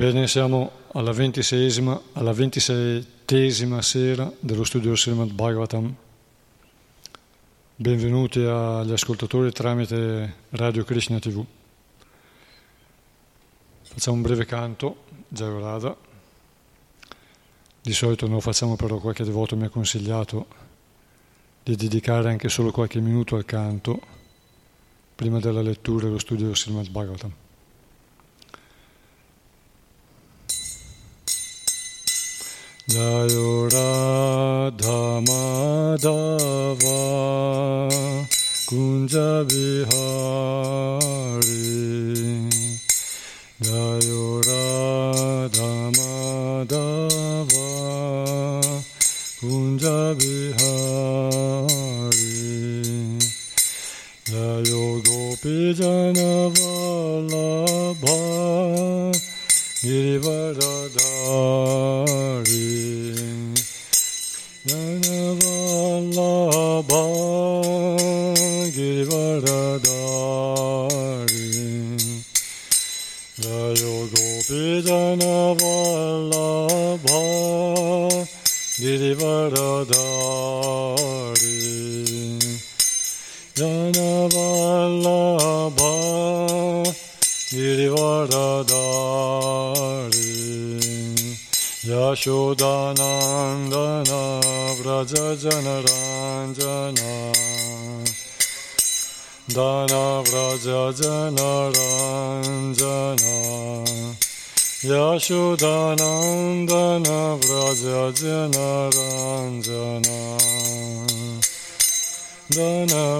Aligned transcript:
Bene, 0.00 0.26
siamo 0.28 0.70
alla 0.92 1.12
ventiseiesima, 1.12 2.00
alla 2.14 2.32
ventisettesima 2.32 3.82
sera 3.82 4.32
dello 4.40 4.64
studio 4.64 4.96
Srimad 4.96 5.30
Bhagavatam. 5.30 5.94
Benvenuti 7.76 8.40
agli 8.40 8.92
ascoltatori 8.92 9.52
tramite 9.52 10.36
Radio 10.52 10.84
Krishna 10.84 11.18
TV. 11.18 11.44
Facciamo 13.82 14.16
un 14.16 14.22
breve 14.22 14.46
canto, 14.46 15.02
Jayarada. 15.28 15.94
Di 17.82 17.92
solito 17.92 18.24
non 18.24 18.36
lo 18.36 18.40
facciamo, 18.40 18.76
però 18.76 18.96
qualche 19.00 19.24
devoto 19.24 19.54
mi 19.54 19.66
ha 19.66 19.68
consigliato 19.68 20.46
di 21.62 21.76
dedicare 21.76 22.30
anche 22.30 22.48
solo 22.48 22.70
qualche 22.70 23.00
minuto 23.00 23.36
al 23.36 23.44
canto 23.44 24.00
prima 25.14 25.40
della 25.40 25.60
lettura 25.60 26.06
dello 26.06 26.18
studio 26.18 26.54
Srimad 26.54 26.88
Bhagavatam. 26.88 27.34
Jayodar. 32.90 33.99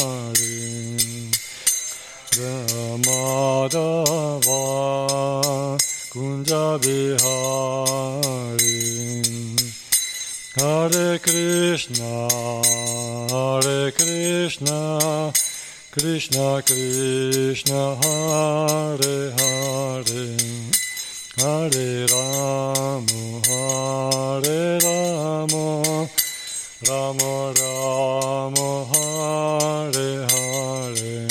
Madhava 3.21 4.61
Kunja 6.11 6.65
Bihari 6.81 7.19
Hare 10.57 11.09
Krishna 11.19 12.13
Hare 13.31 13.81
Krishna 13.91 14.79
Krishna 15.91 16.47
Krishna 16.65 17.81
Hare 18.01 19.17
Hare. 19.37 20.25
Hare 21.41 21.89
Rama 22.11 23.21
Hare 23.47 24.63
Rama 24.85 25.65
Rama 26.87 27.33
Rama 27.59 28.69
Hare 28.91 30.09
Hare 30.31 31.30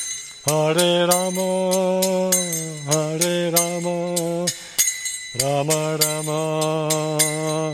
Hare 0.51 1.07
Rama, 1.07 2.29
Hare 2.91 3.51
Rama, 3.55 4.45
Rama 5.39 5.97
Rama, 6.01 6.39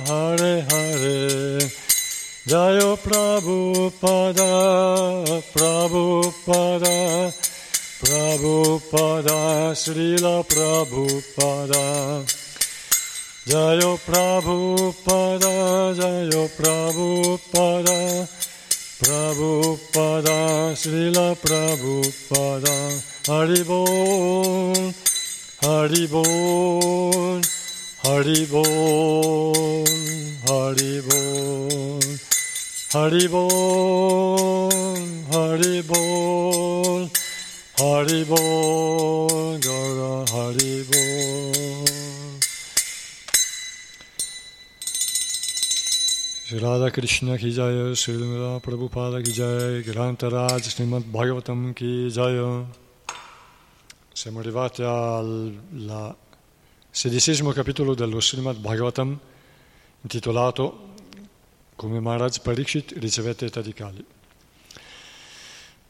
Hare 0.05 0.61
Hare. 0.69 1.57
Jayo 2.45 2.95
Prabhupada, 3.01 4.53
Prabhupada, 5.55 7.33
Prabhupada, 8.03 9.39
Srila 9.73 10.45
Prabhupada. 10.45 12.23
Jayo 13.47 13.97
Prabhupada, 14.05 15.53
Jayo 15.97 16.45
Prabhupada. 16.55 17.97
Prabhupada, 18.99 20.73
Srila 20.73 21.35
Prabhupada, 21.37 22.77
Haribon, 23.29 24.93
Haribon, 25.61 27.43
Haribon, 28.01 29.85
Haribon, 30.47 32.01
Haribon, 32.89 34.29
Haribon, 35.29 37.01
Haribon, 37.77 39.61
Gara 39.61 40.25
Haribon. 40.25 41.66
Radha 46.49 46.89
Krishna 46.91 47.35
ki 47.35 47.51
jaya, 47.51 47.91
Radha 47.91 48.59
Prabhupada 48.61 49.21
ki 49.21 49.33
jaya, 49.33 49.81
Grantaraj 49.83 50.61
Srimad 50.61 51.03
Bhagavatam 51.03 51.73
ki 51.75 52.09
jaya. 52.09 52.65
Siamo 54.13 54.39
arrivati 54.39 54.81
al 54.81 56.15
sedicesimo 56.89 57.51
capitolo 57.51 57.95
dello 57.95 58.21
Srimad 58.21 58.59
Bhagavatam 58.59 59.19
intitolato 60.03 60.93
Come 61.75 61.99
Maharaj 61.99 62.37
Parikshit 62.39 62.93
ricevette 62.97 63.47
età 63.47 63.61
di 63.61 63.73
Kali. 63.73 64.05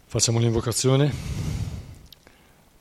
Facciamo 0.08 0.40
l'invocazione. 0.40 1.67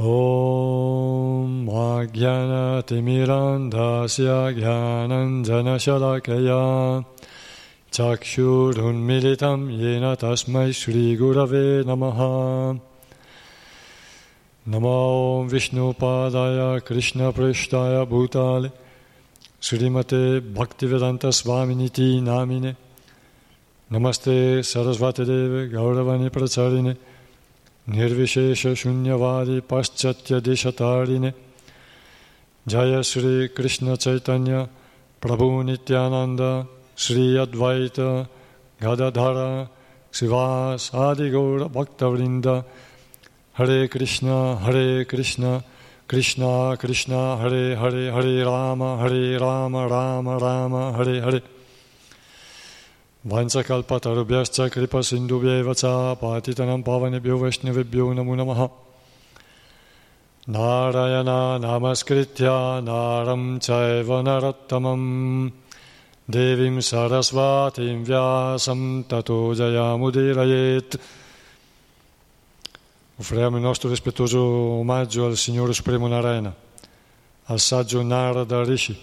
Om 0.00 1.70
Ajnanatimirandasya 1.70 4.52
Jnananjanashalakaya 4.52 7.04
चक्षुरुन्मिलितं 7.92 9.70
येन 9.70 10.14
तस्मै 10.14 10.72
श्रीगुरवे 10.72 11.84
नमः। 11.84 12.16
नमो 14.68 15.48
विष्णुपादाय, 15.52 16.80
कृष्णपृष्ठाय, 16.80 18.04
भूताले, 18.04 18.68
श्रीमते 19.62 20.54
भक्तिवेदान्तस्वामिनिति 20.54 22.20
नामिने 22.20 22.76
नमस्ते, 23.92 24.62
सरस्वतीदेवे 24.62 25.68
गौरवनि 25.68 26.28
प्रचारिणे 26.28 27.15
निर्विशेषशून्यवादि 27.95 29.59
पाश्चात्यदेशतारिणे 29.69 31.31
जय 32.71 33.01
श्रीकृष्णचैतन्य 33.11 34.65
प्रभु 35.21 35.47
Nityanand 35.69 36.41
Sri 37.01 37.35
Advaita 37.35 38.27
Gadadhara 38.79 39.67
Sivas 40.11 40.93
Adi 40.93 41.31
Gaura 41.31 41.67
Bhaktavrinda 41.67 42.63
Hare 43.53 43.87
Krishna 43.87 44.57
Hare 44.57 45.03
Krishna 45.05 45.63
Krishna 46.07 46.77
Krishna 46.77 47.37
Hare 47.37 47.75
Hare 47.75 48.11
Hare 48.11 48.45
Rama 48.45 48.97
Hare 48.97 49.39
Rama 49.39 49.87
Kripa 54.70 55.02
sindubhyeva 55.02 55.74
cha 55.74 56.14
patitanam 56.14 56.84
pavanebhyo 56.84 57.38
vaishnavebhyo 57.38 58.14
namo 58.14 58.36
namaha. 58.36 58.70
Narayana 60.46 61.58
namaskritya 61.58 62.80
naram 62.84 63.58
chaiva 63.58 64.22
narattamam. 64.22 65.50
Devim 66.28 66.78
Sarasvatim 66.78 68.04
Vyasam 68.04 69.04
Tato 69.08 69.54
Jayamudirayet. 69.54 70.98
Offriamo 73.18 73.56
il 73.56 73.62
nostro 73.62 73.88
rispettoso 73.88 74.40
omaggio 74.40 75.26
al 75.26 75.36
Signore 75.36 75.72
Supremo 75.72 76.06
Narayana, 76.06 76.54
al 77.44 77.58
saggio 77.58 78.02
Narada 78.02 78.62
Rishi, 78.62 78.96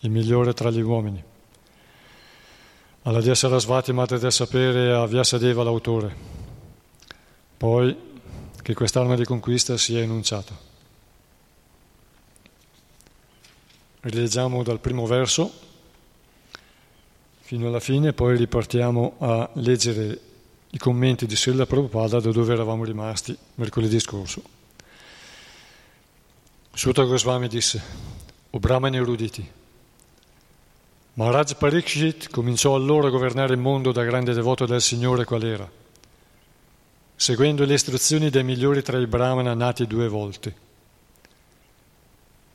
il 0.00 0.10
migliore 0.10 0.52
tra 0.52 0.70
gli 0.70 0.80
uomini, 0.80 1.22
alla 3.06 3.34
Sarasvati, 3.34 3.92
Madre 3.92 4.18
del 4.18 4.32
Sapere, 4.32 4.92
a 4.92 5.06
Vyasadeva, 5.06 5.62
l'autore. 5.62 6.14
Poi 7.56 7.96
che 8.60 8.74
quest'arma 8.74 9.14
di 9.14 9.24
conquista 9.24 9.76
sia 9.76 10.00
enunciata. 10.00 10.52
Rileggiamo 14.00 14.62
dal 14.64 14.80
primo 14.80 15.06
verso 15.06 15.52
fino 17.38 17.68
alla 17.68 17.78
fine, 17.78 18.12
poi 18.12 18.36
ripartiamo 18.36 19.14
a 19.18 19.50
leggere 19.54 20.20
i 20.70 20.78
commenti 20.78 21.26
di 21.26 21.36
Srila 21.36 21.64
Prabhupada 21.64 22.18
da 22.18 22.32
dove 22.32 22.52
eravamo 22.52 22.82
rimasti 22.82 23.36
mercoledì 23.54 24.00
scorso. 24.00 24.42
Sutta 26.72 27.04
Goswami 27.04 27.46
disse, 27.46 27.80
o 28.50 28.58
brahmani 28.58 28.96
eruditi, 28.96 29.48
Maharaj 31.18 31.54
Parikshit 31.54 32.30
cominciò 32.30 32.74
allora 32.74 33.08
a 33.08 33.10
governare 33.10 33.54
il 33.54 33.60
mondo 33.60 33.92
da 33.92 34.04
grande 34.04 34.34
devoto 34.34 34.66
del 34.66 34.82
Signore 34.82 35.24
qual 35.24 35.44
era, 35.44 35.70
seguendo 37.14 37.64
le 37.64 37.74
istruzioni 37.74 38.30
dei 38.30 38.44
migliori 38.44 38.82
tra 38.82 38.98
i 38.98 39.06
brahmana 39.06 39.54
nati 39.54 39.86
due 39.86 40.08
volte 40.08 40.64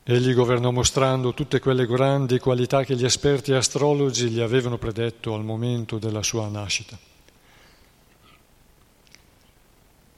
Egli 0.04 0.34
governò 0.34 0.72
mostrando 0.72 1.32
tutte 1.32 1.60
quelle 1.60 1.86
grandi 1.86 2.40
qualità 2.40 2.82
che 2.82 2.96
gli 2.96 3.04
esperti 3.04 3.52
astrologi 3.52 4.30
gli 4.30 4.40
avevano 4.40 4.76
predetto 4.76 5.32
al 5.32 5.44
momento 5.44 5.98
della 5.98 6.24
sua 6.24 6.48
nascita. 6.48 6.98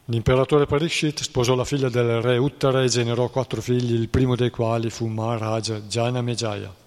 L'imperatore 0.07 0.65
Parikshit 0.65 1.21
sposò 1.21 1.55
la 1.55 1.67
figlia 1.67 1.91
del 1.91 2.23
re 2.23 2.39
Uttara 2.39 2.83
e 2.83 2.89
generò 2.89 3.29
quattro 3.29 3.61
figli, 3.61 3.93
il 3.93 4.09
primo 4.09 4.37
dei 4.37 4.51
quali 4.51 4.89
fu 4.89 5.07
Maharaja 5.07 5.81
Janamejaya. 5.81 6.84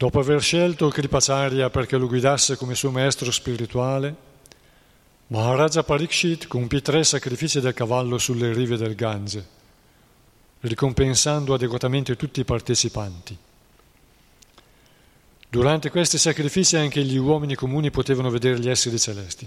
Dopo 0.00 0.18
aver 0.18 0.40
scelto 0.40 0.88
Kripacharya 0.88 1.68
perché 1.68 1.98
lo 1.98 2.06
guidasse 2.06 2.56
come 2.56 2.74
suo 2.74 2.90
maestro 2.90 3.30
spirituale, 3.30 4.16
Maharaja 5.26 5.82
Parikshit 5.82 6.46
compì 6.46 6.80
tre 6.80 7.04
sacrifici 7.04 7.60
del 7.60 7.74
cavallo 7.74 8.16
sulle 8.16 8.54
rive 8.54 8.78
del 8.78 8.94
Gange, 8.94 9.46
ricompensando 10.60 11.52
adeguatamente 11.52 12.16
tutti 12.16 12.40
i 12.40 12.46
partecipanti. 12.46 13.36
Durante 15.50 15.90
questi 15.90 16.16
sacrifici 16.16 16.76
anche 16.76 17.04
gli 17.04 17.18
uomini 17.18 17.54
comuni 17.54 17.90
potevano 17.90 18.30
vedere 18.30 18.58
gli 18.58 18.70
esseri 18.70 18.98
celesti. 18.98 19.46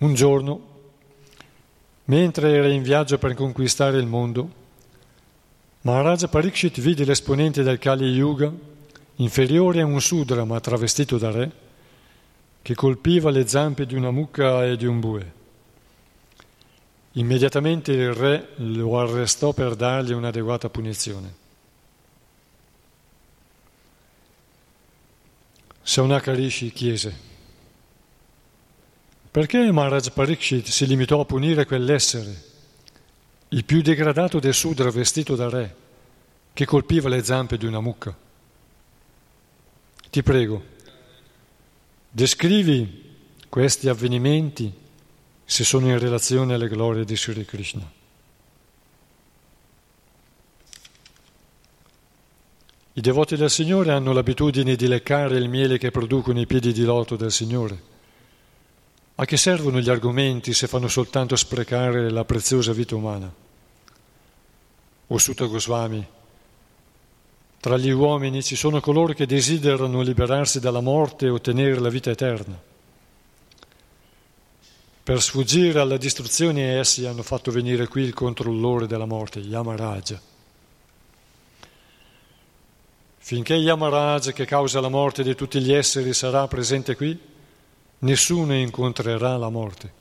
Un 0.00 0.12
giorno, 0.12 0.68
mentre 2.04 2.56
era 2.56 2.68
in 2.68 2.82
viaggio 2.82 3.16
per 3.16 3.32
conquistare 3.32 3.96
il 3.96 4.06
mondo, 4.06 4.60
Maharaja 5.82 6.28
Parikshit 6.28 6.80
vide 6.80 7.04
l'esponente 7.04 7.62
del 7.62 7.78
Kali 7.78 8.06
Yuga, 8.06 8.52
inferiore 9.16 9.80
a 9.80 9.84
un 9.84 10.00
sudra 10.00 10.44
ma 10.44 10.60
travestito 10.60 11.18
da 11.18 11.30
re, 11.30 11.50
che 12.62 12.74
colpiva 12.74 13.30
le 13.30 13.46
zampe 13.48 13.84
di 13.86 13.94
una 13.94 14.10
mucca 14.10 14.64
e 14.64 14.76
di 14.76 14.86
un 14.86 15.00
bue. 15.00 15.32
Immediatamente 17.12 17.92
il 17.92 18.14
re 18.14 18.50
lo 18.56 18.98
arrestò 18.98 19.52
per 19.52 19.74
dargli 19.74 20.12
un'adeguata 20.12 20.70
punizione. 20.70 21.34
Saunaka 25.82 26.32
Rishi 26.32 26.70
chiese 26.70 27.30
perché 29.32 29.72
Maharaj 29.72 30.10
Parikshit 30.10 30.66
si 30.66 30.86
limitò 30.86 31.20
a 31.20 31.24
punire 31.24 31.64
quell'essere, 31.64 32.51
il 33.52 33.64
più 33.64 33.82
degradato 33.82 34.38
del 34.38 34.54
Sudra 34.54 34.90
vestito 34.90 35.36
da 35.36 35.48
re, 35.48 35.76
che 36.54 36.64
colpiva 36.64 37.08
le 37.08 37.22
zampe 37.22 37.58
di 37.58 37.66
una 37.66 37.80
mucca? 37.80 38.16
Ti 40.10 40.22
prego, 40.22 40.64
descrivi 42.08 43.10
questi 43.48 43.88
avvenimenti 43.88 44.72
se 45.44 45.64
sono 45.64 45.88
in 45.88 45.98
relazione 45.98 46.54
alle 46.54 46.68
glorie 46.68 47.04
di 47.04 47.16
Sri 47.16 47.44
Krishna. 47.44 47.90
I 52.94 53.00
devoti 53.00 53.36
del 53.36 53.50
Signore 53.50 53.92
hanno 53.92 54.12
l'abitudine 54.12 54.76
di 54.76 54.86
leccare 54.86 55.36
il 55.36 55.48
miele 55.48 55.78
che 55.78 55.90
producono 55.90 56.40
i 56.40 56.46
piedi 56.46 56.72
di 56.72 56.84
loto 56.84 57.16
del 57.16 57.32
Signore 57.32 57.91
a 59.14 59.24
che 59.24 59.36
servono 59.36 59.80
gli 59.80 59.90
argomenti 59.90 60.52
se 60.52 60.66
fanno 60.66 60.88
soltanto 60.88 61.36
sprecare 61.36 62.10
la 62.10 62.24
preziosa 62.24 62.72
vita 62.72 62.94
umana? 62.94 63.32
O 65.06 65.18
Sutta 65.18 65.44
Goswami, 65.44 66.06
tra 67.60 67.76
gli 67.76 67.90
uomini 67.90 68.42
ci 68.42 68.56
sono 68.56 68.80
coloro 68.80 69.12
che 69.12 69.24
desiderano 69.24 70.00
liberarsi 70.00 70.58
dalla 70.58 70.80
morte 70.80 71.26
e 71.26 71.30
ottenere 71.30 71.78
la 71.78 71.90
vita 71.90 72.10
eterna. 72.10 72.60
Per 75.04 75.22
sfuggire 75.22 75.78
alla 75.78 75.96
distruzione 75.96 76.78
essi 76.78 77.06
hanno 77.06 77.22
fatto 77.22 77.52
venire 77.52 77.86
qui 77.86 78.02
il 78.02 78.14
controllore 78.14 78.86
della 78.86 79.04
morte, 79.04 79.38
Yamaraja. 79.38 80.20
Finché 83.18 83.54
Yamaraja, 83.54 84.32
che 84.32 84.44
causa 84.44 84.80
la 84.80 84.88
morte 84.88 85.22
di 85.22 85.36
tutti 85.36 85.60
gli 85.60 85.72
esseri, 85.72 86.12
sarà 86.12 86.48
presente 86.48 86.96
qui, 86.96 87.16
nessuno 88.02 88.54
incontrerà 88.54 89.36
la 89.36 89.48
morte. 89.48 90.00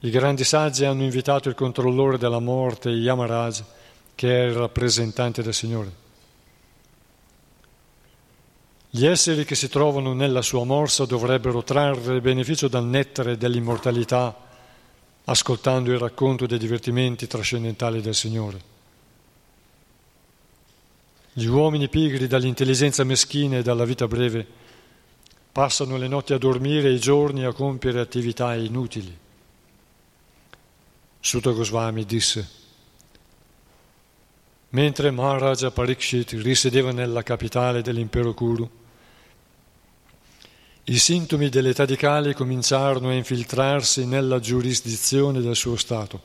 I 0.00 0.10
grandi 0.10 0.44
saggi 0.44 0.84
hanno 0.84 1.02
invitato 1.02 1.48
il 1.48 1.54
controllore 1.54 2.18
della 2.18 2.38
morte, 2.38 2.90
Yamaraj, 2.90 3.62
che 4.14 4.42
è 4.42 4.46
il 4.46 4.54
rappresentante 4.54 5.42
del 5.42 5.54
Signore. 5.54 6.02
Gli 8.90 9.06
esseri 9.06 9.44
che 9.44 9.54
si 9.54 9.68
trovano 9.68 10.12
nella 10.12 10.42
sua 10.42 10.64
morsa 10.64 11.04
dovrebbero 11.04 11.64
trarre 11.64 12.20
beneficio 12.20 12.68
dal 12.68 12.84
nettare 12.84 13.36
dell'immortalità, 13.36 14.36
ascoltando 15.24 15.90
il 15.90 15.98
racconto 15.98 16.46
dei 16.46 16.58
divertimenti 16.58 17.26
trascendentali 17.26 18.00
del 18.00 18.14
Signore. 18.14 18.72
Gli 21.32 21.46
uomini 21.46 21.88
pigri 21.88 22.28
dall'intelligenza 22.28 23.02
meschina 23.02 23.56
e 23.56 23.62
dalla 23.62 23.84
vita 23.84 24.06
breve 24.06 24.62
passano 25.54 25.96
le 25.96 26.08
notti 26.08 26.32
a 26.32 26.38
dormire 26.38 26.88
e 26.88 26.94
i 26.94 26.98
giorni 26.98 27.44
a 27.44 27.52
compiere 27.52 28.00
attività 28.00 28.56
inutili. 28.56 29.16
Sutta 31.20 31.52
Goswami 31.52 32.04
disse, 32.04 32.48
mentre 34.70 35.12
Maharaja 35.12 35.70
Parikshit 35.70 36.32
risiedeva 36.42 36.90
nella 36.90 37.22
capitale 37.22 37.82
dell'impero 37.82 38.34
Kuru, 38.34 38.68
i 40.86 40.98
sintomi 40.98 41.48
dell'età 41.48 41.84
di 41.84 41.94
Kali 41.94 42.34
cominciarono 42.34 43.10
a 43.10 43.12
infiltrarsi 43.12 44.06
nella 44.06 44.40
giurisdizione 44.40 45.40
del 45.40 45.54
suo 45.54 45.76
Stato. 45.76 46.20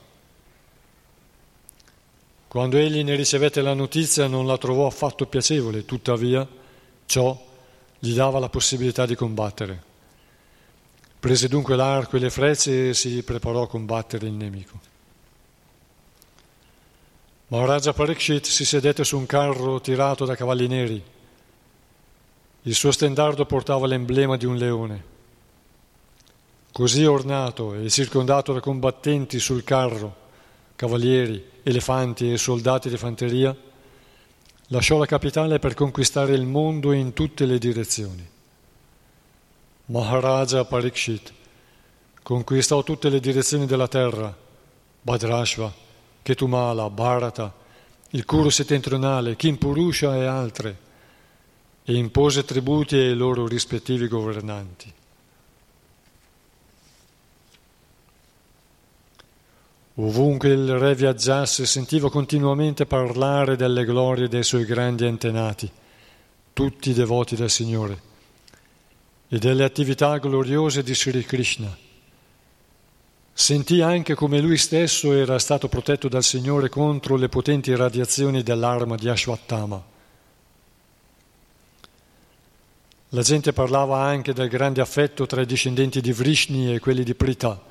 Quando 2.48 2.78
egli 2.78 3.04
ne 3.04 3.14
ricevette 3.14 3.62
la 3.62 3.76
notizia 3.76 4.26
non 4.26 4.48
la 4.48 4.58
trovò 4.58 4.88
affatto 4.88 5.28
piacevole, 5.28 5.86
tuttavia 5.86 6.48
ciò 7.06 7.46
gli 8.00 8.14
dava 8.14 8.40
la 8.40 8.50
possibilità 8.50 9.06
di 9.06 9.16
combattere. 9.16 9.84
Prese 11.20 11.50
dunque 11.50 11.76
l'arco 11.76 12.16
e 12.16 12.20
le 12.20 12.30
frecce 12.30 12.90
e 12.90 12.94
si 12.94 13.22
preparò 13.24 13.64
a 13.64 13.68
combattere 13.68 14.26
il 14.26 14.34
nemico. 14.34 14.80
Maharaja 17.48 17.94
Parikshit 17.94 18.46
si 18.46 18.64
sedette 18.64 19.04
su 19.04 19.18
un 19.18 19.26
carro 19.26 19.82
tirato 19.82 20.24
da 20.24 20.36
cavalli 20.36 20.68
neri. 20.68 21.04
Il 22.62 22.76
suo 22.76 22.92
stendardo 22.92 23.46
portava 23.46 23.88
l'emblema 23.88 24.38
di 24.38 24.46
un 24.46 24.56
leone. 24.56 25.04
Così 26.72 27.04
ornato 27.06 27.74
e 27.74 27.90
circondato 27.90 28.54
da 28.54 28.60
combattenti 28.60 29.40
sul 29.40 29.64
carro, 29.64 30.16
cavalieri, 30.76 31.44
elefanti 31.64 32.32
e 32.32 32.38
soldati 32.38 32.88
di 32.88 32.98
fanteria, 32.98 33.54
Lasciò 34.72 34.98
la 34.98 35.08
capitale 35.08 35.58
per 35.58 35.74
conquistare 35.74 36.34
il 36.34 36.46
mondo 36.46 36.92
in 36.92 37.14
tutte 37.14 37.46
le 37.46 37.58
direzioni. 37.58 38.28
Maharaja 39.86 40.64
Parikshit 40.64 41.34
conquistò 42.22 42.84
tutte 42.84 43.10
le 43.10 43.20
direzioni 43.20 43.66
della 43.66 43.88
terra, 43.88 44.36
Bhadrashva, 45.02 45.74
Ketumala, 46.22 46.88
Bharata, 46.92 47.52
il 48.12 48.26
Kuru 48.26 48.50
settentrionale, 48.50 49.36
Kimpurusha 49.36 50.16
e 50.16 50.26
altre, 50.26 50.78
e 51.84 51.96
impose 51.96 52.46
tributi 52.46 52.96
ai 52.96 53.16
loro 53.16 53.48
rispettivi 53.48 54.08
governanti. 54.08 54.94
Ovunque 60.02 60.48
il 60.48 60.78
re 60.78 60.96
viaggiasse 60.96 61.66
sentiva 61.66 62.10
continuamente 62.10 62.86
parlare 62.86 63.58
delle 63.58 63.84
glorie 63.84 64.30
dei 64.30 64.44
suoi 64.44 64.64
grandi 64.64 65.04
antenati, 65.06 65.70
tutti 66.54 66.94
devoti 66.94 67.36
del 67.36 67.50
Signore, 67.50 68.02
e 69.28 69.38
delle 69.40 69.66
attività 69.66 70.18
gloriose 70.18 70.84
di 70.84 70.96
Sri 70.96 71.26
Krishna. 71.26 71.76
Sentì 73.34 73.82
anche 73.82 74.16
come 74.16 74.40
lui 74.40 74.56
stesso 74.56 75.12
era 75.12 75.38
stato 75.38 75.68
protetto 75.68 76.08
dal 76.08 76.24
Signore 76.24 76.70
contro 76.70 77.18
le 77.18 77.28
potenti 77.28 77.76
radiazioni 77.76 78.42
dell'arma 78.42 78.96
di 78.96 79.10
Ashwattama. 79.10 79.84
La 83.10 83.22
gente 83.22 83.52
parlava 83.52 84.00
anche 84.00 84.32
del 84.32 84.48
grande 84.48 84.80
affetto 84.80 85.26
tra 85.26 85.42
i 85.42 85.46
discendenti 85.46 86.00
di 86.00 86.14
Vrishni 86.14 86.74
e 86.74 86.80
quelli 86.80 87.04
di 87.04 87.16
Prita 87.16 87.68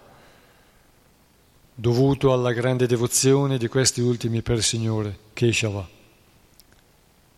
dovuto 1.80 2.32
alla 2.32 2.50
grande 2.50 2.88
devozione 2.88 3.56
di 3.56 3.68
questi 3.68 4.00
ultimi 4.00 4.42
per 4.42 4.56
il 4.56 4.64
Signore, 4.64 5.16
Keshava. 5.32 5.88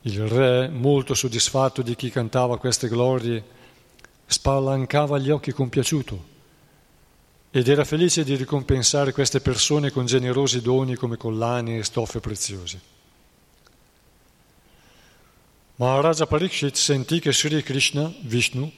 Il 0.03 0.27
re, 0.27 0.67
molto 0.71 1.13
soddisfatto 1.13 1.83
di 1.83 1.95
chi 1.95 2.09
cantava 2.09 2.57
queste 2.57 2.89
glorie, 2.89 3.45
spalancava 4.25 5.19
gli 5.19 5.29
occhi 5.29 5.53
compiaciuto 5.53 6.29
ed 7.51 7.69
era 7.69 7.85
felice 7.85 8.25
di 8.25 8.35
ricompensare 8.35 9.13
queste 9.13 9.43
persone 9.43 9.91
con 9.91 10.07
generosi 10.07 10.63
doni 10.63 10.95
come 10.95 11.19
collane 11.19 11.77
e 11.77 11.85
stoffe 11.85 12.21
preziose. 12.21 12.81
Maharaja 15.77 16.27
Parikshit 16.27 16.77
sentì 16.77 17.21
che 17.21 17.35
Sri 17.35 17.63
Krishna, 17.63 18.11
Vishnu, 18.23 18.73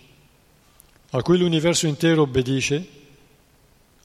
a 1.11 1.23
cui 1.23 1.39
l'universo 1.39 1.87
intero 1.87 2.23
obbedisce, 2.23 3.01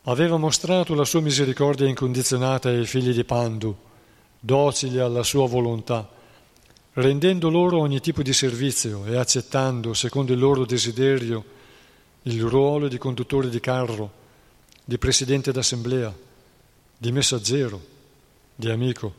aveva 0.09 0.37
mostrato 0.37 0.93
la 0.93 1.03
sua 1.03 1.19
misericordia 1.19 1.87
incondizionata 1.87 2.69
ai 2.69 2.85
figli 2.85 3.11
di 3.11 3.25
Pandu, 3.25 3.75
docili 4.39 4.99
alla 4.99 5.23
sua 5.23 5.47
volontà, 5.47 6.09
rendendo 6.93 7.49
loro 7.49 7.79
ogni 7.79 7.99
tipo 7.99 8.21
di 8.21 8.31
servizio 8.31 9.05
e 9.05 9.17
accettando, 9.17 9.93
secondo 9.93 10.31
il 10.31 10.39
loro 10.39 10.65
desiderio, 10.65 11.43
il 12.23 12.41
ruolo 12.41 12.87
di 12.87 12.97
conduttore 12.97 13.49
di 13.49 13.59
carro, 13.59 14.11
di 14.83 14.97
presidente 14.97 15.51
d'assemblea, 15.51 16.13
di 16.97 17.11
messaggero, 17.11 17.81
di 18.55 18.69
amico, 18.69 19.13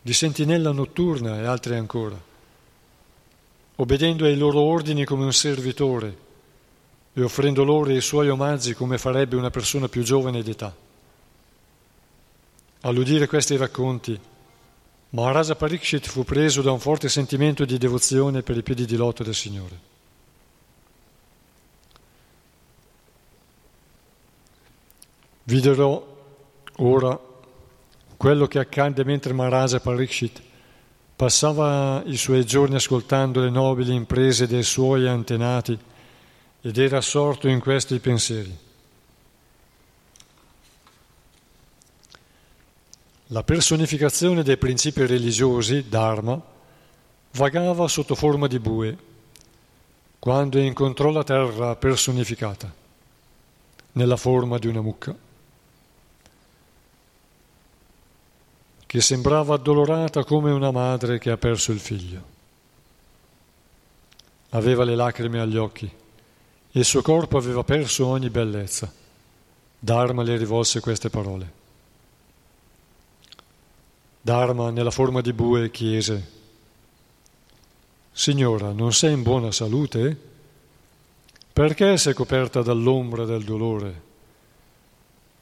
di 0.00 0.12
sentinella 0.12 0.70
notturna 0.70 1.40
e 1.40 1.44
altri 1.44 1.74
ancora, 1.74 2.20
obbedendo 3.76 4.26
ai 4.26 4.36
loro 4.36 4.60
ordini 4.60 5.04
come 5.04 5.24
un 5.24 5.32
servitore 5.32 6.22
e 7.16 7.22
offrendo 7.22 7.62
loro 7.62 7.92
i 7.92 8.00
suoi 8.00 8.28
omaggi 8.28 8.74
come 8.74 8.98
farebbe 8.98 9.36
una 9.36 9.50
persona 9.50 9.88
più 9.88 10.02
giovane 10.02 10.42
d'età. 10.42 10.74
All'udire 12.80 13.28
questi 13.28 13.56
racconti, 13.56 14.18
Maharaja 15.10 15.54
Parikshit 15.54 16.06
fu 16.06 16.24
preso 16.24 16.60
da 16.60 16.72
un 16.72 16.80
forte 16.80 17.08
sentimento 17.08 17.64
di 17.64 17.78
devozione 17.78 18.42
per 18.42 18.56
i 18.56 18.62
piedi 18.62 18.84
di 18.84 18.96
loto 18.96 19.22
del 19.22 19.34
Signore. 19.34 19.92
Videro 25.44 26.16
ora 26.78 27.18
quello 28.16 28.46
che 28.48 28.58
accadde 28.58 29.04
mentre 29.04 29.32
Maharaja 29.32 29.78
Parikshit 29.78 30.42
passava 31.14 32.02
i 32.06 32.16
suoi 32.16 32.44
giorni 32.44 32.74
ascoltando 32.74 33.40
le 33.40 33.50
nobili 33.50 33.94
imprese 33.94 34.48
dei 34.48 34.64
suoi 34.64 35.06
antenati 35.06 35.78
ed 36.66 36.78
era 36.78 36.96
assorto 36.96 37.46
in 37.46 37.60
questi 37.60 37.98
pensieri. 37.98 38.56
La 43.26 43.42
personificazione 43.42 44.42
dei 44.42 44.56
principi 44.56 45.04
religiosi, 45.04 45.86
Dharma, 45.90 46.40
vagava 47.32 47.86
sotto 47.86 48.14
forma 48.14 48.46
di 48.46 48.58
bue 48.58 48.96
quando 50.18 50.58
incontrò 50.58 51.10
la 51.10 51.22
terra 51.22 51.76
personificata 51.76 52.72
nella 53.92 54.16
forma 54.16 54.56
di 54.56 54.66
una 54.66 54.80
mucca 54.80 55.14
che 58.86 59.00
sembrava 59.02 59.56
addolorata 59.56 60.24
come 60.24 60.50
una 60.50 60.70
madre 60.70 61.18
che 61.18 61.30
ha 61.30 61.36
perso 61.36 61.72
il 61.72 61.80
figlio. 61.80 62.32
Aveva 64.50 64.84
le 64.84 64.94
lacrime 64.94 65.40
agli 65.40 65.58
occhi 65.58 66.02
il 66.76 66.84
suo 66.84 67.02
corpo 67.02 67.36
aveva 67.36 67.64
perso 67.64 68.06
ogni 68.06 68.30
bellezza. 68.30 68.92
Dharma 69.78 70.22
le 70.22 70.36
rivolse 70.36 70.80
queste 70.80 71.10
parole. 71.10 71.52
Dharma, 74.20 74.70
nella 74.70 74.90
forma 74.90 75.20
di 75.20 75.32
bue, 75.32 75.70
chiese, 75.70 76.34
Signora, 78.16 78.70
non 78.70 78.92
sei 78.92 79.12
in 79.12 79.22
buona 79.22 79.50
salute? 79.50 80.16
Perché 81.52 81.98
sei 81.98 82.14
coperta 82.14 82.62
dall'ombra 82.62 83.24
del 83.24 83.42
dolore? 83.42 84.02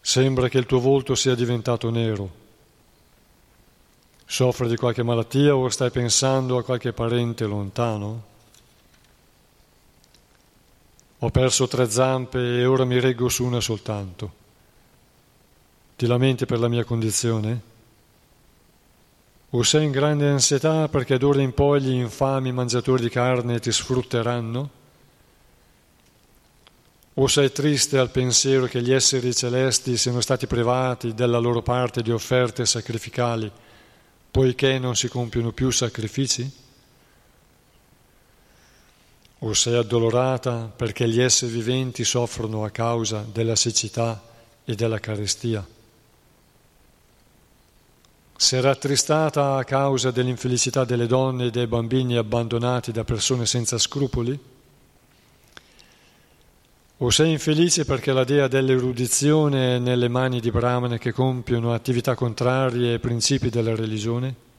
Sembra 0.01 0.49
che 0.49 0.57
il 0.57 0.65
tuo 0.65 0.81
volto 0.81 1.15
sia 1.15 1.35
diventato 1.35 1.91
nero. 1.91 2.31
Soffri 4.25 4.69
di 4.69 4.77
qualche 4.77 5.03
malattia 5.03 5.55
o 5.55 5.69
stai 5.69 5.91
pensando 5.91 6.57
a 6.57 6.65
qualche 6.65 6.95
parente 6.95 7.45
lontano? 7.45 8.32
Ho 11.25 11.31
perso 11.31 11.69
tre 11.69 11.89
zampe 11.89 12.39
e 12.41 12.67
ora 12.67 12.85
mi 12.85 12.99
reggo 12.99 13.29
su 13.29 13.45
una 13.45 13.61
soltanto. 13.61 14.41
Ti 15.95 16.07
lamenti 16.07 16.47
per 16.47 16.59
la 16.59 16.67
mia 16.67 16.83
condizione? 16.83 17.61
O 19.51 19.63
sei 19.63 19.85
in 19.85 19.93
grande 19.93 20.29
ansietà 20.29 20.89
perché 20.89 21.19
d'ora 21.19 21.41
in 21.41 21.55
poi 21.55 21.81
gli 21.81 21.93
infami 21.93 22.51
mangiatori 22.51 23.03
di 23.03 23.09
carne 23.09 23.61
ti 23.61 23.71
sfrutteranno? 23.71 24.71
O 27.15 27.27
sei 27.29 27.53
triste 27.53 27.99
al 27.99 28.11
pensiero 28.11 28.67
che 28.67 28.83
gli 28.83 28.93
esseri 28.93 29.33
celesti 29.33 29.97
siano 29.97 30.21
stati 30.21 30.49
privati 30.49 31.15
della 31.15 31.39
loro 31.39 31.63
parte 31.63 32.03
di 32.03 32.11
offerte 32.11 32.67
sacrificali 32.67 33.49
poiché 34.29 34.81
non 34.81 34.97
si 34.97 35.07
compiono 35.07 35.53
più 35.53 35.71
sacrifici? 35.71 36.51
O 39.45 39.55
sei 39.55 39.75
addolorata 39.75 40.71
perché 40.75 41.09
gli 41.09 41.21
esseri 41.21 41.51
viventi 41.51 42.05
soffrono 42.05 42.63
a 42.63 42.71
causa 42.71 43.27
della 43.31 43.57
siccità 43.57 44.23
e 44.65 44.77
della 44.77 45.01
carestia? 45.01 45.67
Sei 48.37 48.61
rattristata 48.61 49.57
a 49.57 49.65
causa 49.65 50.13
dell'infelicità 50.13 50.85
delle 50.85 51.09
donne 51.09 51.47
e 51.47 51.51
dei 51.51 51.67
bambini 51.67 52.17
abbandonati 52.17 52.93
da 52.93 53.03
persone 53.03 53.45
senza 53.45 53.79
scrupoli? 53.79 54.39
O 56.99 57.11
sei 57.11 57.33
infelice 57.33 57.85
perché 57.85 58.13
la 58.13 58.23
dea 58.23 58.47
dell'erudizione 58.47 59.75
è 59.75 59.79
nelle 59.81 60.07
mani 60.07 60.39
di 60.39 60.53
brahmane 60.53 60.99
che 60.99 61.11
compiono 61.11 61.75
attività 61.75 62.15
contrarie 62.15 62.93
ai 62.93 63.01
principi 63.01 63.51
della 63.51 63.75
religione? 63.75 64.52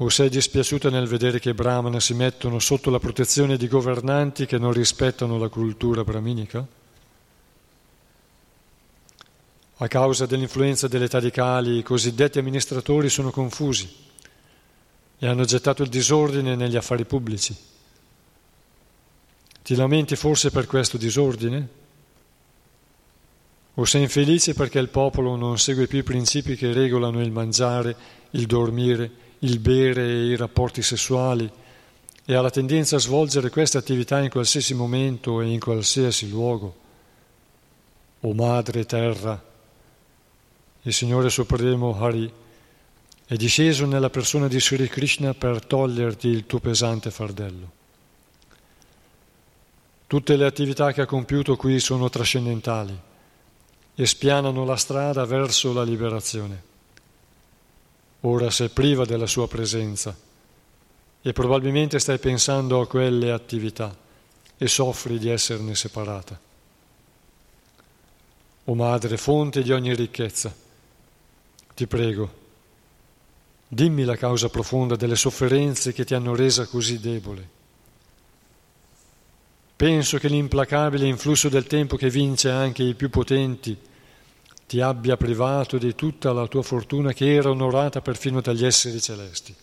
O 0.00 0.08
sei 0.10 0.28
dispiaciuta 0.28 0.90
nel 0.90 1.08
vedere 1.08 1.40
che 1.40 1.50
i 1.50 1.54
brahmana 1.54 1.98
si 1.98 2.14
mettono 2.14 2.60
sotto 2.60 2.88
la 2.88 3.00
protezione 3.00 3.56
di 3.56 3.66
governanti 3.66 4.46
che 4.46 4.56
non 4.56 4.72
rispettano 4.72 5.38
la 5.38 5.48
cultura 5.48 6.04
brahminica? 6.04 6.64
A 9.80 9.88
causa 9.88 10.26
dell'influenza 10.26 10.86
delle 10.86 11.08
radicali, 11.08 11.78
i 11.78 11.82
cosiddetti 11.82 12.38
amministratori 12.38 13.08
sono 13.08 13.32
confusi 13.32 13.92
e 15.18 15.26
hanno 15.26 15.44
gettato 15.44 15.82
il 15.82 15.88
disordine 15.88 16.54
negli 16.54 16.76
affari 16.76 17.04
pubblici. 17.04 17.56
Ti 19.62 19.74
lamenti 19.74 20.14
forse 20.14 20.50
per 20.50 20.66
questo 20.66 20.96
disordine? 20.96 21.68
O 23.74 23.84
sei 23.84 24.02
infelice 24.02 24.54
perché 24.54 24.78
il 24.78 24.88
popolo 24.90 25.34
non 25.34 25.58
segue 25.58 25.88
più 25.88 25.98
i 25.98 26.04
principi 26.04 26.54
che 26.54 26.72
regolano 26.72 27.20
il 27.20 27.32
mangiare, 27.32 27.96
il 28.30 28.46
dormire, 28.46 29.26
il 29.40 29.58
bere 29.58 30.02
e 30.02 30.26
i 30.26 30.36
rapporti 30.36 30.82
sessuali 30.82 31.50
e 32.24 32.34
ha 32.34 32.40
la 32.40 32.50
tendenza 32.50 32.96
a 32.96 33.00
svolgere 33.00 33.50
queste 33.50 33.78
attività 33.78 34.20
in 34.20 34.28
qualsiasi 34.28 34.74
momento 34.74 35.40
e 35.40 35.46
in 35.46 35.60
qualsiasi 35.60 36.28
luogo? 36.28 36.76
O 38.20 38.34
Madre 38.34 38.84
Terra, 38.84 39.42
il 40.82 40.92
Signore 40.92 41.30
Supremo 41.30 41.96
Hari 41.98 42.32
è 43.26 43.36
disceso 43.36 43.86
nella 43.86 44.10
persona 44.10 44.48
di 44.48 44.60
Sri 44.60 44.88
Krishna 44.88 45.34
per 45.34 45.64
toglierti 45.64 46.28
il 46.28 46.46
tuo 46.46 46.60
pesante 46.60 47.10
fardello. 47.10 47.70
Tutte 50.06 50.36
le 50.36 50.46
attività 50.46 50.92
che 50.92 51.02
ha 51.02 51.06
compiuto 51.06 51.54
qui 51.56 51.78
sono 51.80 52.08
trascendentali 52.08 52.98
e 53.94 54.06
spianano 54.06 54.64
la 54.64 54.76
strada 54.76 55.24
verso 55.26 55.72
la 55.72 55.82
liberazione. 55.82 56.67
Ora 58.22 58.50
sei 58.50 58.68
priva 58.68 59.04
della 59.04 59.26
sua 59.26 59.46
presenza 59.46 60.16
e 61.20 61.32
probabilmente 61.32 61.98
stai 61.98 62.18
pensando 62.18 62.80
a 62.80 62.86
quelle 62.86 63.30
attività 63.30 63.96
e 64.56 64.68
soffri 64.68 65.18
di 65.18 65.28
esserne 65.28 65.74
separata. 65.74 66.38
O 68.64 68.74
Madre, 68.74 69.16
fonte 69.16 69.62
di 69.62 69.72
ogni 69.72 69.94
ricchezza, 69.94 70.54
ti 71.74 71.86
prego, 71.86 72.30
dimmi 73.68 74.04
la 74.04 74.16
causa 74.16 74.48
profonda 74.48 74.96
delle 74.96 75.16
sofferenze 75.16 75.92
che 75.92 76.04
ti 76.04 76.14
hanno 76.14 76.34
resa 76.34 76.66
così 76.66 76.98
debole 76.98 77.56
Penso 79.78 80.18
che 80.18 80.26
l'implacabile 80.26 81.06
influsso 81.06 81.48
del 81.48 81.68
tempo 81.68 81.96
che 81.96 82.10
vince 82.10 82.50
anche 82.50 82.82
i 82.82 82.94
più 82.94 83.10
potenti 83.10 83.78
ti 84.68 84.80
abbia 84.80 85.16
privato 85.16 85.78
di 85.78 85.94
tutta 85.96 86.32
la 86.32 86.46
tua 86.46 86.62
fortuna 86.62 87.12
che 87.12 87.34
era 87.34 87.50
onorata 87.50 88.00
perfino 88.00 88.40
dagli 88.40 88.64
esseri 88.64 89.00
celesti. 89.00 89.54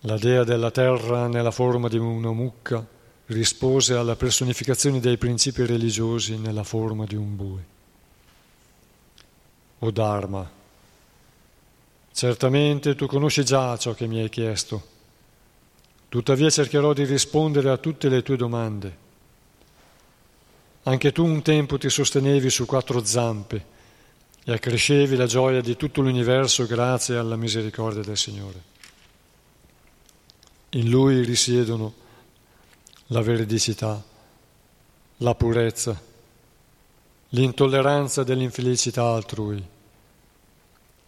La 0.00 0.18
dea 0.18 0.44
della 0.44 0.70
terra 0.70 1.26
nella 1.26 1.50
forma 1.50 1.88
di 1.88 1.98
una 1.98 2.30
mucca 2.30 2.86
rispose 3.26 3.94
alla 3.94 4.14
personificazione 4.14 5.00
dei 5.00 5.18
principi 5.18 5.66
religiosi 5.66 6.36
nella 6.36 6.62
forma 6.62 7.06
di 7.06 7.16
un 7.16 7.34
bue. 7.34 7.64
O 9.80 9.90
Dharma, 9.90 10.48
certamente 12.12 12.94
tu 12.94 13.06
conosci 13.06 13.44
già 13.44 13.76
ciò 13.76 13.94
che 13.94 14.06
mi 14.06 14.20
hai 14.20 14.28
chiesto 14.28 14.94
Tuttavia 16.08 16.48
cercherò 16.48 16.92
di 16.92 17.04
rispondere 17.04 17.68
a 17.68 17.76
tutte 17.76 18.08
le 18.08 18.22
tue 18.22 18.36
domande. 18.36 19.04
Anche 20.86 21.12
tu 21.12 21.24
un 21.24 21.42
tempo 21.42 21.78
ti 21.78 21.88
sostenevi 21.88 22.50
su 22.50 22.66
quattro 22.66 23.04
zampe 23.04 23.74
e 24.44 24.52
accrescevi 24.52 25.16
la 25.16 25.26
gioia 25.26 25.60
di 25.60 25.76
tutto 25.76 26.00
l'universo 26.00 26.66
grazie 26.66 27.16
alla 27.16 27.36
misericordia 27.36 28.02
del 28.02 28.16
Signore. 28.16 28.62
In 30.70 30.88
Lui 30.88 31.24
risiedono 31.24 31.94
la 33.06 33.20
veridicità, 33.20 34.02
la 35.18 35.34
purezza, 35.34 36.00
l'intolleranza 37.30 38.22
dell'infelicità 38.22 39.04
altrui, 39.06 39.64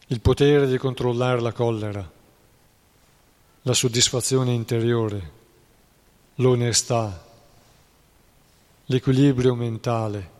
il 0.09 0.21
potere 0.21 0.67
di 0.67 0.79
controllare 0.79 1.41
la 1.41 1.53
collera 1.53 2.17
la 3.69 3.75
soddisfazione 3.75 4.55
interiore, 4.55 5.31
l'onestà, 6.37 7.27
l'equilibrio 8.89 9.55
mentale, 9.55 10.31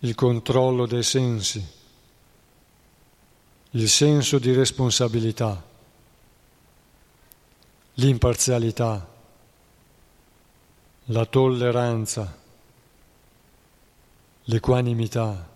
il 0.00 0.14
controllo 0.16 0.86
dei 0.86 1.04
sensi, 1.04 1.64
il 3.70 3.88
senso 3.88 4.38
di 4.38 4.52
responsabilità, 4.52 5.62
l'imparzialità, 7.94 9.08
la 11.04 11.26
tolleranza, 11.26 12.36
l'equanimità, 14.44 15.48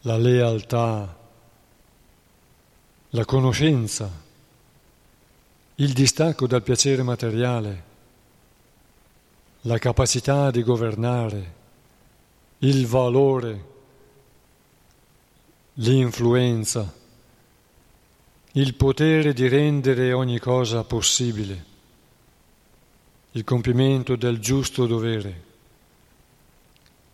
la 0.00 0.16
lealtà, 0.16 1.16
la 3.10 3.24
conoscenza 3.24 4.22
il 5.76 5.92
distacco 5.92 6.46
dal 6.46 6.62
piacere 6.62 7.02
materiale, 7.02 7.92
la 9.66 9.78
capacità 9.78 10.50
di 10.50 10.62
governare, 10.62 11.54
il 12.58 12.86
valore, 12.86 13.64
l'influenza, 15.74 16.92
il 18.52 18.74
potere 18.74 19.32
di 19.32 19.48
rendere 19.48 20.12
ogni 20.12 20.38
cosa 20.38 20.84
possibile, 20.84 21.64
il 23.32 23.44
compimento 23.44 24.16
del 24.16 24.38
giusto 24.38 24.86
dovere, 24.86 25.42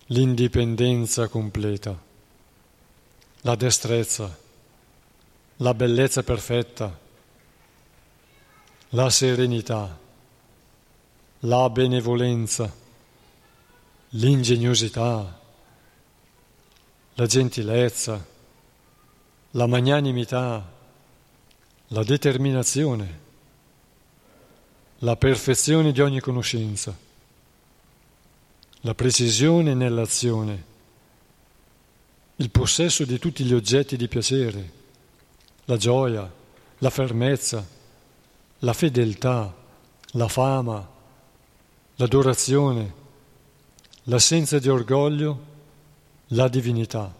l'indipendenza 0.06 1.28
completa, 1.28 1.96
la 3.42 3.54
destrezza, 3.54 4.38
la 5.58 5.72
bellezza 5.72 6.24
perfetta, 6.24 6.98
la 8.88 9.08
serenità, 9.08 9.99
la 11.40 11.70
benevolenza, 11.70 12.72
l'ingegnosità, 14.10 15.40
la 17.14 17.26
gentilezza, 17.26 18.26
la 19.52 19.66
magnanimità, 19.66 20.72
la 21.88 22.04
determinazione, 22.04 23.18
la 24.98 25.16
perfezione 25.16 25.92
di 25.92 26.00
ogni 26.00 26.20
conoscenza, 26.20 26.96
la 28.82 28.94
precisione 28.94 29.74
nell'azione, 29.74 30.64
il 32.36 32.50
possesso 32.50 33.04
di 33.04 33.18
tutti 33.18 33.44
gli 33.44 33.52
oggetti 33.54 33.96
di 33.96 34.08
piacere, 34.08 34.72
la 35.64 35.76
gioia, 35.76 36.30
la 36.78 36.90
fermezza, 36.90 37.66
la 38.60 38.72
fedeltà, 38.72 39.54
la 40.12 40.28
fama, 40.28 40.98
l'adorazione, 42.00 42.94
l'assenza 44.04 44.58
di 44.58 44.70
orgoglio, 44.70 45.38
la 46.28 46.48
divinità, 46.48 47.14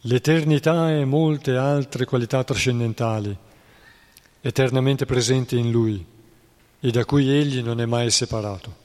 l'eternità 0.00 0.90
e 0.90 1.04
molte 1.04 1.56
altre 1.56 2.04
qualità 2.04 2.42
trascendentali, 2.42 3.36
eternamente 4.40 5.06
presenti 5.06 5.56
in 5.56 5.70
Lui 5.70 6.04
e 6.80 6.90
da 6.90 7.04
cui 7.04 7.30
Egli 7.30 7.62
non 7.62 7.80
è 7.80 7.86
mai 7.86 8.10
separato. 8.10 8.82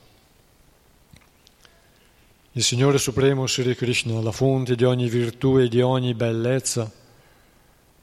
Il 2.52 2.64
Signore 2.64 3.00
Supremo 3.00 3.48
Sri 3.48 3.76
Krishna, 3.76 4.22
la 4.22 4.32
fonte 4.32 4.76
di 4.76 4.84
ogni 4.84 5.10
virtù 5.10 5.58
e 5.58 5.68
di 5.68 5.82
ogni 5.82 6.14
bellezza, 6.14 6.92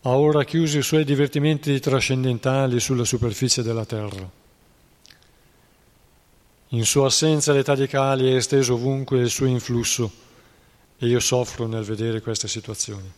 ha 0.03 0.17
ora 0.17 0.43
chiuso 0.43 0.79
i 0.79 0.83
suoi 0.83 1.05
divertimenti 1.05 1.79
trascendentali 1.79 2.81
sulla 2.81 3.05
superficie 3.05 3.63
della 3.63 3.85
terra. 3.85 4.45
In 6.71 6.85
sua 6.85 7.07
assenza 7.07 7.53
l'età 7.53 7.77
di 7.77 7.87
Kali 7.87 8.31
è 8.31 8.35
esteso 8.35 8.75
ovunque 8.75 9.21
il 9.21 9.31
suo 9.31 9.47
influsso 9.47 10.11
e 10.99 11.07
io 11.07 11.21
soffro 11.21 11.67
nel 11.67 11.85
vedere 11.85 12.21
queste 12.21 12.49
situazioni. 12.49 13.13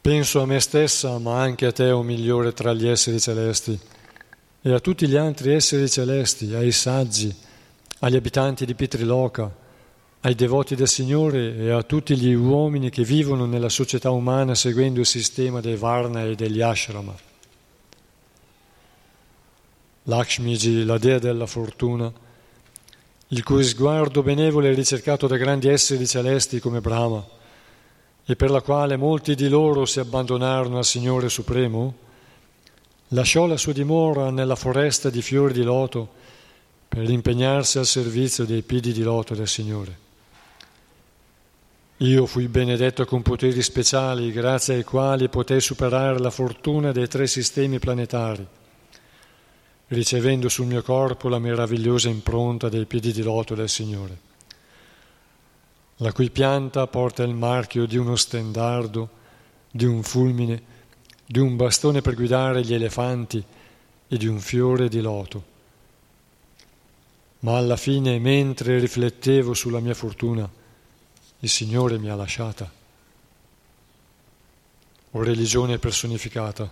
Penso 0.00 0.40
a 0.40 0.46
me 0.46 0.58
stessa, 0.58 1.18
ma 1.18 1.40
anche 1.40 1.66
a 1.66 1.72
te, 1.72 1.90
o 1.90 2.02
migliore 2.02 2.52
tra 2.52 2.72
gli 2.72 2.88
esseri 2.88 3.20
celesti, 3.20 3.78
e 4.62 4.72
a 4.72 4.80
tutti 4.80 5.06
gli 5.06 5.14
altri 5.14 5.52
esseri 5.52 5.88
celesti, 5.88 6.54
ai 6.54 6.72
saggi, 6.72 7.32
agli 8.00 8.16
abitanti 8.16 8.64
di 8.64 8.74
Pitriloca, 8.74 9.59
ai 10.22 10.34
devoti 10.34 10.74
del 10.74 10.88
Signore 10.88 11.56
e 11.56 11.70
a 11.70 11.82
tutti 11.82 12.14
gli 12.14 12.34
uomini 12.34 12.90
che 12.90 13.04
vivono 13.04 13.46
nella 13.46 13.70
società 13.70 14.10
umana 14.10 14.54
seguendo 14.54 15.00
il 15.00 15.06
sistema 15.06 15.60
dei 15.60 15.76
Varna 15.76 16.24
e 16.24 16.34
degli 16.34 16.60
Ashrama. 16.60 17.14
Lakshmiji, 20.02 20.84
la 20.84 20.98
dea 20.98 21.18
della 21.18 21.46
fortuna, 21.46 22.12
il 23.28 23.42
cui 23.42 23.64
sguardo 23.64 24.22
benevolo 24.22 24.66
è 24.66 24.74
ricercato 24.74 25.26
da 25.26 25.36
grandi 25.38 25.68
esseri 25.68 26.06
celesti 26.06 26.60
come 26.60 26.80
Brahma, 26.80 27.24
e 28.26 28.36
per 28.36 28.50
la 28.50 28.60
quale 28.60 28.96
molti 28.96 29.34
di 29.34 29.48
loro 29.48 29.86
si 29.86 30.00
abbandonarono 30.00 30.76
al 30.76 30.84
Signore 30.84 31.30
Supremo, 31.30 31.94
lasciò 33.08 33.46
la 33.46 33.56
sua 33.56 33.72
dimora 33.72 34.30
nella 34.30 34.56
foresta 34.56 35.08
di 35.08 35.22
fiori 35.22 35.54
di 35.54 35.62
loto 35.62 36.18
per 36.88 37.08
impegnarsi 37.08 37.78
al 37.78 37.86
servizio 37.86 38.44
dei 38.44 38.62
piedi 38.62 38.92
di 38.92 39.02
loto 39.02 39.34
del 39.34 39.48
Signore. 39.48 40.08
Io 42.02 42.24
fui 42.24 42.48
benedetto 42.48 43.04
con 43.04 43.20
poteri 43.20 43.60
speciali 43.60 44.32
grazie 44.32 44.76
ai 44.76 44.84
quali 44.84 45.28
potei 45.28 45.60
superare 45.60 46.18
la 46.18 46.30
fortuna 46.30 46.92
dei 46.92 47.06
tre 47.08 47.26
sistemi 47.26 47.78
planetari, 47.78 48.46
ricevendo 49.88 50.48
sul 50.48 50.64
mio 50.64 50.80
corpo 50.80 51.28
la 51.28 51.38
meravigliosa 51.38 52.08
impronta 52.08 52.70
dei 52.70 52.86
piedi 52.86 53.12
di 53.12 53.20
loto 53.20 53.54
del 53.54 53.68
Signore, 53.68 54.18
la 55.96 56.10
cui 56.12 56.30
pianta 56.30 56.86
porta 56.86 57.22
il 57.22 57.34
marchio 57.34 57.84
di 57.84 57.98
uno 57.98 58.16
stendardo, 58.16 59.10
di 59.70 59.84
un 59.84 60.02
fulmine, 60.02 60.62
di 61.26 61.38
un 61.38 61.54
bastone 61.54 62.00
per 62.00 62.14
guidare 62.14 62.62
gli 62.62 62.72
elefanti 62.72 63.44
e 64.08 64.16
di 64.16 64.26
un 64.26 64.38
fiore 64.38 64.88
di 64.88 65.02
loto. 65.02 65.44
Ma 67.40 67.58
alla 67.58 67.76
fine, 67.76 68.18
mentre 68.18 68.78
riflettevo 68.78 69.52
sulla 69.52 69.80
mia 69.80 69.92
fortuna, 69.92 70.50
il 71.40 71.48
Signore 71.48 71.98
mi 71.98 72.08
ha 72.08 72.14
lasciata. 72.14 72.70
O 75.12 75.22
religione 75.22 75.78
personificata. 75.78 76.70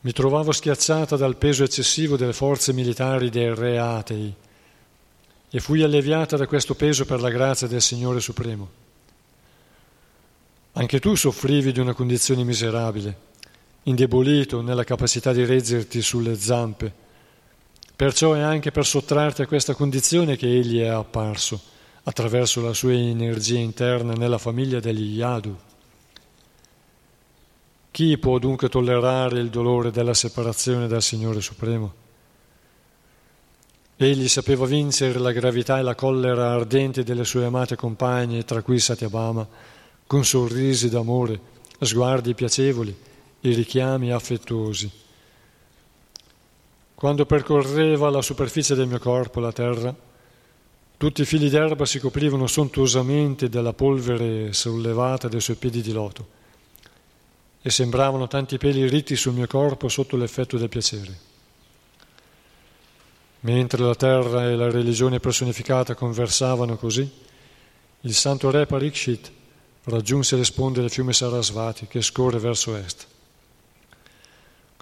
Mi 0.00 0.12
trovavo 0.12 0.52
schiacciata 0.52 1.16
dal 1.16 1.36
peso 1.36 1.64
eccessivo 1.64 2.16
delle 2.16 2.32
forze 2.32 2.72
militari 2.72 3.30
dei 3.30 3.54
re 3.54 3.78
atei 3.78 4.34
e 5.48 5.60
fui 5.60 5.82
alleviata 5.82 6.36
da 6.36 6.46
questo 6.46 6.74
peso 6.74 7.06
per 7.06 7.20
la 7.20 7.30
grazia 7.30 7.66
del 7.66 7.80
Signore 7.80 8.20
Supremo. 8.20 8.82
Anche 10.72 11.00
tu 11.00 11.14
soffrivi 11.14 11.72
di 11.72 11.80
una 11.80 11.94
condizione 11.94 12.44
miserabile, 12.44 13.16
indebolito 13.84 14.60
nella 14.60 14.84
capacità 14.84 15.32
di 15.32 15.44
reggerti 15.44 16.02
sulle 16.02 16.36
zampe 16.36 17.02
Perciò 17.96 18.32
è 18.32 18.40
anche 18.40 18.72
per 18.72 18.84
sottrarti 18.84 19.42
a 19.42 19.46
questa 19.46 19.74
condizione 19.74 20.36
che 20.36 20.48
egli 20.48 20.80
è 20.80 20.88
apparso, 20.88 21.60
attraverso 22.04 22.60
la 22.60 22.72
sua 22.72 22.92
energia 22.92 23.58
interna 23.58 24.12
nella 24.12 24.38
famiglia 24.38 24.80
degli 24.80 25.16
Yadu. 25.16 25.56
Chi 27.90 28.18
può 28.18 28.38
dunque 28.38 28.68
tollerare 28.68 29.38
il 29.38 29.50
dolore 29.50 29.90
della 29.90 30.14
separazione 30.14 30.86
dal 30.86 31.02
Signore 31.02 31.40
Supremo? 31.40 32.02
Egli 33.96 34.26
sapeva 34.26 34.66
vincere 34.66 35.18
la 35.20 35.30
gravità 35.30 35.78
e 35.78 35.82
la 35.82 35.94
collera 35.94 36.52
ardente 36.52 37.04
delle 37.04 37.24
sue 37.24 37.44
amate 37.44 37.76
compagne, 37.76 38.44
tra 38.44 38.60
cui 38.62 38.80
Satyabhama, 38.80 39.46
con 40.06 40.24
sorrisi 40.24 40.88
d'amore, 40.88 41.40
sguardi 41.78 42.34
piacevoli 42.34 42.94
e 43.40 43.54
richiami 43.54 44.10
affettuosi. 44.10 44.90
Quando 46.94 47.26
percorreva 47.26 48.10
la 48.10 48.22
superficie 48.22 48.74
del 48.74 48.88
mio 48.88 48.98
corpo, 48.98 49.38
la 49.38 49.52
terra, 49.52 49.94
tutti 50.96 51.22
i 51.22 51.24
fili 51.24 51.48
d'erba 51.48 51.84
si 51.84 51.98
coprivano 51.98 52.46
sontuosamente 52.46 53.48
della 53.48 53.72
polvere 53.72 54.52
sollevata 54.52 55.28
dai 55.28 55.40
suoi 55.40 55.56
piedi 55.56 55.82
di 55.82 55.92
loto 55.92 56.42
e 57.60 57.70
sembravano 57.70 58.28
tanti 58.28 58.58
peli 58.58 58.86
ritti 58.88 59.16
sul 59.16 59.32
mio 59.32 59.46
corpo 59.46 59.88
sotto 59.88 60.16
l'effetto 60.16 60.58
del 60.58 60.68
piacere. 60.68 61.18
Mentre 63.40 63.82
la 63.82 63.94
terra 63.94 64.50
e 64.50 64.54
la 64.54 64.70
religione 64.70 65.18
personificata 65.20 65.94
conversavano 65.94 66.76
così, 66.76 67.10
il 68.00 68.14
santo 68.14 68.50
re 68.50 68.66
Parikshit 68.66 69.32
raggiunse 69.84 70.36
le 70.36 70.44
sponde 70.44 70.80
del 70.80 70.90
fiume 70.90 71.12
Sarasvati 71.12 71.86
che 71.86 72.02
scorre 72.02 72.38
verso 72.38 72.76
est. 72.76 73.06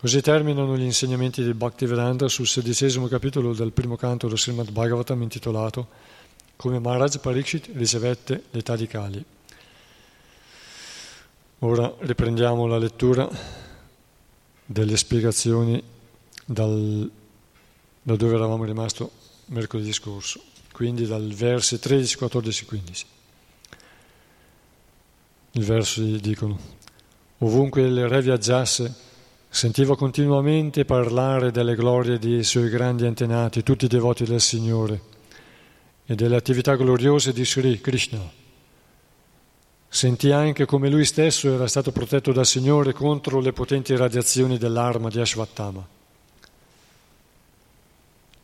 Così 0.02 0.20
terminano 0.20 0.76
gli 0.76 0.82
insegnamenti 0.82 1.44
di 1.44 1.54
Bhaktivedanta 1.54 2.26
sul 2.26 2.48
sedicesimo 2.48 3.06
capitolo 3.06 3.54
del 3.54 3.70
primo 3.70 3.94
canto 3.94 4.26
del 4.26 4.36
Srimad 4.36 4.72
Bhagavatam 4.72 5.22
intitolato 5.22 5.86
Come 6.56 6.80
Maharaj 6.80 7.18
Parikshit 7.18 7.70
ricevette 7.74 8.46
l'età 8.50 8.74
di 8.74 8.88
Kali. 8.88 9.24
Ora 11.60 11.94
riprendiamo 12.00 12.66
la 12.66 12.78
lettura 12.78 13.30
delle 14.66 14.96
spiegazioni 14.96 15.80
dal, 16.46 17.08
da 18.02 18.16
dove 18.16 18.34
eravamo 18.34 18.64
rimasti 18.64 19.06
mercoledì 19.46 19.92
scorso, 19.92 20.42
quindi 20.72 21.06
dal 21.06 21.32
versi 21.32 21.78
13, 21.78 22.16
14 22.16 22.64
15. 22.64 23.06
I 25.52 25.60
versi 25.60 26.18
dicono, 26.18 26.58
ovunque 27.38 27.82
il 27.82 28.08
re 28.08 28.20
viaggiasse, 28.20 29.10
Sentivo 29.54 29.96
continuamente 29.96 30.86
parlare 30.86 31.50
delle 31.50 31.74
glorie 31.74 32.18
dei 32.18 32.42
suoi 32.42 32.70
grandi 32.70 33.04
antenati, 33.04 33.62
tutti 33.62 33.86
devoti 33.86 34.24
del 34.24 34.40
Signore, 34.40 35.02
e 36.06 36.14
delle 36.14 36.36
attività 36.36 36.74
gloriose 36.74 37.34
di 37.34 37.44
Sri 37.44 37.78
Krishna. 37.78 38.18
Sentì 39.86 40.30
anche 40.30 40.64
come 40.64 40.88
lui 40.88 41.04
stesso 41.04 41.52
era 41.52 41.66
stato 41.68 41.92
protetto 41.92 42.32
dal 42.32 42.46
Signore 42.46 42.94
contro 42.94 43.40
le 43.40 43.52
potenti 43.52 43.94
radiazioni 43.94 44.56
dell'arma 44.56 45.10
di 45.10 45.20
Ashvattama. 45.20 45.86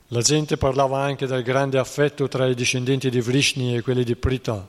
La 0.08 0.20
gente 0.20 0.58
parlava 0.58 1.00
anche 1.00 1.26
del 1.26 1.42
grande 1.42 1.78
affetto 1.78 2.28
tra 2.28 2.46
i 2.46 2.54
discendenti 2.54 3.08
di 3.08 3.22
Vrishni 3.22 3.74
e 3.74 3.80
quelli 3.80 4.04
di 4.04 4.14
Prita, 4.14 4.68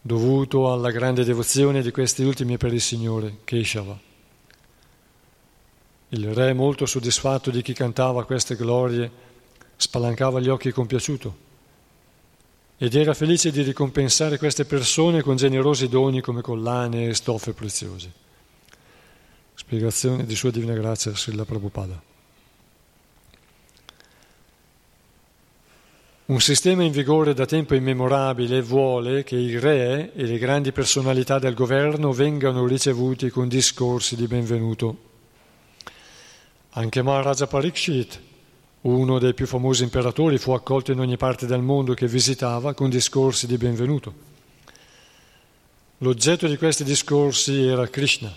dovuto 0.00 0.72
alla 0.72 0.90
grande 0.90 1.24
devozione 1.24 1.82
di 1.82 1.90
questi 1.90 2.22
ultimi 2.22 2.56
per 2.56 2.72
il 2.72 2.80
Signore, 2.80 3.40
Keshava. 3.44 4.12
Il 6.10 6.32
re, 6.32 6.52
molto 6.52 6.86
soddisfatto 6.86 7.50
di 7.50 7.62
chi 7.62 7.72
cantava 7.72 8.24
queste 8.24 8.56
glorie, 8.56 9.10
spalancava 9.76 10.40
gli 10.40 10.48
occhi 10.48 10.70
compiaciuto 10.70 11.42
ed 12.76 12.94
era 12.94 13.14
felice 13.14 13.50
di 13.50 13.62
ricompensare 13.62 14.36
queste 14.36 14.64
persone 14.64 15.22
con 15.22 15.36
generosi 15.36 15.88
doni 15.88 16.20
come 16.20 16.42
collane 16.42 17.08
e 17.08 17.14
stoffe 17.14 17.52
preziose. 17.52 18.12
Spiegazione 19.54 20.26
di 20.26 20.34
Sua 20.34 20.50
Divina 20.50 20.74
Grazia, 20.74 21.14
Srila 21.14 21.44
Prabhupada. 21.44 22.02
Un 26.26 26.40
sistema 26.40 26.82
in 26.82 26.90
vigore 26.90 27.34
da 27.34 27.46
tempo 27.46 27.74
immemorabile 27.74 28.60
vuole 28.62 29.24
che 29.24 29.36
i 29.36 29.58
re 29.58 30.12
e 30.14 30.24
le 30.24 30.38
grandi 30.38 30.72
personalità 30.72 31.38
del 31.38 31.54
governo 31.54 32.12
vengano 32.12 32.66
ricevuti 32.66 33.28
con 33.28 33.46
discorsi 33.46 34.16
di 34.16 34.26
benvenuto. 34.26 35.12
Anche 36.76 37.02
Maharaja 37.02 37.46
Parikshit 37.46 38.20
uno 38.80 39.20
dei 39.20 39.32
più 39.32 39.46
famosi 39.46 39.84
imperatori 39.84 40.38
fu 40.38 40.50
accolto 40.50 40.90
in 40.90 40.98
ogni 40.98 41.16
parte 41.16 41.46
del 41.46 41.62
mondo 41.62 41.94
che 41.94 42.08
visitava 42.08 42.74
con 42.74 42.90
discorsi 42.90 43.46
di 43.46 43.56
benvenuto. 43.56 44.12
L'oggetto 45.98 46.48
di 46.48 46.56
questi 46.56 46.82
discorsi 46.82 47.64
era 47.64 47.86
Krishna. 47.86 48.36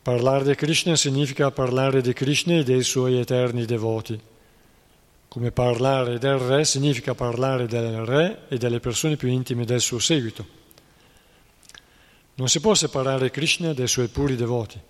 Parlare 0.00 0.44
di 0.44 0.54
Krishna 0.54 0.94
significa 0.94 1.50
parlare 1.50 2.00
di 2.00 2.12
Krishna 2.12 2.54
e 2.54 2.62
dei 2.62 2.84
suoi 2.84 3.18
eterni 3.18 3.64
devoti. 3.64 4.18
Come 5.26 5.50
parlare 5.50 6.18
del 6.18 6.38
re 6.38 6.64
significa 6.64 7.12
parlare 7.14 7.66
del 7.66 8.06
re 8.06 8.44
e 8.48 8.56
delle 8.56 8.78
persone 8.78 9.16
più 9.16 9.28
intime 9.28 9.64
del 9.64 9.80
suo 9.80 9.98
seguito. 9.98 10.46
Non 12.36 12.48
si 12.48 12.60
può 12.60 12.74
separare 12.74 13.30
Krishna 13.30 13.74
dai 13.74 13.88
suoi 13.88 14.06
puri 14.06 14.36
devoti. 14.36 14.80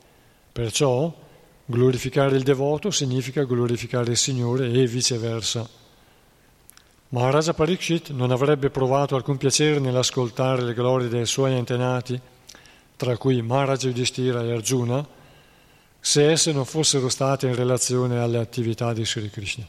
Perciò 0.52 1.26
Glorificare 1.70 2.34
il 2.34 2.44
devoto 2.44 2.90
significa 2.90 3.44
glorificare 3.44 4.12
il 4.12 4.16
Signore 4.16 4.70
e 4.70 4.86
viceversa. 4.86 5.68
Maharaja 7.10 7.52
Parikshit 7.52 8.08
non 8.08 8.30
avrebbe 8.30 8.70
provato 8.70 9.14
alcun 9.14 9.36
piacere 9.36 9.78
nell'ascoltare 9.78 10.62
le 10.62 10.72
glorie 10.72 11.08
dei 11.08 11.26
suoi 11.26 11.54
antenati, 11.54 12.18
tra 12.96 13.18
cui 13.18 13.42
Maharaja 13.42 13.88
Yudhishthira 13.88 14.42
e 14.44 14.52
Arjuna, 14.52 15.06
se 16.00 16.30
esse 16.30 16.52
non 16.52 16.64
fossero 16.64 17.10
state 17.10 17.48
in 17.48 17.54
relazione 17.54 18.18
alle 18.18 18.38
attività 18.38 18.94
di 18.94 19.04
Sri 19.04 19.28
Krishna. 19.28 19.66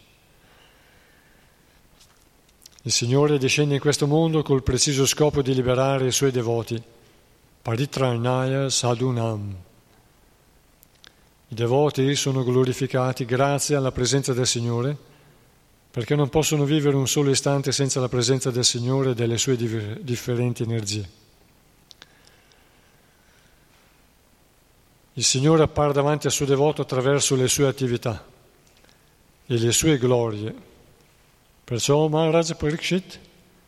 Il 2.83 2.91
Signore 2.93 3.37
discende 3.37 3.73
in 3.73 3.81
questo 3.81 4.07
mondo 4.07 4.41
col 4.41 4.63
preciso 4.63 5.05
scopo 5.05 5.41
di 5.41 5.53
liberare 5.53 6.07
i 6.07 6.13
suoi 6.13 6.31
devoti, 6.31 6.81
Paritranaya 7.61 8.69
Sadhunam 8.69 9.67
i 11.51 11.55
devoti 11.55 12.15
sono 12.15 12.43
glorificati 12.43 13.25
grazie 13.25 13.75
alla 13.75 13.91
presenza 13.91 14.33
del 14.33 14.45
Signore, 14.45 14.95
perché 15.89 16.15
non 16.15 16.29
possono 16.29 16.63
vivere 16.63 16.95
un 16.95 17.07
solo 17.07 17.31
istante 17.31 17.71
senza 17.71 17.99
la 17.99 18.07
presenza 18.07 18.51
del 18.51 18.63
Signore 18.63 19.11
e 19.11 19.15
delle 19.15 19.39
sue 19.39 19.57
differenti 19.57 20.61
energie. 20.61 21.09
Il 25.13 25.23
Signore 25.23 25.63
appare 25.63 25.91
davanti 25.91 26.27
al 26.27 26.33
suo 26.33 26.45
devoto 26.45 26.83
attraverso 26.83 27.35
le 27.35 27.47
sue 27.47 27.65
attività 27.65 28.23
e 29.47 29.57
le 29.57 29.71
sue 29.71 29.97
glorie. 29.97 30.53
Perciò 31.63 32.07
Maharaj 32.07 32.55
Parikshit 32.57 33.19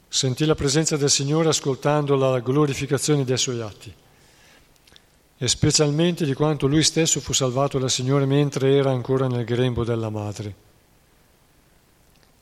sentì 0.07 0.45
la 0.45 0.55
presenza 0.55 0.97
del 0.97 1.09
Signore 1.09 1.49
ascoltando 1.49 2.15
la 2.15 2.39
glorificazione 2.41 3.23
dei 3.23 3.37
suoi 3.37 3.59
atti 3.59 3.93
e 5.43 5.47
specialmente 5.47 6.23
di 6.23 6.35
quanto 6.35 6.67
lui 6.67 6.83
stesso 6.83 7.19
fu 7.19 7.33
salvato 7.33 7.79
dal 7.79 7.89
Signore 7.89 8.27
mentre 8.27 8.75
era 8.75 8.91
ancora 8.91 9.27
nel 9.27 9.43
grembo 9.43 9.83
della 9.83 10.11
madre. 10.11 10.53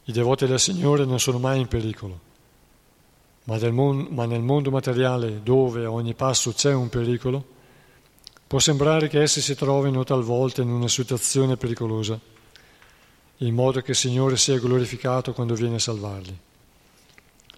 I 0.03 0.11
devoti 0.11 0.45
del 0.45 0.59
Signore 0.59 1.05
non 1.05 1.17
sono 1.17 1.39
mai 1.39 1.61
in 1.61 1.69
pericolo, 1.69 2.19
ma, 3.45 3.57
mon- 3.71 4.07
ma 4.09 4.25
nel 4.25 4.41
mondo 4.41 4.69
materiale, 4.69 5.41
dove 5.41 5.85
a 5.85 5.91
ogni 5.91 6.13
passo 6.13 6.51
c'è 6.51 6.73
un 6.73 6.89
pericolo, 6.89 7.45
può 8.45 8.59
sembrare 8.59 9.07
che 9.07 9.21
essi 9.21 9.39
si 9.39 9.55
trovino 9.55 10.03
talvolta 10.03 10.61
in 10.61 10.69
una 10.69 10.89
situazione 10.89 11.55
pericolosa, 11.55 12.19
in 13.37 13.53
modo 13.53 13.79
che 13.79 13.91
il 13.91 13.97
Signore 13.97 14.35
sia 14.35 14.59
glorificato 14.59 15.31
quando 15.31 15.53
viene 15.53 15.75
a 15.75 15.79
salvarli. 15.79 16.37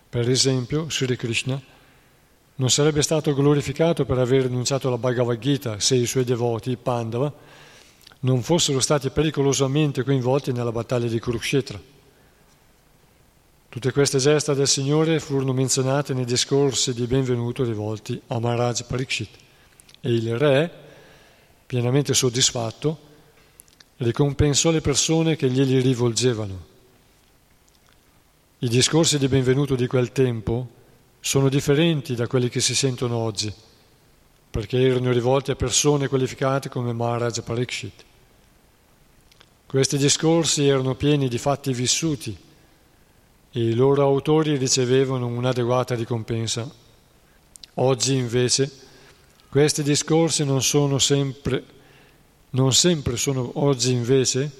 Per 0.07 0.29
esempio, 0.29 0.87
Sri 0.87 1.15
Krishna 1.15 1.59
non 2.61 2.69
sarebbe 2.69 3.01
stato 3.01 3.33
glorificato 3.33 4.05
per 4.05 4.19
aver 4.19 4.43
rinunciato 4.43 4.87
alla 4.87 4.99
Bhagavad 4.99 5.39
Gita 5.39 5.79
se 5.79 5.95
i 5.95 6.05
suoi 6.05 6.23
devoti, 6.23 6.69
i 6.69 6.77
Pandava, 6.77 7.33
non 8.19 8.43
fossero 8.43 8.79
stati 8.79 9.09
pericolosamente 9.09 10.03
coinvolti 10.03 10.51
nella 10.51 10.71
battaglia 10.71 11.07
di 11.07 11.19
Kurukshetra. 11.19 11.81
Tutte 13.67 13.91
queste 13.91 14.19
gesta 14.19 14.53
del 14.53 14.67
Signore 14.67 15.19
furono 15.19 15.53
menzionate 15.53 16.13
nei 16.13 16.23
discorsi 16.23 16.93
di 16.93 17.07
benvenuto 17.07 17.63
rivolti 17.63 18.21
a 18.27 18.39
Maharaj 18.39 18.83
Parikshit 18.83 19.29
e 19.99 20.13
il 20.13 20.37
re, 20.37 20.71
pienamente 21.65 22.13
soddisfatto, 22.13 22.99
ricompensò 23.97 24.69
le 24.69 24.81
persone 24.81 25.35
che 25.35 25.49
glieli 25.49 25.79
rivolgevano. 25.79 26.65
I 28.59 28.67
discorsi 28.67 29.17
di 29.17 29.27
benvenuto 29.27 29.73
di 29.73 29.87
quel 29.87 30.11
tempo 30.11 30.79
sono 31.23 31.49
differenti 31.49 32.15
da 32.15 32.25
quelli 32.25 32.49
che 32.49 32.59
si 32.59 32.73
sentono 32.73 33.15
oggi, 33.15 33.53
perché 34.49 34.81
erano 34.81 35.11
rivolti 35.11 35.51
a 35.51 35.55
persone 35.55 36.07
qualificate 36.07 36.67
come 36.67 36.93
Maharaj 36.93 37.41
Parikshit. 37.41 38.03
Questi 39.67 39.97
discorsi 39.97 40.67
erano 40.67 40.95
pieni 40.95 41.29
di 41.29 41.37
fatti 41.37 41.71
vissuti 41.73 42.35
e 43.51 43.59
i 43.59 43.75
loro 43.75 44.01
autori 44.01 44.57
ricevevano 44.57 45.27
un'adeguata 45.27 45.93
ricompensa. 45.93 46.69
Oggi 47.75 48.15
invece 48.15 48.69
questi 49.47 49.83
discorsi 49.83 50.43
non 50.43 50.63
sono 50.63 50.97
sempre, 50.97 51.63
non 52.49 52.73
sempre 52.73 53.15
sono, 53.15 53.51
oggi 53.63 53.93
invece 53.93 54.51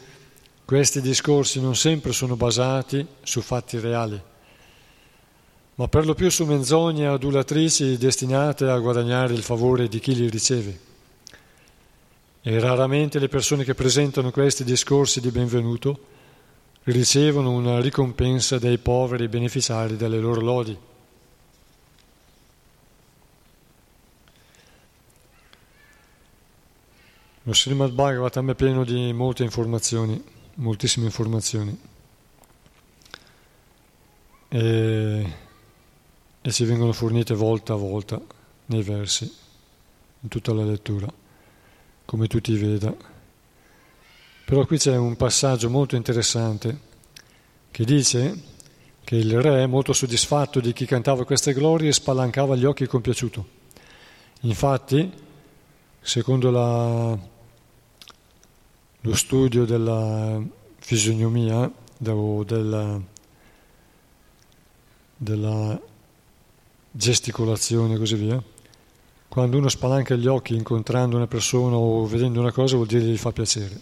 questi 0.64 1.02
discorsi 1.02 1.60
non 1.60 1.76
sempre 1.76 2.14
sono 2.14 2.36
basati 2.36 3.06
su 3.24 3.42
fatti 3.42 3.80
reali 3.80 4.30
ma 5.76 5.88
per 5.88 6.06
lo 6.06 6.14
più 6.14 6.30
su 6.30 6.46
menzogne 6.46 7.08
adulatrici 7.08 7.98
destinate 7.98 8.70
a 8.70 8.78
guadagnare 8.78 9.34
il 9.34 9.42
favore 9.42 9.88
di 9.88 10.00
chi 10.00 10.14
li 10.14 10.30
riceve. 10.30 10.80
E 12.42 12.60
raramente 12.60 13.20
le 13.20 13.28
persone 13.28 13.64
che 13.64 13.74
presentano 13.74 14.32
questi 14.32 14.64
discorsi 14.64 15.22
di 15.22 15.30
benvenuto 15.30 16.08
ricevono 16.84 17.52
una 17.52 17.80
ricompensa 17.80 18.58
dai 18.58 18.80
poveri 18.80 19.28
beneficiari 19.28 19.96
delle 19.96 20.20
loro 20.20 20.42
lodi. 20.42 20.78
Lo 27.44 27.54
Srimad 27.54 27.92
Bhagavatam 27.92 28.52
è 28.52 28.56
pieno 28.56 28.84
di 28.84 29.14
molte 29.14 29.44
informazioni, 29.44 30.24
moltissime 30.56 31.06
informazioni. 31.06 31.80
E 34.48 35.50
e 36.42 36.52
ci 36.52 36.66
vengono 36.66 36.92
fornite 36.92 37.34
volta 37.36 37.74
a 37.74 37.78
volta 37.78 38.20
nei 38.66 38.82
versi, 38.82 39.32
in 40.22 40.30
tutta 40.30 40.54
la 40.54 40.64
lettura, 40.64 41.08
come 42.06 42.28
tutti 42.28 42.56
veda. 42.56 42.96
Però 44.46 44.66
qui 44.66 44.78
c'è 44.78 44.96
un 44.98 45.16
passaggio 45.16 45.70
molto 45.70 45.96
interessante 45.96 46.90
che 47.70 47.86
dice 47.86 48.50
che 49.04 49.16
il 49.16 49.42
re, 49.42 49.68
molto 49.68 49.94
soddisfatto 49.94 50.60
di 50.60 50.74
chi 50.74 50.86
cantava 50.86 51.26
queste 51.26 51.54
glorie, 51.54 51.92
spalancava 51.92 52.56
gli 52.56 52.66
occhi 52.66 52.88
compiaciuto. 52.88 53.60
Infatti, 54.42 55.12
secondo 56.00 56.50
la, 56.50 57.18
lo 59.02 59.16
studio 59.16 59.66
della 59.66 60.42
fisionomia 60.80 61.72
o 62.08 62.44
della, 62.44 63.00
della 65.16 65.82
gesticolazione 66.92 67.96
e 67.96 67.98
così 67.98 68.16
via. 68.16 68.42
Quando 69.28 69.58
uno 69.58 69.70
spalanca 69.70 70.16
gli 70.16 70.28
occhi 70.28 70.56
incontrando 70.56 71.16
una 71.16 71.28
persona 71.28 71.78
o 71.78 72.06
vedendo 72.06 72.40
una 72.40 72.52
cosa 72.52 72.76
vuol 72.76 72.88
dire 72.88 73.02
che 73.02 73.08
gli 73.08 73.18
fa 73.18 73.32
piacere. 73.32 73.80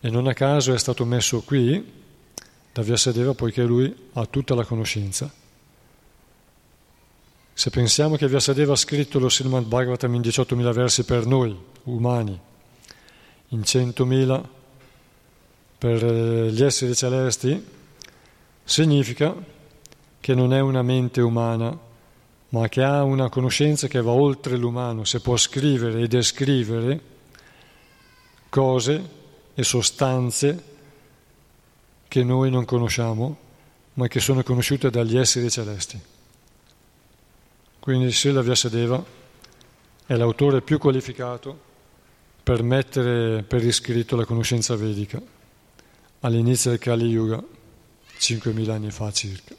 E 0.00 0.10
non 0.10 0.26
a 0.26 0.32
caso 0.32 0.72
è 0.72 0.78
stato 0.78 1.04
messo 1.04 1.42
qui 1.42 2.00
da 2.72 2.82
Vyasadeva 2.82 3.34
poiché 3.34 3.62
lui 3.62 3.94
ha 4.14 4.24
tutta 4.26 4.54
la 4.54 4.64
conoscenza. 4.64 5.30
Se 7.54 7.70
pensiamo 7.70 8.16
che 8.16 8.26
Vyasadeva 8.26 8.72
ha 8.72 8.76
scritto 8.76 9.18
lo 9.18 9.28
Srimad 9.28 9.64
Bhagavatam 9.66 10.14
in 10.14 10.22
18.000 10.22 10.72
versi 10.72 11.04
per 11.04 11.26
noi, 11.26 11.54
umani, 11.84 12.40
in 13.48 13.60
100.000 13.60 14.42
per 15.76 16.04
eh, 16.04 16.50
gli 16.50 16.62
esseri 16.62 16.94
celesti, 16.94 17.62
significa 18.64 19.36
che 20.22 20.36
non 20.36 20.54
è 20.54 20.60
una 20.60 20.82
mente 20.82 21.20
umana, 21.20 21.76
ma 22.50 22.68
che 22.68 22.80
ha 22.84 23.02
una 23.02 23.28
conoscenza 23.28 23.88
che 23.88 24.00
va 24.00 24.12
oltre 24.12 24.56
l'umano, 24.56 25.02
se 25.02 25.20
può 25.20 25.36
scrivere 25.36 26.00
e 26.00 26.06
descrivere 26.06 27.00
cose 28.48 29.08
e 29.52 29.64
sostanze 29.64 30.64
che 32.06 32.22
noi 32.22 32.52
non 32.52 32.64
conosciamo, 32.64 33.36
ma 33.94 34.06
che 34.06 34.20
sono 34.20 34.44
conosciute 34.44 34.90
dagli 34.90 35.18
esseri 35.18 35.50
celesti. 35.50 36.00
Quindi 37.80 38.12
Srila 38.12 38.42
Vyasadeva 38.42 39.04
è 40.06 40.14
l'autore 40.14 40.62
più 40.62 40.78
qualificato 40.78 41.70
per 42.44 42.62
mettere 42.62 43.42
per 43.42 43.64
iscritto 43.64 44.14
la 44.14 44.24
conoscenza 44.24 44.76
vedica 44.76 45.20
all'inizio 46.20 46.70
del 46.70 46.78
Kali 46.78 47.06
Yuga, 47.06 47.42
5.000 48.20 48.70
anni 48.70 48.92
fa 48.92 49.10
circa, 49.10 49.56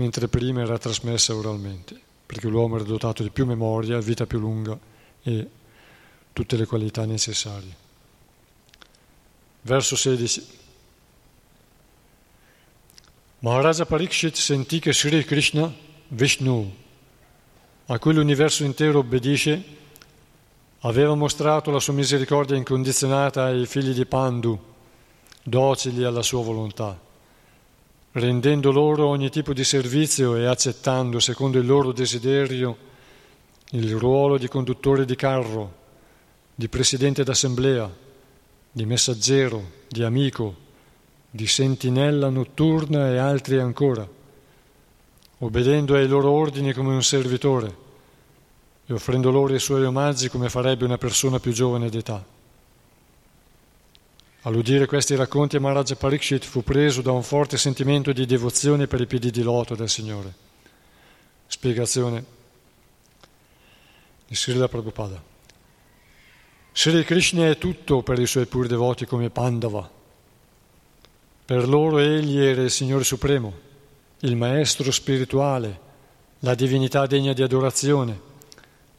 mentre 0.00 0.28
prima 0.28 0.62
era 0.62 0.78
trasmessa 0.78 1.34
oralmente, 1.34 2.00
perché 2.24 2.48
l'uomo 2.48 2.76
era 2.76 2.84
dotato 2.84 3.22
di 3.22 3.28
più 3.28 3.44
memoria, 3.44 3.98
vita 4.00 4.26
più 4.26 4.38
lunga 4.38 4.78
e 5.22 5.48
tutte 6.32 6.56
le 6.56 6.64
qualità 6.64 7.04
necessarie. 7.04 7.76
Verso 9.60 9.96
16. 9.96 10.58
Maharaja 13.40 13.84
Parikshit 13.84 14.36
sentì 14.36 14.80
che 14.80 14.94
Sri 14.94 15.22
Krishna, 15.24 15.70
Vishnu, 16.08 16.74
a 17.86 17.98
cui 17.98 18.14
l'universo 18.14 18.64
intero 18.64 19.00
obbedisce, 19.00 19.62
aveva 20.80 21.14
mostrato 21.14 21.70
la 21.70 21.78
sua 21.78 21.92
misericordia 21.92 22.56
incondizionata 22.56 23.44
ai 23.44 23.66
figli 23.66 23.92
di 23.92 24.06
Pandu, 24.06 24.58
docili 25.42 26.04
alla 26.04 26.22
sua 26.22 26.42
volontà, 26.42 26.98
rendendo 28.12 28.72
loro 28.72 29.06
ogni 29.06 29.30
tipo 29.30 29.52
di 29.52 29.64
servizio 29.64 30.34
e 30.36 30.46
accettando, 30.46 31.20
secondo 31.20 31.58
il 31.58 31.66
loro 31.66 31.92
desiderio, 31.92 32.76
il 33.70 33.94
ruolo 33.96 34.36
di 34.36 34.48
conduttore 34.48 35.04
di 35.04 35.14
carro, 35.14 35.78
di 36.54 36.68
presidente 36.68 37.22
d'assemblea, 37.22 37.90
di 38.72 38.84
messaggero, 38.84 39.62
di 39.88 40.02
amico, 40.02 40.68
di 41.30 41.46
sentinella 41.46 42.28
notturna 42.28 43.08
e 43.10 43.18
altri 43.18 43.58
ancora, 43.58 44.06
obbedendo 45.38 45.94
ai 45.94 46.08
loro 46.08 46.30
ordini 46.30 46.72
come 46.72 46.92
un 46.92 47.02
servitore 47.02 47.88
e 48.86 48.92
offrendo 48.92 49.30
loro 49.30 49.54
i 49.54 49.60
suoi 49.60 49.84
omaggi 49.84 50.28
come 50.28 50.48
farebbe 50.48 50.84
una 50.84 50.98
persona 50.98 51.38
più 51.38 51.52
giovane 51.52 51.88
d'età. 51.88 52.38
All'udire 54.42 54.86
questi 54.86 55.14
racconti 55.16 55.58
Maharaja 55.58 55.96
Parikshit 55.96 56.44
fu 56.44 56.64
preso 56.64 57.02
da 57.02 57.12
un 57.12 57.22
forte 57.22 57.58
sentimento 57.58 58.12
di 58.12 58.24
devozione 58.24 58.86
per 58.86 59.00
i 59.02 59.06
piedi 59.06 59.30
di 59.30 59.42
loto 59.42 59.74
del 59.74 59.90
Signore. 59.90 60.32
Spiegazione 61.46 62.24
di 64.26 64.34
Srila 64.34 64.66
Prabhupada. 64.66 65.22
Sri 66.72 67.04
Krishna 67.04 67.48
è 67.48 67.58
tutto 67.58 68.02
per 68.02 68.18
i 68.18 68.26
suoi 68.26 68.46
puri 68.46 68.68
devoti 68.68 69.04
come 69.04 69.28
Pandava, 69.28 69.90
per 71.44 71.68
loro 71.68 71.98
egli 71.98 72.38
era 72.38 72.62
il 72.62 72.70
Signore 72.70 73.04
Supremo, 73.04 73.52
il 74.20 74.36
Maestro 74.36 74.90
spirituale, 74.90 75.80
la 76.38 76.54
divinità 76.54 77.06
degna 77.06 77.34
di 77.34 77.42
adorazione, 77.42 78.20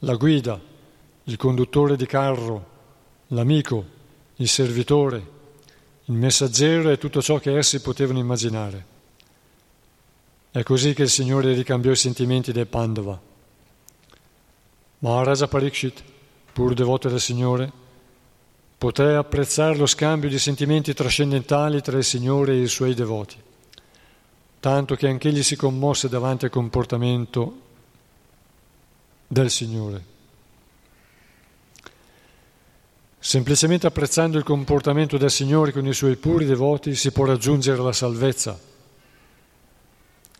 la 0.00 0.14
guida, 0.14 0.60
il 1.24 1.36
conduttore 1.36 1.96
di 1.96 2.06
carro, 2.06 2.66
l'amico, 3.28 4.00
il 4.36 4.48
servitore, 4.48 5.30
il 6.06 6.14
messaggero 6.14 6.90
e 6.90 6.98
tutto 6.98 7.22
ciò 7.22 7.38
che 7.38 7.56
essi 7.56 7.80
potevano 7.80 8.18
immaginare. 8.18 8.86
È 10.50 10.62
così 10.62 10.94
che 10.94 11.02
il 11.02 11.10
Signore 11.10 11.54
ricambiò 11.54 11.90
i 11.90 11.96
sentimenti 11.96 12.52
dei 12.52 12.66
Pandava. 12.66 13.18
Maharaja 14.98 15.48
Parikshit, 15.48 16.02
pur 16.52 16.74
devoto 16.74 17.08
del 17.08 17.20
Signore, 17.20 17.72
poté 18.78 19.14
apprezzare 19.14 19.76
lo 19.76 19.86
scambio 19.86 20.28
di 20.28 20.38
sentimenti 20.38 20.92
trascendentali 20.92 21.80
tra 21.80 21.96
il 21.96 22.04
Signore 22.04 22.52
e 22.52 22.62
i 22.62 22.68
suoi 22.68 22.94
devoti, 22.94 23.36
tanto 24.60 24.94
che 24.94 25.08
anch'egli 25.08 25.42
si 25.42 25.56
commosse 25.56 26.08
davanti 26.08 26.44
al 26.44 26.50
comportamento 26.50 27.60
del 29.26 29.50
Signore. 29.50 30.11
Semplicemente 33.24 33.86
apprezzando 33.86 34.36
il 34.36 34.42
comportamento 34.42 35.16
del 35.16 35.30
Signore 35.30 35.70
con 35.70 35.86
i 35.86 35.92
suoi 35.92 36.16
puri 36.16 36.44
devoti 36.44 36.96
si 36.96 37.12
può 37.12 37.24
raggiungere 37.24 37.80
la 37.80 37.92
salvezza. 37.92 38.58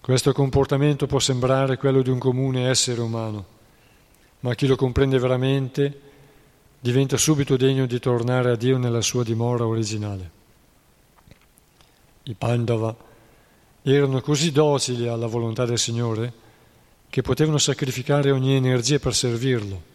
Questo 0.01 0.33
comportamento 0.33 1.07
può 1.07 1.20
sembrare 1.20 1.76
quello 1.76 2.03
di 2.03 2.11
un 2.11 2.18
comune 2.18 2.68
essere 2.68 3.01
umano, 3.01 3.47
ma 4.41 4.57
chi 4.57 4.66
lo 4.66 4.74
comprende 4.74 5.20
veramente 5.20 6.01
diventa 6.80 7.16
subito 7.16 7.57
degno 7.57 7.87
di 7.87 8.01
tornare 8.01 8.51
a 8.51 8.57
Dio 8.57 8.78
nella 8.78 9.01
sua 9.01 9.22
dimora 9.22 9.64
originale. 9.64 10.30
I 12.24 12.35
Pandava 12.35 12.97
erano 13.83 14.20
così 14.20 14.51
docili 14.51 15.07
alla 15.07 15.28
volontà 15.28 15.64
del 15.64 15.78
Signore 15.78 16.33
che 17.09 17.22
potevano 17.22 17.59
sacrificare 17.59 18.33
ogni 18.33 18.57
energia 18.57 18.99
per 18.99 19.14
servirlo. 19.14 19.91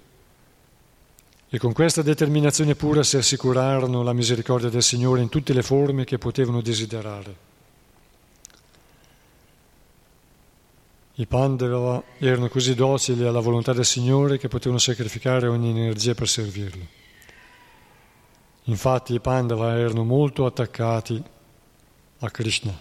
E 1.49 1.57
con 1.59 1.71
questa 1.71 2.01
determinazione 2.01 2.75
pura 2.75 3.03
si 3.03 3.15
assicurarono 3.15 4.03
la 4.03 4.11
misericordia 4.11 4.67
del 4.67 4.83
Signore 4.83 5.21
in 5.21 5.29
tutte 5.29 5.53
le 5.53 5.63
forme 5.63 6.03
che 6.03 6.17
potevano 6.17 6.61
desiderare. 6.61 7.45
I 11.19 11.25
Pandava 11.25 12.03
erano 12.17 12.49
così 12.49 12.75
docili 12.75 13.23
alla 13.23 13.39
volontà 13.39 13.71
del 13.71 13.85
Signore 13.85 14.37
che 14.37 14.49
potevano 14.49 14.77
sacrificare 14.77 15.47
ogni 15.47 15.69
energia 15.69 16.13
per 16.13 16.27
servirlo. 16.27 16.85
Infatti 18.65 19.13
i 19.13 19.19
Pandava 19.21 19.77
erano 19.77 20.03
molto 20.03 20.45
attaccati 20.45 21.23
a 22.19 22.29
Krishna. 22.29 22.77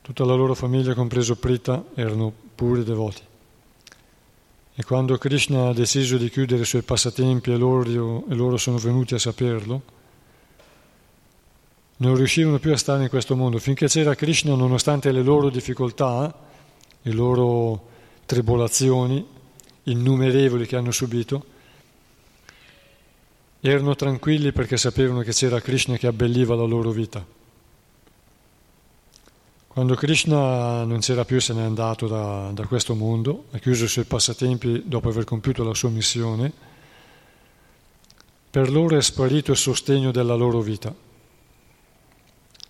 Tutta 0.00 0.24
la 0.24 0.34
loro 0.34 0.54
famiglia, 0.54 0.94
compreso 0.94 1.36
Prita, 1.36 1.84
erano 1.94 2.32
puri 2.54 2.82
devoti. 2.82 3.22
E 4.82 4.84
quando 4.84 5.16
Krishna 5.16 5.68
ha 5.68 5.72
deciso 5.72 6.16
di 6.16 6.28
chiudere 6.28 6.62
i 6.62 6.64
suoi 6.64 6.82
passatempi 6.82 7.52
e 7.52 7.56
loro, 7.56 8.24
e 8.28 8.34
loro 8.34 8.56
sono 8.56 8.78
venuti 8.78 9.14
a 9.14 9.18
saperlo, 9.20 9.82
non 11.98 12.16
riuscivano 12.16 12.58
più 12.58 12.72
a 12.72 12.76
stare 12.76 13.04
in 13.04 13.08
questo 13.08 13.36
mondo. 13.36 13.60
Finché 13.60 13.86
c'era 13.86 14.16
Krishna, 14.16 14.56
nonostante 14.56 15.12
le 15.12 15.22
loro 15.22 15.50
difficoltà, 15.50 16.36
le 17.00 17.12
loro 17.12 17.90
tribolazioni 18.26 19.24
innumerevoli 19.84 20.66
che 20.66 20.74
hanno 20.74 20.90
subito, 20.90 21.44
erano 23.60 23.94
tranquilli 23.94 24.50
perché 24.50 24.76
sapevano 24.76 25.20
che 25.20 25.30
c'era 25.30 25.60
Krishna 25.60 25.96
che 25.96 26.08
abbelliva 26.08 26.56
la 26.56 26.64
loro 26.64 26.90
vita. 26.90 27.24
Quando 29.72 29.94
Krishna 29.94 30.84
non 30.84 30.98
c'era 30.98 31.24
più, 31.24 31.40
se 31.40 31.54
n'è 31.54 31.62
andato 31.62 32.06
da, 32.06 32.50
da 32.52 32.66
questo 32.66 32.94
mondo, 32.94 33.46
ha 33.52 33.58
chiuso 33.58 33.84
i 33.84 33.88
suoi 33.88 34.04
passatempi 34.04 34.82
dopo 34.84 35.08
aver 35.08 35.24
compiuto 35.24 35.64
la 35.64 35.72
sua 35.72 35.88
missione, 35.88 36.52
per 38.50 38.70
loro 38.70 38.98
è 38.98 39.00
sparito 39.00 39.52
il 39.52 39.56
sostegno 39.56 40.10
della 40.10 40.34
loro 40.34 40.60
vita. 40.60 40.94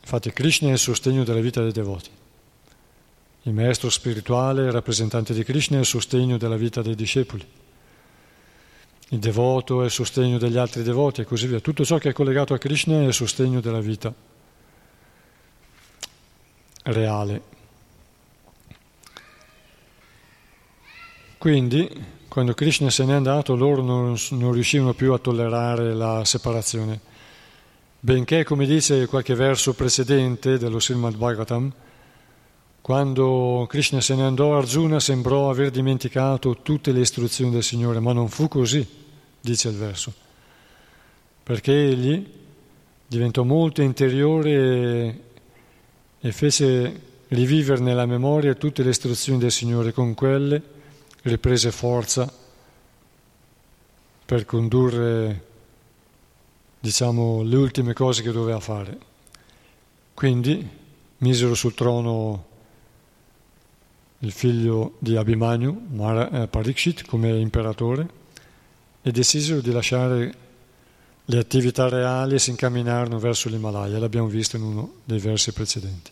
Infatti 0.00 0.30
Krishna 0.30 0.68
è 0.68 0.72
il 0.72 0.78
sostegno 0.78 1.24
della 1.24 1.40
vita 1.40 1.60
dei 1.60 1.72
devoti. 1.72 2.10
Il 3.42 3.52
maestro 3.52 3.90
spirituale, 3.90 4.66
il 4.66 4.72
rappresentante 4.72 5.34
di 5.34 5.42
Krishna, 5.42 5.78
è 5.78 5.80
il 5.80 5.86
sostegno 5.86 6.36
della 6.36 6.56
vita 6.56 6.82
dei 6.82 6.94
discepoli. 6.94 7.44
Il 9.08 9.18
devoto 9.18 9.82
è 9.82 9.86
il 9.86 9.90
sostegno 9.90 10.38
degli 10.38 10.56
altri 10.56 10.84
devoti 10.84 11.22
e 11.22 11.24
così 11.24 11.48
via. 11.48 11.58
Tutto 11.58 11.84
ciò 11.84 11.98
che 11.98 12.10
è 12.10 12.12
collegato 12.12 12.54
a 12.54 12.58
Krishna 12.58 13.00
è 13.00 13.06
il 13.06 13.12
sostegno 13.12 13.60
della 13.60 13.80
vita 13.80 14.30
reale. 16.82 17.42
Quindi, 21.38 21.88
quando 22.28 22.54
Krishna 22.54 22.90
se 22.90 23.04
n'è 23.04 23.12
andato, 23.12 23.56
loro 23.56 23.82
non, 23.82 24.16
non 24.30 24.52
riuscivano 24.52 24.94
più 24.94 25.12
a 25.12 25.18
tollerare 25.18 25.94
la 25.94 26.24
separazione 26.24 27.10
benché, 28.04 28.42
come 28.42 28.66
dice 28.66 29.06
qualche 29.06 29.36
verso 29.36 29.74
precedente 29.74 30.58
dello 30.58 30.80
Srimad 30.80 31.14
Bhagavatam, 31.14 31.72
quando 32.80 33.64
Krishna 33.68 34.00
se 34.00 34.16
ne 34.16 34.24
andò, 34.24 34.58
Arjuna 34.58 34.98
sembrò 34.98 35.48
aver 35.48 35.70
dimenticato 35.70 36.62
tutte 36.62 36.90
le 36.90 36.98
istruzioni 36.98 37.52
del 37.52 37.62
Signore, 37.62 38.00
ma 38.00 38.12
non 38.12 38.28
fu 38.28 38.48
così, 38.48 38.84
dice 39.40 39.68
il 39.68 39.76
verso, 39.76 40.12
perché 41.44 41.72
egli 41.72 42.26
diventò 43.06 43.44
molto 43.44 43.82
interiore 43.82 45.20
e, 46.24 46.30
fece 46.30 47.00
rivivere 47.28 47.80
nella 47.80 48.06
memoria 48.06 48.54
tutte 48.54 48.84
le 48.84 48.90
istruzioni 48.90 49.40
del 49.40 49.50
Signore, 49.50 49.92
con 49.92 50.14
quelle 50.14 50.62
riprese 51.22 51.72
forza 51.72 52.32
per 54.24 54.44
condurre, 54.44 55.44
diciamo, 56.78 57.42
le 57.42 57.56
ultime 57.56 57.92
cose 57.92 58.22
che 58.22 58.30
doveva 58.30 58.60
fare. 58.60 58.98
Quindi 60.14 60.68
misero 61.18 61.54
sul 61.54 61.74
trono 61.74 62.46
il 64.20 64.30
figlio 64.30 64.94
di 65.00 65.16
Abhimanyu, 65.16 65.88
eh, 66.32 66.46
Parikshit, 66.46 67.04
come 67.06 67.36
imperatore, 67.40 68.08
e 69.02 69.10
decisero 69.10 69.60
di 69.60 69.72
lasciare 69.72 70.34
le 71.24 71.38
attività 71.38 71.88
reali 71.88 72.38
si 72.38 72.50
incamminarono 72.50 73.18
verso 73.18 73.48
l'Himalaya, 73.48 73.98
l'abbiamo 73.98 74.26
visto 74.26 74.56
in 74.56 74.62
uno 74.62 74.92
dei 75.04 75.18
versi 75.18 75.52
precedenti. 75.52 76.10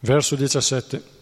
Verso 0.00 0.36
17. 0.36 1.16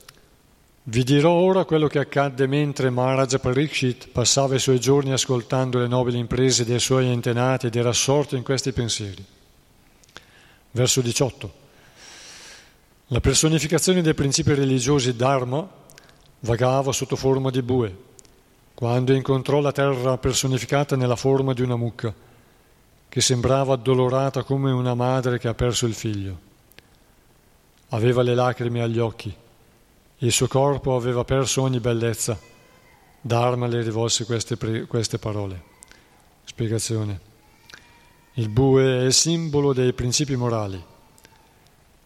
Vi 0.89 1.03
dirò 1.03 1.33
ora 1.33 1.64
quello 1.64 1.89
che 1.89 1.99
accadde 1.99 2.47
mentre 2.47 2.91
Maharaja 2.91 3.39
Parikshit 3.39 4.09
passava 4.09 4.55
i 4.55 4.61
suoi 4.61 4.79
giorni 4.79 5.12
ascoltando 5.12 5.79
le 5.79 5.89
nobili 5.89 6.19
imprese 6.19 6.64
dei 6.64 6.79
suoi 6.79 7.11
antenati 7.11 7.67
ed 7.67 7.75
era 7.75 7.89
assorto 7.89 8.37
in 8.37 8.45
questi 8.45 8.73
pensieri. 8.73 9.25
Verso 10.71 11.01
18. 11.01 11.64
La 13.09 13.21
personificazione 13.21 14.03
dei 14.03 14.14
principi 14.14 14.55
religiosi 14.55 15.17
Dharma 15.17 15.69
vagava 16.41 16.93
sotto 16.93 17.17
forma 17.17 17.51
di 17.51 17.62
bue, 17.62 17.97
quando 18.77 19.12
incontrò 19.12 19.59
la 19.59 19.72
terra 19.72 20.16
personificata 20.18 20.95
nella 20.95 21.16
forma 21.16 21.53
di 21.53 21.62
una 21.62 21.74
mucca, 21.74 22.14
che 23.09 23.20
sembrava 23.20 23.74
addolorata 23.74 24.45
come 24.45 24.70
una 24.70 24.95
madre 24.95 25.41
che 25.41 25.49
ha 25.49 25.55
perso 25.55 25.87
il 25.87 25.95
figlio. 25.95 26.39
Aveva 27.89 28.22
le 28.22 28.37
lacrime 28.37 28.83
agli 28.83 29.01
occhi 29.01 29.35
il 30.20 30.33
suo 30.33 30.49
corpo 30.49 30.97
aveva 30.97 31.24
perso 31.24 31.61
ogni 31.61 31.79
bellezza. 31.79 32.39
Dharma 33.20 33.66
le 33.66 33.83
rivolse 33.83 34.24
queste, 34.24 34.57
pre- 34.57 34.87
queste 34.87 35.18
parole. 35.18 35.62
Spiegazione. 36.45 37.20
Il 38.35 38.49
bue 38.49 39.01
è 39.01 39.05
il 39.05 39.12
simbolo 39.12 39.74
dei 39.74 39.93
principi 39.93 40.35
morali 40.37 40.83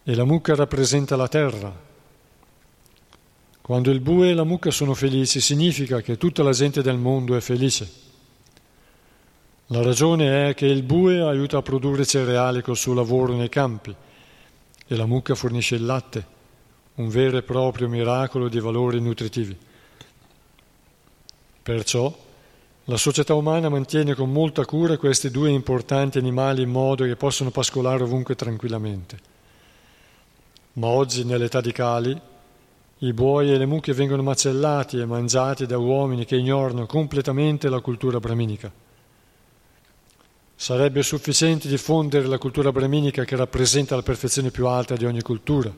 e 0.03 0.15
la 0.15 0.25
mucca 0.25 0.55
rappresenta 0.55 1.15
la 1.15 1.29
terra. 1.29 1.73
Quando 3.71 3.89
il 3.89 4.01
bue 4.01 4.31
e 4.31 4.33
la 4.33 4.43
mucca 4.43 4.69
sono 4.69 4.93
felici 4.93 5.39
significa 5.39 6.01
che 6.01 6.17
tutta 6.17 6.43
la 6.43 6.51
gente 6.51 6.81
del 6.81 6.97
mondo 6.97 7.37
è 7.37 7.39
felice. 7.39 7.89
La 9.67 9.81
ragione 9.81 10.49
è 10.49 10.53
che 10.53 10.65
il 10.65 10.83
bue 10.83 11.21
aiuta 11.21 11.59
a 11.59 11.61
produrre 11.61 12.05
cereali 12.05 12.61
col 12.61 12.75
suo 12.75 12.93
lavoro 12.93 13.33
nei 13.33 13.47
campi 13.47 13.95
e 14.85 14.95
la 14.97 15.05
mucca 15.05 15.35
fornisce 15.35 15.75
il 15.75 15.85
latte 15.85 16.25
un 16.95 17.07
vero 17.07 17.37
e 17.37 17.43
proprio 17.43 17.87
miracolo 17.87 18.49
di 18.49 18.59
valori 18.59 18.99
nutritivi. 18.99 19.57
Perciò 21.63 22.13
la 22.83 22.97
società 22.97 23.35
umana 23.35 23.69
mantiene 23.69 24.15
con 24.15 24.33
molta 24.33 24.65
cura 24.65 24.97
questi 24.97 25.31
due 25.31 25.49
importanti 25.49 26.17
animali 26.17 26.63
in 26.63 26.71
modo 26.71 27.05
che 27.05 27.15
possano 27.15 27.51
pascolare 27.51 28.03
ovunque 28.03 28.35
tranquillamente. 28.35 29.17
Ma 30.73 30.87
oggi, 30.87 31.23
nell'età 31.23 31.61
di 31.61 31.71
Cali, 31.71 32.21
i 33.03 33.13
buoi 33.13 33.51
e 33.51 33.57
le 33.57 33.65
mucche 33.65 33.93
vengono 33.93 34.21
macellati 34.21 34.99
e 34.99 35.05
mangiati 35.05 35.65
da 35.65 35.79
uomini 35.79 36.23
che 36.23 36.35
ignorano 36.35 36.85
completamente 36.85 37.67
la 37.67 37.79
cultura 37.79 38.19
brahminica. 38.19 38.71
Sarebbe 40.55 41.01
sufficiente 41.01 41.67
diffondere 41.67 42.27
la 42.27 42.37
cultura 42.37 42.71
brahminica 42.71 43.23
che 43.23 43.35
rappresenta 43.35 43.95
la 43.95 44.03
perfezione 44.03 44.51
più 44.51 44.67
alta 44.67 44.95
di 44.95 45.05
ogni 45.05 45.21
cultura 45.23 45.73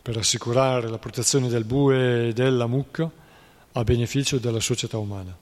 per 0.00 0.16
assicurare 0.16 0.88
la 0.88 0.96
protezione 0.98 1.48
del 1.48 1.64
bue 1.64 2.28
e 2.28 2.32
della 2.32 2.66
mucca 2.66 3.10
a 3.72 3.84
beneficio 3.84 4.38
della 4.38 4.60
società 4.60 4.96
umana. 4.96 5.36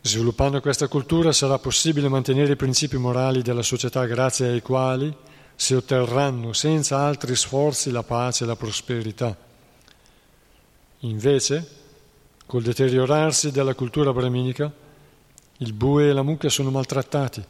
Sviluppando 0.00 0.62
questa 0.62 0.88
cultura 0.88 1.30
sarà 1.32 1.58
possibile 1.58 2.08
mantenere 2.08 2.52
i 2.52 2.56
principi 2.56 2.96
morali 2.96 3.42
della 3.42 3.62
società 3.62 4.06
grazie 4.06 4.48
ai 4.48 4.62
quali 4.62 5.14
si 5.62 5.74
otterranno 5.74 6.52
senza 6.52 6.98
altri 6.98 7.36
sforzi 7.36 7.92
la 7.92 8.02
pace 8.02 8.42
e 8.42 8.48
la 8.48 8.56
prosperità. 8.56 9.36
Invece, 11.00 11.68
col 12.46 12.62
deteriorarsi 12.62 13.52
della 13.52 13.76
cultura 13.76 14.12
brahminica, 14.12 14.72
il 15.58 15.72
bue 15.72 16.08
e 16.08 16.12
la 16.12 16.24
mucca 16.24 16.48
sono 16.48 16.72
maltrattati 16.72 17.44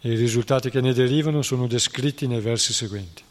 e 0.00 0.10
i 0.10 0.16
risultati 0.16 0.70
che 0.70 0.80
ne 0.80 0.94
derivano 0.94 1.42
sono 1.42 1.66
descritti 1.66 2.26
nei 2.26 2.40
versi 2.40 2.72
seguenti. 2.72 3.22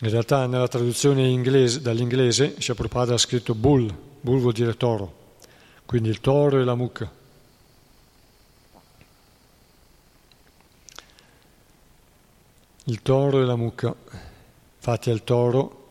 In 0.00 0.08
realtà 0.08 0.46
nella 0.46 0.68
traduzione 0.68 1.28
inglese, 1.28 1.82
dall'inglese 1.82 2.54
Prabhupada 2.54 3.12
ha 3.12 3.18
scritto 3.18 3.54
bull, 3.54 3.94
bull 4.22 4.40
vuol 4.40 4.54
dire 4.54 4.74
toro, 4.78 5.36
quindi 5.84 6.08
il 6.08 6.20
toro 6.20 6.58
e 6.58 6.64
la 6.64 6.74
mucca. 6.74 7.23
Il 12.84 13.02
toro 13.02 13.40
e 13.40 13.44
la 13.44 13.56
mucca. 13.56 13.94
Infatti 14.76 15.10
al 15.10 15.24
toro, 15.24 15.88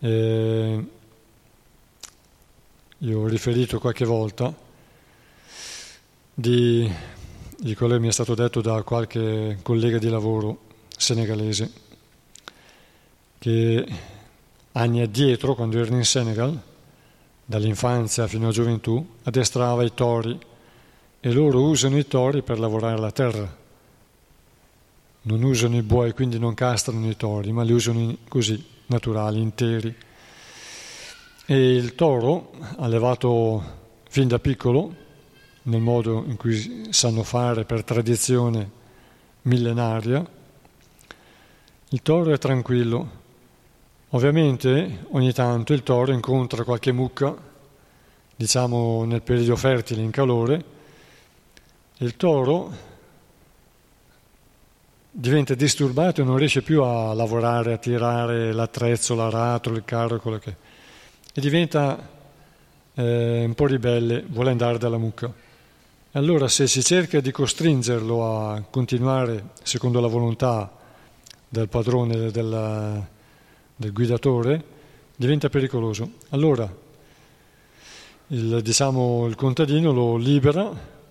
eh, 0.00 0.84
io 2.98 3.20
ho 3.20 3.26
riferito 3.26 3.78
qualche 3.78 4.04
volta 4.04 4.54
di, 6.34 6.90
di 7.56 7.74
quello 7.74 7.94
che 7.94 8.00
mi 8.00 8.08
è 8.08 8.12
stato 8.12 8.34
detto 8.34 8.60
da 8.60 8.82
qualche 8.82 9.58
collega 9.62 9.98
di 9.98 10.08
lavoro 10.08 10.58
senegalese 10.96 11.72
che 13.38 13.86
anni 14.72 15.00
addietro, 15.00 15.54
quando 15.54 15.78
ero 15.78 15.94
in 15.94 16.04
Senegal, 16.04 16.60
dall'infanzia 17.44 18.26
fino 18.26 18.48
a 18.48 18.52
gioventù, 18.52 19.14
addestrava 19.22 19.82
i 19.84 19.94
tori 19.94 20.38
e 21.20 21.32
loro 21.32 21.62
usano 21.62 21.96
i 21.96 22.06
tori 22.06 22.42
per 22.42 22.58
lavorare 22.58 22.98
la 22.98 23.10
terra. 23.10 23.56
Non 25.28 25.42
usano 25.42 25.76
i 25.76 25.82
buoi, 25.82 26.12
quindi 26.12 26.38
non 26.38 26.54
castrano 26.54 27.06
i 27.06 27.14
tori, 27.14 27.52
ma 27.52 27.62
li 27.62 27.72
usano 27.72 28.16
così, 28.28 28.64
naturali, 28.86 29.40
interi. 29.40 29.94
E 31.44 31.74
il 31.74 31.94
toro, 31.94 32.52
allevato 32.78 33.62
fin 34.08 34.26
da 34.26 34.38
piccolo, 34.38 34.94
nel 35.64 35.80
modo 35.80 36.24
in 36.26 36.36
cui 36.36 36.88
sanno 36.90 37.22
fare 37.22 37.64
per 37.64 37.84
tradizione 37.84 38.70
millenaria, 39.42 40.26
il 41.90 42.02
toro 42.02 42.32
è 42.32 42.38
tranquillo, 42.38 43.18
Ovviamente 44.12 45.04
ogni 45.10 45.34
tanto 45.34 45.74
il 45.74 45.82
toro 45.82 46.12
incontra 46.12 46.64
qualche 46.64 46.92
mucca, 46.92 47.36
diciamo 48.34 49.04
nel 49.04 49.20
periodo 49.20 49.54
fertile 49.54 50.00
in 50.00 50.10
calore, 50.10 50.64
e 51.98 52.04
il 52.06 52.16
toro 52.16 52.72
diventa 55.20 55.54
disturbato 55.54 56.20
e 56.20 56.24
non 56.24 56.36
riesce 56.36 56.62
più 56.62 56.82
a 56.82 57.12
lavorare, 57.14 57.72
a 57.72 57.78
tirare 57.78 58.52
l'attrezzo, 58.52 59.14
l'arato, 59.14 59.70
il 59.70 59.82
carro, 59.84 60.20
quello 60.20 60.38
che. 60.38 60.54
E 61.32 61.40
diventa 61.40 62.08
eh, 62.94 63.44
un 63.44 63.54
po' 63.54 63.66
ribelle, 63.66 64.24
vuole 64.28 64.50
andare 64.50 64.78
dalla 64.78 64.98
mucca. 64.98 65.32
Allora 66.12 66.48
se 66.48 66.66
si 66.66 66.82
cerca 66.82 67.20
di 67.20 67.30
costringerlo 67.30 68.24
a 68.26 68.62
continuare 68.70 69.50
secondo 69.62 70.00
la 70.00 70.06
volontà 70.06 70.70
del 71.48 71.68
padrone 71.68 72.30
della 72.30 73.16
del 73.78 73.92
guidatore 73.92 74.64
diventa 75.14 75.48
pericoloso. 75.48 76.14
Allora 76.30 76.68
il, 78.28 78.60
diciamo, 78.60 79.26
il 79.26 79.36
contadino 79.36 79.92
lo 79.92 80.16
libera, 80.16 80.64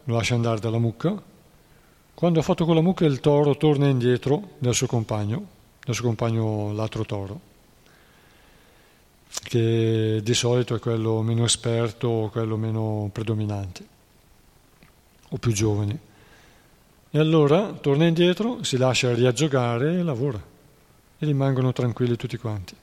lo 0.04 0.14
lascia 0.14 0.36
andare 0.36 0.60
dalla 0.60 0.78
mucca. 0.78 1.27
Quando 2.18 2.40
ha 2.40 2.42
fatto 2.42 2.66
con 2.66 2.74
la 2.74 2.82
mucca 2.82 3.06
il 3.06 3.20
toro 3.20 3.58
torna 3.58 3.86
indietro 3.86 4.54
dal 4.58 4.74
suo 4.74 4.88
compagno, 4.88 5.46
dal 5.86 5.94
suo 5.94 6.06
compagno 6.06 6.74
l'altro 6.74 7.06
toro, 7.06 7.40
che 9.44 10.20
di 10.24 10.34
solito 10.34 10.74
è 10.74 10.80
quello 10.80 11.22
meno 11.22 11.46
esperto 11.46 12.08
o 12.08 12.30
quello 12.30 12.58
meno 12.58 13.08
predominante 13.14 13.86
o 15.30 15.38
più 15.38 15.52
giovane. 15.52 16.00
E 17.12 17.20
allora 17.20 17.74
torna 17.74 18.08
indietro, 18.08 18.64
si 18.64 18.78
lascia 18.78 19.14
riaggiogare 19.14 20.00
e 20.00 20.02
lavora 20.02 20.42
e 21.20 21.24
rimangono 21.24 21.72
tranquilli 21.72 22.16
tutti 22.16 22.38
quanti. 22.38 22.76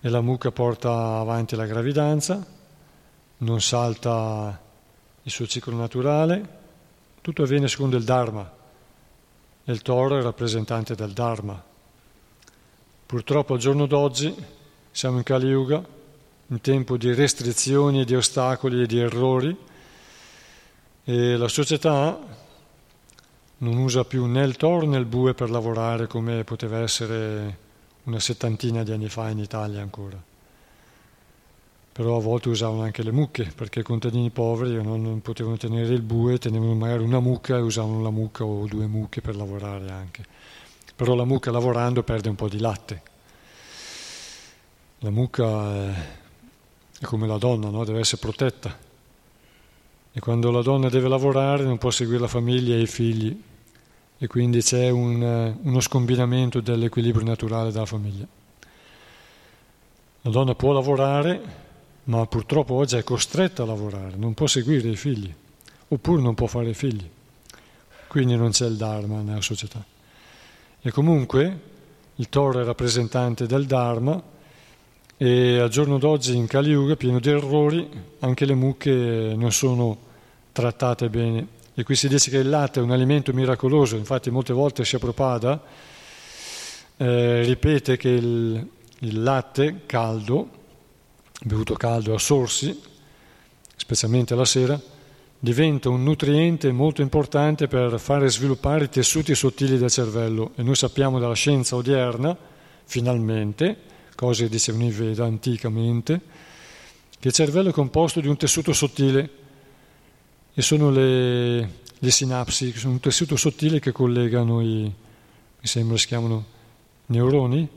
E 0.00 0.08
la 0.08 0.22
mucca 0.22 0.50
porta 0.50 1.18
avanti 1.18 1.54
la 1.54 1.66
gravidanza, 1.66 2.42
non 3.36 3.60
salta 3.60 4.58
il 5.22 5.30
suo 5.30 5.46
ciclo 5.46 5.76
naturale, 5.76 6.60
tutto 7.22 7.44
avviene 7.44 7.68
secondo 7.68 7.96
il 7.96 8.04
Dharma 8.04 8.52
e 9.64 9.72
il 9.72 9.80
toro 9.80 10.18
è 10.18 10.22
rappresentante 10.22 10.96
del 10.96 11.12
Dharma. 11.12 11.62
Purtroppo 13.06 13.54
al 13.54 13.60
giorno 13.60 13.86
d'oggi 13.86 14.34
siamo 14.90 15.18
in 15.18 15.22
Kali 15.22 15.46
Yuga, 15.46 15.82
in 16.48 16.60
tempo 16.60 16.96
di 16.96 17.14
restrizioni, 17.14 18.04
di 18.04 18.16
ostacoli 18.16 18.82
e 18.82 18.86
di 18.86 18.98
errori 18.98 19.56
e 21.04 21.36
la 21.36 21.48
società 21.48 22.18
non 23.58 23.76
usa 23.76 24.04
più 24.04 24.26
né 24.26 24.42
il 24.42 24.56
toro 24.56 24.84
né 24.86 24.98
il 24.98 25.04
bue 25.04 25.32
per 25.34 25.48
lavorare 25.48 26.08
come 26.08 26.42
poteva 26.42 26.80
essere 26.80 27.58
una 28.04 28.18
settantina 28.18 28.82
di 28.82 28.90
anni 28.90 29.08
fa 29.08 29.28
in 29.28 29.38
Italia 29.38 29.80
ancora. 29.80 30.31
Però 31.92 32.16
a 32.16 32.20
volte 32.20 32.48
usavano 32.48 32.82
anche 32.82 33.02
le 33.02 33.12
mucche, 33.12 33.52
perché 33.54 33.80
i 33.80 33.82
contadini 33.82 34.30
poveri 34.30 34.82
non 34.82 35.20
potevano 35.20 35.58
tenere 35.58 35.92
il 35.92 36.00
bue, 36.00 36.38
tenevano 36.38 36.74
magari 36.74 37.02
una 37.02 37.20
mucca 37.20 37.56
e 37.56 37.60
usavano 37.60 38.00
la 38.00 38.10
mucca 38.10 38.44
o 38.44 38.66
due 38.66 38.86
mucche 38.86 39.20
per 39.20 39.36
lavorare 39.36 39.90
anche. 39.90 40.24
Però 40.96 41.14
la 41.14 41.24
mucca 41.24 41.50
lavorando 41.50 42.02
perde 42.02 42.30
un 42.30 42.34
po' 42.34 42.48
di 42.48 42.58
latte. 42.58 43.02
La 45.00 45.10
mucca 45.10 45.92
è 46.98 47.04
come 47.04 47.26
la 47.26 47.36
donna, 47.36 47.68
no? 47.68 47.84
deve 47.84 48.00
essere 48.00 48.20
protetta. 48.20 48.74
E 50.12 50.20
quando 50.20 50.50
la 50.50 50.62
donna 50.62 50.88
deve 50.88 51.08
lavorare 51.08 51.64
non 51.64 51.76
può 51.76 51.90
seguire 51.90 52.20
la 52.20 52.28
famiglia 52.28 52.74
e 52.74 52.80
i 52.82 52.86
figli, 52.86 53.42
e 54.18 54.26
quindi 54.28 54.62
c'è 54.62 54.88
un, 54.88 55.22
eh, 55.22 55.58
uno 55.62 55.80
scombinamento 55.80 56.60
dell'equilibrio 56.60 57.26
naturale 57.26 57.72
della 57.72 57.86
famiglia. 57.86 58.24
La 60.20 60.30
donna 60.30 60.54
può 60.54 60.72
lavorare, 60.72 61.61
ma 62.04 62.26
purtroppo 62.26 62.74
oggi 62.74 62.96
è 62.96 63.04
costretta 63.04 63.62
a 63.62 63.66
lavorare, 63.66 64.16
non 64.16 64.34
può 64.34 64.46
seguire 64.46 64.88
i 64.88 64.96
figli, 64.96 65.32
oppure 65.88 66.20
non 66.20 66.34
può 66.34 66.46
fare 66.46 66.74
figli. 66.74 67.08
Quindi 68.06 68.36
non 68.36 68.50
c'è 68.50 68.66
il 68.66 68.76
Dharma 68.76 69.22
nella 69.22 69.40
società. 69.40 69.82
E 70.80 70.90
comunque 70.90 71.60
il 72.16 72.28
Toro 72.28 72.60
è 72.60 72.64
rappresentante 72.64 73.46
del 73.46 73.66
Dharma 73.66 74.22
e 75.16 75.58
al 75.58 75.68
giorno 75.68 75.98
d'oggi 75.98 76.36
in 76.36 76.46
Kali 76.46 76.70
Yuga, 76.70 76.96
pieno 76.96 77.20
di 77.20 77.30
errori, 77.30 77.88
anche 78.18 78.44
le 78.44 78.54
mucche 78.54 79.34
non 79.36 79.52
sono 79.52 80.10
trattate 80.52 81.08
bene 81.08 81.60
e 81.74 81.84
qui 81.84 81.94
si 81.94 82.06
dice 82.06 82.30
che 82.30 82.36
il 82.36 82.50
latte 82.50 82.80
è 82.80 82.82
un 82.82 82.90
alimento 82.90 83.32
miracoloso, 83.32 83.96
infatti 83.96 84.30
molte 84.30 84.52
volte 84.52 84.82
Prabhupada 84.82 85.62
eh, 86.98 87.42
ripete 87.44 87.96
che 87.96 88.10
il, 88.10 88.68
il, 88.98 89.22
latte 89.22 89.82
caldo, 89.86 90.48
bevuto 91.42 91.74
caldo 91.74 92.14
a 92.14 92.18
sorsi, 92.18 92.78
specialmente 93.76 94.34
la 94.34 94.44
sera, 94.44 94.80
diventa 95.38 95.88
un 95.88 96.04
nutriente 96.04 96.70
molto 96.70 97.02
importante 97.02 97.66
per 97.66 97.98
fare 97.98 98.30
sviluppare 98.30 98.84
i 98.84 98.88
tessuti 98.88 99.34
sottili 99.34 99.76
del 99.76 99.90
cervello. 99.90 100.52
E 100.54 100.62
noi 100.62 100.76
sappiamo 100.76 101.18
dalla 101.18 101.34
scienza 101.34 101.74
odierna, 101.74 102.36
finalmente, 102.84 103.76
cose 104.14 104.44
che 104.44 104.50
dicevano 104.50 104.84
i 104.84 104.90
Veda 104.90 105.24
anticamente, 105.24 106.20
che 107.18 107.28
il 107.28 107.34
cervello 107.34 107.70
è 107.70 107.72
composto 107.72 108.20
di 108.20 108.28
un 108.28 108.36
tessuto 108.36 108.72
sottile. 108.72 109.30
E 110.54 110.62
sono 110.62 110.90
le, 110.90 111.60
le 111.98 112.10
sinapsi, 112.10 112.72
sono 112.76 112.92
un 112.92 113.00
tessuto 113.00 113.34
sottile 113.36 113.80
che 113.80 113.90
collegano 113.90 114.60
i, 114.60 114.82
mi 114.82 115.66
sembra 115.66 115.96
si 115.96 116.06
chiamano 116.06 116.44
neuroni, 117.06 117.68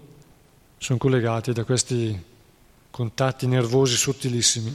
sono 0.78 1.00
collegati 1.00 1.52
da 1.52 1.64
questi 1.64 2.34
contatti 2.96 3.46
nervosi 3.46 3.98
sottilissimi. 3.98 4.74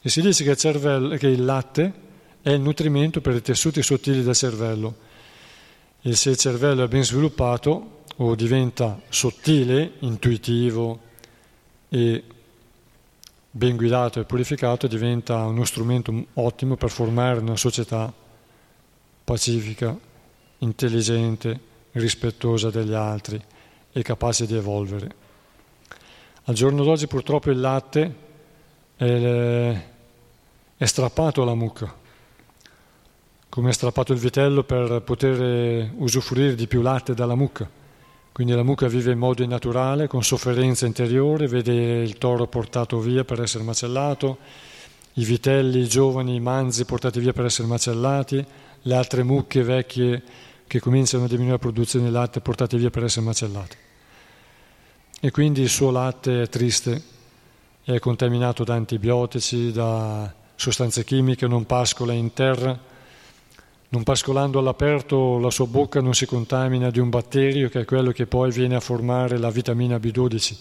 E 0.00 0.08
si 0.08 0.22
dice 0.22 0.42
che 0.42 0.52
il, 0.52 0.56
cervello, 0.56 1.16
che 1.18 1.26
il 1.26 1.44
latte 1.44 1.92
è 2.40 2.48
il 2.48 2.62
nutrimento 2.62 3.20
per 3.20 3.34
i 3.34 3.42
tessuti 3.42 3.82
sottili 3.82 4.22
del 4.22 4.34
cervello. 4.34 4.96
E 6.00 6.14
se 6.14 6.30
il 6.30 6.38
cervello 6.38 6.84
è 6.84 6.88
ben 6.88 7.04
sviluppato 7.04 8.04
o 8.16 8.34
diventa 8.34 8.98
sottile, 9.10 9.96
intuitivo 9.98 11.00
e 11.90 12.24
ben 13.50 13.76
guidato 13.76 14.18
e 14.18 14.24
purificato 14.24 14.86
diventa 14.86 15.44
uno 15.44 15.66
strumento 15.66 16.28
ottimo 16.34 16.76
per 16.76 16.88
formare 16.88 17.40
una 17.40 17.56
società 17.58 18.10
pacifica, 19.24 19.94
intelligente, 20.60 21.60
rispettosa 21.92 22.70
degli 22.70 22.94
altri 22.94 23.38
e 23.92 24.02
capace 24.02 24.46
di 24.46 24.54
evolvere. 24.54 25.24
Al 26.48 26.54
giorno 26.54 26.84
d'oggi 26.84 27.08
purtroppo 27.08 27.50
il 27.50 27.58
latte 27.58 28.14
è, 28.94 29.82
è 30.76 30.84
strappato 30.84 31.42
alla 31.42 31.56
mucca, 31.56 31.92
come 33.48 33.70
è 33.70 33.72
strappato 33.72 34.12
il 34.12 34.20
vitello 34.20 34.62
per 34.62 35.02
poter 35.02 35.90
usufruire 35.96 36.54
di 36.54 36.68
più 36.68 36.82
latte 36.82 37.14
dalla 37.14 37.34
mucca. 37.34 37.68
Quindi 38.30 38.52
la 38.52 38.62
mucca 38.62 38.86
vive 38.86 39.10
in 39.10 39.18
modo 39.18 39.42
innaturale, 39.42 40.06
con 40.06 40.22
sofferenza 40.22 40.86
interiore, 40.86 41.48
vede 41.48 42.02
il 42.02 42.16
toro 42.16 42.46
portato 42.46 43.00
via 43.00 43.24
per 43.24 43.40
essere 43.40 43.64
macellato, 43.64 44.38
i 45.14 45.24
vitelli 45.24 45.80
i 45.80 45.88
giovani, 45.88 46.36
i 46.36 46.40
manzi 46.40 46.84
portati 46.84 47.18
via 47.18 47.32
per 47.32 47.46
essere 47.46 47.66
macellati, 47.66 48.46
le 48.82 48.94
altre 48.94 49.24
mucche 49.24 49.64
vecchie 49.64 50.22
che 50.68 50.78
cominciano 50.78 51.24
a 51.24 51.26
diminuire 51.26 51.56
la 51.56 51.58
produzione 51.58 52.06
di 52.06 52.12
latte 52.12 52.40
portate 52.40 52.76
via 52.76 52.90
per 52.90 53.02
essere 53.02 53.26
macellate. 53.26 53.85
E 55.20 55.30
quindi 55.30 55.62
il 55.62 55.68
suo 55.68 55.90
latte 55.90 56.42
è 56.42 56.48
triste, 56.48 57.02
è 57.82 57.98
contaminato 57.98 58.64
da 58.64 58.74
antibiotici, 58.74 59.72
da 59.72 60.32
sostanze 60.54 61.04
chimiche, 61.04 61.46
non 61.46 61.64
pascola 61.66 62.12
in 62.12 62.32
terra 62.32 62.94
non 63.88 64.02
pascolando 64.02 64.58
all'aperto 64.58 65.38
la 65.38 65.50
sua 65.50 65.66
bocca 65.66 66.00
non 66.00 66.12
si 66.12 66.26
contamina 66.26 66.90
di 66.90 66.98
un 66.98 67.08
batterio 67.08 67.68
che 67.68 67.80
è 67.80 67.84
quello 67.84 68.10
che 68.10 68.26
poi 68.26 68.50
viene 68.50 68.74
a 68.74 68.80
formare 68.80 69.38
la 69.38 69.50
vitamina 69.50 69.96
B12. 69.96 70.56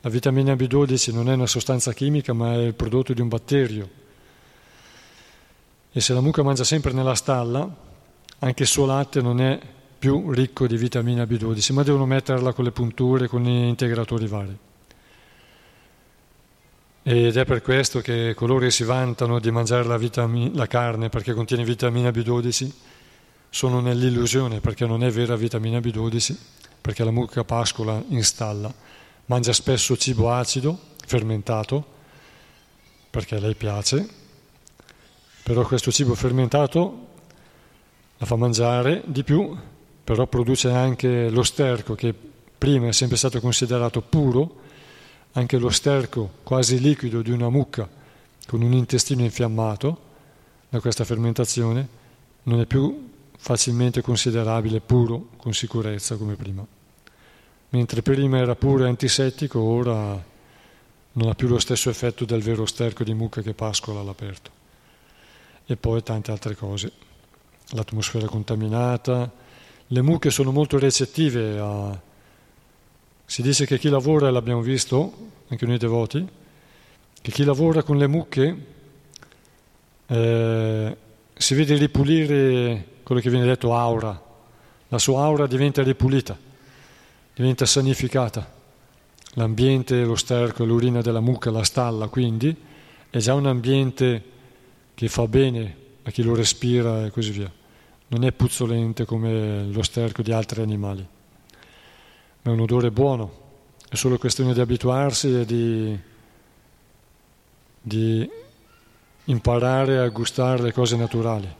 La 0.00 0.10
vitamina 0.10 0.54
B12 0.54 1.12
non 1.14 1.30
è 1.30 1.34
una 1.34 1.46
sostanza 1.46 1.92
chimica 1.92 2.32
ma 2.32 2.54
è 2.54 2.58
il 2.58 2.74
prodotto 2.74 3.12
di 3.12 3.20
un 3.20 3.28
batterio. 3.28 3.88
E 5.92 6.00
se 6.00 6.12
la 6.12 6.20
mucca 6.20 6.42
mangia 6.42 6.64
sempre 6.64 6.92
nella 6.92 7.14
stalla, 7.14 7.68
anche 8.40 8.62
il 8.62 8.68
suo 8.68 8.86
latte 8.86 9.20
non 9.20 9.40
è 9.40 9.58
più 10.00 10.32
ricco 10.32 10.66
di 10.66 10.78
vitamina 10.78 11.24
B12, 11.24 11.74
ma 11.74 11.82
devono 11.82 12.06
metterla 12.06 12.54
con 12.54 12.64
le 12.64 12.72
punture, 12.72 13.28
con 13.28 13.42
gli 13.42 13.48
integratori 13.48 14.26
vari. 14.26 14.58
Ed 17.02 17.36
è 17.36 17.44
per 17.44 17.60
questo 17.60 18.00
che 18.00 18.32
coloro 18.34 18.60
che 18.60 18.70
si 18.70 18.82
vantano 18.82 19.38
di 19.38 19.50
mangiare 19.50 19.84
la, 19.84 19.98
vitami- 19.98 20.54
la 20.54 20.66
carne 20.66 21.10
perché 21.10 21.34
contiene 21.34 21.64
vitamina 21.64 22.08
B12 22.08 22.70
sono 23.50 23.80
nell'illusione 23.80 24.60
perché 24.60 24.86
non 24.86 25.04
è 25.04 25.10
vera 25.10 25.36
vitamina 25.36 25.78
B12, 25.78 26.34
perché 26.80 27.04
la 27.04 27.10
mucca 27.10 27.44
pascola 27.44 28.02
in 28.08 28.24
stalla 28.24 28.72
mangia 29.26 29.52
spesso 29.52 29.98
cibo 29.98 30.32
acido, 30.32 30.78
fermentato, 31.04 31.86
perché 33.10 33.36
a 33.36 33.38
lei 33.40 33.54
piace, 33.54 34.08
però 35.42 35.66
questo 35.66 35.92
cibo 35.92 36.14
fermentato 36.14 37.08
la 38.16 38.26
fa 38.26 38.36
mangiare 38.36 39.02
di 39.04 39.22
più, 39.22 39.56
però 40.02 40.26
produce 40.26 40.70
anche 40.70 41.30
lo 41.30 41.42
sterco 41.42 41.94
che 41.94 42.14
prima 42.56 42.88
è 42.88 42.92
sempre 42.92 43.16
stato 43.16 43.40
considerato 43.40 44.00
puro, 44.00 44.58
anche 45.32 45.58
lo 45.58 45.70
sterco 45.70 46.30
quasi 46.42 46.80
liquido 46.80 47.22
di 47.22 47.30
una 47.30 47.48
mucca 47.48 47.88
con 48.46 48.62
un 48.62 48.72
intestino 48.72 49.22
infiammato 49.22 50.08
da 50.68 50.80
questa 50.80 51.04
fermentazione 51.04 51.98
non 52.44 52.60
è 52.60 52.66
più 52.66 53.08
facilmente 53.36 54.02
considerabile 54.02 54.80
puro 54.80 55.28
con 55.36 55.52
sicurezza 55.54 56.16
come 56.16 56.34
prima. 56.34 56.66
Mentre 57.70 58.02
prima 58.02 58.38
era 58.38 58.54
puro 58.56 58.84
e 58.84 58.88
antisettico, 58.88 59.60
ora 59.60 60.22
non 61.12 61.28
ha 61.28 61.34
più 61.34 61.48
lo 61.48 61.58
stesso 61.58 61.90
effetto 61.90 62.24
del 62.24 62.42
vero 62.42 62.66
sterco 62.66 63.04
di 63.04 63.14
mucca 63.14 63.40
che 63.42 63.54
pascola 63.54 64.00
all'aperto. 64.00 64.50
E 65.66 65.76
poi 65.76 66.02
tante 66.02 66.30
altre 66.30 66.54
cose. 66.54 66.92
L'atmosfera 67.70 68.26
contaminata, 68.26 69.30
le 69.92 70.02
mucche 70.02 70.30
sono 70.30 70.52
molto 70.52 70.78
recettive 70.78 71.58
a 71.58 72.00
si 73.30 73.42
dice 73.42 73.64
che 73.64 73.78
chi 73.78 73.88
lavora, 73.88 74.28
l'abbiamo 74.28 74.60
visto, 74.60 75.12
anche 75.46 75.64
noi 75.64 75.78
devoti, 75.78 76.26
che 77.22 77.30
chi 77.30 77.44
lavora 77.44 77.84
con 77.84 77.96
le 77.96 78.08
mucche 78.08 78.66
eh, 80.04 80.96
si 81.32 81.54
vede 81.54 81.76
ripulire 81.76 82.86
quello 83.04 83.20
che 83.20 83.30
viene 83.30 83.46
detto 83.46 83.76
aura, 83.76 84.20
la 84.88 84.98
sua 84.98 85.22
aura 85.22 85.46
diventa 85.46 85.84
ripulita, 85.84 86.36
diventa 87.32 87.66
sanificata. 87.66 88.52
L'ambiente, 89.34 90.02
lo 90.02 90.16
sterco, 90.16 90.64
l'urina 90.64 91.00
della 91.00 91.20
mucca, 91.20 91.52
la 91.52 91.62
stalla, 91.62 92.08
quindi, 92.08 92.52
è 93.10 93.18
già 93.18 93.34
un 93.34 93.46
ambiente 93.46 94.24
che 94.92 95.06
fa 95.06 95.28
bene 95.28 95.76
a 96.02 96.10
chi 96.10 96.24
lo 96.24 96.34
respira 96.34 97.06
e 97.06 97.10
così 97.12 97.30
via. 97.30 97.59
Non 98.10 98.24
è 98.24 98.32
puzzolente 98.32 99.04
come 99.04 99.64
lo 99.64 99.82
sterco 99.82 100.22
di 100.22 100.32
altri 100.32 100.62
animali 100.62 101.06
ma 102.42 102.50
è 102.52 102.54
un 102.54 102.60
odore 102.60 102.90
buono, 102.90 103.30
è 103.88 103.94
solo 103.96 104.18
questione 104.18 104.54
di 104.54 104.60
abituarsi 104.60 105.40
e 105.40 105.44
di, 105.44 105.98
di 107.80 108.30
imparare 109.24 109.98
a 109.98 110.08
gustare 110.08 110.62
le 110.62 110.72
cose 110.72 110.96
naturali. 110.96 111.54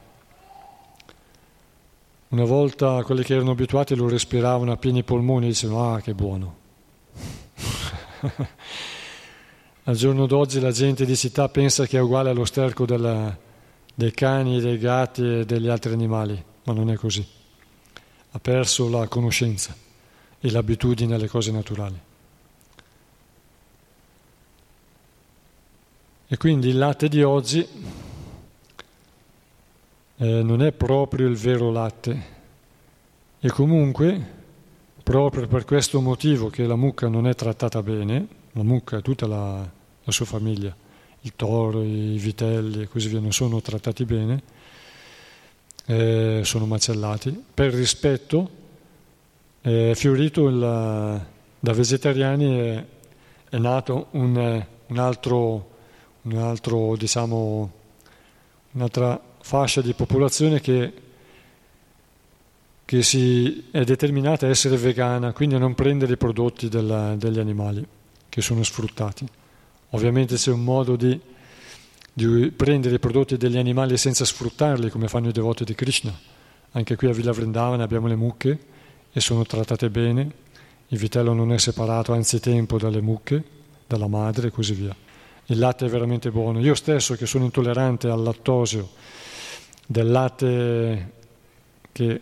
Una 2.28 2.44
volta 2.44 3.02
quelli 3.02 3.24
che 3.24 3.34
erano 3.34 3.50
abituati 3.50 3.94
lo 3.94 4.08
respiravano 4.08 4.72
a 4.72 4.76
pieni 4.76 5.02
polmoni 5.02 5.46
e 5.46 5.48
dicevano 5.48 5.94
ah 5.94 6.00
che 6.00 6.14
buono. 6.14 6.56
Al 9.84 9.96
giorno 9.96 10.26
d'oggi 10.26 10.60
la 10.60 10.70
gente 10.70 11.04
di 11.04 11.16
città 11.16 11.48
pensa 11.48 11.86
che 11.86 11.98
è 11.98 12.00
uguale 12.00 12.30
allo 12.30 12.44
sterco 12.44 12.86
della, 12.86 13.36
dei 13.94 14.12
cani, 14.12 14.60
dei 14.60 14.78
gatti 14.78 15.22
e 15.22 15.44
degli 15.44 15.68
altri 15.68 15.92
animali. 15.92 16.44
ma 16.64 16.72
non 16.72 16.90
è 16.90 16.94
così. 16.94 17.26
Ha 18.32 18.38
perso 18.38 18.88
la 18.88 19.08
conoscenza 19.08 19.74
e 20.40 20.50
l'abitudine 20.50 21.14
alle 21.14 21.28
cose 21.28 21.50
naturali. 21.50 21.98
E 26.28 26.36
quindi 26.36 26.68
il 26.68 26.78
latte 26.78 27.08
di 27.08 27.22
oggi 27.22 27.66
eh, 30.16 30.42
non 30.42 30.62
è 30.62 30.70
proprio 30.70 31.26
il 31.26 31.34
vero 31.34 31.72
latte 31.72 32.38
e 33.40 33.48
comunque 33.48 34.38
proprio 35.02 35.48
per 35.48 35.64
questo 35.64 36.00
motivo 36.00 36.48
che 36.48 36.66
la 36.66 36.76
mucca 36.76 37.08
non 37.08 37.26
è 37.26 37.34
trattata 37.34 37.82
bene, 37.82 38.28
la 38.52 38.62
mucca 38.62 38.98
e 38.98 39.02
tutta 39.02 39.26
la, 39.26 39.68
la 40.04 40.12
sua 40.12 40.24
famiglia, 40.24 40.72
il 41.22 41.32
toro, 41.36 41.82
i 41.82 42.16
vitelli 42.18 42.82
e 42.82 42.88
così 42.88 43.08
via, 43.08 43.20
non 43.20 43.32
sono 43.32 43.60
trattati 43.60 44.04
bene, 44.04 44.42
eh, 45.86 46.40
sono 46.44 46.66
macellati. 46.66 47.44
Per 47.52 47.72
rispetto 47.72 48.50
è 49.60 49.92
fiorito 49.94 50.48
il, 50.48 50.58
da 50.58 51.72
vegetariani 51.72 52.58
è, 52.58 52.84
è 53.50 53.58
nato 53.58 54.06
un, 54.12 54.66
un, 54.86 54.98
altro, 54.98 55.70
un 56.22 56.36
altro, 56.36 56.96
diciamo, 56.96 57.72
un'altra 58.72 59.20
fascia 59.40 59.80
di 59.80 59.92
popolazione 59.92 60.60
che 60.60 61.08
che 62.90 63.04
si 63.04 63.68
è 63.70 63.84
determinata 63.84 64.46
a 64.46 64.48
essere 64.48 64.76
vegana, 64.76 65.32
quindi 65.32 65.54
a 65.54 65.58
non 65.58 65.76
prendere 65.76 66.14
i 66.14 66.16
prodotti 66.16 66.68
della, 66.68 67.14
degli 67.14 67.38
animali 67.38 67.86
che 68.28 68.42
sono 68.42 68.64
sfruttati. 68.64 69.24
Ovviamente 69.90 70.36
c'è 70.36 70.50
un 70.50 70.62
modo 70.62 70.96
di, 70.96 71.18
di, 72.12 72.50
prendere 72.50 72.96
i 72.96 72.98
prodotti 72.98 73.36
degli 73.36 73.56
animali 73.56 73.96
senza 73.96 74.24
sfruttarli, 74.24 74.90
come 74.90 75.08
fanno 75.08 75.28
i 75.28 75.32
devoti 75.32 75.64
di 75.64 75.74
Krishna. 75.74 76.12
Anche 76.72 76.96
qui 76.96 77.08
a 77.08 77.12
Villa 77.12 77.32
Vrindavana 77.32 77.82
abbiamo 77.82 78.06
le 78.06 78.16
mucche 78.16 78.58
e 79.12 79.20
sono 79.20 79.44
trattate 79.44 79.90
bene, 79.90 80.30
il 80.88 80.98
vitello 80.98 81.32
non 81.32 81.52
è 81.52 81.58
separato 81.58 82.12
anzitempo 82.12 82.78
dalle 82.78 83.00
mucche, 83.00 83.42
dalla 83.86 84.06
madre 84.06 84.48
e 84.48 84.50
così 84.50 84.74
via. 84.74 84.94
Il 85.46 85.58
latte 85.58 85.86
è 85.86 85.88
veramente 85.88 86.30
buono. 86.30 86.60
Io 86.60 86.74
stesso 86.74 87.16
che 87.16 87.26
sono 87.26 87.44
intollerante 87.44 88.08
al 88.08 88.22
lattosio, 88.22 88.90
del 89.86 90.10
latte 90.10 91.12
che 91.90 92.20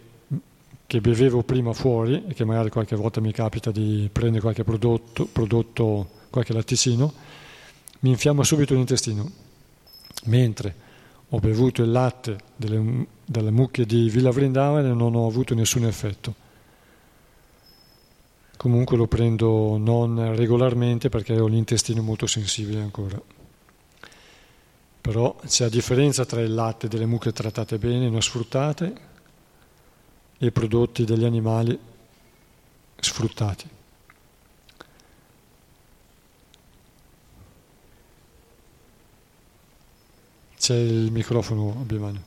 che 0.89 1.03
bevevo 1.03 1.43
prima 1.43 1.75
fuori 1.75 2.25
e 2.29 2.33
che 2.33 2.47
magari 2.47 2.71
qualche 2.71 2.97
volta 2.97 3.21
mi 3.21 3.31
capita 3.31 3.71
di 3.71 4.09
prendere 4.11 4.41
qualche 4.41 4.65
prodotto, 4.65 5.27
prodotto 5.31 6.09
qualche 6.31 6.55
latticino, 6.55 7.13
mi 8.01 8.11
infiamma 8.11 8.45
subito 8.45 8.75
l'intestino. 8.75 9.31
Mentre 10.25 10.87
ho 11.29 11.39
bevuto 11.39 11.83
il 11.83 11.91
latte 11.91 12.39
delle, 12.57 13.07
delle 13.25 13.51
mucche 13.51 13.85
di 13.85 14.09
Villa 14.09 14.31
Vrindavana 14.31 14.89
e 14.89 14.93
non 14.93 15.15
ho 15.15 15.27
avuto 15.27 15.55
nessun 15.55 15.85
effetto. 15.85 16.47
Comunque 18.57 18.97
lo 18.97 19.07
prendo 19.07 19.77
non 19.79 20.35
regolarmente 20.35 21.09
perché 21.09 21.39
ho 21.39 21.47
l'intestino 21.47 22.03
molto 22.03 22.27
sensibile 22.27 22.81
ancora. 22.81 23.21
Però 25.01 25.37
c'è 25.47 25.65
la 25.65 25.71
differenza 25.71 26.25
tra 26.25 26.41
il 26.41 26.53
latte 26.53 26.89
delle 26.89 27.07
mucche 27.07 27.33
trattate 27.33 27.79
bene 27.79 28.09
non 28.09 28.21
sfruttate 28.21 28.95
e 30.39 30.51
prodotti 30.51 31.05
degli 31.05 31.25
animali 31.25 31.79
sfruttati. 32.97 33.77
C'è 40.69 40.77
il 40.77 41.11
microfono 41.11 41.79
a 41.81 41.83
Bimano. 41.83 42.23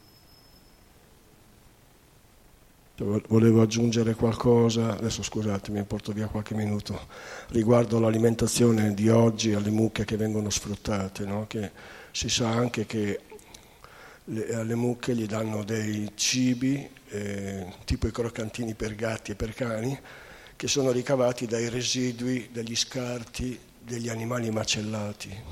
Volevo 3.27 3.61
aggiungere 3.61 4.15
qualcosa, 4.15 4.97
adesso 4.97 5.21
scusatemi, 5.21 5.83
porto 5.83 6.11
via 6.11 6.25
qualche 6.25 6.55
minuto, 6.55 7.05
riguardo 7.49 7.99
l'alimentazione 7.99 8.95
di 8.95 9.09
oggi 9.09 9.53
alle 9.53 9.69
mucche 9.69 10.05
che 10.05 10.17
vengono 10.17 10.49
sfruttate, 10.49 11.23
no? 11.23 11.45
che 11.45 11.69
si 12.09 12.29
sa 12.29 12.49
anche 12.49 12.87
che 12.87 13.19
le, 14.23 14.55
alle 14.55 14.73
mucche 14.73 15.15
gli 15.15 15.27
danno 15.27 15.63
dei 15.63 16.13
cibi 16.15 16.89
eh, 17.09 17.71
tipo 17.85 18.07
i 18.07 18.11
croccantini 18.11 18.73
per 18.73 18.95
gatti 18.95 19.33
e 19.33 19.35
per 19.35 19.53
cani, 19.53 19.95
che 20.55 20.67
sono 20.67 20.89
ricavati 20.89 21.45
dai 21.45 21.69
residui, 21.69 22.49
dagli 22.51 22.75
scarti 22.75 23.59
degli 23.77 24.09
animali 24.09 24.49
macellati. 24.49 25.43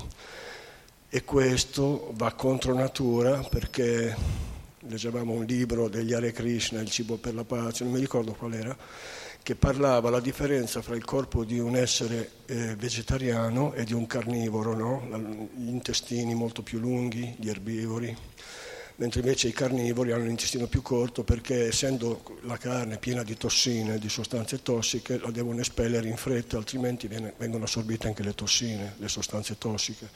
E 1.12 1.24
questo 1.24 2.12
va 2.14 2.32
contro 2.34 2.72
natura 2.72 3.40
perché 3.40 4.16
leggevamo 4.78 5.32
un 5.32 5.44
libro 5.44 5.88
degli 5.88 6.12
Hare 6.12 6.30
Krishna, 6.30 6.80
Il 6.80 6.88
cibo 6.88 7.16
per 7.16 7.34
la 7.34 7.42
pace, 7.42 7.82
non 7.82 7.94
mi 7.94 7.98
ricordo 7.98 8.32
qual 8.32 8.54
era, 8.54 8.76
che 9.42 9.56
parlava 9.56 10.08
la 10.08 10.20
differenza 10.20 10.82
fra 10.82 10.94
il 10.94 11.04
corpo 11.04 11.44
di 11.44 11.58
un 11.58 11.74
essere 11.74 12.30
eh, 12.46 12.76
vegetariano 12.76 13.72
e 13.72 13.82
di 13.82 13.92
un 13.92 14.06
carnivoro, 14.06 14.76
no? 14.76 15.48
gli 15.56 15.70
intestini 15.70 16.32
molto 16.36 16.62
più 16.62 16.78
lunghi, 16.78 17.34
gli 17.40 17.48
erbivori 17.48 18.16
mentre 19.00 19.20
invece 19.20 19.48
i 19.48 19.52
carnivori 19.52 20.12
hanno 20.12 20.26
l'intestino 20.26 20.66
più 20.66 20.82
corto 20.82 21.24
perché 21.24 21.68
essendo 21.68 22.38
la 22.42 22.58
carne 22.58 22.98
piena 22.98 23.22
di 23.22 23.34
tossine, 23.34 23.98
di 23.98 24.10
sostanze 24.10 24.62
tossiche, 24.62 25.18
la 25.18 25.30
devono 25.30 25.60
espellere 25.60 26.06
in 26.06 26.18
fretta, 26.18 26.58
altrimenti 26.58 27.08
viene, 27.08 27.32
vengono 27.38 27.64
assorbite 27.64 28.08
anche 28.08 28.22
le 28.22 28.34
tossine, 28.34 28.94
le 28.98 29.08
sostanze 29.08 29.56
tossiche. 29.56 30.08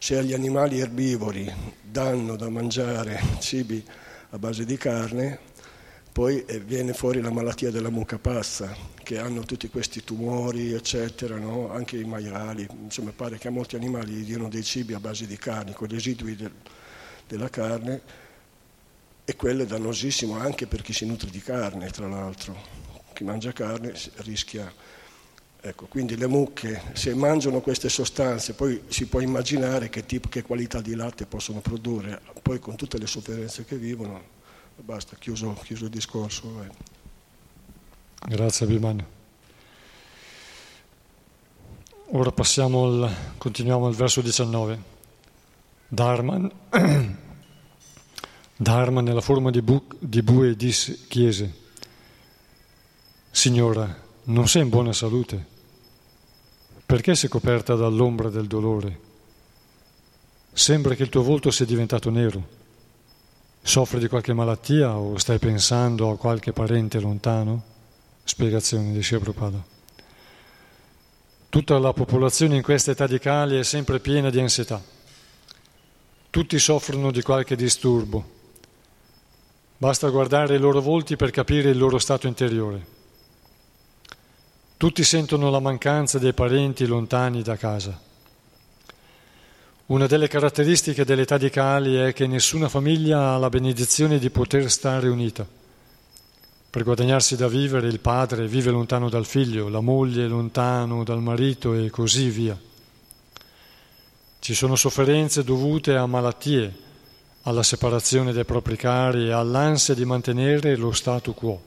Se 0.00 0.16
agli 0.16 0.32
animali 0.32 0.78
erbivori 0.78 1.52
danno 1.82 2.36
da 2.36 2.48
mangiare 2.48 3.20
cibi 3.40 3.84
a 4.30 4.38
base 4.38 4.64
di 4.64 4.76
carne, 4.76 5.40
poi 6.12 6.44
eh, 6.44 6.60
viene 6.60 6.94
fuori 6.94 7.20
la 7.20 7.32
malattia 7.32 7.72
della 7.72 7.90
mucca 7.90 8.16
pazza, 8.16 8.74
che 9.02 9.18
hanno 9.18 9.42
tutti 9.42 9.68
questi 9.68 10.04
tumori, 10.04 10.72
eccetera, 10.72 11.36
no? 11.36 11.72
anche 11.72 11.96
i 11.96 12.04
maiali. 12.04 12.66
Insomma, 12.84 13.10
pare 13.10 13.38
che 13.38 13.48
a 13.48 13.50
molti 13.50 13.74
animali 13.74 14.12
gli 14.12 14.24
diano 14.24 14.48
dei 14.48 14.62
cibi 14.62 14.94
a 14.94 15.00
base 15.00 15.26
di 15.26 15.36
carne, 15.36 15.72
con 15.72 15.88
i 15.88 15.94
residui 15.94 16.36
del, 16.36 16.52
della 17.26 17.50
carne 17.50 18.00
e 19.24 19.34
quello 19.34 19.64
è 19.64 19.66
dannosissimo 19.66 20.38
anche 20.38 20.68
per 20.68 20.80
chi 20.80 20.92
si 20.92 21.06
nutre 21.06 21.28
di 21.28 21.40
carne, 21.40 21.90
tra 21.90 22.06
l'altro. 22.06 22.56
Chi 23.12 23.24
mangia 23.24 23.52
carne 23.52 23.94
rischia... 24.18 24.72
Ecco, 25.60 25.86
quindi 25.86 26.16
le 26.16 26.28
mucche, 26.28 26.82
se 26.92 27.14
mangiano 27.14 27.60
queste 27.60 27.88
sostanze, 27.88 28.54
poi 28.54 28.82
si 28.88 29.06
può 29.06 29.20
immaginare 29.20 29.88
che, 29.88 30.06
tipo, 30.06 30.28
che 30.28 30.42
qualità 30.42 30.80
di 30.80 30.94
latte 30.94 31.26
possono 31.26 31.60
produrre, 31.60 32.20
poi 32.42 32.60
con 32.60 32.76
tutte 32.76 32.96
le 32.96 33.08
sofferenze 33.08 33.64
che 33.64 33.76
vivono, 33.76 34.22
basta, 34.76 35.16
chiuso, 35.16 35.58
chiuso 35.64 35.84
il 35.84 35.90
discorso. 35.90 36.52
Vai. 36.52 36.68
Grazie 38.28 38.66
Abimane. 38.66 39.16
Ora 42.12 42.32
passiamo 42.32 42.84
al, 42.84 43.14
continuiamo 43.36 43.86
al 43.86 43.94
verso 43.94 44.20
19. 44.20 44.96
Dharma, 45.88 46.50
Dharma 48.56 49.00
nella 49.00 49.20
forma 49.20 49.50
di, 49.50 49.60
bu, 49.60 49.84
di 49.98 50.22
bue 50.22 50.54
disse, 50.54 51.06
chiese, 51.08 51.66
Signora, 53.30 54.06
non 54.28 54.48
sei 54.48 54.62
in 54.62 54.68
buona 54.70 54.92
salute? 54.92 55.56
Perché 56.86 57.14
sei 57.14 57.28
coperta 57.28 57.74
dall'ombra 57.74 58.30
del 58.30 58.46
dolore? 58.46 59.00
Sembra 60.52 60.94
che 60.94 61.02
il 61.02 61.10
tuo 61.10 61.22
volto 61.22 61.50
sia 61.50 61.66
diventato 61.66 62.10
nero. 62.10 62.56
Soffri 63.60 63.98
di 63.98 64.08
qualche 64.08 64.32
malattia 64.32 64.96
o 64.96 65.18
stai 65.18 65.38
pensando 65.38 66.10
a 66.10 66.16
qualche 66.16 66.52
parente 66.52 67.00
lontano? 67.00 67.62
Spiegazione 68.24 68.92
di 68.92 69.02
Shri 69.02 69.18
Prabhupada. 69.18 69.62
Tutta 71.48 71.78
la 71.78 71.92
popolazione 71.92 72.56
in 72.56 72.62
questa 72.62 72.92
età 72.92 73.06
di 73.06 73.18
Kali 73.18 73.58
è 73.58 73.62
sempre 73.62 74.00
piena 74.00 74.30
di 74.30 74.40
ansietà 74.40 74.96
tutti 76.30 76.58
soffrono 76.58 77.10
di 77.10 77.22
qualche 77.22 77.56
disturbo. 77.56 78.36
Basta 79.76 80.08
guardare 80.08 80.56
i 80.56 80.58
loro 80.58 80.80
volti 80.80 81.16
per 81.16 81.30
capire 81.30 81.70
il 81.70 81.78
loro 81.78 81.98
stato 81.98 82.26
interiore. 82.26 82.97
Tutti 84.78 85.02
sentono 85.02 85.50
la 85.50 85.58
mancanza 85.58 86.20
dei 86.20 86.32
parenti 86.32 86.86
lontani 86.86 87.42
da 87.42 87.56
casa. 87.56 88.00
Una 89.86 90.06
delle 90.06 90.28
caratteristiche 90.28 91.04
dell'età 91.04 91.36
di 91.36 91.50
Kali 91.50 91.96
è 91.96 92.12
che 92.12 92.28
nessuna 92.28 92.68
famiglia 92.68 93.30
ha 93.32 93.38
la 93.38 93.48
benedizione 93.48 94.20
di 94.20 94.30
poter 94.30 94.70
stare 94.70 95.08
unita. 95.08 95.44
Per 96.70 96.84
guadagnarsi 96.84 97.34
da 97.34 97.48
vivere 97.48 97.88
il 97.88 97.98
padre 97.98 98.46
vive 98.46 98.70
lontano 98.70 99.08
dal 99.08 99.26
figlio, 99.26 99.68
la 99.68 99.80
moglie 99.80 100.28
lontano 100.28 101.02
dal 101.02 101.22
marito 101.22 101.74
e 101.74 101.90
così 101.90 102.28
via. 102.28 102.56
Ci 104.38 104.54
sono 104.54 104.76
sofferenze 104.76 105.42
dovute 105.42 105.96
a 105.96 106.06
malattie, 106.06 106.72
alla 107.42 107.64
separazione 107.64 108.32
dai 108.32 108.44
propri 108.44 108.76
cari 108.76 109.26
e 109.26 109.32
all'ansia 109.32 109.94
di 109.94 110.04
mantenere 110.04 110.76
lo 110.76 110.92
statu 110.92 111.34
quo. 111.34 111.62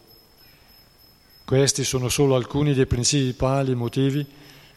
Questi 1.52 1.84
sono 1.84 2.08
solo 2.08 2.38
alcuni 2.38 2.74
dei 2.74 2.86
principali 2.86 3.76
motivi 3.76 4.26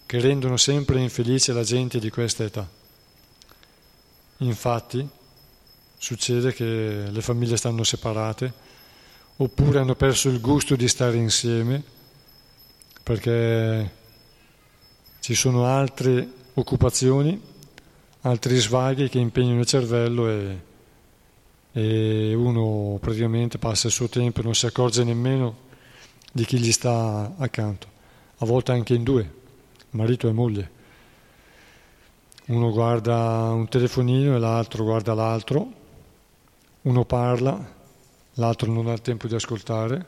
che 0.05 0.19
rendono 0.19 0.57
sempre 0.57 0.99
infelice 0.99 1.53
la 1.53 1.63
gente 1.63 2.01
di 2.01 2.11
questa 2.11 2.43
età. 2.43 2.69
Infatti, 4.39 5.09
succede 5.97 6.53
che 6.53 7.05
le 7.09 7.21
famiglie 7.21 7.57
stanno 7.57 7.85
separate 7.85 8.53
oppure 9.37 9.79
hanno 9.79 9.95
perso 9.95 10.29
il 10.29 10.41
gusto 10.41 10.75
di 10.75 10.89
stare 10.89 11.17
insieme 11.17 11.81
perché 13.05 13.95
ci 15.21 15.37
sono 15.37 15.67
altre 15.67 16.29
occupazioni, 16.55 17.41
altri 18.23 18.57
svaghi 18.57 19.09
che 19.09 19.21
impegnano 19.21 19.61
il 19.61 19.67
cervello 19.67 20.29
e, 20.29 20.59
e 21.71 22.35
uno 22.35 22.99
praticamente 23.01 23.59
passa 23.59 23.87
il 23.87 23.93
suo 23.93 24.09
tempo 24.09 24.41
e 24.41 24.43
non 24.43 24.57
si 24.57 24.67
accorge 24.67 25.05
nemmeno 25.05 25.64
di 26.35 26.45
chi 26.45 26.59
gli 26.59 26.73
sta 26.73 27.33
accanto, 27.39 27.87
a 28.39 28.45
volte 28.45 28.73
anche 28.73 28.93
in 28.93 29.05
due, 29.05 29.33
marito 29.91 30.27
e 30.27 30.33
moglie. 30.33 30.71
Uno 32.47 32.73
guarda 32.73 33.53
un 33.53 33.69
telefonino 33.69 34.35
e 34.35 34.39
l'altro 34.41 34.83
guarda 34.83 35.15
l'altro, 35.15 35.73
uno 36.83 37.05
parla, 37.05 37.73
l'altro 38.33 38.73
non 38.73 38.89
ha 38.89 38.93
il 38.95 39.01
tempo 39.01 39.29
di 39.29 39.35
ascoltare, 39.37 40.07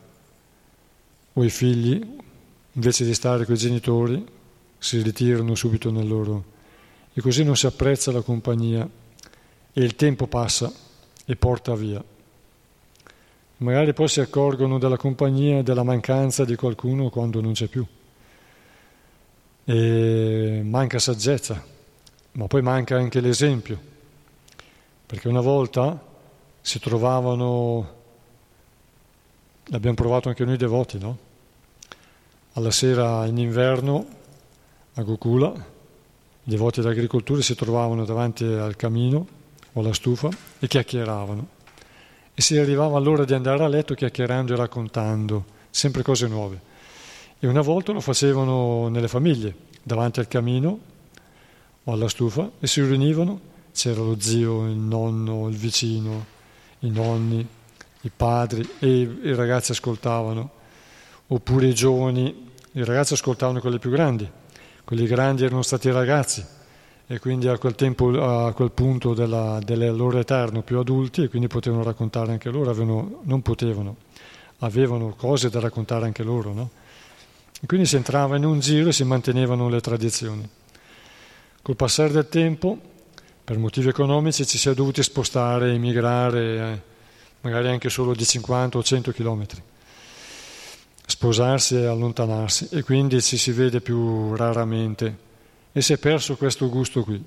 o 1.35 1.45
i 1.45 1.51
figli, 1.51 2.05
invece 2.73 3.05
di 3.05 3.15
stare 3.15 3.45
con 3.45 3.55
i 3.55 3.59
genitori, 3.59 4.27
si 4.79 5.01
ritirano 5.01 5.55
subito 5.55 5.93
nel 5.93 6.09
loro... 6.09 6.55
E 7.19 7.23
così 7.23 7.45
non 7.45 7.57
si 7.57 7.65
apprezza 7.65 8.13
la 8.13 8.21
compagnia 8.21 8.87
e 9.73 9.81
il 9.81 9.97
tempo 9.97 10.27
passa 10.27 10.71
e 11.25 11.37
porta 11.37 11.75
via. 11.75 12.05
Magari 13.59 13.95
poi 13.95 14.07
si 14.07 14.21
accorgono 14.21 14.79
della 14.79 14.99
compagnia 14.99 15.59
e 15.59 15.63
della 15.63 15.83
mancanza 15.83 16.45
di 16.45 16.57
qualcuno 16.57 17.09
quando 17.09 17.41
non 17.41 17.53
c'è 17.53 17.69
più. 17.69 17.87
E 19.65 20.61
manca 20.63 20.99
saggezza, 20.99 21.65
ma 22.33 22.47
poi 22.49 22.61
manca 22.61 22.97
anche 22.97 23.21
l'esempio, 23.21 23.81
perché 25.07 25.29
una 25.29 25.41
volta 25.41 25.99
si 26.61 26.79
trovavano, 26.79 27.95
l'abbiamo 29.65 29.97
provato 29.97 30.29
anche 30.29 30.45
noi 30.45 30.59
devoti, 30.59 30.99
no? 30.99 31.19
Alla 32.53 32.71
sera 32.71 33.25
in 33.25 33.39
inverno 33.39 34.07
a 34.95 35.03
Gokula, 35.03 35.53
i 35.55 36.51
devoti 36.51 36.83
dell'agricoltura 36.83 37.41
si 37.41 37.55
trovavano 37.55 38.05
davanti 38.05 38.45
al 38.45 38.77
camino 38.77 39.27
o 39.73 39.81
alla 39.81 39.95
stufa 39.95 40.29
e 40.59 40.69
chiacchieravano. 40.69 41.56
E 42.39 42.43
si 42.43 42.59
arrivava 42.59 42.99
all'ora 42.99 43.25
di 43.25 43.33
andare 43.33 43.65
a 43.65 43.67
letto 43.67 43.95
chiacchierando 43.95 44.53
e 44.53 44.57
raccontando, 44.57 45.47
sempre 45.71 46.03
cose 46.03 46.29
nuove. 46.29 46.61
E 47.39 47.47
una 47.47 47.63
volta 47.63 47.93
lo 47.93 48.01
facevano 48.03 48.89
nelle 48.89 49.09
famiglie, 49.09 49.55
davanti 49.83 50.21
al 50.21 50.29
camino 50.29 50.79
o 51.83 51.93
alla 51.95 52.11
stufa, 52.11 52.51
e 52.61 52.67
si 52.67 52.83
riunivano, 52.83 53.41
c'era 53.73 54.03
lo 54.03 54.21
zio, 54.21 54.67
il 54.67 54.77
nonno, 54.77 55.49
il 55.49 55.57
vicino, 55.57 56.27
i 56.81 56.91
nonni, 56.91 57.47
i 58.03 58.11
padri, 58.15 58.69
e 58.81 59.01
i 59.01 59.35
ragazzi 59.35 59.73
ascoltavano, 59.73 60.51
oppure 61.29 61.69
i 61.69 61.75
giovani, 61.75 62.51
i 62.73 62.85
ragazzi 62.85 63.15
ascoltavano 63.15 63.61
quelli 63.61 63.79
più 63.79 63.89
grandi, 63.89 64.31
quelli 64.85 65.07
grandi 65.07 65.43
erano 65.43 65.63
stati 65.63 65.91
ragazzi 65.91 66.45
e 67.09 67.21
quindi 67.21 67.47
a 67.47 67.57
quel, 67.57 67.77
tempo, 67.77 68.09
a 68.21 68.53
quel 68.53 68.73
punto 68.73 69.15
della, 69.15 69.61
della 69.65 69.91
loro 69.93 70.19
eterno 70.19 70.63
più 70.63 70.79
adulti 70.79 71.23
e 71.23 71.29
quindi 71.29 71.47
potevano 71.47 71.85
raccontare 71.85 72.33
anche 72.33 72.51
loro, 72.51 72.71
avevano, 72.71 73.21
non 73.23 73.43
potevano, 73.43 73.97
avevano 74.59 75.15
cose 75.17 75.49
da 75.49 75.61
raccontare 75.61 76.07
anche 76.07 76.25
loro. 76.25 76.53
No? 76.53 76.71
E 77.61 77.67
quindi 77.67 77.87
si 77.87 77.95
entrava 77.95 78.37
in 78.37 78.45
un 78.45 78.59
giro 78.59 78.89
e 78.89 78.93
si 78.93 79.05
mantenevano 79.05 79.69
le 79.69 79.81
tradizioni. 79.81 80.49
Col 81.63 81.77
passare 81.77 82.11
del 82.11 82.29
tempo, 82.29 82.77
per 83.45 83.57
motivi 83.59 83.89
economici, 83.89 84.45
ci 84.45 84.59
si 84.59 84.69
è 84.69 84.75
dovuti 84.75 85.03
spostare, 85.03 85.73
emigrare, 85.73 86.41
eh, 86.41 86.81
magari 87.43 87.69
anche 87.69 87.89
solo 87.89 88.15
di 88.15 88.25
50 88.25 88.79
o 88.79 88.83
100 88.83 89.13
chilometri 89.13 89.63
sposarsi 91.09 91.77
e 91.77 91.87
allontanarsi 91.87 92.69
e 92.73 92.83
quindi 92.83 93.23
ci 93.23 93.37
si 93.37 93.53
vede 93.53 93.81
più 93.81 94.35
raramente 94.35 95.26
e 95.77 95.83
si 95.83 95.93
è 95.93 95.99
perso 95.99 96.39
questo 96.39 96.71
gusto 96.71 97.05
qui. 97.05 97.23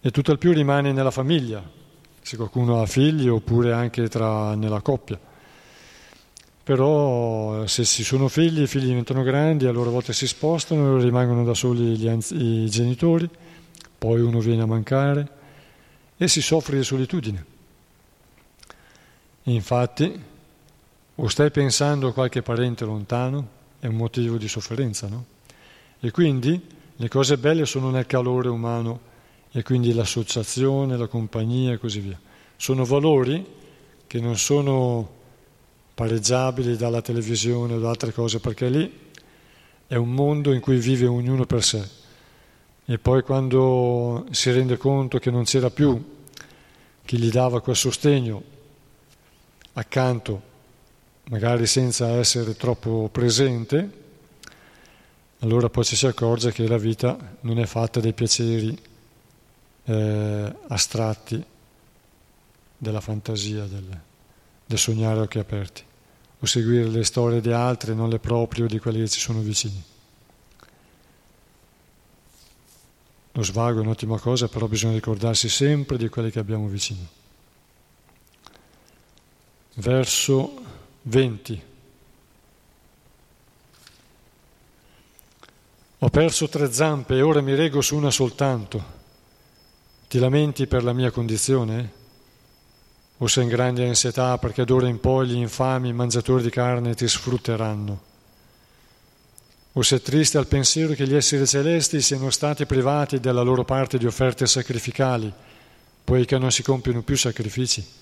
E 0.00 0.10
tutto 0.10 0.32
il 0.32 0.38
più 0.38 0.50
rimane 0.52 0.90
nella 0.90 1.12
famiglia, 1.12 1.62
se 2.20 2.36
qualcuno 2.36 2.82
ha 2.82 2.86
figli 2.86 3.28
oppure 3.28 3.72
anche 3.72 4.08
tra, 4.08 4.56
nella 4.56 4.80
coppia. 4.80 5.16
Però 6.64 7.64
se 7.68 7.84
ci 7.84 8.02
sono 8.02 8.26
figli, 8.26 8.62
i 8.62 8.66
figli 8.66 8.86
diventano 8.86 9.22
grandi, 9.22 9.66
a 9.66 9.70
volte 9.70 10.12
si 10.12 10.26
spostano, 10.26 10.98
rimangono 10.98 11.44
da 11.44 11.54
soli 11.54 12.08
anzi- 12.08 12.34
i 12.34 12.68
genitori, 12.68 13.30
poi 13.96 14.20
uno 14.20 14.40
viene 14.40 14.62
a 14.62 14.66
mancare 14.66 15.28
e 16.16 16.26
si 16.26 16.42
soffre 16.42 16.78
di 16.78 16.82
solitudine. 16.82 17.46
Infatti 19.44 20.20
o 21.14 21.28
stai 21.28 21.52
pensando 21.52 22.08
a 22.08 22.12
qualche 22.12 22.42
parente 22.42 22.84
lontano? 22.84 23.48
È 23.78 23.86
un 23.86 23.94
motivo 23.94 24.36
di 24.36 24.48
sofferenza, 24.48 25.06
no? 25.06 25.26
E 26.00 26.10
quindi 26.10 26.80
le 26.96 27.08
cose 27.08 27.38
belle 27.38 27.66
sono 27.66 27.90
nel 27.90 28.06
calore 28.06 28.48
umano 28.48 29.10
e 29.50 29.62
quindi 29.62 29.92
l'associazione, 29.92 30.96
la 30.96 31.06
compagnia 31.06 31.72
e 31.72 31.78
così 31.78 32.00
via. 32.00 32.18
Sono 32.56 32.84
valori 32.84 33.44
che 34.06 34.20
non 34.20 34.36
sono 34.36 35.20
pareggiabili 35.94 36.76
dalla 36.76 37.02
televisione 37.02 37.74
o 37.74 37.78
da 37.78 37.90
altre 37.90 38.12
cose, 38.12 38.40
perché 38.40 38.68
lì 38.68 39.00
è 39.86 39.96
un 39.96 40.12
mondo 40.12 40.52
in 40.52 40.60
cui 40.60 40.78
vive 40.78 41.06
ognuno 41.06 41.44
per 41.44 41.62
sé. 41.62 41.86
E 42.84 42.98
poi 42.98 43.22
quando 43.22 44.26
si 44.30 44.50
rende 44.50 44.76
conto 44.76 45.18
che 45.18 45.30
non 45.30 45.44
c'era 45.44 45.70
più 45.70 46.02
chi 47.04 47.18
gli 47.18 47.30
dava 47.30 47.60
quel 47.60 47.76
sostegno 47.76 48.42
accanto 49.74 50.50
magari 51.24 51.66
senza 51.66 52.08
essere 52.16 52.56
troppo 52.56 53.08
presente, 53.10 54.01
allora 55.42 55.68
poi 55.68 55.84
ci 55.84 55.96
si 55.96 56.06
accorge 56.06 56.52
che 56.52 56.66
la 56.68 56.78
vita 56.78 57.36
non 57.40 57.58
è 57.58 57.66
fatta 57.66 57.98
dei 57.98 58.12
piaceri 58.12 58.80
eh, 59.84 60.54
astratti 60.68 61.44
della 62.78 63.00
fantasia, 63.00 63.64
del, 63.64 64.00
del 64.64 64.78
sognare 64.78 65.18
a 65.18 65.22
occhi 65.22 65.40
aperti, 65.40 65.82
o 66.38 66.46
seguire 66.46 66.88
le 66.88 67.02
storie 67.02 67.40
di 67.40 67.50
altri, 67.50 67.94
non 67.94 68.08
le 68.08 68.20
proprie 68.20 68.64
o 68.64 68.68
di 68.68 68.78
quelli 68.78 69.00
che 69.00 69.08
ci 69.08 69.18
sono 69.18 69.40
vicini. 69.40 69.82
Lo 73.32 73.42
svago 73.42 73.78
è 73.78 73.82
un'ottima 73.82 74.18
cosa, 74.18 74.46
però 74.46 74.68
bisogna 74.68 74.94
ricordarsi 74.94 75.48
sempre 75.48 75.96
di 75.96 76.08
quelli 76.08 76.30
che 76.30 76.38
abbiamo 76.38 76.68
vicino. 76.68 77.20
Verso 79.74 80.62
20. 81.02 81.70
Ho 86.04 86.08
perso 86.08 86.48
tre 86.48 86.72
zampe 86.72 87.14
e 87.14 87.22
ora 87.22 87.40
mi 87.40 87.54
reggo 87.54 87.80
su 87.80 87.94
una 87.94 88.10
soltanto. 88.10 89.00
Ti 90.08 90.18
lamenti 90.18 90.66
per 90.66 90.82
la 90.82 90.92
mia 90.92 91.12
condizione? 91.12 91.92
O 93.18 93.28
sei 93.28 93.44
in 93.44 93.48
grande 93.48 93.86
ansietà 93.86 94.36
perché 94.36 94.64
d'ora 94.64 94.88
in 94.88 94.98
poi 94.98 95.28
gli 95.28 95.36
infami 95.36 95.92
mangiatori 95.92 96.42
di 96.42 96.50
carne 96.50 96.96
ti 96.96 97.06
sfrutteranno? 97.06 98.02
O 99.74 99.82
sei 99.82 100.02
triste 100.02 100.38
al 100.38 100.48
pensiero 100.48 100.94
che 100.94 101.06
gli 101.06 101.14
esseri 101.14 101.46
celesti 101.46 102.00
siano 102.00 102.30
stati 102.30 102.66
privati 102.66 103.20
della 103.20 103.42
loro 103.42 103.64
parte 103.64 103.96
di 103.96 104.04
offerte 104.04 104.44
sacrificali, 104.46 105.32
poiché 106.02 106.36
non 106.36 106.50
si 106.50 106.64
compiono 106.64 107.02
più 107.02 107.16
sacrifici? 107.16 108.00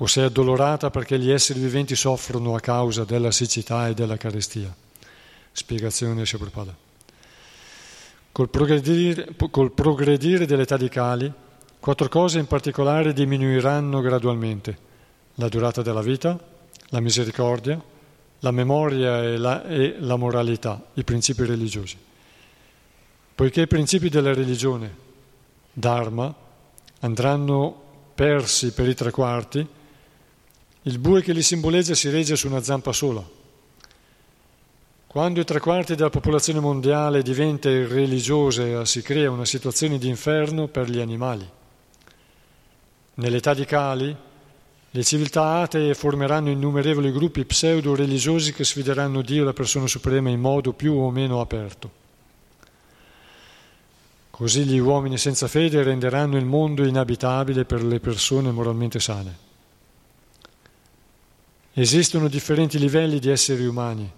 o 0.00 0.06
sei 0.06 0.26
addolorata 0.26 0.90
perché 0.90 1.18
gli 1.18 1.28
esseri 1.28 1.58
viventi 1.58 1.96
soffrono 1.96 2.54
a 2.54 2.60
causa 2.60 3.04
della 3.04 3.32
siccità 3.32 3.88
e 3.88 3.94
della 3.94 4.16
carestia. 4.16 4.72
Spiegazione 5.58 6.22
Prabhupada. 6.22 6.76
Col 8.30 8.48
progredire, 8.48 9.34
col 9.50 9.72
progredire 9.72 10.46
dell'età 10.46 10.76
di 10.76 10.88
Kali, 10.88 11.32
quattro 11.80 12.08
cose 12.08 12.38
in 12.38 12.46
particolare 12.46 13.12
diminuiranno 13.12 14.00
gradualmente. 14.00 14.78
La 15.34 15.48
durata 15.48 15.82
della 15.82 16.00
vita, 16.00 16.38
la 16.90 17.00
misericordia, 17.00 17.82
la 18.38 18.50
memoria 18.52 19.20
e 19.24 19.36
la, 19.36 19.64
e 19.64 19.96
la 19.98 20.14
moralità, 20.14 20.80
i 20.94 21.02
principi 21.02 21.44
religiosi. 21.44 21.96
Poiché 23.34 23.62
i 23.62 23.66
principi 23.66 24.08
della 24.08 24.32
religione, 24.32 24.94
Dharma, 25.72 26.32
andranno 27.00 27.82
persi 28.14 28.72
per 28.72 28.88
i 28.88 28.94
tre 28.94 29.10
quarti, 29.10 29.66
il 30.82 30.98
bue 31.00 31.20
che 31.20 31.32
li 31.32 31.42
simboleggia 31.42 31.94
si 31.94 32.10
regge 32.10 32.36
su 32.36 32.46
una 32.46 32.62
zampa 32.62 32.92
sola. 32.92 33.37
Quando 35.08 35.40
i 35.40 35.44
tre 35.44 35.58
quarti 35.58 35.94
della 35.94 36.10
popolazione 36.10 36.60
mondiale 36.60 37.22
diventa 37.22 37.70
irreligiosa, 37.70 38.84
si 38.84 39.00
crea 39.00 39.30
una 39.30 39.46
situazione 39.46 39.96
di 39.96 40.06
inferno 40.06 40.68
per 40.68 40.90
gli 40.90 41.00
animali. 41.00 41.48
Nell'età 43.14 43.54
di 43.54 43.64
Kali, 43.64 44.14
le 44.90 45.04
civiltà 45.04 45.60
atee 45.60 45.94
formeranno 45.94 46.50
innumerevoli 46.50 47.10
gruppi 47.10 47.46
pseudo-religiosi 47.46 48.52
che 48.52 48.64
sfideranno 48.64 49.22
Dio, 49.22 49.44
la 49.44 49.54
persona 49.54 49.86
suprema, 49.86 50.28
in 50.28 50.40
modo 50.40 50.74
più 50.74 50.92
o 50.92 51.10
meno 51.10 51.40
aperto. 51.40 51.90
Così 54.28 54.64
gli 54.64 54.78
uomini 54.78 55.16
senza 55.16 55.48
fede 55.48 55.82
renderanno 55.82 56.36
il 56.36 56.44
mondo 56.44 56.86
inabitabile 56.86 57.64
per 57.64 57.82
le 57.82 57.98
persone 57.98 58.50
moralmente 58.50 59.00
sane. 59.00 59.36
Esistono 61.72 62.28
differenti 62.28 62.78
livelli 62.78 63.18
di 63.18 63.30
esseri 63.30 63.66
umani, 63.66 64.16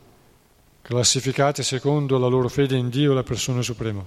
classificati 0.90 1.62
secondo 1.62 2.18
la 2.18 2.26
loro 2.26 2.48
fede 2.48 2.76
in 2.76 2.88
Dio, 2.88 3.12
la 3.12 3.22
persona 3.22 3.62
suprema. 3.62 4.04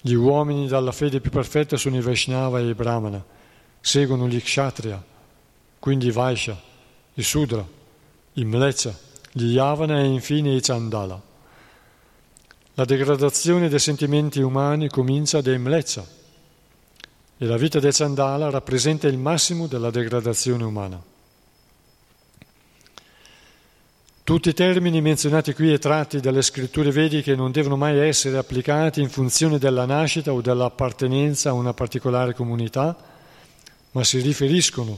Gli 0.00 0.14
uomini 0.14 0.66
dalla 0.66 0.90
fede 0.90 1.20
più 1.20 1.30
perfetta 1.30 1.76
sono 1.76 1.96
i 1.96 2.00
Vaishnava 2.00 2.58
e 2.58 2.66
i 2.66 2.74
Brahmana, 2.74 3.24
seguono 3.80 4.26
gli 4.26 4.42
Kshatriya, 4.42 5.00
quindi 5.78 6.08
i 6.08 6.10
Vaishya, 6.10 6.60
i 7.14 7.22
Sudra, 7.22 7.64
i 8.32 8.44
Mlecha, 8.44 8.92
gli 9.30 9.52
Yavana 9.52 10.00
e 10.00 10.06
infine 10.06 10.52
i 10.52 10.60
Chandala. 10.60 11.22
La 12.74 12.84
degradazione 12.84 13.68
dei 13.68 13.78
sentimenti 13.78 14.40
umani 14.40 14.88
comincia 14.88 15.40
dai 15.40 15.58
Mlecha 15.58 16.04
e 17.38 17.46
la 17.46 17.56
vita 17.56 17.78
dei 17.78 17.92
Chandala 17.92 18.50
rappresenta 18.50 19.06
il 19.06 19.16
massimo 19.16 19.68
della 19.68 19.90
degradazione 19.90 20.64
umana. 20.64 21.11
Tutti 24.24 24.50
i 24.50 24.54
termini 24.54 25.00
menzionati 25.00 25.52
qui 25.52 25.72
e 25.72 25.80
tratti 25.80 26.20
dalle 26.20 26.42
scritture 26.42 26.92
vediche 26.92 27.34
non 27.34 27.50
devono 27.50 27.76
mai 27.76 27.98
essere 27.98 28.38
applicati 28.38 29.00
in 29.00 29.08
funzione 29.08 29.58
della 29.58 29.84
nascita 29.84 30.32
o 30.32 30.40
dell'appartenenza 30.40 31.50
a 31.50 31.54
una 31.54 31.74
particolare 31.74 32.32
comunità, 32.32 32.96
ma 33.90 34.04
si 34.04 34.20
riferiscono 34.20 34.96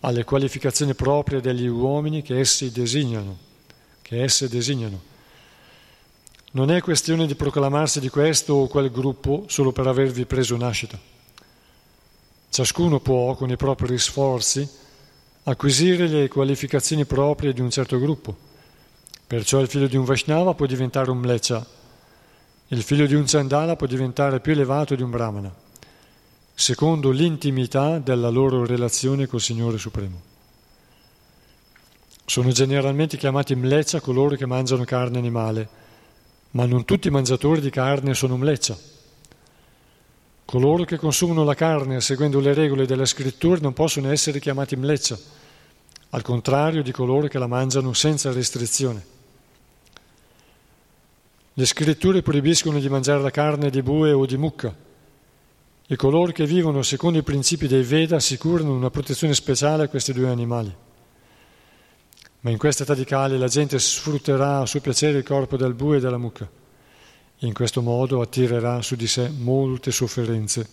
alle 0.00 0.24
qualificazioni 0.24 0.92
proprie 0.92 1.40
degli 1.40 1.66
uomini 1.66 2.20
che 2.20 2.38
essi 2.38 2.70
designano. 2.70 3.38
Che 4.02 4.22
esse 4.22 4.46
designano. 4.46 5.00
Non 6.50 6.70
è 6.70 6.82
questione 6.82 7.26
di 7.26 7.34
proclamarsi 7.34 7.98
di 7.98 8.10
questo 8.10 8.52
o 8.52 8.66
quel 8.66 8.90
gruppo 8.90 9.44
solo 9.48 9.72
per 9.72 9.86
avervi 9.86 10.26
preso 10.26 10.54
nascita. 10.54 11.00
Ciascuno 12.50 13.00
può, 13.00 13.34
con 13.36 13.48
i 13.48 13.56
propri 13.56 13.96
sforzi, 13.96 14.68
acquisire 15.44 16.06
le 16.08 16.28
qualificazioni 16.28 17.06
proprie 17.06 17.54
di 17.54 17.62
un 17.62 17.70
certo 17.70 17.98
gruppo 17.98 18.44
Perciò 19.26 19.58
il 19.58 19.66
figlio 19.66 19.88
di 19.88 19.96
un 19.96 20.04
Vaishnava 20.04 20.54
può 20.54 20.66
diventare 20.66 21.10
un 21.10 21.18
Mlecha, 21.18 21.66
il 22.68 22.82
figlio 22.82 23.06
di 23.06 23.14
un 23.14 23.24
Chandala 23.26 23.74
può 23.74 23.88
diventare 23.88 24.38
più 24.38 24.52
elevato 24.52 24.94
di 24.94 25.02
un 25.02 25.10
Brahmana, 25.10 25.52
secondo 26.54 27.10
l'intimità 27.10 27.98
della 27.98 28.28
loro 28.28 28.64
relazione 28.64 29.26
col 29.26 29.40
Signore 29.40 29.78
Supremo. 29.78 30.20
Sono 32.24 32.50
generalmente 32.50 33.16
chiamati 33.16 33.56
Mlecha 33.56 34.00
coloro 34.00 34.36
che 34.36 34.46
mangiano 34.46 34.84
carne 34.84 35.18
animale, 35.18 35.68
ma 36.52 36.64
non 36.64 36.84
tutti 36.84 37.08
i 37.08 37.12
mangiatori 37.12 37.60
di 37.60 37.70
carne 37.70 38.14
sono 38.14 38.36
Mlecha. 38.36 38.78
Coloro 40.44 40.84
che 40.84 40.98
consumano 40.98 41.42
la 41.42 41.54
carne 41.54 42.00
seguendo 42.00 42.38
le 42.38 42.54
regole 42.54 42.86
della 42.86 43.04
scrittura 43.04 43.58
non 43.60 43.72
possono 43.72 44.12
essere 44.12 44.38
chiamati 44.38 44.76
Mlecha, 44.76 45.18
al 46.10 46.22
contrario 46.22 46.84
di 46.84 46.92
coloro 46.92 47.26
che 47.26 47.38
la 47.38 47.48
mangiano 47.48 47.92
senza 47.92 48.30
restrizione. 48.30 49.14
Le 51.58 51.64
scritture 51.64 52.20
proibiscono 52.20 52.78
di 52.78 52.88
mangiare 52.90 53.22
la 53.22 53.30
carne 53.30 53.70
di 53.70 53.80
bue 53.80 54.12
o 54.12 54.26
di 54.26 54.36
mucca 54.36 54.76
e 55.86 55.96
coloro 55.96 56.30
che 56.30 56.44
vivono 56.44 56.82
secondo 56.82 57.16
i 57.16 57.22
principi 57.22 57.66
dei 57.66 57.82
Veda 57.82 58.16
assicurano 58.16 58.74
una 58.74 58.90
protezione 58.90 59.32
speciale 59.32 59.84
a 59.84 59.88
questi 59.88 60.12
due 60.12 60.28
animali. 60.28 60.74
Ma 62.40 62.50
in 62.50 62.58
questa 62.58 62.82
età 62.82 62.92
di 62.92 63.06
Kali 63.06 63.38
la 63.38 63.48
gente 63.48 63.78
sfrutterà 63.78 64.58
a 64.58 64.66
suo 64.66 64.80
piacere 64.80 65.16
il 65.16 65.24
corpo 65.24 65.56
del 65.56 65.72
bue 65.72 65.96
e 65.96 66.00
della 66.00 66.18
mucca 66.18 66.46
in 67.38 67.54
questo 67.54 67.80
modo 67.80 68.20
attirerà 68.20 68.82
su 68.82 68.94
di 68.94 69.06
sé 69.06 69.30
molte 69.30 69.90
sofferenze. 69.92 70.68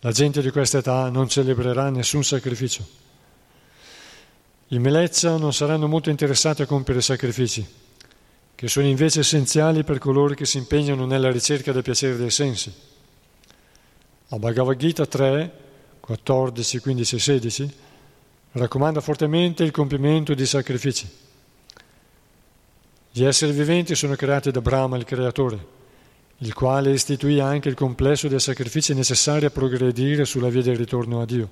La 0.00 0.10
gente 0.10 0.42
di 0.42 0.50
questa 0.50 0.78
età 0.78 1.08
non 1.10 1.28
celebrerà 1.28 1.90
nessun 1.90 2.24
sacrificio. 2.24 2.84
I 4.66 4.80
Meleccia 4.80 5.36
non 5.36 5.52
saranno 5.52 5.86
molto 5.86 6.10
interessati 6.10 6.62
a 6.62 6.66
compiere 6.66 7.00
sacrifici 7.00 7.81
che 8.62 8.68
sono 8.68 8.86
invece 8.86 9.18
essenziali 9.18 9.82
per 9.82 9.98
coloro 9.98 10.34
che 10.34 10.46
si 10.46 10.56
impegnano 10.56 11.04
nella 11.04 11.32
ricerca 11.32 11.72
del 11.72 11.82
piacere 11.82 12.16
dei 12.16 12.30
sensi. 12.30 12.72
La 14.28 14.38
Bhagavad 14.38 14.76
Gita 14.76 15.04
3, 15.04 15.52
14, 15.98 16.78
15 16.78 17.16
e 17.16 17.18
16 17.18 17.74
raccomanda 18.52 19.00
fortemente 19.00 19.64
il 19.64 19.72
compimento 19.72 20.32
di 20.34 20.46
sacrifici. 20.46 21.10
Gli 23.10 23.24
esseri 23.24 23.50
viventi 23.50 23.96
sono 23.96 24.14
creati 24.14 24.52
da 24.52 24.60
Brahma, 24.60 24.96
il 24.96 25.06
creatore, 25.06 25.66
il 26.38 26.54
quale 26.54 26.92
istituì 26.92 27.40
anche 27.40 27.68
il 27.68 27.74
complesso 27.74 28.28
dei 28.28 28.38
sacrifici 28.38 28.94
necessari 28.94 29.44
a 29.44 29.50
progredire 29.50 30.24
sulla 30.24 30.50
via 30.50 30.62
del 30.62 30.76
ritorno 30.76 31.20
a 31.20 31.24
Dio. 31.24 31.50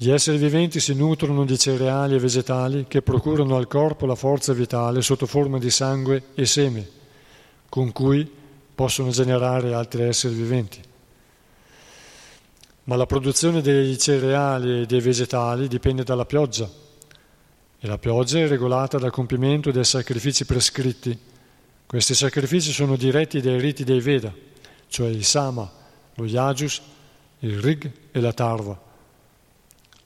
Gli 0.00 0.12
esseri 0.12 0.38
viventi 0.38 0.78
si 0.78 0.94
nutrono 0.94 1.44
di 1.44 1.58
cereali 1.58 2.14
e 2.14 2.20
vegetali 2.20 2.84
che 2.86 3.02
procurano 3.02 3.56
al 3.56 3.66
corpo 3.66 4.06
la 4.06 4.14
forza 4.14 4.52
vitale 4.52 5.02
sotto 5.02 5.26
forma 5.26 5.58
di 5.58 5.70
sangue 5.70 6.26
e 6.36 6.46
seme, 6.46 6.88
con 7.68 7.90
cui 7.90 8.30
possono 8.76 9.10
generare 9.10 9.74
altri 9.74 10.04
esseri 10.04 10.36
viventi. 10.36 10.80
Ma 12.84 12.94
la 12.94 13.06
produzione 13.06 13.60
dei 13.60 13.98
cereali 13.98 14.82
e 14.82 14.86
dei 14.86 15.00
vegetali 15.00 15.66
dipende 15.66 16.04
dalla 16.04 16.26
pioggia 16.26 16.70
e 17.80 17.86
la 17.88 17.98
pioggia 17.98 18.38
è 18.38 18.46
regolata 18.46 18.98
dal 18.98 19.10
compimento 19.10 19.72
dei 19.72 19.82
sacrifici 19.82 20.44
prescritti. 20.44 21.18
Questi 21.86 22.14
sacrifici 22.14 22.70
sono 22.70 22.94
diretti 22.94 23.40
dai 23.40 23.58
riti 23.58 23.82
dei 23.82 24.00
Veda, 24.00 24.32
cioè 24.86 25.08
il 25.08 25.24
Sama, 25.24 25.68
lo 26.14 26.24
Yajus, 26.24 26.80
il 27.40 27.58
Rig 27.58 27.90
e 28.12 28.20
la 28.20 28.32
Tarva. 28.32 28.86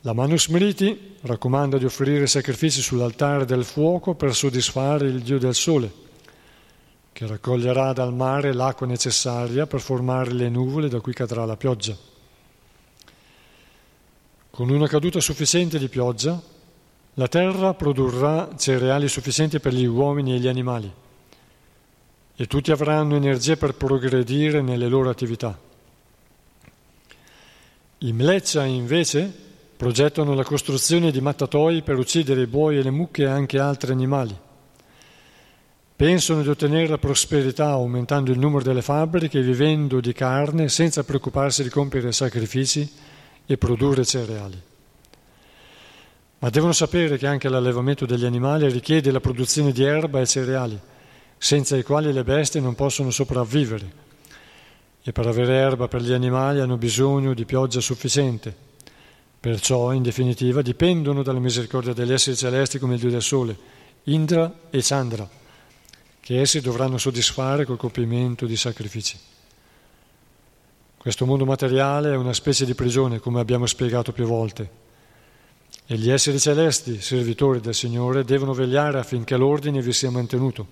La 0.05 0.12
Manusmriti 0.12 1.16
raccomanda 1.20 1.78
di 1.78 1.84
offrire 1.84 2.26
sacrifici 2.26 2.82
sull'altare 2.82 3.44
del 3.44 3.64
fuoco 3.64 4.14
per 4.14 4.34
soddisfare 4.34 5.07
il 5.07 5.20
Dio 5.20 5.38
del 5.38 5.55
Sole, 5.55 5.92
che 7.12 7.24
raccoglierà 7.28 7.92
dal 7.92 8.12
mare 8.12 8.53
l'acqua 8.53 8.84
necessaria 8.84 9.64
per 9.68 9.80
formare 9.80 10.32
le 10.32 10.48
nuvole 10.48 10.88
da 10.88 10.98
cui 10.98 11.12
cadrà 11.12 11.44
la 11.44 11.57
pioggia. 11.57 11.96
Con 14.50 14.70
una 14.70 14.88
caduta 14.88 15.20
sufficiente 15.20 15.78
di 15.78 15.88
pioggia, 15.88 16.42
la 17.14 17.28
terra 17.28 17.72
produrrà 17.74 18.48
cereali 18.57 19.07
sufficienti 19.07 19.61
per 19.61 19.72
gli 19.72 19.84
uomini 19.84 20.34
e 20.34 20.38
gli 20.40 20.48
animali 20.48 20.92
e 22.34 22.46
tutti 22.48 22.72
avranno 22.72 23.14
energia 23.14 23.57
per 23.57 23.74
progredire 23.74 24.62
nelle 24.62 24.88
loro 24.88 25.11
attività. 25.11 25.57
I 27.98 28.12
Mleccia 28.12 28.64
invece 28.64 29.50
Progettano 29.83 30.35
la 30.35 30.45
costruzione 30.45 31.11
di 31.11 31.20
mattatoi 31.20 31.83
per 31.83 31.99
uccidere 31.99 32.43
i 32.43 32.47
buoi 32.47 32.78
e 32.78 32.85
le 32.85 32.93
mucche 32.93 33.24
e 33.24 33.26
anche 33.26 33.59
altri 33.59 33.91
animali. 33.91 34.33
Pensano 35.97 36.43
di 36.43 36.49
ottenere 36.49 36.87
la 36.87 36.99
prosperità 36.99 37.70
aumentando 37.70 38.30
il 38.30 38.39
numero 38.39 38.62
delle 38.62 38.80
fabbriche 38.80 39.41
e 39.41 39.43
vivendo 39.43 39.99
di 39.99 40.12
carne 40.12 40.68
senza 40.68 41.03
preoccuparsi 41.03 41.64
di 41.64 41.68
compiere 41.68 42.12
sacrifici 42.12 42.89
e 43.45 43.59
produrre 43.59 44.05
cereali. 44.05 44.62
Ma 46.39 46.49
devono 46.49 46.70
sapere 46.70 47.18
che 47.18 47.26
anche 47.26 47.49
l'allevamento 47.49 48.07
degli 48.07 48.24
animali 48.24 48.70
richiede 48.70 49.11
la 49.11 49.18
produzione 49.18 49.72
di 49.72 49.83
erba 49.83 50.20
e 50.20 50.26
cereali, 50.28 50.78
senza 51.37 51.76
i 51.76 51.83
quali 51.83 52.12
le 52.12 52.22
bestie 52.22 52.61
non 52.61 52.76
possono 52.76 53.11
sopravvivere. 53.11 53.93
E 55.03 55.11
per 55.11 55.26
avere 55.26 55.55
erba 55.55 55.89
per 55.89 56.03
gli 56.03 56.12
animali 56.12 56.61
hanno 56.61 56.76
bisogno 56.76 57.35
di 57.35 57.45
pioggia 57.45 57.80
sufficiente 57.80 58.70
Perciò, 59.43 59.93
in 59.93 60.05
definitiva, 60.05 60.62
dipendono 60.62 61.24
dalla 61.24 61.40
misericordia 61.40 61.93
degli 61.93 62.12
esseri 62.12 62.36
celesti 62.36 62.78
come 62.78 62.95
il 62.95 63.01
Dio 63.01 63.11
del 63.11 63.22
Sole, 63.22 63.57
Indra 64.05 64.68
e 64.70 64.78
Chandra, 64.82 65.28
che 66.20 66.40
essi 66.40 66.61
dovranno 66.61 66.97
soddisfare 66.97 67.64
col 67.64 67.76
compimento 67.76 68.47
di 68.47 68.57
sacrifici. 68.57 69.18
Questo 70.97 71.26
mondo 71.26 71.45
materiale 71.45 72.12
è 72.12 72.16
una 72.16 72.32
specie 72.32 72.64
di 72.64 72.76
prigione, 72.76 73.18
come 73.18 73.40
abbiamo 73.40 73.66
spiegato 73.66 74.12
più 74.12 74.26
volte, 74.26 74.70
e 75.86 75.97
gli 75.97 76.09
esseri 76.09 76.38
celesti, 76.38 77.01
servitori 77.01 77.59
del 77.59 77.74
Signore, 77.74 78.22
devono 78.22 78.53
vegliare 78.53 79.01
affinché 79.01 79.36
l'ordine 79.36 79.82
vi 79.82 79.93
sia 79.93 80.12
mantenuto. 80.12 80.66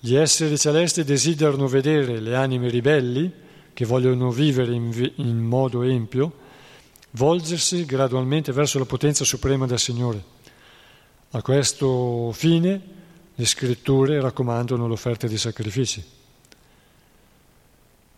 Gli 0.00 0.16
esseri 0.16 0.58
celesti 0.58 1.04
desiderano 1.04 1.68
vedere 1.68 2.18
le 2.18 2.34
anime 2.34 2.68
ribelli, 2.68 3.32
che 3.72 3.84
vogliono 3.84 4.32
vivere 4.32 4.74
in, 4.74 4.90
vi- 4.90 5.12
in 5.18 5.38
modo 5.38 5.82
empio, 5.82 6.39
volgersi 7.12 7.84
gradualmente 7.84 8.52
verso 8.52 8.78
la 8.78 8.84
potenza 8.84 9.24
suprema 9.24 9.66
del 9.66 9.78
Signore. 9.78 10.22
A 11.30 11.42
questo 11.42 12.32
fine 12.32 12.80
le 13.34 13.46
scritture 13.46 14.20
raccomandano 14.20 14.86
l'offerta 14.86 15.26
di 15.26 15.38
sacrifici. 15.38 16.04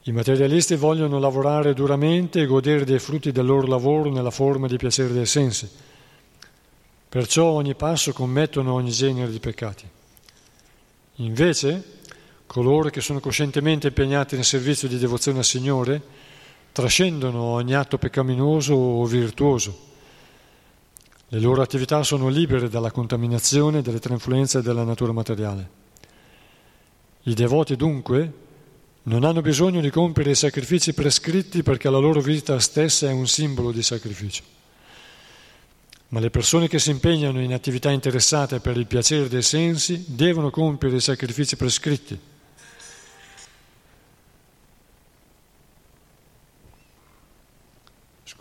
I 0.05 0.13
materialisti 0.13 0.75
vogliono 0.75 1.21
lavorare 1.21 1.75
duramente 1.75 2.41
e 2.41 2.47
godere 2.47 2.85
dei 2.85 2.99
frutti 2.99 3.31
del 3.31 3.47
loro 3.47 3.69
lavoro 3.69 4.11
nella 4.11 4.33
forma 4.33 4.67
di 4.67 4.77
piacere 4.77 5.13
dei 5.13 5.27
sensi. 5.27 5.71
Perciò 7.09 7.45
ogni 7.45 7.75
passo 7.75 8.13
commettono 8.13 8.73
ogni 8.73 8.91
genere 8.91 9.31
di 9.31 9.39
peccati. 9.39 9.89
Invece, 11.17 12.01
coloro 12.47 12.89
che 12.89 13.01
sono 13.01 13.21
coscientemente 13.21 13.89
impegnati 13.89 14.35
nel 14.35 14.45
servizio 14.45 14.89
di 14.89 14.99
devozione 14.99 15.39
al 15.39 15.45
Signore 15.45 16.03
trascendono 16.73 17.43
ogni 17.43 17.75
atto 17.75 17.99
peccaminoso 17.99 18.75
o 18.75 19.05
virtuoso. 19.05 19.91
Le 21.29 21.39
loro 21.41 21.63
attività 21.63 22.03
sono 22.03 22.29
libere 22.29 22.69
dalla 22.69 22.91
contaminazione 22.91 23.83
delle 23.83 24.01
tre 24.01 24.15
influenze 24.15 24.63
della 24.63 24.85
natura 24.85 25.13
materiale. 25.13 25.81
I 27.23 27.35
devoti 27.35 27.77
dunque 27.77 28.33
non 29.05 29.25
hanno 29.25 29.41
bisogno 29.41 29.81
di 29.81 29.91
compiere 29.91 30.31
i 30.31 30.35
sacrifici 30.35 30.93
prescritti 30.93 31.63
perché 31.63 31.89
la 31.91 31.99
loro 31.99 32.21
vita 32.21 32.59
stessa 32.59 33.09
è 33.09 33.13
un 33.13 33.27
simbolo 33.27 33.71
di 33.71 33.83
sacrificio. 33.83 34.43
Ma 36.09 36.21
le 36.21 36.31
persone 36.31 36.69
che 36.69 36.79
si 36.79 36.91
impegnano 36.91 37.41
in 37.41 37.55
attività 37.55 37.91
interessate 37.91 38.61
per 38.61 38.77
il 38.77 38.87
piacere 38.87 39.29
dei 39.29 39.43
sensi 39.43 40.05
devono 40.09 40.51
compiere 40.51 40.97
i 40.97 41.01
sacrifici 41.01 41.57
prescritti. 41.57 42.19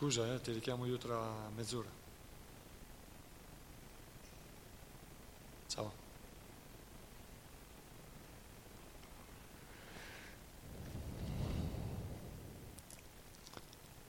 Scusa, 0.01 0.33
eh, 0.33 0.41
ti 0.41 0.51
richiamo 0.51 0.87
io 0.87 0.97
tra 0.97 1.15
mezz'ora. 1.55 1.87
Ciao. 5.67 5.91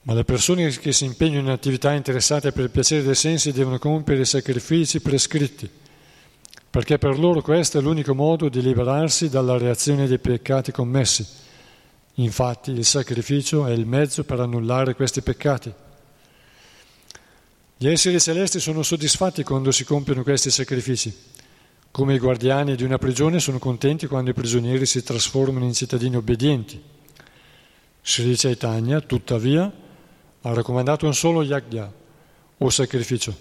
Ma 0.01 0.13
le 0.15 0.23
persone 0.23 0.67
che 0.71 0.91
si 0.91 1.05
impegnano 1.05 1.41
in 1.41 1.49
attività 1.49 1.91
interessate 1.91 2.51
per 2.51 2.63
il 2.63 2.71
piacere 2.71 3.03
dei 3.03 3.13
sensi 3.13 3.51
devono 3.51 3.77
compiere 3.77 4.21
i 4.21 4.25
sacrifici 4.25 4.99
prescritti, 4.99 5.69
perché 6.71 6.97
per 6.97 7.19
loro 7.19 7.43
questo 7.43 7.77
è 7.77 7.81
l'unico 7.83 8.15
modo 8.15 8.49
di 8.49 8.63
liberarsi 8.63 9.29
dalla 9.29 9.59
reazione 9.59 10.07
dei 10.07 10.17
peccati 10.17 10.71
commessi. 10.71 11.23
Infatti 12.15 12.71
il 12.71 12.83
sacrificio 12.83 13.67
è 13.67 13.71
il 13.71 13.85
mezzo 13.85 14.23
per 14.23 14.39
annullare 14.39 14.95
questi 14.95 15.21
peccati. 15.21 15.81
Gli 17.83 17.89
esseri 17.89 18.17
celesti 18.17 18.61
sono 18.61 18.81
soddisfatti 18.81 19.43
quando 19.43 19.69
si 19.69 19.83
compiono 19.83 20.23
questi 20.23 20.49
sacrifici 20.49 21.13
come 21.91 22.13
i 22.13 22.17
guardiani 22.17 22.77
di 22.77 22.85
una 22.85 22.97
prigione 22.97 23.41
sono 23.41 23.59
contenti 23.59 24.07
quando 24.07 24.29
i 24.29 24.33
prigionieri 24.33 24.85
si 24.85 25.03
trasformano 25.03 25.65
in 25.65 25.73
cittadini 25.73 26.15
obbedienti. 26.15 26.81
Sri 28.01 28.37
Chaitanya, 28.37 29.01
tuttavia, 29.01 29.69
ha 30.43 30.53
raccomandato 30.53 31.07
un 31.07 31.13
solo 31.13 31.43
yagya, 31.43 31.91
o 32.57 32.69
sacrificio, 32.69 33.37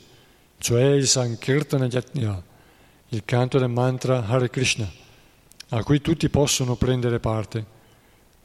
cioè 0.59 0.87
il 0.87 1.07
Sankirtana 1.07 1.87
Yajna, 1.87 2.43
il 3.11 3.23
canto 3.25 3.61
del 3.61 3.71
mantra 3.71 4.27
Hare 4.27 4.51
Krishna, 4.51 4.91
a 5.69 5.85
cui 5.85 6.01
tutti 6.01 6.29
possono 6.29 6.75
prendere 6.75 7.21
parte. 7.21 7.65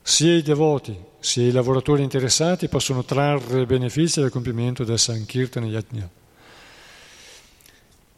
Sia 0.04 0.36
i 0.36 0.44
devoti 0.44 0.96
sia 1.20 1.48
i 1.48 1.52
lavoratori 1.52 2.04
interessati 2.04 2.68
possono 2.68 3.04
trarre 3.04 3.66
benefici 3.66 4.20
dal 4.20 4.30
compimento 4.30 4.84
del 4.84 5.00
Sankirtana 5.00 5.66
Yajna. 5.66 6.10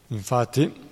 Infatti, 0.07 0.87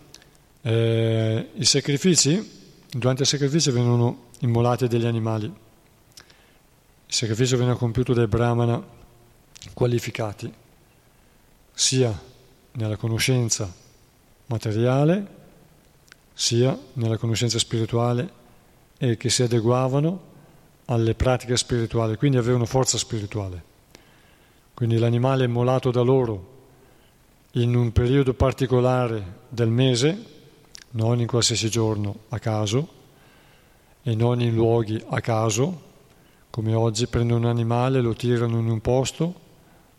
eh, 0.62 1.50
I 1.54 1.66
sacrifici, 1.66 2.66
durante 2.90 3.22
il 3.24 3.28
sacrificio 3.28 3.72
vengono 3.72 4.26
immolati 4.40 4.88
degli 4.88 5.06
animali. 5.06 5.46
Il 5.46 7.14
sacrificio 7.14 7.58
viene 7.58 7.74
compiuto 7.76 8.14
dai 8.14 8.28
brahmana 8.28 8.84
qualificati, 9.74 10.52
sia 11.74 12.22
nella 12.74 12.98
conoscenza 12.98 13.74
materiale, 14.48 15.36
sia 16.34 16.78
nella 16.94 17.18
conoscenza 17.18 17.58
spirituale 17.58 18.30
e 18.98 19.18
che 19.18 19.30
si 19.30 19.44
adeguavano 19.44 20.27
alle 20.88 21.16
pratiche 21.16 21.58
spirituali, 21.58 22.16
quindi 22.16 22.38
avevano 22.38 22.66
forza 22.66 22.98
spirituale. 22.98 23.76
Quindi 24.74 24.98
l'animale 24.98 25.46
immolato 25.46 25.92
da 25.92 26.02
loro 26.02 26.56
in 27.52 27.76
un 27.76 27.92
periodo 27.92 28.34
particolare 28.34 29.40
del 29.50 29.70
mese 29.70 30.36
non 30.92 31.20
in 31.20 31.28
qualsiasi 31.28 31.70
giorno 31.70 32.20
a 32.30 32.40
caso 32.40 32.96
e 34.04 34.16
non 34.16 34.42
in 34.42 34.54
luoghi 34.54 35.04
a 35.10 35.20
caso, 35.20 35.86
come 36.50 36.74
oggi 36.74 37.08
prendono 37.08 37.42
un 37.42 37.52
animale, 37.52 38.00
lo 38.00 38.14
tirano 38.14 38.58
in 38.58 38.70
un 38.70 38.80
posto, 38.80 39.34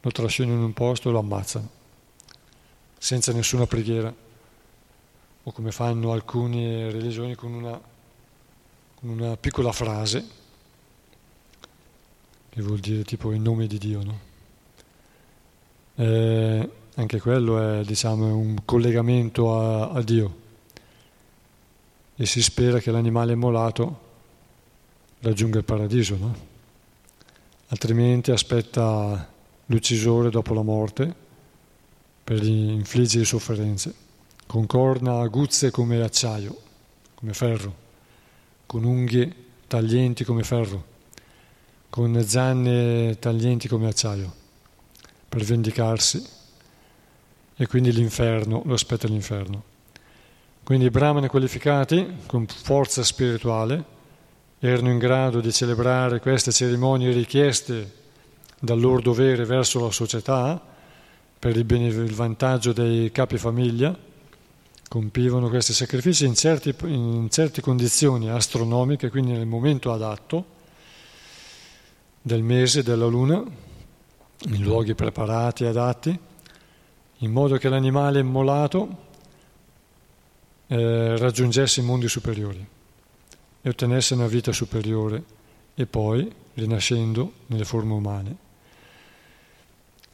lo 0.01 0.11
trascinano 0.11 0.57
in 0.57 0.65
un 0.65 0.73
posto 0.73 1.09
e 1.09 1.13
lo 1.13 1.19
ammazzano, 1.19 1.69
senza 2.97 3.33
nessuna 3.33 3.67
preghiera, 3.67 4.13
o 5.43 5.53
come 5.53 5.73
fanno 5.73 6.13
alcune 6.13 6.91
religioni 6.91 7.35
con 7.35 7.53
una, 7.53 7.79
con 8.95 9.09
una 9.11 9.37
piccola 9.37 9.73
frase, 9.73 10.47
che 12.59 12.65
vuol 12.65 12.81
dire 12.81 13.05
tipo 13.05 13.31
in 13.31 13.43
nome 13.43 13.69
di 13.69 13.79
Dio, 13.79 14.03
no? 14.03 14.19
Eh, 15.95 16.71
anche 16.95 17.21
quello 17.21 17.63
è 17.63 17.85
diciamo, 17.85 18.37
un 18.37 18.65
collegamento 18.65 19.57
a, 19.57 19.91
a 19.91 20.03
Dio 20.03 20.37
e 22.17 22.27
si 22.27 22.43
spera 22.43 22.81
che 22.81 22.91
l'animale 22.91 23.35
immolato 23.35 24.01
raggiunga 25.21 25.59
il 25.59 25.65
paradiso, 25.65 26.17
no? 26.17 26.37
altrimenti 27.69 28.33
aspetta 28.33 29.33
l'uccisore 29.67 30.29
dopo 30.29 30.53
la 30.53 30.63
morte 30.63 31.15
per 32.25 32.43
infliggere 32.43 33.25
sofferenze, 33.25 33.95
con 34.47 34.67
corna 34.67 35.21
aguzze 35.21 35.71
come 35.71 36.03
acciaio, 36.03 36.61
come 37.15 37.35
ferro, 37.35 37.75
con 38.67 38.83
unghie 38.83 39.33
taglienti 39.69 40.25
come 40.25 40.43
ferro, 40.43 40.88
con 41.91 42.23
zanne 42.25 43.19
taglienti 43.19 43.69
come 43.69 43.89
acciaio, 43.89 44.33
per 45.29 45.43
vendicarsi 45.45 46.23
e 47.57 47.67
quindi 47.67 47.93
l'inferno, 47.93 48.63
lo 48.65 48.75
aspetta 48.75 49.09
l'inferno. 49.09 49.63
Quindi 50.63 50.87
i 50.87 50.91
brahmani 50.91 51.29
qualificati, 51.29 52.19
con 52.27 52.47
forza 52.47 53.03
spirituale, 53.03 53.97
erano 54.59 54.91
in 54.91 54.99
grado 54.99 55.41
di 55.41 55.53
celebrare 55.53 56.21
queste 56.21 56.53
cerimonie 56.53 57.11
richieste 57.11 57.95
dal 58.61 58.79
loro 58.79 59.01
dovere 59.01 59.45
verso 59.45 59.81
la 59.81 59.91
società 59.91 60.61
per 61.39 61.57
il, 61.57 61.71
il 61.71 62.15
vantaggio 62.15 62.73
dei 62.73 63.11
capi 63.13 63.39
famiglia, 63.39 63.97
compivano 64.89 65.49
questi 65.49 65.73
sacrifici 65.73 66.27
in 66.27 66.35
certe 66.35 67.61
condizioni 67.61 68.29
astronomiche, 68.29 69.11
quindi 69.11 69.33
nel 69.33 69.47
momento 69.47 69.93
adatto 69.93 70.57
del 72.21 72.43
mese, 72.43 72.83
della 72.83 73.07
luna, 73.07 73.43
in 74.47 74.63
luoghi 74.63 74.95
preparati 74.95 75.65
e 75.65 75.69
adatti, 75.69 76.19
in 77.19 77.33
modo 77.33 77.57
che 77.57 77.69
l'animale 77.69 78.21
immolato 78.21 79.07
eh, 80.69 81.17
raggiungesse 81.17 81.81
i 81.81 81.85
mondi 81.85 82.09
superiori 82.09 82.67
e 83.61 83.69
ottenesse 83.69 84.15
una 84.15 84.27
vita 84.27 84.53
superiore 84.53 85.23
e 85.75 85.87
poi 85.87 86.31
rinascendo 86.55 87.33
nelle 87.47 87.65
forme 87.65 87.93
umane. 87.93 88.37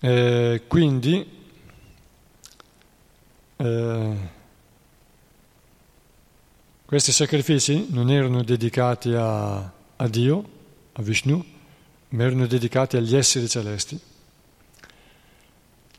Eh, 0.01 0.63
quindi 0.69 1.27
eh, 3.57 4.17
questi 6.85 7.13
sacrifici 7.13 7.87
non 7.91 8.11
erano 8.11 8.43
dedicati 8.43 9.15
a, 9.15 9.57
a 9.57 10.09
Dio, 10.09 10.45
a 10.93 11.03
Vishnu, 11.03 11.45
ma 12.15 12.25
erano 12.25 12.47
dedicati 12.47 12.97
agli 12.97 13.17
esseri 13.17 13.49
celesti. 13.49 13.99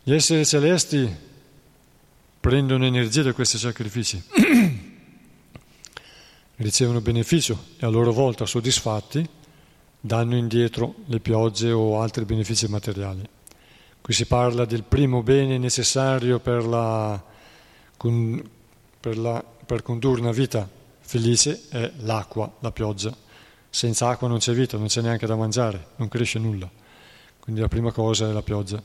Gli 0.03 0.13
esseri 0.13 0.45
celesti 0.45 1.13
prendono 2.39 2.85
energia 2.85 3.21
da 3.21 3.33
questi 3.33 3.57
sacrifici, 3.57 4.21
ricevono 6.57 7.01
beneficio 7.01 7.65
e 7.77 7.85
a 7.85 7.89
loro 7.89 8.13
volta 8.13 8.45
soddisfatti 8.45 9.27
danno 9.99 10.37
indietro 10.37 10.95
le 11.07 11.19
piogge 11.19 11.71
o 11.71 11.99
altri 11.99 12.23
benefici 12.23 12.67
materiali. 12.67 13.27
Qui 13.99 14.13
si 14.13 14.25
parla 14.25 14.65
del 14.65 14.83
primo 14.83 15.21
bene 15.21 15.57
necessario 15.57 16.39
per, 16.39 16.63
la, 16.65 17.21
per, 18.99 19.17
la, 19.17 19.43
per 19.65 19.81
condurre 19.81 20.21
una 20.21 20.31
vita 20.31 20.69
felice 21.01 21.63
è 21.69 21.91
l'acqua, 21.97 22.49
la 22.59 22.71
pioggia. 22.71 23.24
Senza 23.75 24.07
acqua 24.07 24.29
non 24.29 24.37
c'è 24.37 24.53
vita, 24.53 24.77
non 24.77 24.87
c'è 24.87 25.01
neanche 25.01 25.25
da 25.25 25.35
mangiare, 25.35 25.87
non 25.97 26.07
cresce 26.07 26.39
nulla. 26.39 26.69
Quindi 27.39 27.59
la 27.59 27.67
prima 27.67 27.91
cosa 27.91 28.29
è 28.29 28.31
la 28.31 28.41
pioggia 28.41 28.81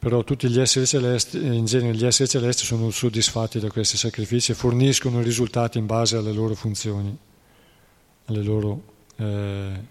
però 0.00 0.24
tutti 0.24 0.48
gli 0.48 0.58
esseri 0.58 0.86
celesti, 0.86 1.36
in 1.36 1.66
genere 1.66 1.94
gli 1.94 2.06
esseri 2.06 2.26
celesti 2.26 2.64
sono 2.64 2.88
soddisfatti 2.88 3.60
da 3.60 3.68
questi 3.68 3.98
sacrifici 3.98 4.52
e 4.52 4.54
forniscono 4.54 5.20
risultati 5.20 5.76
in 5.76 5.84
base 5.84 6.16
alle 6.16 6.32
loro 6.32 6.54
funzioni, 6.54 7.14
alle 8.24 8.42
loro, 8.42 8.82
eh, 9.16 9.84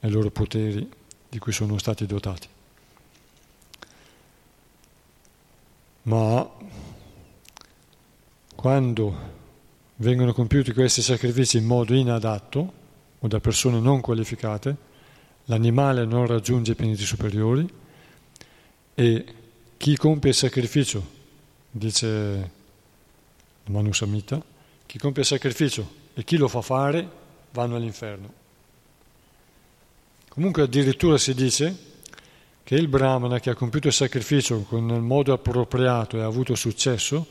ai 0.00 0.10
loro 0.10 0.30
poteri 0.30 0.86
di 1.26 1.38
cui 1.38 1.52
sono 1.52 1.78
stati 1.78 2.04
dotati. 2.04 2.46
Ma 6.02 6.46
quando 8.54 9.16
vengono 9.96 10.32
compiuti 10.32 10.72
questi 10.72 11.02
sacrifici 11.02 11.58
in 11.58 11.64
modo 11.64 11.94
inadatto 11.94 12.72
o 13.18 13.28
da 13.28 13.40
persone 13.40 13.80
non 13.80 14.00
qualificate, 14.00 14.76
l'animale 15.44 16.04
non 16.04 16.26
raggiunge 16.26 16.72
i 16.72 16.74
pianeti 16.74 17.04
superiori 17.04 17.66
e 18.94 19.24
chi 19.76 19.96
compie 19.96 20.30
il 20.30 20.36
sacrificio, 20.36 21.06
dice 21.70 22.50
Manu 23.66 23.92
Samhita, 23.92 24.42
chi 24.86 24.98
compie 24.98 25.22
il 25.22 25.28
sacrificio 25.28 26.02
e 26.14 26.24
chi 26.24 26.36
lo 26.36 26.48
fa 26.48 26.60
fare 26.60 27.08
vanno 27.52 27.76
all'inferno. 27.76 28.42
Comunque 30.28 30.62
addirittura 30.62 31.16
si 31.16 31.34
dice 31.34 31.92
che 32.64 32.74
il 32.74 32.88
brahmana 32.88 33.38
che 33.40 33.50
ha 33.50 33.54
compiuto 33.54 33.88
il 33.88 33.92
sacrificio 33.92 34.66
il 34.70 34.82
modo 34.82 35.32
appropriato 35.32 36.16
e 36.16 36.22
ha 36.22 36.26
avuto 36.26 36.54
successo, 36.54 37.26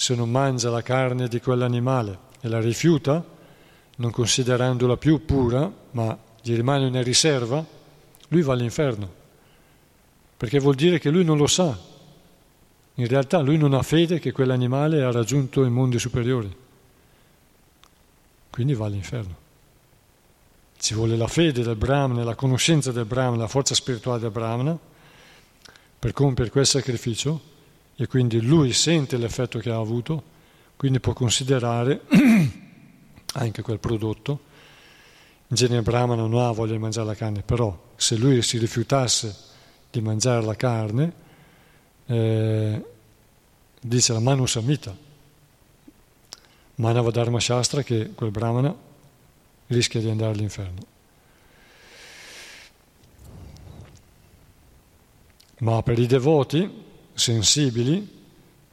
se 0.00 0.14
non 0.14 0.30
mangia 0.30 0.70
la 0.70 0.80
carne 0.80 1.26
di 1.26 1.40
quell'animale 1.40 2.18
e 2.40 2.46
la 2.46 2.60
rifiuta, 2.60 3.24
non 3.96 4.12
considerandola 4.12 4.96
più 4.96 5.24
pura, 5.24 5.68
ma 5.90 6.16
gli 6.40 6.54
rimane 6.54 6.86
una 6.86 7.02
riserva, 7.02 7.66
lui 8.28 8.42
va 8.42 8.52
all'inferno. 8.52 9.12
Perché 10.36 10.60
vuol 10.60 10.76
dire 10.76 11.00
che 11.00 11.10
lui 11.10 11.24
non 11.24 11.36
lo 11.36 11.48
sa. 11.48 11.76
In 12.94 13.08
realtà 13.08 13.40
lui 13.40 13.56
non 13.56 13.74
ha 13.74 13.82
fede 13.82 14.20
che 14.20 14.30
quell'animale 14.30 15.02
ha 15.02 15.10
raggiunto 15.10 15.64
i 15.64 15.68
mondi 15.68 15.98
superiori. 15.98 16.56
Quindi 18.50 18.74
va 18.74 18.86
all'inferno. 18.86 19.34
Ci 20.78 20.94
vuole 20.94 21.16
la 21.16 21.26
fede 21.26 21.64
del 21.64 21.74
Brahmana, 21.74 22.22
la 22.22 22.36
conoscenza 22.36 22.92
del 22.92 23.04
Brahmana, 23.04 23.42
la 23.42 23.48
forza 23.48 23.74
spirituale 23.74 24.20
del 24.20 24.30
Brahmana 24.30 24.78
per 25.98 26.12
compiere 26.12 26.52
quel 26.52 26.66
sacrificio 26.66 27.56
e 28.00 28.06
quindi 28.06 28.40
lui 28.40 28.72
sente 28.72 29.16
l'effetto 29.16 29.58
che 29.58 29.70
ha 29.70 29.76
avuto, 29.76 30.22
quindi 30.76 31.00
può 31.00 31.14
considerare 31.14 32.02
anche 33.34 33.60
quel 33.60 33.80
prodotto. 33.80 34.40
In 35.48 35.56
genere 35.56 35.82
Brahmana 35.82 36.22
non 36.24 36.40
ha 36.40 36.52
voglia 36.52 36.74
di 36.74 36.78
mangiare 36.78 37.08
la 37.08 37.16
carne, 37.16 37.42
però 37.42 37.76
se 37.96 38.14
lui 38.14 38.40
si 38.42 38.56
rifiutasse 38.58 39.36
di 39.90 40.00
mangiare 40.00 40.44
la 40.44 40.54
carne, 40.54 41.12
eh, 42.06 42.84
dice 43.80 44.12
la 44.12 44.20
Manu 44.20 44.46
Samhita, 44.46 44.96
Manava 46.76 47.10
Dharma 47.10 47.40
Shastra, 47.40 47.82
che 47.82 48.12
quel 48.14 48.30
Brahmana 48.30 48.72
rischia 49.66 49.98
di 49.98 50.08
andare 50.08 50.30
all'inferno. 50.30 50.86
Ma 55.58 55.82
per 55.82 55.98
i 55.98 56.06
devoti 56.06 56.86
sensibili, 57.18 58.16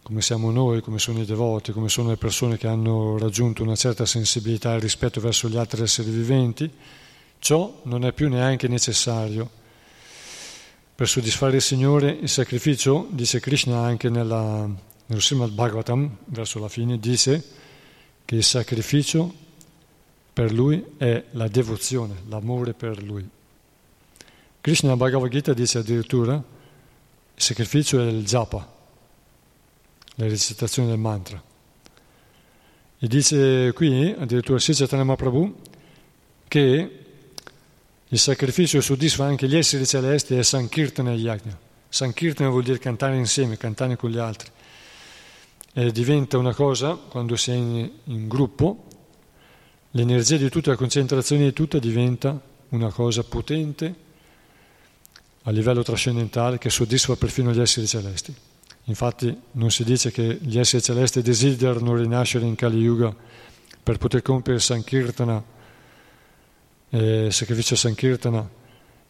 come 0.01 0.21
siamo 0.21 0.51
noi, 0.51 0.81
come 0.81 0.99
sono 0.99 1.19
i 1.21 1.25
devoti, 1.25 1.71
come 1.71 1.89
sono 1.89 2.09
le 2.09 2.17
persone 2.17 2.57
che 2.57 2.67
hanno 2.67 3.17
raggiunto 3.17 3.63
una 3.63 3.75
certa 3.75 4.05
sensibilità 4.05 4.75
e 4.75 4.79
rispetto 4.79 5.19
verso 5.19 5.49
gli 5.49 5.57
altri 5.57 5.81
esseri 5.81 6.11
viventi, 6.11 6.71
ciò 7.39 7.81
non 7.83 8.05
è 8.05 8.13
più 8.13 8.29
neanche 8.29 8.67
necessario. 8.67 9.49
Per 10.93 11.07
soddisfare 11.07 11.55
il 11.55 11.61
Signore 11.61 12.09
il 12.11 12.29
sacrificio, 12.29 13.07
dice 13.09 13.39
Krishna 13.39 13.79
anche 13.79 14.09
nella, 14.09 14.69
nello 15.07 15.21
Srimad 15.21 15.51
Bhagavatam, 15.51 16.17
verso 16.25 16.59
la 16.59 16.69
fine, 16.69 16.99
dice 16.99 17.43
che 18.23 18.35
il 18.35 18.43
sacrificio 18.43 19.33
per 20.31 20.51
lui 20.53 20.85
è 20.97 21.23
la 21.31 21.47
devozione, 21.47 22.21
l'amore 22.27 22.73
per 22.73 23.01
lui. 23.01 23.27
Krishna 24.61 24.95
Bhagavad 24.95 25.29
Gita 25.29 25.53
dice 25.53 25.79
addirittura 25.79 26.53
il 27.35 27.41
sacrificio 27.41 27.99
è 27.99 28.05
il 28.05 28.23
japa, 28.23 28.73
la 30.15 30.27
recitazione 30.27 30.87
del 30.87 30.97
mantra. 30.97 31.41
E 32.97 33.07
dice 33.07 33.73
qui, 33.73 34.15
addirittura 34.17 34.57
Sichatanama 34.57 35.15
Prabhu, 35.15 35.53
che 36.47 36.99
il 38.07 38.19
sacrificio 38.19 38.79
soddisfa 38.79 39.25
anche 39.25 39.47
gli 39.47 39.57
esseri 39.57 39.85
celesti 39.85 40.37
e 40.37 40.43
Sankirtana 40.43 41.11
Yajna. 41.13 41.59
Sankirtana 41.89 42.49
vuol 42.49 42.63
dire 42.63 42.79
cantare 42.79 43.17
insieme, 43.17 43.57
cantare 43.57 43.97
con 43.97 44.09
gli 44.09 44.17
altri. 44.17 44.49
E 45.73 45.91
diventa 45.91 46.37
una 46.37 46.53
cosa, 46.53 46.95
quando 46.95 47.35
è 47.35 47.51
in, 47.51 47.91
in 48.05 48.27
gruppo, 48.29 48.85
l'energia 49.91 50.37
di 50.37 50.49
tutta, 50.49 50.69
la 50.71 50.77
concentrazione 50.77 51.43
di 51.43 51.53
tutta 51.53 51.79
diventa 51.79 52.39
una 52.69 52.91
cosa 52.91 53.23
potente 53.23 54.03
a 55.47 55.51
livello 55.51 55.83
trascendentale 55.83 56.57
che 56.57 56.69
soddisfa 56.69 57.15
perfino 57.15 57.51
gli 57.51 57.59
esseri 57.59 57.87
celesti. 57.87 58.33
Infatti 58.85 59.35
non 59.53 59.71
si 59.71 59.83
dice 59.83 60.11
che 60.11 60.37
gli 60.41 60.57
esseri 60.57 60.81
celesti 60.81 61.21
desiderano 61.21 61.95
rinascere 61.95 62.45
in 62.45 62.55
Kali 62.55 62.79
Yuga 62.79 63.15
per 63.81 63.97
poter 63.97 64.21
compiere 64.21 64.59
Sankirtana, 64.59 65.43
eh, 66.89 67.27
sacrificio 67.31 67.75
Sankirtana 67.75 68.47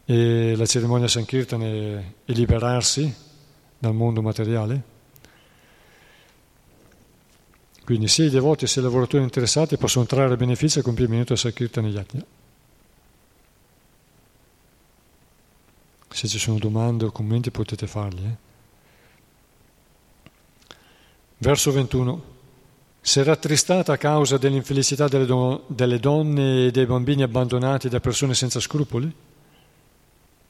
e 0.04 0.54
la 0.56 0.66
cerimonia 0.66 1.08
Sankirtana 1.08 1.64
e, 1.64 2.14
e 2.24 2.32
liberarsi 2.32 3.14
dal 3.78 3.94
mondo 3.94 4.20
materiale. 4.20 4.94
Quindi 7.84 8.08
sia 8.08 8.26
i 8.26 8.30
devoti 8.30 8.66
sia 8.66 8.82
i 8.82 8.84
lavoratori 8.84 9.22
interessati 9.22 9.78
possono 9.78 10.04
trarre 10.04 10.36
beneficio 10.36 10.78
al 10.78 10.84
compimento 10.84 11.28
del 11.28 11.38
Sankirtana 11.38 11.88
Yajna. 11.88 12.24
Se 16.16 16.28
ci 16.28 16.38
sono 16.38 16.56
domande 16.56 17.04
o 17.04 17.10
commenti 17.12 17.50
potete 17.50 17.86
farli. 17.86 18.24
Eh? 18.24 18.36
Verso 21.36 21.70
21. 21.72 22.22
Se 23.02 23.22
rattristata 23.22 23.92
a 23.92 23.98
causa 23.98 24.38
dell'infelicità 24.38 25.08
delle, 25.08 25.26
do- 25.26 25.64
delle 25.66 26.00
donne 26.00 26.68
e 26.68 26.70
dei 26.70 26.86
bambini 26.86 27.22
abbandonati 27.22 27.90
da 27.90 28.00
persone 28.00 28.32
senza 28.32 28.60
scrupoli? 28.60 29.14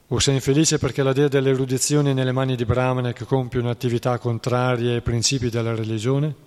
O 0.07 0.19
sei 0.19 0.35
infelice 0.35 0.77
perché 0.77 1.03
la 1.03 1.11
dea 1.11 1.27
dell'erudizione 1.27 2.11
è 2.11 2.13
nelle 2.13 2.31
mani 2.31 2.55
di 2.55 2.63
Brahmana 2.63 3.11
che 3.11 3.25
compiono 3.25 3.69
attività 3.69 4.17
contrarie 4.19 4.93
ai 4.93 5.01
principi 5.01 5.49
della 5.49 5.75
religione? 5.75 6.45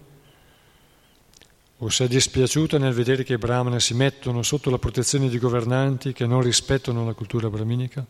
o 1.83 1.89
sei 1.89 2.09
dispiaciuta 2.09 2.77
nel 2.77 2.93
vedere 2.93 3.23
che 3.23 3.33
i 3.33 3.39
brahmana 3.39 3.79
si 3.79 3.95
mettono 3.95 4.43
sotto 4.43 4.69
la 4.69 4.77
protezione 4.77 5.31
di 5.31 5.39
governanti 5.39 6.13
che 6.13 6.27
non 6.27 6.43
rispettano 6.43 7.07
la 7.07 7.15
cultura 7.15 7.49
brahminica? 7.49 8.05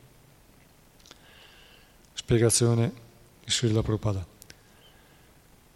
Spiegazione 2.30 2.92
di 3.44 3.50
Srila 3.50 3.82
Prabhupada. 3.82 4.24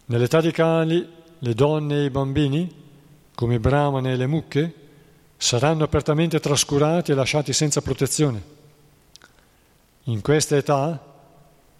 Nell'età 0.05 0.39
di 0.39 0.51
Kali 0.51 1.05
le 1.37 1.53
donne 1.53 1.97
e 1.97 2.03
i 2.05 2.09
bambini, 2.09 2.73
come 3.35 3.55
i 3.55 3.59
brahmane 3.59 4.13
e 4.13 4.15
le 4.15 4.25
mucche, 4.25 4.73
saranno 5.35 5.83
apertamente 5.83 6.39
trascurati 6.39 7.11
e 7.11 7.13
lasciati 7.13 7.51
senza 7.51 7.81
protezione. 7.81 8.41
In 10.03 10.21
questa 10.21 10.55
età 10.55 10.97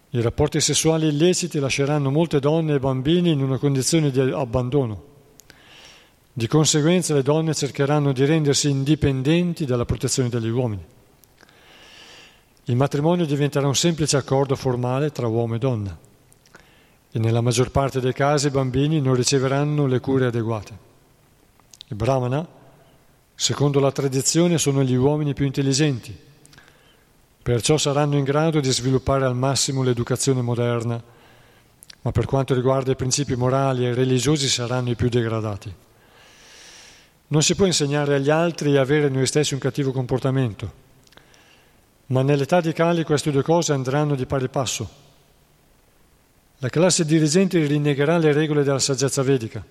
i 0.09 0.19
rapporti 0.19 0.59
sessuali 0.59 1.07
illeciti 1.07 1.57
lasceranno 1.59 2.11
molte 2.11 2.41
donne 2.41 2.73
e 2.73 2.79
bambini 2.79 3.31
in 3.31 3.41
una 3.41 3.57
condizione 3.57 4.11
di 4.11 4.19
abbandono. 4.19 5.03
Di 6.33 6.47
conseguenza 6.47 7.13
le 7.13 7.23
donne 7.23 7.53
cercheranno 7.53 8.11
di 8.11 8.25
rendersi 8.25 8.69
indipendenti 8.69 9.63
dalla 9.63 9.85
protezione 9.85 10.27
degli 10.27 10.49
uomini. 10.49 10.94
Il 12.67 12.75
matrimonio 12.75 13.25
diventerà 13.25 13.67
un 13.67 13.75
semplice 13.75 14.17
accordo 14.17 14.55
formale 14.55 15.11
tra 15.11 15.27
uomo 15.27 15.55
e 15.55 15.59
donna 15.59 15.95
e 17.11 17.19
nella 17.19 17.39
maggior 17.39 17.71
parte 17.71 18.01
dei 18.01 18.11
casi 18.11 18.47
i 18.47 18.49
bambini 18.49 18.99
non 18.99 19.13
riceveranno 19.13 19.85
le 19.85 19.99
cure 19.99 20.25
adeguate. 20.25 20.77
I 21.87 21.95
brahmana, 21.95 22.45
secondo 23.35 23.79
la 23.79 23.91
tradizione, 23.91 24.57
sono 24.57 24.83
gli 24.83 24.95
uomini 24.95 25.33
più 25.33 25.45
intelligenti, 25.45 26.13
perciò 27.41 27.77
saranno 27.77 28.17
in 28.17 28.25
grado 28.25 28.59
di 28.59 28.69
sviluppare 28.69 29.23
al 29.23 29.35
massimo 29.35 29.81
l'educazione 29.81 30.41
moderna, 30.41 31.01
ma 32.01 32.11
per 32.11 32.25
quanto 32.25 32.53
riguarda 32.53 32.91
i 32.91 32.97
principi 32.97 33.35
morali 33.35 33.85
e 33.85 33.93
religiosi 33.93 34.49
saranno 34.49 34.89
i 34.89 34.95
più 34.95 35.07
degradati. 35.07 35.73
Non 37.27 37.43
si 37.43 37.55
può 37.55 37.65
insegnare 37.65 38.15
agli 38.15 38.29
altri 38.29 38.73
e 38.73 38.77
avere 38.79 39.07
noi 39.07 39.25
stessi 39.25 39.53
un 39.53 39.59
cattivo 39.61 39.91
comportamento, 39.91 40.83
ma 42.07 42.21
nell'età 42.21 42.61
di 42.61 42.73
Cali 42.73 43.03
queste 43.03 43.31
due 43.31 43.43
cose 43.43 43.73
andranno 43.73 44.15
di 44.15 44.25
pari 44.25 44.49
passo. 44.49 45.03
La 46.59 46.69
classe 46.69 47.05
dirigente 47.05 47.63
rinnegherà 47.65 48.17
le 48.17 48.31
regole 48.31 48.63
della 48.63 48.79
saggezza 48.79 49.21
vedica 49.23 49.63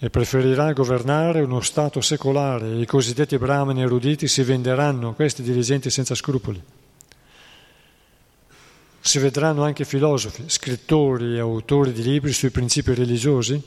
e 0.00 0.10
preferirà 0.10 0.72
governare 0.72 1.40
uno 1.40 1.60
Stato 1.60 2.00
secolare 2.00 2.70
e 2.70 2.80
i 2.80 2.86
cosiddetti 2.86 3.36
brahmani 3.38 3.82
eruditi 3.82 4.28
si 4.28 4.42
venderanno, 4.42 5.14
questi 5.14 5.42
dirigenti 5.42 5.90
senza 5.90 6.14
scrupoli. 6.14 6.62
Si 9.00 9.18
vedranno 9.18 9.64
anche 9.64 9.84
filosofi, 9.84 10.44
scrittori 10.46 11.36
e 11.36 11.40
autori 11.40 11.92
di 11.92 12.02
libri 12.02 12.32
sui 12.32 12.50
principi 12.50 12.94
religiosi 12.94 13.60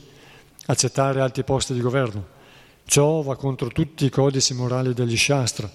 accettare 0.66 1.20
alti 1.20 1.42
posti 1.42 1.74
di 1.74 1.80
governo 1.80 2.40
Ciò 2.84 3.22
va 3.22 3.36
contro 3.36 3.68
tutti 3.68 4.04
i 4.04 4.10
codici 4.10 4.54
morali 4.54 4.92
degli 4.92 5.16
Shastra, 5.16 5.70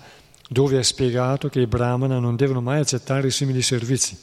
dove 0.50 0.80
è 0.80 0.84
spiegato 0.84 1.50
che 1.50 1.62
i 1.62 1.68
brahmana 1.68 2.20
non 2.20 2.36
devono 2.36 2.62
mai 2.62 2.80
accettare 2.80 3.30
simili 3.32 3.62
servizi. 3.62 4.18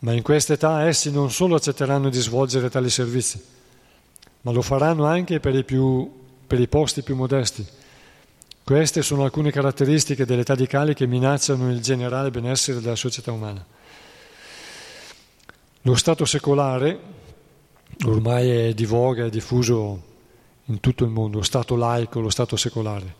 Ma 0.00 0.12
in 0.12 0.22
questa 0.22 0.52
età 0.52 0.86
essi 0.86 1.10
non 1.10 1.30
solo 1.30 1.54
accetteranno 1.54 2.10
di 2.10 2.20
svolgere 2.20 2.68
tali 2.68 2.90
servizi, 2.90 3.42
ma 4.42 4.52
lo 4.52 4.62
faranno 4.62 5.06
anche 5.06 5.40
per 5.40 5.54
i, 5.54 5.64
più, 5.64 6.10
per 6.46 6.60
i 6.60 6.68
posti 6.68 7.02
più 7.02 7.16
modesti, 7.16 7.66
Queste 8.64 9.02
sono 9.02 9.24
alcune 9.24 9.50
caratteristiche 9.50 10.24
dell'età 10.24 10.54
di 10.54 10.66
Kali 10.66 10.94
che 10.94 11.06
minacciano 11.06 11.70
il 11.70 11.82
generale 11.82 12.30
benessere 12.30 12.80
della 12.80 12.96
società 12.96 13.30
umana. 13.30 13.62
Lo 15.82 15.94
stato 15.96 16.24
secolare 16.24 16.98
ormai 18.06 18.48
è 18.48 18.72
di 18.72 18.86
voga, 18.86 19.26
è 19.26 19.28
diffuso 19.28 20.02
in 20.64 20.80
tutto 20.80 21.04
il 21.04 21.10
mondo, 21.10 21.36
lo 21.36 21.42
stato 21.44 21.76
laico, 21.76 22.20
lo 22.20 22.30
stato 22.30 22.56
secolare, 22.56 23.14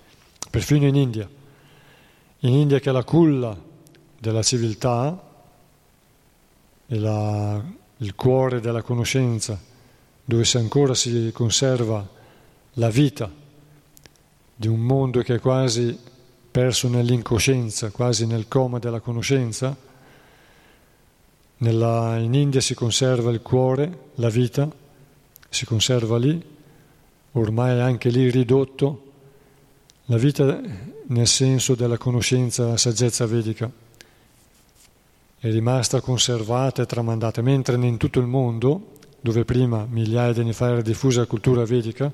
perfino 0.55 0.87
in 0.87 0.95
India. 0.95 1.29
In 2.39 2.53
India 2.53 2.79
che 2.79 2.91
è 2.91 2.93
la 2.93 3.03
culla 3.03 3.61
della 4.21 4.43
civiltà 4.45 5.21
e 6.87 6.97
la, 6.97 7.61
il 7.97 8.15
cuore 8.15 8.61
della 8.61 8.83
conoscenza, 8.83 9.61
dove 10.25 10.49
ancora 10.55 10.95
si 10.95 11.33
conserva 11.33 12.09
la 12.75 12.89
vita 12.89 13.29
di 14.55 14.69
un 14.69 14.79
mondo 14.79 15.23
che 15.23 15.35
è 15.35 15.41
quasi 15.41 15.99
perso 16.53 16.87
nell'incoscienza, 16.89 17.91
quasi 17.91 18.25
nel 18.25 18.47
coma 18.47 18.79
della 18.79 19.01
conoscenza. 19.01 19.77
Nella, 21.57 22.17
in 22.19 22.33
India 22.33 22.61
si 22.61 22.75
conserva 22.75 23.33
il 23.33 23.43
cuore, 23.43 24.11
la 24.15 24.29
vita, 24.29 24.71
si 25.49 25.65
conserva 25.65 26.17
lì, 26.17 26.41
ormai 27.33 27.81
anche 27.81 28.09
lì 28.09 28.31
ridotto, 28.31 29.04
la 30.07 30.17
vita 30.17 30.61
nel 31.07 31.27
senso 31.27 31.75
della 31.75 31.99
conoscenza, 31.99 32.67
la 32.67 32.77
saggezza 32.77 33.27
vedica 33.27 33.71
è 35.39 35.51
rimasta 35.51 36.01
conservata 36.01 36.83
e 36.83 36.87
tramandata, 36.87 37.43
mentre 37.43 37.77
in 37.77 37.99
tutto 37.99 38.19
il 38.19 38.27
mondo, 38.27 38.93
dove 39.21 39.45
prima 39.45 39.87
migliaia 39.89 40.33
di 40.33 40.41
anni 40.41 40.55
fa 40.55 40.69
era 40.69 40.81
diffusa 40.81 41.21
la 41.21 41.27
cultura 41.27 41.65
vedica, 41.65 42.11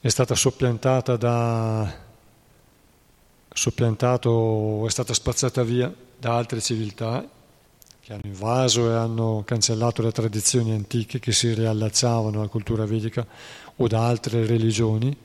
è 0.00 0.08
stata 0.08 0.34
soppiantata 0.34 1.16
da 1.16 2.08
soppiantato, 3.52 4.86
è 4.86 4.90
stata 4.90 5.12
spazzata 5.12 5.62
via 5.62 5.92
da 6.18 6.36
altre 6.36 6.60
civiltà 6.60 7.28
che 8.00 8.12
hanno 8.12 8.22
invaso 8.24 8.90
e 8.90 8.94
hanno 8.94 9.42
cancellato 9.44 10.02
le 10.02 10.10
tradizioni 10.10 10.72
antiche 10.72 11.20
che 11.20 11.32
si 11.32 11.52
riallacciavano 11.54 12.40
alla 12.40 12.48
cultura 12.48 12.86
vedica 12.86 13.24
o 13.76 13.86
da 13.86 14.06
altre 14.06 14.46
religioni. 14.46 15.16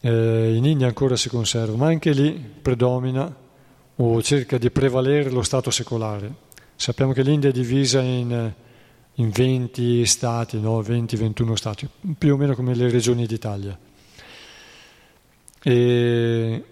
Eh, 0.00 0.54
in 0.54 0.64
India 0.64 0.86
ancora 0.86 1.16
si 1.16 1.28
conserva, 1.28 1.76
ma 1.76 1.86
anche 1.86 2.12
lì 2.12 2.32
predomina 2.32 3.34
o 3.96 4.22
cerca 4.22 4.58
di 4.58 4.70
prevalere 4.70 5.30
lo 5.30 5.42
stato 5.42 5.70
secolare. 5.70 6.46
Sappiamo 6.76 7.12
che 7.12 7.22
l'India 7.22 7.48
è 7.48 7.52
divisa 7.52 8.00
in 8.00 8.52
in 9.18 9.30
20 9.30 10.06
stati, 10.06 10.60
no? 10.60 10.80
20-21 10.80 11.54
stati, 11.54 11.88
più 12.16 12.34
o 12.34 12.36
meno 12.36 12.54
come 12.54 12.74
le 12.74 12.88
regioni 12.88 13.26
d'Italia. 13.26 13.76
E, 15.60 16.64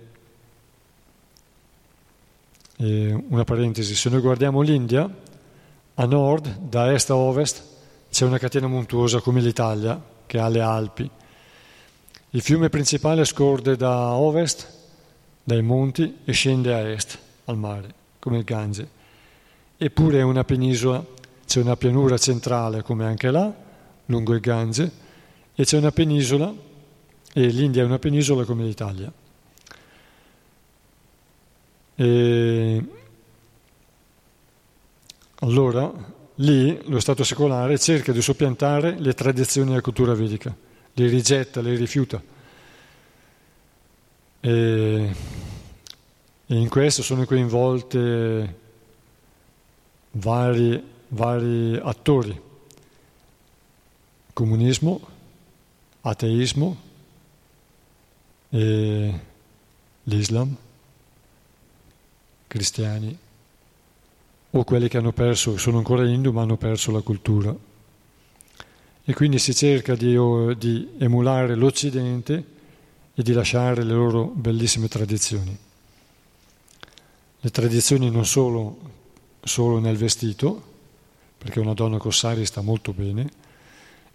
e 2.76 3.24
una 3.28 3.44
parentesi, 3.44 3.94
se 3.96 4.10
noi 4.10 4.20
guardiamo 4.20 4.60
l'India, 4.60 5.12
a 5.94 6.04
nord, 6.04 6.58
da 6.58 6.92
est 6.92 7.10
a 7.10 7.16
ovest, 7.16 7.64
c'è 8.10 8.24
una 8.24 8.38
catena 8.38 8.68
montuosa 8.68 9.20
come 9.20 9.40
l'Italia, 9.40 10.00
che 10.24 10.38
ha 10.38 10.48
le 10.48 10.60
Alpi. 10.60 11.10
Il 12.36 12.42
fiume 12.42 12.68
principale 12.68 13.24
scorre 13.24 13.76
da 13.76 14.12
ovest, 14.12 14.70
dai 15.42 15.62
monti, 15.62 16.18
e 16.22 16.32
scende 16.32 16.74
a 16.74 16.80
est, 16.80 17.18
al 17.46 17.56
mare, 17.56 17.94
come 18.18 18.36
il 18.36 18.44
Gange. 18.44 18.86
Eppure 19.78 20.18
è 20.18 20.22
una 20.22 20.44
penisola 20.44 21.02
c'è 21.46 21.60
una 21.60 21.76
pianura 21.76 22.18
centrale 22.18 22.82
come 22.82 23.06
anche 23.06 23.30
là, 23.30 23.50
lungo 24.04 24.34
il 24.34 24.40
Gange, 24.40 24.90
e 25.54 25.64
c'è 25.64 25.78
una 25.78 25.92
penisola, 25.92 26.52
e 27.32 27.46
l'India 27.46 27.82
è 27.82 27.86
una 27.86 27.98
penisola 27.98 28.44
come 28.44 28.64
l'Italia. 28.64 29.10
E 31.94 32.84
allora 35.36 35.90
lì 36.34 36.78
lo 36.84 37.00
Stato 37.00 37.24
secolare 37.24 37.78
cerca 37.78 38.12
di 38.12 38.20
soppiantare 38.20 38.96
le 38.98 39.14
tradizioni 39.14 39.68
della 39.68 39.80
cultura 39.80 40.12
vedica, 40.12 40.54
le 40.98 41.08
rigetta, 41.08 41.60
le 41.60 41.76
rifiuta. 41.76 42.22
E, 44.40 45.14
in 46.46 46.68
questo 46.68 47.02
sono 47.02 47.24
coinvolte 47.24 48.58
varie 50.12 50.94
vari 51.08 51.78
attori, 51.82 52.40
comunismo, 54.32 55.00
ateismo 56.00 56.84
l'Islam, 60.02 60.56
cristiani 62.46 63.18
o 64.50 64.64
quelli 64.64 64.88
che 64.88 64.96
hanno 64.96 65.12
perso, 65.12 65.58
sono 65.58 65.78
ancora 65.78 66.08
hindu 66.08 66.32
ma 66.32 66.42
hanno 66.42 66.56
perso 66.56 66.90
la 66.90 67.02
cultura. 67.02 67.54
E 69.08 69.14
quindi 69.14 69.38
si 69.38 69.54
cerca 69.54 69.94
di, 69.94 70.18
di 70.58 70.88
emulare 70.98 71.54
l'Occidente 71.54 72.44
e 73.14 73.22
di 73.22 73.32
lasciare 73.32 73.84
le 73.84 73.92
loro 73.92 74.24
bellissime 74.24 74.88
tradizioni. 74.88 75.56
Le 77.38 77.50
tradizioni 77.50 78.10
non 78.10 78.26
solo, 78.26 78.78
solo 79.44 79.78
nel 79.78 79.96
vestito, 79.96 80.60
perché 81.38 81.60
una 81.60 81.72
donna 81.72 81.98
con 81.98 82.12
sari 82.12 82.44
sta 82.44 82.62
molto 82.62 82.92
bene 82.92 83.30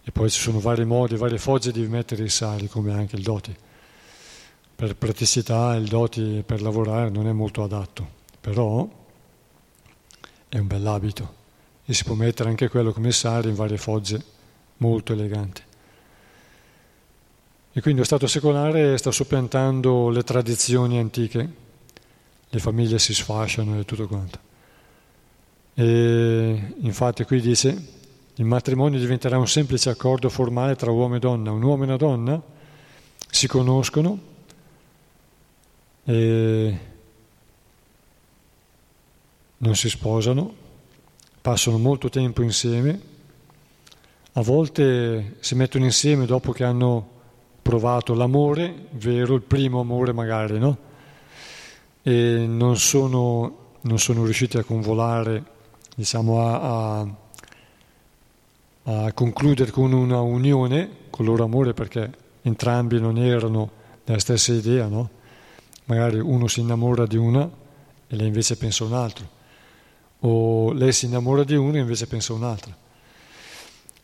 e 0.03 0.11
poi 0.11 0.30
ci 0.30 0.41
sono 0.41 0.59
vari 0.59 0.84
modi, 0.84 1.15
varie 1.15 1.38
fogge 1.38 1.72
di 1.72 1.88
mettere 1.88 2.26
i 2.26 2.30
sari, 2.30 2.68
come 2.68 2.91
anche 2.91 3.15
il 3.15 3.22
doti. 3.22 3.55
Per 4.76 4.95
praticità 4.97 5.73
il 5.76 5.88
doti 5.88 6.43
per 6.45 6.61
lavorare 6.61 7.09
non 7.09 7.27
è 7.27 7.31
molto 7.31 7.63
adatto, 7.63 8.05
però 8.41 8.85
è 10.49 10.57
un 10.57 10.68
bell'abito 10.68 11.35
e 11.85 11.93
si 11.93 12.03
può 12.03 12.15
mettere 12.15 12.49
anche 12.49 12.68
quello 12.68 12.91
come 12.91 13.13
sari 13.13 13.47
in 13.47 13.55
varie 13.55 13.77
fogge 13.77 14.39
molto 14.82 15.14
eleganti. 15.14 15.62
E 17.74 17.82
quindi 17.82 17.99
lo 17.99 18.06
Stato 18.06 18.28
secolare 18.28 18.98
sta 18.98 19.12
soppiantando 19.12 20.10
le 20.10 20.24
tradizioni 20.24 20.99
antiche, 20.99 21.49
le 22.49 22.60
famiglie 22.60 22.99
si 22.99 23.14
sfasciano 23.14 23.80
e 23.80 23.86
tutto 23.86 24.08
quanto. 24.08 24.40
E 25.74 26.74
infatti 26.80 27.24
qui 27.24 27.40
dice 27.40 27.99
il 28.36 28.45
matrimonio 28.45 28.99
diventerà 28.99 29.38
un 29.38 29.48
semplice 29.48 29.90
accordo 29.90 30.28
formale 30.28 30.76
tra 30.76 30.91
uomo 30.91 31.16
e 31.16 31.20
donna. 31.20 31.52
Un 31.52 31.64
uomo 31.64 31.84
e 31.84 31.86
una 31.86 31.98
donna 31.98 32.41
si 33.30 33.48
conoscono 33.48 34.20
e 36.03 36.78
non 39.58 39.76
si 39.76 39.90
sposano, 39.90 40.53
passano 41.40 41.78
molto 41.78 42.10
tempo 42.10 42.41
insieme, 42.41 43.10
a 44.34 44.41
volte 44.41 45.36
si 45.40 45.56
mettono 45.56 45.86
insieme 45.86 46.26
dopo 46.26 46.52
che 46.52 46.64
hanno 46.64 47.20
provato 47.62 48.14
l'amore 48.14 48.88
vero, 48.91 49.36
il 49.36 49.41
primo 49.41 49.80
amore 49.80 50.14
magari, 50.14 50.58
no? 50.58 50.78
E 52.02 52.45
non 52.48 52.78
sono, 52.78 53.74
non 53.82 53.99
sono 53.99 54.24
riusciti 54.24 54.58
a 54.58 54.64
convolare 54.64 55.44
diciamo, 55.95 56.41
a, 56.41 56.99
a, 56.99 57.08
a, 58.84 59.14
concludere 59.14 59.72
con 59.72 59.91
una 59.91 60.22
unione 60.22 60.99
con 61.10 61.26
il 61.26 61.32
loro 61.32 61.44
amore 61.44 61.74
perché 61.74 62.10
entrambi 62.41 62.99
non 62.99 63.18
erano 63.18 63.70
della 64.03 64.20
stessa 64.20 64.53
idea, 64.53 64.88
no? 64.88 65.10
Magari 65.86 66.20
uno 66.20 66.48
si 66.48 66.62
innamora 66.62 67.06
di 67.06 67.18
una 67.18 67.49
e 68.08 68.16
lei 68.16 68.28
invece 68.28 68.58
pensa 68.58 68.84
a 68.84 68.88
un 68.88 68.94
altro, 68.94 69.30
o 70.20 70.72
lei 70.72 70.91
si 70.91 71.06
innamora 71.06 71.44
di 71.44 71.56
uno 71.56 71.76
e 71.76 71.80
invece 71.80 72.08
pensa 72.08 72.34
a 72.34 72.38
un'altra, 72.38 72.76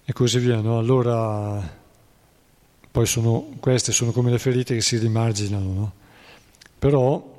e 0.10 0.14
così 0.14 0.40
via, 0.40 0.62
no? 0.62 0.78
Allora, 0.78 1.62
poi 2.90 3.06
sono, 3.06 3.56
queste 3.60 3.92
sono 3.92 4.14
come 4.14 4.32
le 4.32 4.40
ferite 4.40 4.74
che 4.74 4.80
si 4.80 4.98
rimarginano, 4.98 5.74
no? 5.74 5.94
Però 6.80 7.36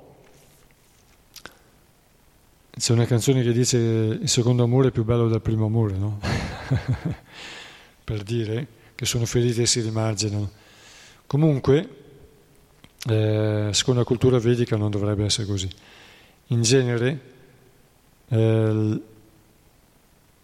c'è 2.70 2.92
una 2.92 3.06
canzone 3.06 3.42
che 3.42 3.52
dice 3.52 3.78
il 3.78 4.28
secondo 4.28 4.64
amore 4.64 4.88
è 4.88 4.90
più 4.90 5.02
bello 5.02 5.28
del 5.28 5.40
primo 5.40 5.64
amore, 5.64 5.96
no? 5.96 6.20
per 8.04 8.22
dire 8.22 8.66
che 8.94 9.06
sono 9.06 9.24
ferite 9.24 9.62
e 9.62 9.66
si 9.66 9.80
rimarginano. 9.80 10.50
Comunque, 11.26 11.88
eh, 13.08 13.70
secondo 13.72 14.00
la 14.00 14.06
cultura 14.06 14.38
vedica 14.38 14.76
non 14.76 14.90
dovrebbe 14.90 15.24
essere 15.24 15.46
così. 15.46 15.70
In 16.48 16.60
genere 16.60 17.20
eh, 18.28 19.00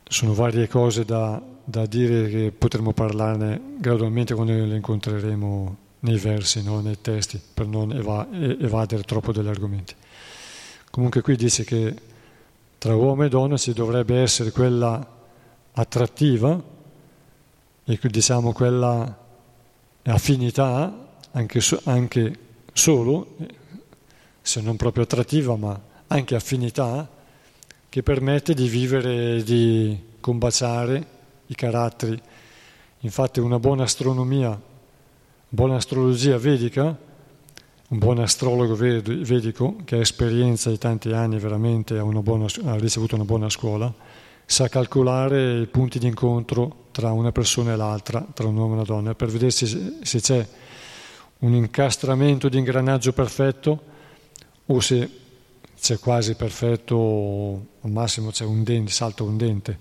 sono 0.05 0.33
varie 0.33 0.67
cose 0.69 1.05
da, 1.05 1.53
da, 1.65 1.87
dire 1.87 2.29
che 2.29 2.53
potremo 2.57 2.93
parlarne 2.93 3.61
gradualmente 3.79 4.35
quando 4.35 4.53
le 4.53 4.77
incontreremo 4.77 5.77
nei 6.01 6.19
versi, 6.19 6.63
no? 6.63 6.81
nei 6.81 7.01
testi, 7.01 7.41
per 7.53 7.67
non 7.67 7.93
eva- 7.93 8.29
evadere 8.31 9.03
troppo 9.03 9.33
dagli 9.33 9.49
argomenti. 9.49 9.95
Comunque 10.91 11.23
qui 11.23 11.37
dice 11.37 11.65
che 11.65 11.95
tra 12.79 12.95
uomo 12.95 13.25
e 13.25 13.29
donna 13.29 13.57
ci 13.57 13.73
dovrebbe 13.73 14.21
essere 14.21 14.51
quella 14.51 15.07
attrattiva 15.73 16.63
e 17.85 17.99
diciamo 18.03 18.53
quella 18.53 19.19
affinità 20.05 21.05
anche, 21.33 21.61
so, 21.61 21.81
anche 21.85 22.39
solo, 22.73 23.37
se 24.41 24.61
non 24.61 24.77
proprio 24.77 25.05
attrattiva, 25.05 25.57
ma 25.57 25.81
anche 26.07 26.35
affinità, 26.35 27.09
che 27.89 28.03
permette 28.03 28.55
di 28.55 28.69
vivere, 28.69 29.43
di 29.43 29.99
combaciare 30.21 31.07
i 31.47 31.55
caratteri. 31.55 32.21
Infatti 33.01 33.41
una 33.41 33.59
buona 33.59 33.83
astronomia, 33.83 34.61
buona 35.49 35.77
astrologia 35.77 36.39
vedica, 36.39 36.97
un 37.89 37.99
buon 37.99 38.19
astrologo 38.19 38.75
vedico 38.75 39.77
che 39.85 39.97
ha 39.97 40.01
esperienza 40.01 40.71
di 40.71 40.79
tanti 40.79 41.13
anni 41.13 41.39
veramente, 41.39 41.99
ha, 41.99 42.05
buona, 42.05 42.47
ha 42.65 42.77
ricevuto 42.77 43.15
una 43.15 43.25
buona 43.25 43.51
scuola, 43.51 43.93
sa 44.47 44.69
calcolare 44.69 45.61
i 45.61 45.67
punti 45.67 45.99
di 45.99 46.07
incontro 46.07 46.87
tra 46.91 47.13
una 47.13 47.31
persona 47.31 47.73
e 47.73 47.77
l'altra, 47.77 48.27
tra 48.33 48.49
un 48.49 48.57
uomo 48.57 48.73
e 48.73 48.75
una 48.77 48.85
donna, 48.85 49.15
per 49.15 49.29
vedere 49.29 49.51
se, 49.51 49.99
se 50.01 50.21
c'è 50.21 50.49
un 51.41 51.55
incastramento 51.55 52.49
di 52.49 52.59
ingranaggio 52.59 53.13
perfetto 53.13 53.83
o 54.67 54.81
se 54.81 55.11
c'è 55.79 55.99
quasi 55.99 56.35
perfetto, 56.35 57.67
al 57.83 57.91
massimo 57.91 58.31
c'è 58.31 58.45
un 58.45 58.63
dente, 58.65 58.91
salta 58.91 59.23
un 59.23 59.37
dente. 59.37 59.79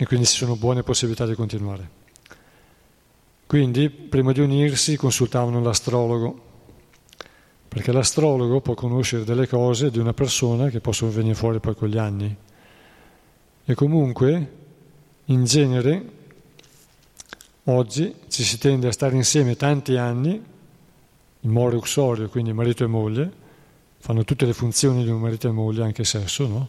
E 0.00 0.06
quindi 0.06 0.26
ci 0.26 0.36
sono 0.36 0.54
buone 0.54 0.84
possibilità 0.84 1.26
di 1.26 1.34
continuare. 1.34 1.90
Quindi, 3.48 3.90
prima 3.90 4.30
di 4.30 4.38
unirsi, 4.38 4.94
consultavano 4.96 5.60
l'astrologo, 5.60 6.40
perché 7.66 7.90
l'astrologo 7.90 8.60
può 8.60 8.74
conoscere 8.74 9.24
delle 9.24 9.48
cose 9.48 9.90
di 9.90 9.98
una 9.98 10.12
persona 10.12 10.68
che 10.68 10.78
possono 10.78 11.10
venire 11.10 11.34
fuori 11.34 11.58
poi 11.58 11.74
con 11.74 11.88
gli 11.88 11.98
anni. 11.98 12.36
E 13.64 13.74
comunque, 13.74 14.52
in 15.24 15.44
genere, 15.44 16.10
oggi 17.64 18.14
ci 18.28 18.44
si 18.44 18.56
tende 18.56 18.86
a 18.86 18.92
stare 18.92 19.16
insieme 19.16 19.56
tanti 19.56 19.96
anni, 19.96 20.40
in 21.40 21.50
more 21.50 21.74
uxorio, 21.74 22.28
quindi 22.28 22.52
marito 22.52 22.84
e 22.84 22.86
moglie, 22.86 23.32
fanno 23.98 24.22
tutte 24.22 24.46
le 24.46 24.52
funzioni 24.52 25.02
di 25.02 25.10
un 25.10 25.18
marito 25.18 25.48
e 25.48 25.50
moglie, 25.50 25.82
anche 25.82 26.04
sesso, 26.04 26.46
no? 26.46 26.68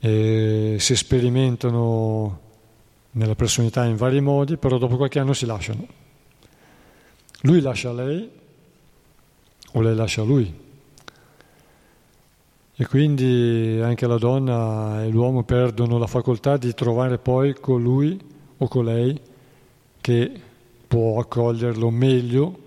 E 0.00 0.76
si 0.78 0.96
sperimentano 0.96 2.40
nella 3.12 3.34
personalità 3.34 3.84
in 3.84 3.96
vari 3.96 4.20
modi, 4.20 4.56
però 4.56 4.78
dopo 4.78 4.96
qualche 4.96 5.18
anno 5.18 5.34
si 5.34 5.46
lasciano. 5.46 5.86
Lui 7.42 7.60
lascia 7.60 7.92
lei 7.92 8.30
o 9.72 9.80
lei 9.80 9.94
lascia 9.94 10.22
lui. 10.22 10.68
E 12.76 12.86
quindi 12.86 13.78
anche 13.82 14.06
la 14.06 14.16
donna 14.16 15.04
e 15.04 15.08
l'uomo 15.10 15.42
perdono 15.42 15.98
la 15.98 16.06
facoltà 16.06 16.56
di 16.56 16.72
trovare 16.72 17.18
poi 17.18 17.52
colui 17.54 18.18
o 18.56 18.68
colei 18.68 19.20
che 20.00 20.40
può 20.88 21.20
accoglierlo 21.20 21.90
meglio, 21.90 22.58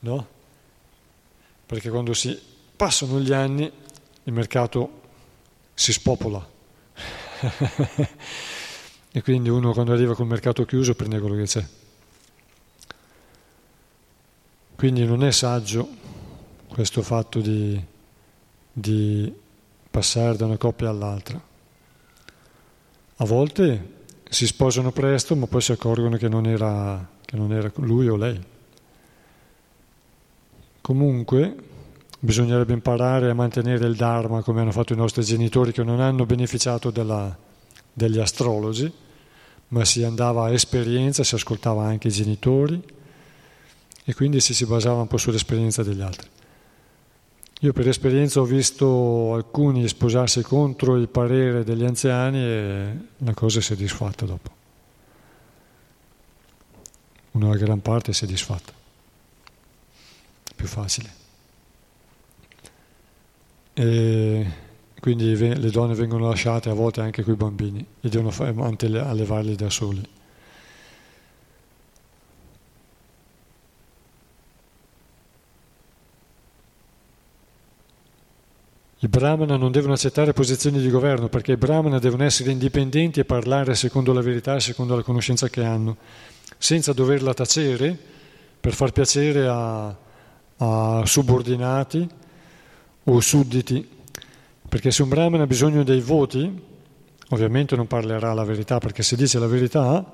no? 0.00 0.26
Perché 1.64 1.88
quando 1.88 2.12
si 2.12 2.38
passano 2.76 3.18
gli 3.18 3.32
anni 3.32 3.70
il 4.24 4.32
mercato 4.32 4.97
si 5.78 5.92
spopola. 5.92 6.44
e 9.12 9.22
quindi 9.22 9.48
uno 9.48 9.72
quando 9.72 9.92
arriva 9.92 10.16
col 10.16 10.26
mercato 10.26 10.64
chiuso 10.64 10.94
prende 10.94 11.20
quello 11.20 11.36
che 11.36 11.44
c'è. 11.44 11.64
Quindi 14.74 15.04
non 15.04 15.22
è 15.22 15.30
saggio 15.30 15.88
questo 16.68 17.02
fatto 17.02 17.40
di 17.40 17.80
di 18.78 19.32
passare 19.90 20.36
da 20.36 20.46
una 20.46 20.56
coppia 20.56 20.88
all'altra. 20.88 21.40
A 23.20 23.24
volte 23.24 23.96
si 24.28 24.46
sposano 24.46 24.92
presto, 24.92 25.34
ma 25.34 25.46
poi 25.46 25.60
si 25.60 25.72
accorgono 25.72 26.16
che 26.16 26.28
non 26.28 26.46
era, 26.46 27.06
che 27.24 27.36
non 27.36 27.52
era 27.52 27.70
lui 27.76 28.08
o 28.08 28.16
lei. 28.16 28.40
Comunque 30.80 31.56
bisognerebbe 32.20 32.72
imparare 32.72 33.30
a 33.30 33.34
mantenere 33.34 33.86
il 33.86 33.96
Dharma 33.96 34.42
come 34.42 34.60
hanno 34.60 34.72
fatto 34.72 34.92
i 34.92 34.96
nostri 34.96 35.22
genitori 35.22 35.72
che 35.72 35.84
non 35.84 36.00
hanno 36.00 36.26
beneficiato 36.26 36.90
della, 36.90 37.36
degli 37.92 38.18
astrologi, 38.18 38.92
ma 39.68 39.84
si 39.84 40.02
andava 40.02 40.46
a 40.46 40.52
esperienza, 40.52 41.22
si 41.22 41.34
ascoltava 41.34 41.84
anche 41.84 42.08
i 42.08 42.12
genitori 42.12 42.82
e 44.04 44.14
quindi 44.14 44.40
si, 44.40 44.54
si 44.54 44.64
basava 44.64 45.00
un 45.00 45.06
po' 45.06 45.18
sull'esperienza 45.18 45.82
degli 45.82 46.00
altri. 46.00 46.28
Io 47.62 47.72
per 47.72 47.88
esperienza 47.88 48.40
ho 48.40 48.44
visto 48.44 49.34
alcuni 49.34 49.86
sposarsi 49.88 50.42
contro 50.42 50.96
il 50.96 51.08
parere 51.08 51.64
degli 51.64 51.84
anziani 51.84 52.38
e 52.38 52.96
la 53.16 53.34
cosa 53.34 53.60
si 53.60 53.72
è 53.72 53.76
disfatta 53.76 54.24
dopo. 54.24 54.56
Una 57.32 57.56
gran 57.56 57.80
parte 57.82 58.12
si 58.12 58.24
è 58.24 58.26
disfatta. 58.28 58.72
Più 60.54 60.66
facile. 60.66 61.26
E 63.78 64.44
quindi 64.98 65.36
le 65.36 65.70
donne 65.70 65.94
vengono 65.94 66.28
lasciate 66.28 66.68
a 66.68 66.72
volte 66.72 67.00
anche 67.00 67.22
con 67.22 67.34
i 67.34 67.36
bambini 67.36 67.86
e 68.00 68.08
devono 68.08 68.32
allevarli 68.36 69.54
da 69.54 69.70
soli. 69.70 70.02
I 79.00 79.06
brahmana 79.06 79.56
non 79.56 79.70
devono 79.70 79.92
accettare 79.92 80.32
posizioni 80.32 80.80
di 80.80 80.90
governo 80.90 81.28
perché 81.28 81.52
i 81.52 81.56
brahmana 81.56 82.00
devono 82.00 82.24
essere 82.24 82.50
indipendenti 82.50 83.20
e 83.20 83.24
parlare 83.24 83.76
secondo 83.76 84.12
la 84.12 84.22
verità 84.22 84.56
e 84.56 84.60
secondo 84.60 84.96
la 84.96 85.04
conoscenza 85.04 85.48
che 85.48 85.62
hanno, 85.62 85.98
senza 86.58 86.92
doverla 86.92 87.32
tacere 87.32 87.96
per 88.58 88.74
far 88.74 88.90
piacere 88.90 89.46
a, 89.46 89.96
a 90.56 91.02
subordinati 91.06 92.26
o 93.10 93.20
sudditi. 93.20 93.86
Perché 94.68 94.90
se 94.90 95.02
un 95.02 95.08
brahmana 95.08 95.44
ha 95.44 95.46
bisogno 95.46 95.82
dei 95.82 96.00
voti, 96.00 96.62
ovviamente 97.30 97.74
non 97.76 97.86
parlerà 97.86 98.32
la 98.34 98.44
verità, 98.44 98.78
perché 98.78 99.02
se 99.02 99.16
dice 99.16 99.38
la 99.38 99.46
verità 99.46 100.04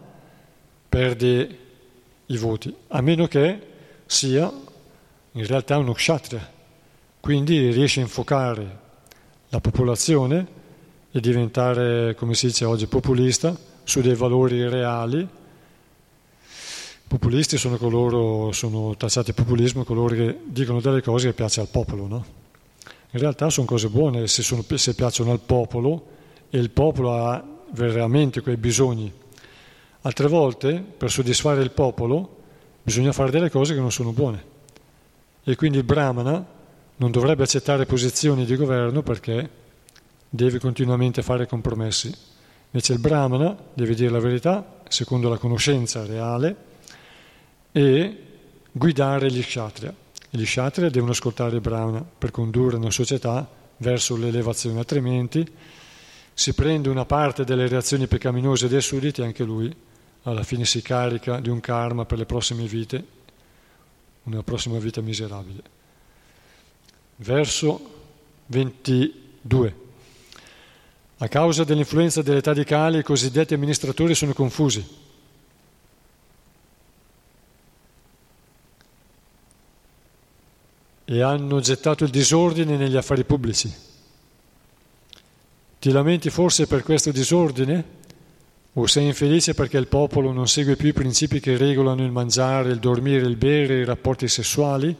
perde 0.88 1.58
i 2.26 2.36
voti, 2.36 2.74
a 2.88 3.00
meno 3.00 3.26
che 3.26 3.60
sia 4.06 4.50
in 5.32 5.46
realtà 5.46 5.76
uno 5.78 5.92
kshatriya 5.92 6.52
quindi 7.24 7.70
riesce 7.70 8.00
a 8.00 8.02
infocare 8.02 8.78
la 9.48 9.58
popolazione 9.58 10.46
e 11.10 11.20
diventare, 11.20 12.14
come 12.16 12.34
si 12.34 12.48
dice 12.48 12.66
oggi, 12.66 12.86
populista 12.86 13.56
su 13.82 14.02
dei 14.02 14.14
valori 14.14 14.68
reali. 14.68 15.26
Populisti 17.08 17.56
sono 17.56 17.78
coloro, 17.78 18.52
sono 18.52 18.94
tacciati 18.98 19.32
populismo, 19.32 19.84
coloro 19.84 20.14
che 20.14 20.38
dicono 20.44 20.82
delle 20.82 21.00
cose 21.00 21.28
che 21.28 21.32
piacciono 21.32 21.66
al 21.66 21.72
popolo, 21.72 22.06
no? 22.06 22.43
In 23.14 23.20
realtà 23.20 23.48
sono 23.48 23.64
cose 23.64 23.88
buone 23.88 24.26
se, 24.26 24.42
sono, 24.42 24.64
se 24.74 24.94
piacciono 24.94 25.30
al 25.30 25.38
popolo 25.38 26.06
e 26.50 26.58
il 26.58 26.70
popolo 26.70 27.12
ha 27.14 27.42
veramente 27.70 28.40
quei 28.40 28.56
bisogni. 28.56 29.12
Altre 30.00 30.26
volte, 30.26 30.82
per 30.82 31.12
soddisfare 31.12 31.62
il 31.62 31.70
popolo, 31.70 32.38
bisogna 32.82 33.12
fare 33.12 33.30
delle 33.30 33.50
cose 33.50 33.72
che 33.72 33.78
non 33.78 33.92
sono 33.92 34.10
buone. 34.10 34.44
E 35.44 35.54
quindi 35.54 35.78
il 35.78 35.84
brahmana 35.84 36.44
non 36.96 37.10
dovrebbe 37.12 37.44
accettare 37.44 37.86
posizioni 37.86 38.44
di 38.44 38.56
governo 38.56 39.02
perché 39.02 39.48
deve 40.28 40.58
continuamente 40.58 41.22
fare 41.22 41.46
compromessi. 41.46 42.12
Invece 42.72 42.94
il 42.94 42.98
brahmana 42.98 43.56
deve 43.74 43.94
dire 43.94 44.10
la 44.10 44.18
verità 44.18 44.80
secondo 44.88 45.28
la 45.28 45.38
conoscenza 45.38 46.04
reale 46.04 46.56
e 47.70 48.22
guidare 48.72 49.30
gli 49.30 49.40
kshatriya. 49.40 50.02
Gli 50.36 50.42
kshatriya 50.42 50.90
devono 50.90 51.12
ascoltare 51.12 51.54
il 51.54 51.60
brahmana 51.60 52.02
per 52.02 52.32
condurre 52.32 52.74
una 52.74 52.90
società 52.90 53.48
verso 53.76 54.16
l'elevazione, 54.16 54.80
altrimenti 54.80 55.46
si 56.32 56.54
prende 56.54 56.88
una 56.88 57.04
parte 57.04 57.44
delle 57.44 57.68
reazioni 57.68 58.08
peccaminose 58.08 58.66
dei 58.66 58.80
sudditi 58.80 59.20
e 59.20 59.24
anche 59.26 59.44
lui 59.44 59.72
alla 60.22 60.42
fine 60.42 60.64
si 60.64 60.82
carica 60.82 61.38
di 61.38 61.50
un 61.50 61.60
karma 61.60 62.04
per 62.04 62.18
le 62.18 62.26
prossime 62.26 62.64
vite, 62.64 63.06
una 64.24 64.42
prossima 64.42 64.78
vita 64.78 65.00
miserabile 65.00 65.62
verso 67.16 67.80
22. 68.46 69.82
A 71.18 71.28
causa 71.28 71.62
dell'influenza 71.62 72.22
dell'età 72.22 72.52
di 72.52 72.64
Cali, 72.64 72.98
i 72.98 73.04
cosiddetti 73.04 73.54
amministratori 73.54 74.16
sono 74.16 74.32
confusi. 74.32 74.84
E 81.04 81.20
hanno 81.20 81.60
gettato 81.60 82.04
il 82.04 82.10
disordine 82.10 82.76
negli 82.76 82.96
affari 82.96 83.24
pubblici. 83.24 83.72
Ti 85.78 85.90
lamenti 85.90 86.30
forse 86.30 86.66
per 86.66 86.82
questo 86.82 87.10
disordine? 87.10 88.02
O 88.72 88.86
sei 88.86 89.06
infelice 89.06 89.54
perché 89.54 89.76
il 89.76 89.86
popolo 89.86 90.32
non 90.32 90.48
segue 90.48 90.76
più 90.76 90.88
i 90.88 90.92
principi 90.92 91.40
che 91.40 91.56
regolano 91.56 92.04
il 92.04 92.10
mangiare, 92.10 92.70
il 92.70 92.78
dormire, 92.78 93.26
il 93.26 93.36
bere, 93.36 93.80
i 93.80 93.84
rapporti 93.84 94.26
sessuali? 94.26 94.96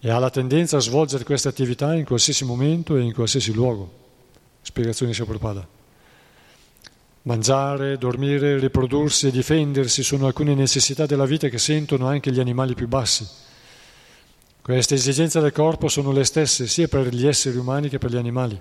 e 0.00 0.10
ha 0.10 0.18
la 0.18 0.30
tendenza 0.30 0.76
a 0.76 0.80
svolgere 0.80 1.24
queste 1.24 1.48
attività 1.48 1.94
in 1.94 2.04
qualsiasi 2.04 2.44
momento 2.44 2.96
e 2.96 3.02
in 3.02 3.12
qualsiasi 3.12 3.52
luogo. 3.52 4.06
Spiegazione 4.62 5.12
di 5.12 5.18
Prabhupada. 5.18 5.66
Mangiare, 7.22 7.98
dormire, 7.98 8.58
riprodursi 8.58 9.26
e 9.26 9.30
difendersi 9.30 10.02
sono 10.02 10.26
alcune 10.26 10.54
necessità 10.54 11.04
della 11.04 11.26
vita 11.26 11.48
che 11.48 11.58
sentono 11.58 12.06
anche 12.06 12.30
gli 12.30 12.38
animali 12.40 12.74
più 12.74 12.86
bassi. 12.86 13.26
Queste 14.68 14.96
esigenze 14.96 15.40
del 15.40 15.52
corpo 15.52 15.88
sono 15.88 16.12
le 16.12 16.24
stesse 16.24 16.66
sia 16.66 16.88
per 16.88 17.08
gli 17.08 17.26
esseri 17.26 17.56
umani 17.56 17.88
che 17.88 17.96
per 17.96 18.10
gli 18.10 18.18
animali. 18.18 18.60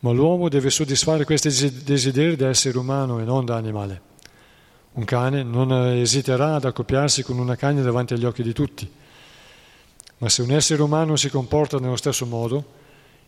Ma 0.00 0.10
l'uomo 0.10 0.48
deve 0.48 0.70
soddisfare 0.70 1.24
questi 1.24 1.50
desideri 1.84 2.34
da 2.34 2.48
essere 2.48 2.76
umano 2.76 3.20
e 3.20 3.22
non 3.22 3.44
da 3.44 3.54
animale. 3.54 4.00
Un 4.94 5.04
cane 5.04 5.44
non 5.44 5.70
esiterà 5.70 6.56
ad 6.56 6.64
accoppiarsi 6.64 7.22
con 7.22 7.38
una 7.38 7.54
cagna 7.54 7.80
davanti 7.82 8.14
agli 8.14 8.24
occhi 8.24 8.42
di 8.42 8.52
tutti. 8.52 8.90
Ma 10.18 10.28
se 10.28 10.42
un 10.42 10.50
essere 10.50 10.82
umano 10.82 11.14
si 11.14 11.30
comporta 11.30 11.78
nello 11.78 11.94
stesso 11.94 12.26
modo, 12.26 12.64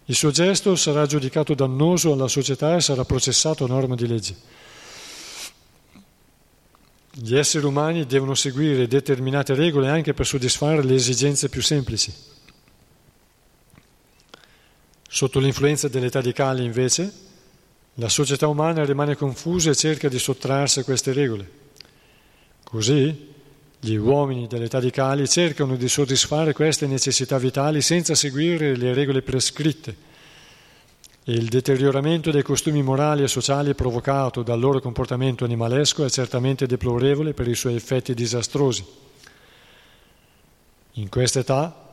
il 0.06 0.16
suo 0.16 0.32
gesto 0.32 0.74
sarà 0.74 1.06
giudicato 1.06 1.54
dannoso 1.54 2.14
alla 2.14 2.26
società 2.26 2.74
e 2.74 2.80
sarà 2.80 3.04
processato 3.04 3.64
a 3.64 3.68
norma 3.68 3.94
di 3.94 4.08
legge. 4.08 4.36
Gli 7.20 7.36
esseri 7.36 7.66
umani 7.66 8.06
devono 8.06 8.36
seguire 8.36 8.86
determinate 8.86 9.52
regole 9.54 9.88
anche 9.88 10.14
per 10.14 10.24
soddisfare 10.24 10.84
le 10.84 10.94
esigenze 10.94 11.48
più 11.48 11.60
semplici. 11.60 12.14
Sotto 15.08 15.40
l'influenza 15.40 15.88
dell'età 15.88 16.20
di 16.20 16.32
Cali, 16.32 16.64
invece, 16.64 17.12
la 17.94 18.08
società 18.08 18.46
umana 18.46 18.84
rimane 18.84 19.16
confusa 19.16 19.70
e 19.70 19.74
cerca 19.74 20.08
di 20.08 20.16
sottrarsi 20.16 20.78
a 20.78 20.84
queste 20.84 21.12
regole. 21.12 21.50
Così 22.62 23.32
gli 23.80 23.96
uomini 23.96 24.46
dell'età 24.46 24.78
di 24.78 24.92
Cali 24.92 25.28
cercano 25.28 25.74
di 25.74 25.88
soddisfare 25.88 26.52
queste 26.52 26.86
necessità 26.86 27.36
vitali 27.36 27.82
senza 27.82 28.14
seguire 28.14 28.76
le 28.76 28.94
regole 28.94 29.22
prescritte 29.22 30.06
il 31.30 31.48
deterioramento 31.48 32.30
dei 32.30 32.42
costumi 32.42 32.82
morali 32.82 33.22
e 33.22 33.28
sociali 33.28 33.74
provocato 33.74 34.42
dal 34.42 34.58
loro 34.58 34.80
comportamento 34.80 35.44
animalesco 35.44 36.02
è 36.02 36.08
certamente 36.08 36.66
deplorevole 36.66 37.34
per 37.34 37.46
i 37.48 37.54
suoi 37.54 37.74
effetti 37.74 38.14
disastrosi. 38.14 38.84
In 40.92 41.08
questa 41.10 41.40
età 41.40 41.86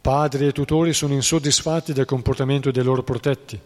Padri 0.00 0.46
e 0.46 0.52
tutori 0.52 0.92
sono 0.92 1.14
insoddisfatti 1.14 1.92
del 1.92 2.04
comportamento 2.06 2.72
dei 2.72 2.82
loro 2.82 3.04
protetti, 3.04 3.58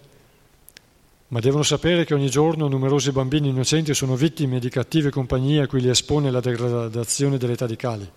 ma 1.29 1.41
devono 1.41 1.63
sapere 1.63 2.05
che 2.05 2.15
ogni 2.15 2.29
giorno 2.29 2.69
numerosi 2.69 3.11
bambini 3.11 3.49
innocenti 3.49 3.95
sono 3.95 4.17
vittime 4.17 4.59
di 4.59 4.69
cattive 4.69 5.11
compagnie 5.11 5.63
a 5.63 5.67
cui 5.67 5.81
li 5.81 5.89
espone 5.89 6.31
la 6.31 6.41
degradazione 6.41 7.39
dell'età 7.39 7.67
di 7.67 7.77
Kali. 7.77 8.11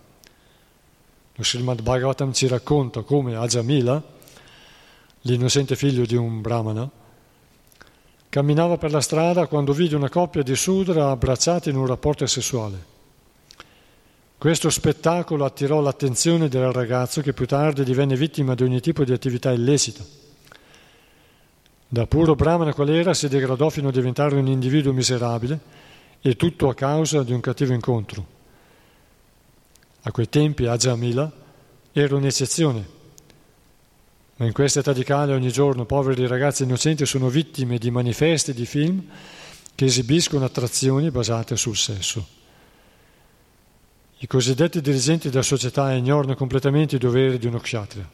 Lo 1.35 1.43
Srimad 1.43 1.81
Bhagavatam 1.81 2.34
ci 2.34 2.47
racconta 2.47 3.01
come 3.01 3.35
Ajamila, 3.35 4.01
l'innocente 5.24 5.76
figlio 5.76 6.06
di 6.06 6.16
un 6.16 6.41
brahmana, 6.41 6.90
camminava 8.30 8.78
per 8.78 8.91
la 8.91 9.02
strada 9.02 9.48
quando 9.48 9.74
vide 9.74 9.95
una 9.95 10.10
coppia 10.10 10.41
di 10.41 10.56
sudra 10.56 11.12
abbracciati 11.12 11.70
in 11.70 11.76
un 11.76 11.86
rapporto 11.86 12.26
sessuale. 12.26 12.91
Questo 14.38 14.70
spettacolo 14.70 15.45
attirò 15.45 15.80
l'attenzione 15.80 16.50
del 16.50 16.72
ragazzo 16.72 17.22
che 17.22 17.32
più 17.32 17.45
tardi 17.45 17.84
divenne 17.84 18.16
vittima 18.16 18.56
di 18.56 18.64
ogni 18.64 18.82
tipo 18.82 19.06
di 19.06 19.14
attività 19.14 19.52
illecita. 19.52 20.04
Da 21.88 22.08
puro 22.08 22.36
brahmana 22.36 22.74
qual 22.74 22.90
era 22.90 23.14
si 23.14 23.30
degradò 23.30 23.70
fino 23.70 23.90
a 23.90 23.91
diventare 23.91 24.36
un 24.36 24.48
individuo 24.48 24.91
miserabile 24.91 25.60
e 26.20 26.36
tutto 26.36 26.68
a 26.68 26.74
causa 26.74 27.24
di 27.24 27.32
un 27.32 27.40
cattivo 27.40 27.72
incontro. 27.72 28.26
A 30.02 30.12
quei 30.12 30.28
tempi 30.28 30.66
Ajamila 30.66 31.32
era 31.94 32.16
un'eccezione, 32.16 32.86
ma 34.35 34.45
in 34.45 34.51
questa 34.51 34.80
età 34.80 34.93
di 34.93 35.03
cale 35.03 35.34
ogni 35.34 35.51
giorno 35.51 35.85
poveri 35.85 36.26
ragazzi 36.26 36.64
innocenti 36.64 37.05
sono 37.05 37.30
vittime 37.30 37.77
di 37.77 37.91
manifesti 37.91 38.53
di 38.53 38.65
film 38.65 39.03
che 39.76 39.85
esibiscono 39.85 40.45
attrazioni 40.45 41.11
basate 41.11 41.55
sul 41.55 41.77
sesso. 41.77 42.41
I 44.18 44.27
cosiddetti 44.27 44.81
dirigenti 44.81 45.30
della 45.30 45.43
società 45.43 45.91
ignorano 45.91 46.35
completamente 46.35 46.95
i 46.95 46.99
doveri 46.99 47.38
di 47.38 47.47
uno 47.47 47.60
kshatriya. 47.60 48.10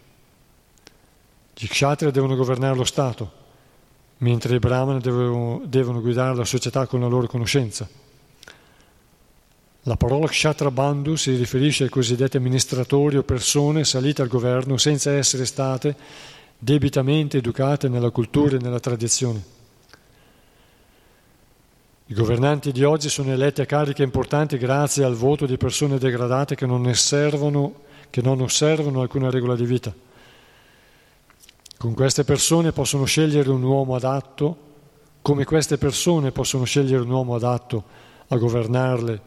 Gli 1.55 1.67
kshatriya 1.67 2.11
devono 2.11 2.35
governare 2.35 2.75
lo 2.75 2.83
Stato, 2.83 3.31
mentre 4.17 4.55
i 4.55 4.59
brahmana 4.59 4.99
devono, 4.99 5.61
devono 5.65 6.01
guidare 6.01 6.35
la 6.35 6.45
società 6.45 6.87
con 6.87 7.01
la 7.01 7.07
loro 7.07 7.27
conoscenza. 7.27 7.87
La 9.84 9.95
parola 9.95 10.27
kshatra 10.27 10.72
bandhu 10.72 11.15
si 11.15 11.35
riferisce 11.35 11.84
ai 11.84 11.89
cosiddetti 11.89 12.35
amministratori 12.35 13.15
o 13.15 13.23
persone 13.23 13.85
salite 13.85 14.22
al 14.22 14.27
governo 14.27 14.77
senza 14.77 15.11
essere 15.11 15.45
state 15.45 15.95
debitamente 16.57 17.38
educate 17.38 17.88
nella 17.88 18.10
cultura 18.10 18.57
e 18.57 18.60
nella 18.60 18.81
tradizione. 18.81 19.57
I 22.07 22.14
governanti 22.14 22.72
di 22.72 22.84
oggi 22.84 23.07
sono 23.07 23.31
eletti 23.31 23.61
a 23.61 23.65
cariche 23.65 24.03
importanti 24.03 24.57
grazie 24.57 25.06
al 25.06 25.14
voto 25.14 25.45
di 25.45 25.57
persone 25.57 25.97
degradate 25.97 26.56
che 26.56 26.65
non, 26.65 26.93
servono, 26.95 27.81
che 28.10 28.22
non 28.22 28.41
osservano 28.41 29.01
alcuna 29.01 29.30
regola 29.30 29.56
di 29.56 29.65
vita. 29.65 29.93
Con 31.77 31.93
queste 31.93 32.26
persone 32.26 32.73
possono 32.73 33.06
scegliere 33.06 33.49
un 33.49 33.64
uomo 33.64 33.95
adatto, 33.95 34.57
come 35.22 35.45
queste 35.45 35.77
persone 35.77 36.31
possono 36.31 36.65
scegliere 36.65 37.03
un 37.03 37.11
uomo 37.11 37.35
adatto 37.35 37.84
a 38.27 38.38
governarle, 38.38 39.22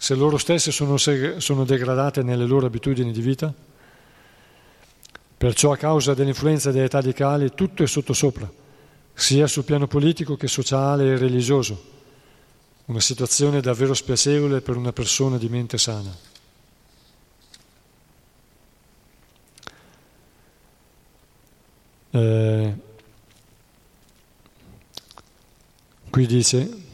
se 0.00 0.14
loro 0.14 0.38
stesse 0.38 0.70
sono, 0.70 0.96
sono 0.96 1.64
degradate 1.64 2.22
nelle 2.22 2.46
loro 2.46 2.66
abitudini 2.66 3.10
di 3.10 3.20
vita? 3.20 3.52
Perciò 5.36 5.72
a 5.72 5.76
causa 5.76 6.14
dell'influenza 6.14 6.70
delle 6.70 6.84
età 6.84 7.00
di 7.00 7.12
Cali 7.12 7.52
tutto 7.52 7.82
è 7.82 7.86
sottosopra, 7.86 8.50
sia 9.12 9.48
sul 9.48 9.64
piano 9.64 9.88
politico 9.88 10.36
che 10.36 10.46
sociale 10.46 11.12
e 11.12 11.16
religioso 11.16 11.96
una 12.86 13.00
situazione 13.00 13.60
davvero 13.60 13.92
spiacevole 13.92 14.60
per 14.60 14.76
una 14.76 14.92
persona 14.92 15.36
di 15.36 15.48
mente 15.48 15.76
sana. 15.76 16.16
Eh, 22.10 22.74
qui 26.08 26.26
dice 26.26 26.86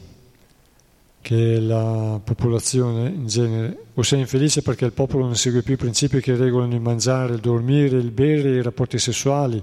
che 1.25 1.59
la 1.59 2.21
popolazione 2.23 3.09
in 3.09 3.25
genere 3.25 3.85
o 3.95 4.03
sei 4.03 4.19
infelice 4.19 4.61
perché 4.61 4.85
il 4.85 4.91
popolo 4.91 5.25
non 5.25 5.35
segue 5.35 5.63
più 5.63 5.73
i 5.73 5.77
principi 5.77 6.21
che 6.21 6.35
regolano 6.35 6.75
il 6.75 6.81
mangiare, 6.81 7.33
il 7.33 7.39
dormire, 7.39 7.97
il 7.97 8.11
bere, 8.11 8.51
i 8.51 8.61
rapporti 8.61 8.99
sessuali, 8.99 9.59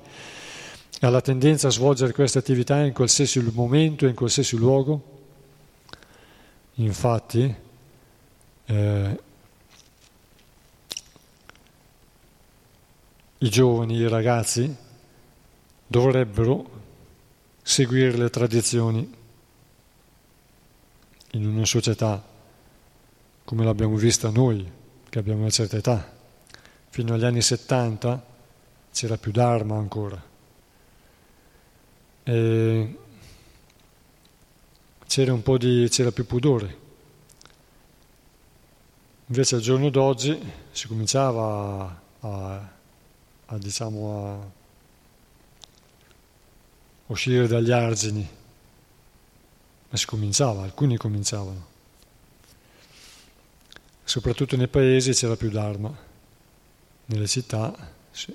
ha 1.02 1.08
la 1.08 1.20
tendenza 1.20 1.68
a 1.68 1.70
svolgere 1.70 2.12
queste 2.12 2.38
attività 2.38 2.80
in 2.80 2.92
qualsiasi 2.92 3.40
momento 3.52 4.06
e 4.06 4.08
in 4.08 4.16
qualsiasi 4.16 4.56
luogo, 4.56 5.10
Infatti, 6.76 7.54
eh, 8.64 9.20
i 13.38 13.48
giovani, 13.50 13.96
i 13.96 14.08
ragazzi 14.08 14.74
dovrebbero 15.86 16.80
seguire 17.62 18.16
le 18.16 18.30
tradizioni 18.30 19.20
in 21.32 21.46
una 21.46 21.64
società 21.64 22.22
come 23.44 23.64
l'abbiamo 23.64 23.96
vista 23.96 24.30
noi, 24.30 24.70
che 25.08 25.18
abbiamo 25.18 25.40
una 25.40 25.50
certa 25.50 25.76
età. 25.76 26.10
Fino 26.88 27.14
agli 27.14 27.24
anni 27.24 27.42
70 27.42 28.24
c'era 28.92 29.16
più 29.16 29.32
Dharma 29.32 29.76
ancora. 29.76 30.22
E 32.24 32.96
c'era 35.06 35.32
un 35.32 35.42
po' 35.42 35.58
di, 35.58 35.88
c'era 35.90 36.12
più 36.12 36.24
pudore. 36.24 36.78
Invece 39.26 39.56
al 39.56 39.60
giorno 39.60 39.90
d'oggi 39.90 40.38
si 40.70 40.86
cominciava 40.86 42.00
a, 42.20 42.28
a, 42.28 42.68
a, 43.46 43.58
diciamo, 43.58 44.50
a 47.06 47.12
uscire 47.12 47.46
dagli 47.46 47.70
argini, 47.70 48.26
ma 49.92 49.98
si 49.98 50.06
cominciava, 50.06 50.62
alcuni 50.62 50.96
cominciavano. 50.96 51.66
Soprattutto 54.02 54.56
nei 54.56 54.68
paesi 54.68 55.12
c'era 55.12 55.36
più 55.36 55.50
d'arma, 55.50 55.94
nelle 57.04 57.26
città 57.26 57.74
si, 58.10 58.34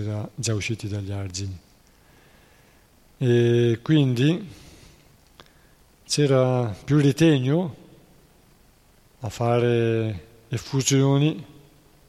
era 0.00 0.28
già 0.34 0.54
usciti 0.54 0.88
dagli 0.88 1.12
argini. 1.12 1.56
E 3.18 3.78
quindi 3.80 4.48
c'era 6.04 6.76
più 6.84 6.98
ritegno 6.98 7.76
a 9.20 9.28
fare 9.28 10.26
effusioni 10.48 11.46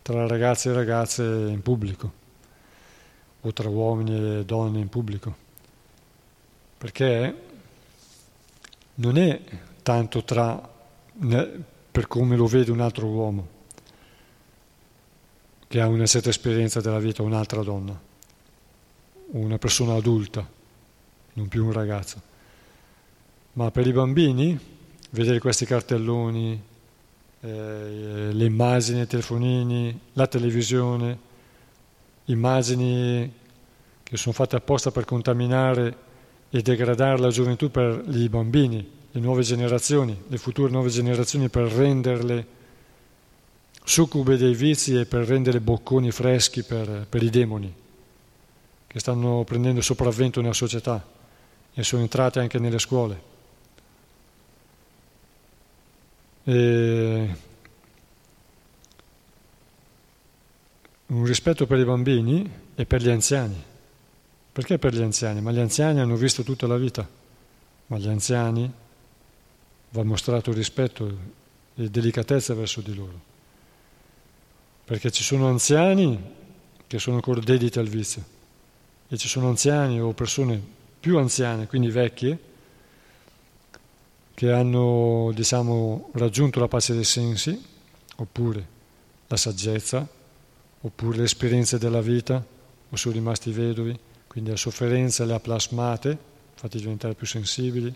tra 0.02 0.26
ragazzi 0.26 0.70
e 0.70 0.74
ragazze 0.74 1.24
in 1.24 1.62
pubblico 1.62 2.14
o 3.42 3.54
tra 3.54 3.70
uomini 3.70 4.40
e 4.40 4.46
donne 4.46 4.80
in 4.80 4.90
pubblico, 4.90 5.36
perché 6.76 7.49
non 9.00 9.18
è 9.18 9.42
tanto 9.82 10.24
tra, 10.24 10.70
per 11.92 12.08
come 12.08 12.36
lo 12.36 12.48
vede 12.48 12.72
un 12.72 12.82
altro 12.82 13.08
uomo 13.08 13.58
che 15.68 15.80
ha 15.80 15.88
una 15.88 16.06
certa 16.06 16.30
esperienza 16.30 16.82
della 16.82 17.00
vita, 17.00 17.22
un'altra 17.22 17.62
donna, 17.62 17.98
una 19.32 19.58
persona 19.60 19.94
adulta, 19.94 20.48
non 21.34 21.48
più 21.48 21.66
un 21.66 21.72
ragazzo. 21.72 22.22
Ma 23.54 23.70
per 23.70 23.86
i 23.86 23.92
bambini, 23.92 24.58
vedere 25.12 25.40
questi 25.40 25.66
cartelloni, 25.66 26.60
eh, 27.42 28.30
le 28.32 28.46
immagini, 28.46 29.02
i 29.02 29.08
telefonini, 29.08 30.00
la 30.14 30.26
televisione, 30.26 31.20
immagini 32.26 33.32
che 34.02 34.18
sono 34.18 34.34
fatte 34.34 34.56
apposta 34.56 34.90
per 34.90 35.06
contaminare 35.06 36.08
e 36.50 36.62
degradare 36.62 37.20
la 37.20 37.30
gioventù 37.30 37.70
per 37.70 38.04
i 38.08 38.28
bambini, 38.30 38.90
le 39.12 39.20
nuove 39.20 39.44
generazioni, 39.44 40.18
le 40.28 40.38
future 40.38 40.72
nuove 40.72 40.90
generazioni 40.90 41.50
per 41.50 41.72
renderle 41.72 42.58
succube 43.84 44.38
dei 44.38 44.54
vizi 44.54 44.96
e 44.96 45.06
per 45.06 45.26
rendere 45.26 45.60
bocconi 45.60 46.12
freschi 46.12 46.64
per, 46.64 47.06
per 47.10 47.24
i 47.24 47.30
demoni 47.30 47.74
che 48.90 49.00
stanno 49.00 49.44
prendendo 49.44 49.82
sopravvento 49.82 50.42
nella 50.42 50.54
società 50.54 51.06
e 51.74 51.84
sono 51.84 52.02
entrate 52.02 52.40
anche 52.40 52.58
nelle 52.58 52.80
scuole. 52.80 53.22
E 56.44 57.36
un 61.06 61.26
rispetto 61.26 61.68
per 61.68 61.78
i 61.78 61.86
bambini 61.86 62.52
e 62.74 62.86
per 62.86 63.02
gli 63.02 63.10
anziani. 63.10 63.64
Perché 64.52 64.78
per 64.78 64.94
gli 64.94 65.02
anziani? 65.02 65.42
Ma 65.42 65.52
gli 65.52 65.60
anziani 65.60 66.00
hanno 66.00 66.16
visto 66.16 66.44
tutta 66.44 66.68
la 66.68 66.78
vita, 66.78 67.08
ma 67.88 67.96
agli 67.96 68.08
anziani 68.08 68.72
va 69.92 70.04
mostrato 70.04 70.52
rispetto 70.52 71.18
e 71.76 71.90
delicatezza 71.90 72.54
verso 72.54 72.82
di 72.82 72.94
loro. 72.94 73.28
Perché 74.86 75.12
ci 75.12 75.24
sono 75.24 75.48
anziani 75.48 76.20
che 76.88 77.00
sono 77.00 77.18
ancora 77.18 77.40
dediti 77.40 77.80
al 77.80 77.88
vizio 77.88 78.24
e 79.08 79.18
ci 79.18 79.28
sono 79.28 79.48
anziani 79.48 80.02
o 80.02 80.14
persone 80.14 80.62
più 81.00 81.18
anziane, 81.18 81.68
quindi 81.68 81.90
vecchie, 81.90 82.38
che 84.34 84.52
hanno 84.52 85.32
diciamo, 85.34 86.10
raggiunto 86.14 86.60
la 86.60 86.68
pace 86.68 86.94
dei 86.94 87.04
sensi, 87.04 87.62
oppure 88.18 88.68
la 89.28 89.38
saggezza, 89.38 90.08
oppure 90.82 91.18
le 91.18 91.24
esperienze 91.24 91.78
della 91.78 92.02
vita, 92.02 92.44
o 92.90 92.96
sono 92.96 93.14
rimasti 93.14 93.52
vedovi, 93.52 93.98
quindi 94.30 94.52
la 94.52 94.58
sofferenza 94.58 95.26
le 95.26 95.34
ha 95.34 95.40
plasmate, 95.40 96.16
fatti 96.54 96.78
diventare 96.78 97.16
più 97.16 97.26
sensibili, 97.26 97.92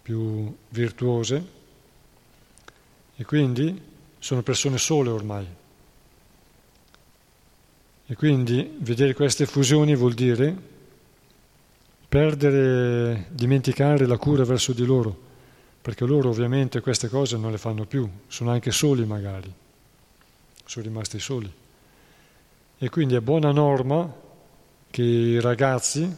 più 0.00 0.56
virtuose, 0.68 1.44
e 3.16 3.24
quindi 3.24 3.82
sono 4.20 4.42
persone 4.42 4.78
sole 4.78 5.10
ormai. 5.10 5.46
E 8.06 8.14
quindi 8.14 8.76
vedere 8.78 9.14
queste 9.14 9.46
fusioni 9.46 9.96
vuol 9.96 10.14
dire 10.14 10.56
perdere, 12.08 13.26
dimenticare 13.30 14.06
la 14.06 14.16
cura 14.16 14.44
verso 14.44 14.72
di 14.72 14.84
loro, 14.84 15.24
perché 15.82 16.04
loro 16.04 16.28
ovviamente 16.28 16.80
queste 16.80 17.08
cose 17.08 17.36
non 17.36 17.50
le 17.50 17.58
fanno 17.58 17.84
più, 17.84 18.08
sono 18.28 18.52
anche 18.52 18.70
soli 18.70 19.04
magari, 19.04 19.52
sono 20.64 20.84
rimasti 20.84 21.18
soli. 21.18 21.52
E 22.78 22.88
quindi 22.90 23.16
è 23.16 23.20
buona 23.20 23.50
norma 23.50 24.22
che 24.96 25.02
i 25.02 25.40
ragazzi 25.42 26.10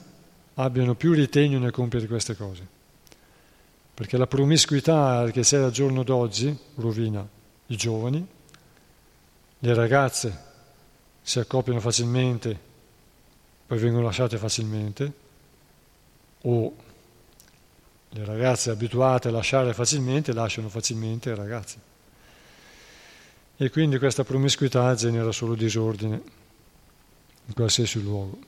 abbiano 0.55 0.95
più 0.95 1.13
ritegno 1.13 1.59
nel 1.59 1.73
compiere 1.73 2.07
queste 2.07 2.37
cose. 2.37 2.65
Perché 3.93 4.17
la 4.17 4.29
promiscuità 4.29 5.29
che 5.33 5.41
c'è 5.41 5.59
al 5.59 5.73
giorno 5.73 6.05
d'oggi 6.05 6.57
rovina 6.77 7.27
i 7.67 7.77
giovani, 7.77 8.25
le 9.59 9.75
ragazze 9.75 10.45
si 11.21 11.41
accoppiano 11.41 11.81
facilmente, 11.81 12.57
poi 13.67 13.79
vengono 13.79 14.05
lasciate 14.05 14.39
facilmente, 14.39 15.13
o 16.43 16.77
le 18.11 18.25
ragazze 18.25 18.71
abituate 18.71 19.27
a 19.27 19.33
lasciare 19.33 19.75
facilmente 19.75 20.33
lasciano 20.33 20.69
facilmente 20.69 21.31
i 21.31 21.35
ragazzi. 21.35 21.79
E 23.57 23.71
quindi 23.71 23.99
questa 23.99 24.23
promiscuità 24.23 24.95
genera 24.95 25.33
solo 25.33 25.57
disordine 25.57 26.23
in 27.45 27.55
qualsiasi 27.55 28.01
luogo. 28.01 28.39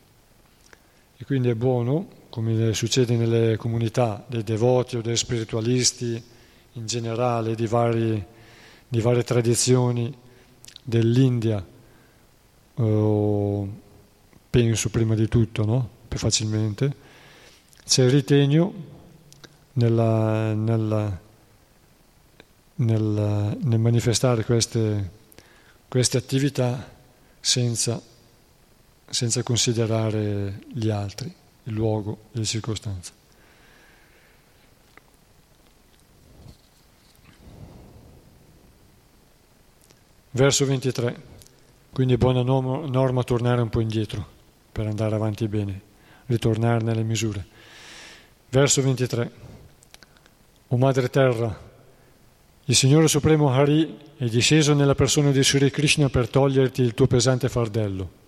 E 1.20 1.26
quindi 1.26 1.50
è 1.50 1.54
buono, 1.54 2.08
come 2.30 2.72
succede 2.72 3.14
nelle 3.14 3.58
comunità 3.58 4.24
dei 4.26 4.42
devoti 4.42 4.96
o 4.96 5.02
dei 5.02 5.18
spiritualisti 5.18 6.22
in 6.72 6.86
generale, 6.86 7.54
di, 7.54 7.66
vari, 7.66 8.24
di 8.88 9.00
varie 9.02 9.22
tradizioni 9.22 10.16
dell'India, 10.82 11.62
eh, 12.74 13.68
penso 14.48 14.88
prima 14.88 15.14
di 15.14 15.28
tutto, 15.28 15.66
no? 15.66 15.90
più 16.08 16.18
facilmente, 16.18 16.96
c'è 17.84 18.04
il 18.04 18.10
ritegno 18.10 18.72
nella, 19.74 20.54
nella, 20.54 21.20
nel, 22.76 23.58
nel 23.60 23.78
manifestare 23.78 24.42
queste, 24.42 25.10
queste 25.86 26.16
attività 26.16 26.96
senza 27.40 28.08
senza 29.10 29.42
considerare 29.42 30.60
gli 30.72 30.88
altri, 30.88 31.32
il 31.64 31.72
luogo 31.72 32.28
e 32.32 32.38
le 32.38 32.44
circostanze. 32.44 33.12
Verso 40.30 40.64
23. 40.64 41.28
Quindi 41.92 42.14
è 42.14 42.16
buona 42.16 42.42
norma 42.42 43.24
tornare 43.24 43.60
un 43.60 43.68
po' 43.68 43.80
indietro 43.80 44.24
per 44.70 44.86
andare 44.86 45.16
avanti 45.16 45.48
bene, 45.48 45.80
ritornare 46.26 46.84
nelle 46.84 47.02
misure. 47.02 47.44
Verso 48.48 48.80
23. 48.80 49.30
O 50.68 50.76
Madre 50.76 51.10
Terra, 51.10 51.68
il 52.66 52.76
Signore 52.76 53.08
Supremo 53.08 53.52
Hari 53.52 53.98
è 54.16 54.26
disceso 54.26 54.72
nella 54.72 54.94
persona 54.94 55.32
di 55.32 55.42
Sri 55.42 55.68
Krishna 55.68 56.08
per 56.08 56.28
toglierti 56.28 56.80
il 56.80 56.94
tuo 56.94 57.08
pesante 57.08 57.48
fardello. 57.48 58.19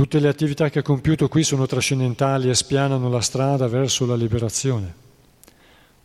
Tutte 0.00 0.18
le 0.18 0.28
attività 0.28 0.70
che 0.70 0.78
ha 0.78 0.82
compiuto 0.82 1.28
qui 1.28 1.42
sono 1.44 1.66
trascendentali 1.66 2.48
e 2.48 2.54
spianano 2.54 3.10
la 3.10 3.20
strada 3.20 3.68
verso 3.68 4.06
la 4.06 4.16
liberazione. 4.16 4.94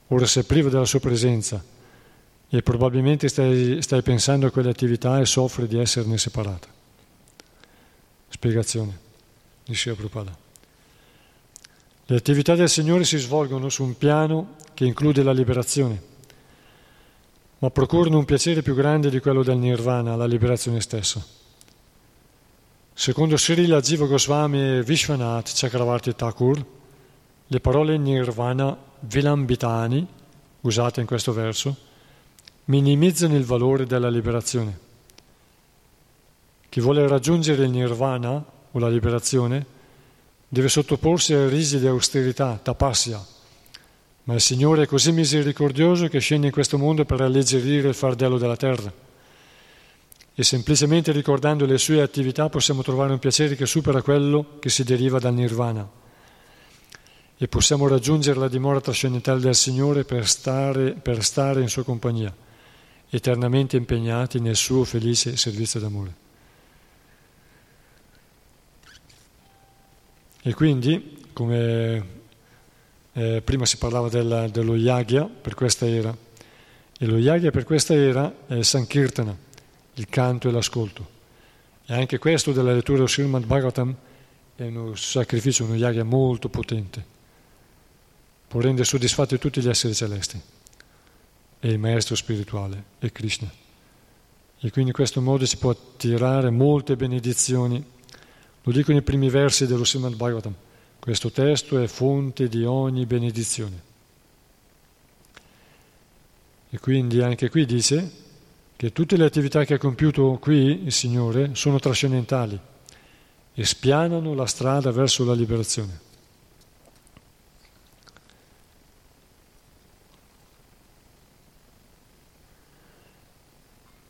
Ora 0.07 0.25
sei 0.25 0.43
privo 0.43 0.67
della 0.67 0.83
sua 0.83 0.99
presenza 0.99 1.63
e 2.49 2.61
probabilmente 2.61 3.29
stai, 3.29 3.81
stai 3.81 4.01
pensando 4.01 4.47
a 4.47 4.51
quelle 4.51 4.69
attività 4.69 5.17
e 5.21 5.25
soffri 5.25 5.65
di 5.65 5.79
esserne 5.79 6.17
separata. 6.17 6.67
Spiegazione 8.27 8.99
di 9.63 9.73
Shia 9.73 9.93
Prabhupada. 9.93 10.37
Le 12.07 12.15
attività 12.17 12.53
del 12.53 12.67
Signore 12.67 13.05
si 13.05 13.17
svolgono 13.17 13.69
su 13.69 13.81
un 13.85 13.97
piano 13.97 14.55
che 14.73 14.83
include 14.83 15.23
la 15.23 15.31
liberazione, 15.31 16.01
ma 17.59 17.69
procurano 17.69 18.17
un 18.17 18.25
piacere 18.25 18.61
più 18.61 18.75
grande 18.75 19.09
di 19.09 19.21
quello 19.21 19.41
del 19.41 19.55
nirvana, 19.55 20.17
la 20.17 20.25
liberazione 20.25 20.81
stessa. 20.81 21.43
Secondo 22.97 23.35
Srila 23.35 23.81
Jiva 23.81 24.05
Goswami 24.05 24.81
Vishwanath 24.81 25.51
Chakravarti 25.53 26.15
Thakur, 26.15 26.65
le 27.45 27.59
parole 27.59 27.97
nirvana 27.97 28.75
vilambitani, 29.01 30.07
usate 30.61 31.01
in 31.01 31.05
questo 31.05 31.33
verso, 31.33 31.75
minimizzano 32.65 33.35
il 33.35 33.43
valore 33.43 33.85
della 33.85 34.09
liberazione. 34.09 34.79
Chi 36.69 36.79
vuole 36.79 37.05
raggiungere 37.05 37.65
il 37.65 37.69
nirvana 37.69 38.41
o 38.71 38.79
la 38.79 38.87
liberazione 38.87 39.65
deve 40.47 40.69
sottoporsi 40.69 41.33
a 41.33 41.49
risi 41.49 41.79
di 41.79 41.87
austerità, 41.87 42.57
tapasya, 42.63 43.25
ma 44.23 44.35
il 44.35 44.41
Signore 44.41 44.83
è 44.83 44.87
così 44.87 45.11
misericordioso 45.11 46.07
che 46.07 46.19
scende 46.19 46.47
in 46.47 46.53
questo 46.53 46.77
mondo 46.77 47.03
per 47.03 47.19
alleggerire 47.19 47.89
il 47.89 47.93
fardello 47.93 48.37
della 48.37 48.55
terra 48.55 49.03
e 50.35 50.43
semplicemente 50.43 51.13
ricordando 51.13 51.65
le 51.65 51.77
sue 51.77 52.01
attività 52.01 52.49
possiamo 52.49 52.83
trovare 52.83 53.13
un 53.13 53.19
piacere 53.19 53.55
che 53.55 53.65
supera 53.65 54.01
quello 54.01 54.57
che 54.59 54.69
si 54.69 54.83
deriva 54.83 55.17
dal 55.17 55.33
nirvana 55.33 55.89
e 57.37 57.47
possiamo 57.47 57.87
raggiungere 57.87 58.39
la 58.39 58.49
dimora 58.49 58.81
trascendentale 58.81 59.39
del 59.39 59.55
Signore 59.55 60.03
per 60.03 60.27
stare, 60.27 60.91
per 60.91 61.23
stare 61.23 61.61
in 61.61 61.69
sua 61.69 61.83
compagnia, 61.83 62.33
eternamente 63.09 63.77
impegnati 63.77 64.39
nel 64.39 64.55
suo 64.55 64.83
felice 64.83 65.35
servizio 65.37 65.79
d'amore. 65.79 66.23
E 70.41 70.53
quindi, 70.53 71.27
come 71.33 72.07
eh, 73.13 73.41
prima 73.41 73.65
si 73.65 73.77
parlava 73.77 74.09
della, 74.09 74.47
dello 74.47 74.75
yagya 74.75 75.25
per 75.25 75.55
questa 75.55 75.87
era, 75.87 76.15
e 76.97 77.05
lo 77.05 77.17
yagya 77.17 77.51
per 77.51 77.63
questa 77.65 77.93
era 77.93 78.33
è 78.47 78.61
Sankirtana, 78.61 79.35
il 79.95 80.07
canto 80.07 80.47
e 80.47 80.51
l'ascolto. 80.51 81.13
E 81.85 81.93
anche 81.93 82.17
questo 82.17 82.51
della 82.51 82.73
lettura 82.73 82.99
del 82.99 83.09
Srimad 83.09 83.45
Bhagavatam 83.45 83.95
è 84.55 84.63
uno 84.63 84.95
sacrificio, 84.95 85.65
uno 85.65 85.75
yagya 85.75 86.03
molto 86.03 86.49
potente. 86.49 87.13
Può 88.47 88.59
rendere 88.59 88.85
soddisfatti 88.85 89.37
tutti 89.37 89.61
gli 89.61 89.69
esseri 89.69 89.93
celesti 89.93 90.41
e 91.59 91.69
il 91.69 91.79
maestro 91.79 92.15
spirituale, 92.15 92.83
è 92.99 93.11
Krishna. 93.11 93.51
E 94.59 94.71
quindi 94.71 94.91
in 94.91 94.95
questo 94.95 95.21
modo 95.21 95.45
si 95.45 95.57
può 95.57 95.71
attirare 95.71 96.49
molte 96.49 96.95
benedizioni. 96.95 97.83
Lo 98.63 98.71
dicono 98.71 98.97
i 98.97 99.01
primi 99.01 99.29
versi 99.29 99.67
dello 99.67 99.85
Srimad 99.85 100.15
Bhagavatam. 100.15 100.55
Questo 100.97 101.29
testo 101.31 101.79
è 101.79 101.87
fonte 101.87 102.47
di 102.47 102.63
ogni 102.63 103.05
benedizione. 103.05 103.83
E 106.71 106.79
quindi 106.79 107.21
anche 107.21 107.49
qui 107.49 107.65
dice 107.65 108.23
che 108.75 108.91
tutte 108.91 109.15
le 109.15 109.25
attività 109.25 109.63
che 109.63 109.75
ha 109.75 109.77
compiuto 109.77 110.37
qui 110.41 110.83
il 110.83 110.91
Signore 110.91 111.55
sono 111.55 111.79
trascendentali 111.79 112.59
e 113.53 113.65
spianano 113.65 114.33
la 114.33 114.45
strada 114.45 114.91
verso 114.91 115.23
la 115.23 115.33
liberazione. 115.33 116.03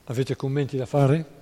Avete 0.06 0.36
commenti 0.36 0.78
da 0.78 0.86
fare? 0.86 1.35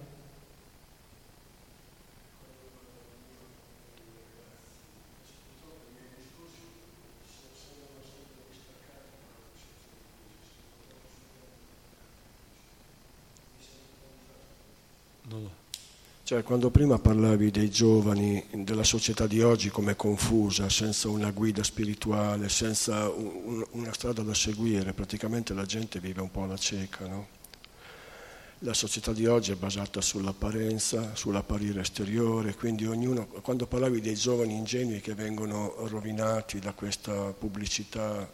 Cioè, 16.34 16.42
quando 16.42 16.72
prima 16.72 16.98
parlavi 16.98 17.52
dei 17.52 17.70
giovani, 17.70 18.44
della 18.52 18.84
società 18.84 19.28
di 19.28 19.44
oggi 19.44 19.70
come 19.70 19.96
confusa, 19.96 20.68
senza 20.68 21.08
una 21.08 21.30
guida 21.30 21.62
spirituale, 21.62 22.50
senza 22.50 23.08
un, 23.08 23.64
una 23.74 23.94
strada 23.94 24.24
da 24.24 24.34
seguire, 24.34 24.94
praticamente 24.94 25.54
la 25.54 25.66
gente 25.66 26.00
vive 26.00 26.22
un 26.22 26.32
po' 26.32 26.42
alla 26.42 26.58
cieca, 26.58 27.06
no? 27.06 27.28
La 28.62 28.74
società 28.74 29.14
di 29.14 29.28
oggi 29.28 29.52
è 29.52 29.56
basata 29.56 30.02
sull'apparenza, 30.02 31.14
sull'apparire 31.14 31.82
esteriore, 31.82 32.56
quindi 32.56 32.88
ognuno, 32.88 33.28
quando 33.44 33.68
parlavi 33.68 34.02
dei 34.02 34.16
giovani 34.16 34.56
ingenui 34.56 35.02
che 35.02 35.14
vengono 35.14 35.76
rovinati 35.88 36.58
da 36.58 36.74
questa 36.74 37.32
pubblicità 37.38 38.28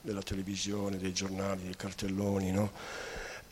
della 0.00 0.22
televisione, 0.22 0.96
dei 0.96 1.12
giornali, 1.12 1.62
dei 1.62 1.76
cartelloni, 1.76 2.50
no? 2.50 2.72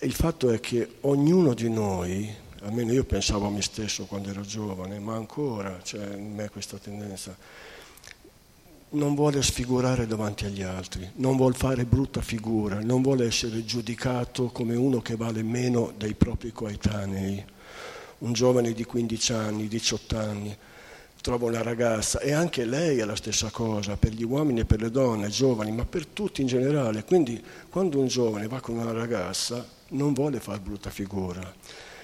il 0.01 0.13
fatto 0.13 0.51
è 0.51 0.59
che 0.59 0.97
ognuno 1.03 1.55
di 1.55 1.71
noi, 1.71 2.35
almeno 2.63 2.93
io 2.93 3.05
pensavo 3.05 3.47
a 3.47 3.51
me 3.51 3.63
stesso 3.63 4.05
quando 4.05 4.31
ero 4.31 4.43
giovane, 4.43 4.99
ma 4.99 5.15
ancora 5.15 5.79
c'è 5.83 6.15
in 6.15 6.35
me 6.35 6.49
questa 6.49 6.79
tendenza, 6.79 7.37
non 8.91 9.15
vuole 9.15 9.43
sfigurare 9.43 10.07
davanti 10.07 10.45
agli 10.45 10.63
altri, 10.63 11.11
non 11.17 11.37
vuole 11.37 11.55
fare 11.55 11.85
brutta 11.85 12.21
figura, 12.21 12.81
non 12.81 13.03
vuole 13.03 13.27
essere 13.27 13.65
giudicato 13.65 14.47
come 14.47 14.77
uno 14.77 15.01
che 15.01 15.17
vale 15.17 15.43
meno 15.43 15.93
dei 15.97 16.15
propri 16.15 16.53
coetanei. 16.53 17.45
Un 18.19 18.33
giovane 18.33 18.73
di 18.73 18.85
15 18.85 19.33
anni, 19.33 19.67
18 19.67 20.19
anni, 20.19 20.57
trova 21.21 21.47
una 21.47 21.63
ragazza 21.63 22.21
e 22.21 22.33
anche 22.33 22.65
lei 22.65 22.99
è 22.99 23.05
la 23.05 23.17
stessa 23.17 23.51
cosa 23.51 23.97
per 23.97 24.13
gli 24.13 24.23
uomini 24.23 24.61
e 24.61 24.65
per 24.65 24.81
le 24.81 24.91
donne, 24.91 25.29
giovani, 25.29 25.73
ma 25.73 25.85
per 25.85 26.07
tutti 26.07 26.41
in 26.41 26.47
generale. 26.47 27.03
Quindi 27.03 27.43
quando 27.69 27.99
un 27.99 28.07
giovane 28.07 28.47
va 28.47 28.61
con 28.61 28.77
una 28.77 28.93
ragazza 28.93 29.67
non 29.89 30.13
vuole 30.13 30.39
fare 30.39 30.61
brutta 30.61 30.91
figura 30.91 31.53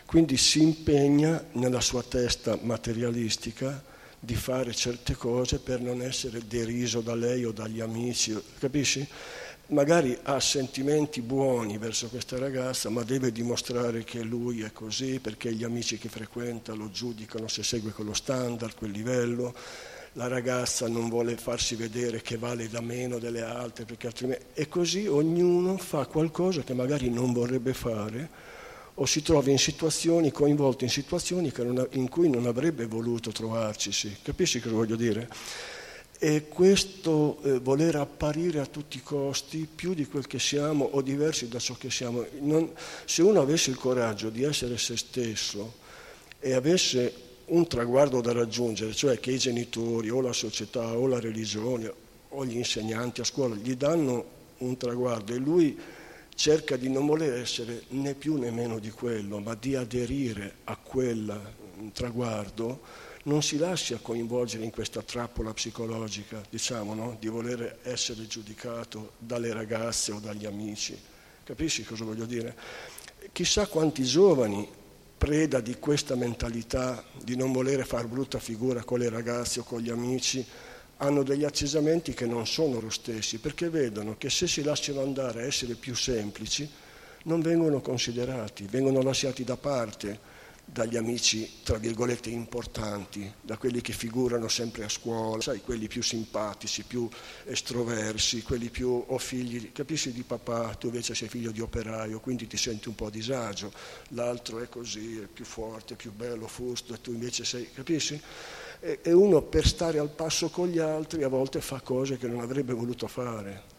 quindi 0.09 0.39
si 0.39 0.63
impegna 0.63 1.45
nella 1.53 1.83
sua 1.83 2.03
testa 2.03 2.59
materialistica 2.63 3.85
di 4.19 4.35
fare 4.35 4.73
certe 4.73 5.15
cose 5.15 5.59
per 5.59 5.83
non 5.83 6.01
essere 6.01 6.41
deriso 6.49 7.03
da 7.03 7.15
lei 7.15 7.45
o 7.45 7.53
dagli 7.53 7.83
amici, 7.83 8.35
capisci? 8.59 9.07
Magari 9.67 10.19
ha 10.23 10.41
sentimenti 10.41 11.21
buoni 11.21 11.77
verso 11.77 12.09
questa 12.09 12.39
ragazza, 12.39 12.89
ma 12.89 13.03
deve 13.03 13.31
dimostrare 13.31 14.03
che 14.03 14.23
lui 14.23 14.63
è 14.63 14.73
così 14.73 15.21
perché 15.21 15.53
gli 15.53 15.63
amici 15.63 15.99
che 15.99 16.09
frequenta 16.09 16.73
lo 16.73 16.91
giudicano 16.91 17.47
se 17.47 17.63
segue 17.63 17.91
quello 17.91 18.15
standard, 18.15 18.77
quel 18.77 18.93
livello. 18.93 19.55
La 20.15 20.27
ragazza 20.27 20.89
non 20.89 21.11
vuole 21.11 21.37
farsi 21.37 21.75
vedere 21.75 22.23
che 22.23 22.39
vale 22.39 22.71
da 22.71 22.81
meno 22.81 23.19
delle 23.19 23.43
altre, 23.43 23.85
perché 23.85 24.07
altrimenti... 24.07 24.45
E 24.55 24.69
così 24.69 25.07
ognuno 25.07 25.77
fa 25.77 26.07
qualcosa 26.07 26.63
che 26.63 26.73
magari 26.73 27.11
non 27.11 27.35
vorrebbe 27.35 27.75
fare 27.75 28.48
o 29.01 29.07
si 29.07 29.23
trova 29.23 29.51
in 29.51 29.59
situazioni, 29.59 30.33
coinvolto 30.33 30.85
in 30.85 30.91
situazioni 30.91 31.53
ha, 31.55 31.87
in 31.93 32.09
cui 32.09 32.29
non 32.29 32.47
avrebbe 32.47 32.87
voluto 32.87 33.31
trovarci, 33.31 33.93
sì. 33.93 34.15
capisci 34.23 34.61
cosa 34.61 34.75
voglio 34.75 34.97
dire? 34.97 35.29
E 36.19 36.49
questo 36.49 37.39
eh, 37.45 37.61
voler 37.61 37.95
apparire 37.95 38.59
a 38.59 38.67
tutti 38.67 38.97
i 38.97 39.03
costi 39.03 39.69
più 39.73 39.95
di 39.95 40.07
quel 40.07 40.27
che 40.27 40.41
siamo 40.41 40.85
o 40.85 41.01
diversi 41.01 41.47
da 41.47 41.61
ciò 41.61 41.75
che 41.79 41.91
siamo, 41.91 42.27
non, 42.41 42.73
se 43.05 43.23
uno 43.23 43.41
avesse 43.41 43.71
il 43.71 43.77
coraggio 43.77 44.31
di 44.31 44.43
essere 44.43 44.79
se 44.79 44.97
stesso 44.97 45.75
e 46.41 46.55
avesse 46.55 47.27
un 47.47 47.69
traguardo 47.69 48.21
da 48.21 48.33
raggiungere, 48.33 48.95
cioè 48.95 49.21
che 49.21 49.31
i 49.31 49.39
genitori 49.39 50.11
o 50.11 50.21
la 50.21 50.33
società 50.33 50.99
o 50.99 51.07
la 51.07 51.21
religione 51.21 51.93
o 52.31 52.45
gli 52.45 52.57
insegnanti 52.57 53.21
a 53.21 53.25
scuola 53.25 53.55
gli 53.55 53.75
danno 53.75 54.37
un 54.59 54.77
traguardo 54.77 55.33
e 55.33 55.39
lui 55.39 55.79
cerca 56.39 56.77
di 56.77 56.89
non 56.89 57.05
voler 57.05 57.33
essere 57.33 57.83
né 57.89 58.15
più 58.15 58.39
né 58.39 58.53
meno 58.53 58.79
di 58.79 58.91
quello, 58.91 59.41
ma 59.41 59.57
di 59.57 59.75
aderire 59.75 60.59
a 60.65 60.77
quel 60.77 61.37
traguardo, 61.93 62.81
non 63.25 63.43
si 63.43 63.59
lascia 63.59 63.99
coinvolgere 64.01 64.63
in 64.63 64.71
questa 64.71 65.03
trappola 65.03 65.53
psicologica, 65.53 66.41
diciamo, 66.49 66.95
no? 66.95 67.17
di 67.19 67.27
voler 67.27 67.81
essere 67.83 68.29
giudicato 68.29 69.15
dalle 69.19 69.53
ragazze 69.53 70.13
o 70.13 70.21
dagli 70.21 70.47
amici. 70.47 70.97
Capisci 71.43 71.83
cosa 71.83 72.05
voglio 72.05 72.25
dire? 72.25 72.57
Chissà 73.33 73.67
quanti 73.67 74.05
giovani, 74.05 74.67
preda 75.19 75.59
di 75.59 75.75
questa 75.81 76.15
mentalità 76.15 77.05
di 77.21 77.35
non 77.35 77.51
volere 77.51 77.85
far 77.85 78.07
brutta 78.07 78.39
figura 78.39 78.85
con 78.85 79.01
le 79.01 79.09
ragazze 79.09 79.59
o 79.59 79.65
con 79.65 79.81
gli 79.81 79.91
amici, 79.91 80.47
hanno 80.99 81.23
degli 81.23 81.45
atteggiamenti 81.45 82.15
che 82.15 82.27
non 82.27 82.47
sono 82.47 82.81
lo 82.81 82.91
stessi, 82.91 83.39
perché 83.39 83.69
vedono 83.71 84.17
che 84.17 84.31
se 84.31 84.47
si 84.47 84.63
lasciano 84.63 85.03
andare 85.03 85.43
a 85.43 85.47
essere 85.47 85.75
più 85.75 85.95
semplici, 85.95 86.69
non 87.25 87.41
vengono 87.41 87.81
considerati, 87.81 88.67
vengono 88.71 89.03
lasciati 89.03 89.45
da 89.45 89.57
parte 89.57 90.37
dagli 90.71 90.97
amici, 90.97 91.61
tra 91.63 91.79
virgolette, 91.79 92.29
importanti, 92.29 93.33
da 93.41 93.57
quelli 93.57 93.81
che 93.81 93.95
figurano 93.95 94.49
sempre 94.49 94.85
a 94.85 94.89
scuola, 94.89 95.41
sai, 95.41 95.63
quelli 95.63 95.89
più 95.89 96.03
simpatici, 96.03 96.83
più 96.83 97.09
estroversi, 97.47 98.43
quelli 98.43 98.69
più 98.69 98.91
o 98.91 99.05
oh, 99.07 99.19
figli, 99.19 99.73
capisci 99.73 100.13
di 100.13 100.23
papà, 100.25 100.75
tu 100.75 100.89
invece 100.89 101.15
sei 101.15 101.29
figlio 101.29 101.53
di 101.53 101.61
operaio, 101.61 102.21
quindi 102.21 102.47
ti 102.47 102.59
senti 102.59 102.89
un 102.89 102.95
po' 102.95 103.07
a 103.07 103.11
disagio, 103.11 103.73
l'altro 104.09 104.61
è 104.61 104.69
così, 104.69 105.19
è 105.19 105.27
più 105.27 105.47
forte, 105.47 105.95
più 105.95 106.13
bello, 106.13 106.47
fusto, 106.47 106.93
e 106.93 107.01
tu 107.01 107.13
invece 107.13 107.45
sei, 107.45 107.71
capisci? 107.73 108.21
E 108.81 109.13
uno 109.13 109.43
per 109.43 109.67
stare 109.67 109.99
al 109.99 110.11
passo 110.11 110.51
con 110.51 110.69
gli 110.69 110.79
altri 110.79 111.23
a 111.23 111.29
volte 111.29 111.61
fa 111.61 111.81
cose 111.81 112.17
che 112.17 112.29
non 112.29 112.41
avrebbe 112.41 112.73
voluto 112.73 113.07
fare. 113.07 113.77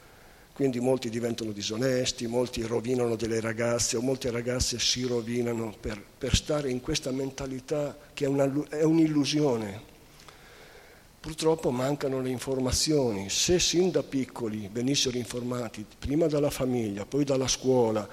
Quindi 0.54 0.82
molti 0.82 1.10
diventano 1.10 1.54
disonesti, 1.54 2.28
molti 2.28 2.64
rovinano 2.64 3.16
delle 3.16 3.40
ragazze 3.40 3.96
o 3.96 4.02
molte 4.02 4.30
ragazze 4.30 4.78
si 4.78 5.06
rovinano 5.06 5.74
per, 5.80 6.04
per 6.18 6.36
stare 6.36 6.70
in 6.70 6.82
questa 6.82 7.12
mentalità 7.12 7.98
che 8.14 8.26
è, 8.26 8.28
una, 8.28 8.52
è 8.68 8.84
un'illusione. 8.84 9.88
Purtroppo 11.18 11.72
mancano 11.72 12.20
le 12.20 12.30
informazioni. 12.30 13.30
Se 13.30 13.58
sin 13.58 13.90
da 13.90 14.04
piccoli 14.04 14.70
venissero 14.70 15.16
informati 15.16 15.86
prima 15.98 16.28
dalla 16.28 16.50
famiglia, 16.50 17.06
poi 17.06 17.24
dalla 17.24 17.48
scuola, 17.48 18.08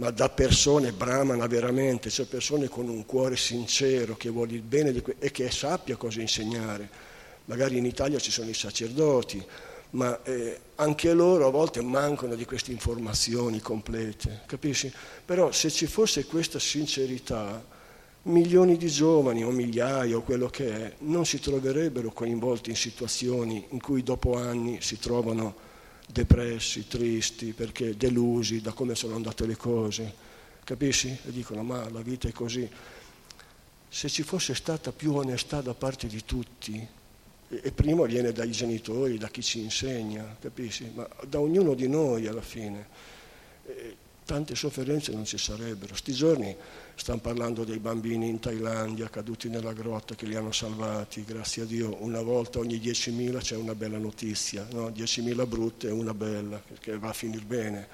ma 0.00 0.10
da 0.10 0.30
persone 0.30 0.92
brahmana 0.92 1.46
veramente, 1.46 2.08
cioè 2.08 2.24
persone 2.24 2.68
con 2.68 2.88
un 2.88 3.04
cuore 3.04 3.36
sincero 3.36 4.16
che 4.16 4.30
vuole 4.30 4.54
il 4.54 4.62
bene 4.62 4.98
que- 5.02 5.16
e 5.18 5.30
che 5.30 5.50
sappia 5.50 5.96
cosa 5.96 6.22
insegnare. 6.22 6.88
Magari 7.44 7.76
in 7.76 7.84
Italia 7.84 8.18
ci 8.18 8.30
sono 8.30 8.48
i 8.48 8.54
sacerdoti, 8.54 9.44
ma 9.90 10.22
eh, 10.22 10.58
anche 10.76 11.12
loro 11.12 11.46
a 11.46 11.50
volte 11.50 11.82
mancano 11.82 12.34
di 12.34 12.46
queste 12.46 12.72
informazioni 12.72 13.60
complete, 13.60 14.40
capisci? 14.46 14.90
Però 15.22 15.52
se 15.52 15.70
ci 15.70 15.86
fosse 15.86 16.24
questa 16.24 16.58
sincerità, 16.58 17.62
milioni 18.22 18.78
di 18.78 18.88
giovani 18.88 19.44
o 19.44 19.50
migliaia 19.50 20.16
o 20.16 20.22
quello 20.22 20.48
che 20.48 20.74
è 20.74 20.94
non 21.00 21.26
si 21.26 21.40
troverebbero 21.40 22.10
coinvolti 22.10 22.70
in 22.70 22.76
situazioni 22.76 23.66
in 23.68 23.80
cui 23.82 24.02
dopo 24.02 24.36
anni 24.36 24.80
si 24.80 24.98
trovano 24.98 25.68
depressi, 26.12 26.86
tristi, 26.86 27.52
perché 27.52 27.96
delusi 27.96 28.60
da 28.60 28.72
come 28.72 28.94
sono 28.94 29.14
andate 29.14 29.46
le 29.46 29.56
cose, 29.56 30.14
capisci? 30.64 31.08
E 31.08 31.30
dicono 31.30 31.62
ma 31.62 31.88
la 31.90 32.00
vita 32.00 32.28
è 32.28 32.32
così. 32.32 32.68
Se 33.88 34.08
ci 34.08 34.22
fosse 34.22 34.54
stata 34.54 34.92
più 34.92 35.14
onestà 35.14 35.60
da 35.60 35.74
parte 35.74 36.06
di 36.06 36.24
tutti, 36.24 36.86
e 37.48 37.72
prima 37.72 38.06
viene 38.06 38.30
dai 38.32 38.52
genitori, 38.52 39.18
da 39.18 39.28
chi 39.28 39.42
ci 39.42 39.60
insegna, 39.60 40.36
capisci? 40.40 40.90
Ma 40.94 41.08
da 41.26 41.40
ognuno 41.40 41.74
di 41.74 41.88
noi 41.88 42.26
alla 42.26 42.42
fine 42.42 42.86
tante 44.30 44.54
sofferenze 44.54 45.10
non 45.10 45.24
ci 45.24 45.38
sarebbero. 45.38 45.96
Sti 45.96 46.12
giorni 46.12 46.56
stanno 46.94 47.18
parlando 47.18 47.64
dei 47.64 47.80
bambini 47.80 48.28
in 48.28 48.38
Thailandia 48.38 49.10
caduti 49.10 49.48
nella 49.48 49.72
grotta 49.72 50.14
che 50.14 50.24
li 50.24 50.36
hanno 50.36 50.52
salvati, 50.52 51.24
grazie 51.24 51.62
a 51.62 51.64
Dio 51.64 51.96
una 51.98 52.22
volta 52.22 52.60
ogni 52.60 52.76
10.000 52.76 53.38
c'è 53.38 53.56
una 53.56 53.74
bella 53.74 53.98
notizia, 53.98 54.64
no? 54.70 54.88
10.000 54.90 55.48
brutte 55.48 55.88
e 55.88 55.90
una 55.90 56.14
bella, 56.14 56.62
perché 56.64 56.96
va 56.96 57.08
a 57.08 57.12
finire 57.12 57.44
bene. 57.44 57.88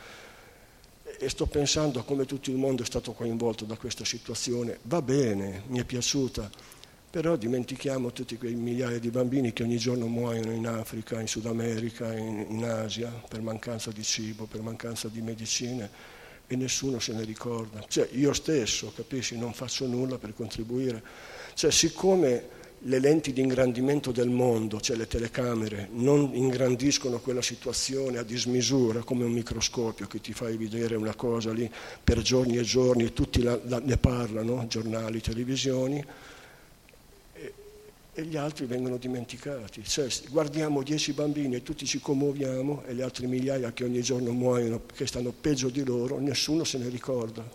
E 1.19 1.27
sto 1.31 1.47
pensando 1.47 2.01
a 2.01 2.05
come 2.05 2.27
tutto 2.27 2.51
il 2.51 2.59
mondo 2.59 2.83
è 2.83 2.87
stato 2.87 3.13
coinvolto 3.13 3.65
da 3.65 3.79
questa 3.79 4.05
situazione, 4.05 4.79
va 4.83 5.01
bene, 5.01 5.63
mi 5.69 5.79
è 5.79 5.85
piaciuta, 5.85 6.51
Però 7.09 7.35
dimentichiamo 7.37 8.13
tutti 8.13 8.37
quei 8.37 8.55
migliaia 8.55 8.99
di 8.99 9.09
bambini 9.09 9.55
che 9.55 9.63
ogni 9.63 9.79
giorno 9.79 10.07
muoiono 10.07 10.53
in 10.53 10.67
Africa, 10.67 11.19
in 11.19 11.29
Sud 11.29 11.47
America, 11.47 12.13
in, 12.15 12.45
in 12.51 12.65
Asia, 12.65 13.09
per 13.27 13.41
mancanza 13.41 13.91
di 13.91 14.03
cibo, 14.03 14.45
per 14.45 14.61
mancanza 14.61 15.09
di 15.09 15.23
medicine 15.23 16.16
e 16.47 16.57
nessuno 16.57 16.99
se 16.99 17.13
ne 17.13 17.25
ricorda. 17.25 17.85
Cioè 17.87 18.09
io 18.13 18.33
stesso, 18.33 18.93
capisci, 18.95 19.37
non 19.37 19.53
faccio 19.53 19.87
nulla 19.87 20.19
per 20.19 20.35
contribuire. 20.35 21.03
Cioè 21.55 21.71
siccome 21.71 22.55
le 22.81 22.99
lenti 23.01 23.33
di 23.33 23.41
ingrandimento 23.41 24.13
del 24.13 24.29
mondo, 24.29 24.81
cioè 24.81 24.97
le 24.97 25.07
telecamere, 25.07 25.89
non 25.93 26.31
ingrandiscono 26.35 27.19
quella 27.19 27.43
situazione 27.43 28.19
a 28.19 28.23
dismisura 28.23 29.03
come 29.03 29.25
un 29.25 29.33
microscopio 29.33 30.07
che 30.07 30.21
ti 30.21 30.33
fai 30.33 30.57
vedere 30.57 30.95
una 30.95 31.15
cosa 31.15 31.53
lì 31.53 31.69
per 32.05 32.21
giorni 32.21 32.59
e 32.59 32.63
giorni 32.63 33.05
e 33.05 33.13
tutti 33.13 33.43
la, 33.43 33.59
la, 33.65 33.81
ne 33.83 33.97
parlano, 33.97 34.67
giornali, 34.69 35.21
televisioni, 35.21 36.05
e, 38.17 38.25
gli 38.25 38.37
altri 38.37 38.65
vengono 38.65 38.97
dimenticati. 38.97 39.85
Cioè, 39.85 40.09
guardiamo 40.31 40.83
dieci 40.83 41.13
bambini 41.13 41.57
e 41.57 41.63
tutti 41.63 41.85
ci 41.85 42.01
commuoviamo 42.01 42.85
e 42.87 42.95
le 42.95 43.03
altre 43.03 43.27
migliaia 43.27 43.73
che 43.73 43.85
ogni 43.85 44.01
giorno 44.01 44.33
muoiono, 44.33 44.83
che 44.95 45.07
stanno 45.07 45.33
peggio 45.33 45.69
di 45.69 45.85
loro, 45.85 46.19
nessuno 46.19 46.65
se 46.65 46.79
ne 46.79 46.89
ricorda. 46.89 47.47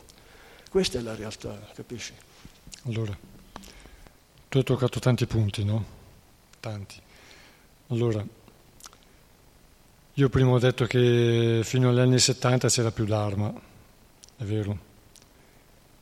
Questa 0.70 1.00
è 1.00 1.02
la 1.02 1.16
realtà, 1.16 1.60
capisci? 1.74 2.14
Allora. 2.84 3.18
Tu 4.50 4.58
hai 4.58 4.64
toccato 4.64 5.00
tanti 5.00 5.26
punti, 5.26 5.64
no? 5.64 5.84
Tanti. 6.60 6.96
Allora, 7.88 8.24
io 10.14 10.30
prima 10.30 10.52
ho 10.52 10.60
detto 10.60 10.86
che 10.86 11.62
fino 11.64 11.90
agli 11.90 12.00
anni 12.00 12.20
70 12.20 12.68
c'era 12.68 12.92
più 12.92 13.06
d'arma, 13.06 13.52
è 14.38 14.44
vero, 14.44 14.72
in 14.72 14.80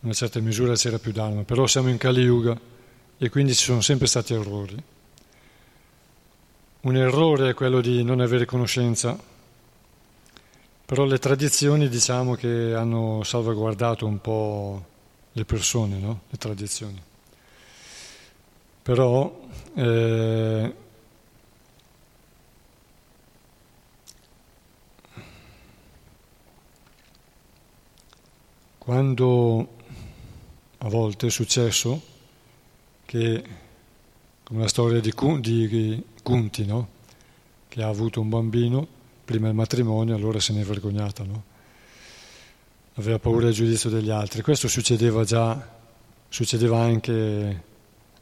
una 0.01 0.13
certa 0.13 0.39
misura 0.39 0.73
c'era 0.73 0.99
più 0.99 1.11
d'arma, 1.11 1.43
però 1.43 1.65
siamo 1.65 1.89
in 1.89 1.97
Kali 1.97 2.21
Yuga 2.21 2.77
e 3.21 3.29
quindi 3.29 3.53
ci 3.53 3.65
sono 3.65 3.81
sempre 3.81 4.07
stati 4.07 4.33
errori. 4.33 4.81
Un 6.81 6.95
errore 6.95 7.49
è 7.49 7.53
quello 7.53 7.81
di 7.81 8.01
non 8.01 8.21
avere 8.21 8.45
conoscenza, 8.45 9.19
però 10.85 11.03
le 11.03 11.19
tradizioni 11.19 11.89
diciamo 11.89 12.35
che 12.35 12.73
hanno 12.73 13.21
salvaguardato 13.23 14.05
un 14.05 14.21
po' 14.21 14.85
le 15.33 15.43
persone, 15.43 15.97
no? 15.97 16.21
Le 16.29 16.37
tradizioni. 16.37 17.03
Però 18.81 19.41
eh, 19.75 20.73
quando 28.77 29.67
a 30.77 30.87
volte 30.87 31.27
è 31.27 31.29
successo 31.29 32.17
che, 33.09 33.43
come 34.43 34.61
la 34.61 34.67
storia 34.67 34.99
di, 34.99 35.11
di 35.39 36.03
Kunti, 36.21 36.63
no? 36.63 36.87
che 37.67 37.81
ha 37.81 37.87
avuto 37.87 38.21
un 38.21 38.29
bambino 38.29 38.87
prima 39.25 39.47
del 39.47 39.55
matrimonio, 39.55 40.13
allora 40.13 40.39
se 40.39 40.53
ne 40.53 40.61
è 40.61 40.63
vergognata, 40.63 41.23
no? 41.23 41.43
aveva 42.93 43.17
paura 43.17 43.45
del 43.45 43.55
giudizio 43.55 43.89
degli 43.89 44.11
altri. 44.11 44.43
Questo 44.43 44.67
succedeva 44.67 45.23
già, 45.23 45.77
succedeva 46.27 46.81
anche 46.81 47.63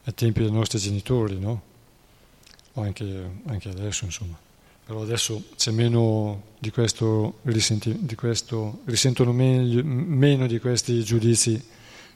ai 0.06 0.14
tempi 0.14 0.40
dei 0.40 0.52
nostri 0.52 0.80
genitori, 0.80 1.38
no? 1.38 1.62
O 2.76 2.82
anche, 2.82 3.42
anche, 3.48 3.68
adesso, 3.68 4.06
insomma. 4.06 4.40
Però 4.86 5.02
adesso 5.02 5.50
c'è 5.58 5.72
meno 5.72 6.44
di 6.60 6.72
questo, 6.72 7.40
di 7.42 8.16
questo 8.16 8.80
risentono 8.86 9.34
meglio, 9.34 9.84
meno 9.84 10.48
di 10.48 10.60
questi 10.60 11.04
giudizi 11.04 11.62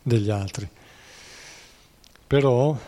degli 0.02 0.30
altri. 0.30 0.70
Però 2.32 2.80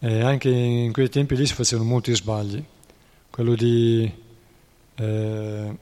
eh, 0.00 0.20
anche 0.22 0.48
in 0.48 0.92
quei 0.92 1.08
tempi 1.08 1.36
lì 1.36 1.46
si 1.46 1.54
facevano 1.54 1.88
molti 1.88 2.12
sbagli. 2.12 2.60
Quello 3.30 3.54
di 3.54 4.12
eh, 4.96 5.76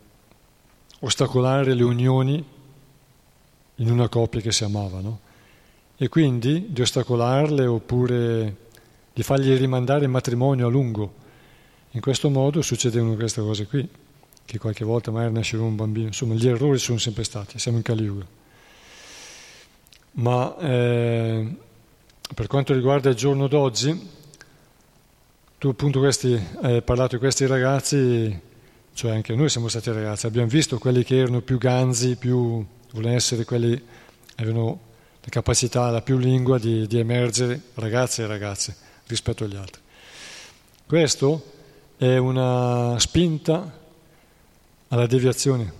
ostacolare 0.99 1.73
le 1.73 1.83
unioni 1.83 2.45
in 3.77 3.91
una 3.91 4.11
coppia 4.11 4.43
che 4.43 4.53
si 4.53 4.65
amava, 4.65 5.01
no? 5.01 5.21
e 5.97 6.11
quindi 6.11 6.67
di 6.69 6.83
ostacolarle 6.83 7.65
oppure 7.65 8.57
di 9.15 9.23
fargli 9.23 9.57
rimandare 9.57 10.05
il 10.05 10.11
matrimonio 10.11 10.67
a 10.67 10.71
lungo. 10.71 11.15
In 11.93 12.03
questo 12.03 12.29
modo 12.29 12.61
succedevano 12.61 13.15
queste 13.15 13.41
cose 13.41 13.67
qui, 13.67 13.89
che 14.45 14.59
qualche 14.59 14.85
volta 14.85 15.11
magari 15.11 15.33
nasceva 15.33 15.65
un 15.65 15.75
bambino, 15.75 16.09
insomma 16.09 16.35
gli 16.35 16.47
errori 16.47 16.77
sono 16.77 16.99
sempre 16.99 17.25
stati, 17.25 17.59
siamo 17.59 17.79
in 17.79 17.83
Caliuga. 17.83 18.27
Ma 20.11 20.55
eh, 20.59 21.67
per 22.35 22.47
quanto 22.47 22.73
riguarda 22.73 23.09
il 23.09 23.17
giorno 23.17 23.49
d'oggi, 23.49 24.17
tu 25.59 25.69
appunto 25.69 25.99
questi, 25.99 26.41
hai 26.63 26.83
parlato 26.83 27.17
di 27.17 27.21
questi 27.21 27.47
ragazzi, 27.47 28.41
cioè 28.93 29.13
anche 29.13 29.35
noi 29.35 29.49
siamo 29.49 29.69
stati 29.69 29.91
ragazzi, 29.91 30.27
abbiamo 30.27 30.49
visto 30.49 30.79
quelli 30.79 31.03
che 31.03 31.19
erano 31.19 31.41
più 31.41 31.59
ganzi, 31.59 32.17
più 32.17 32.65
volevano 32.93 33.17
essere 33.17 33.45
quelli, 33.45 33.83
avevano 34.37 34.81
la 35.21 35.29
capacità, 35.31 35.91
la 35.91 36.03
più 36.03 36.19
lingua 36.19 36.59
di, 36.59 36.87
di 36.87 36.99
emergere 36.99 37.61
ragazzi 37.75 38.23
e 38.23 38.27
ragazze 38.27 38.77
rispetto 39.07 39.45
agli 39.45 39.57
altri. 39.57 39.81
Questo 40.87 41.53
è 41.97 42.17
una 42.17 42.97
spinta 42.99 43.77
alla 44.89 45.07
deviazione, 45.07 45.73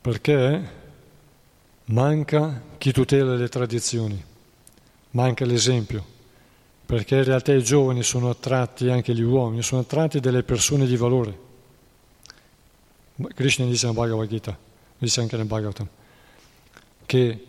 perché 0.00 0.78
manca 1.84 2.62
chi 2.78 2.92
tutela 2.92 3.34
le 3.34 3.48
tradizioni, 3.48 4.24
manca 5.10 5.44
l'esempio, 5.44 6.04
perché 6.86 7.16
in 7.16 7.24
realtà 7.24 7.52
i 7.52 7.62
giovani 7.62 8.02
sono 8.02 8.30
attratti, 8.30 8.88
anche 8.88 9.14
gli 9.14 9.22
uomini, 9.22 9.62
sono 9.62 9.82
attratti 9.82 10.20
dalle 10.20 10.42
persone 10.42 10.86
di 10.86 10.96
valore. 10.96 11.38
Krishna 13.34 13.66
dice 13.66 13.86
nel 13.86 13.94
Bhagavad 13.94 14.28
Gita, 14.28 14.58
dice 14.98 15.20
anche 15.20 15.36
nel 15.36 15.46
Bhagavatam, 15.46 15.88
che 17.06 17.44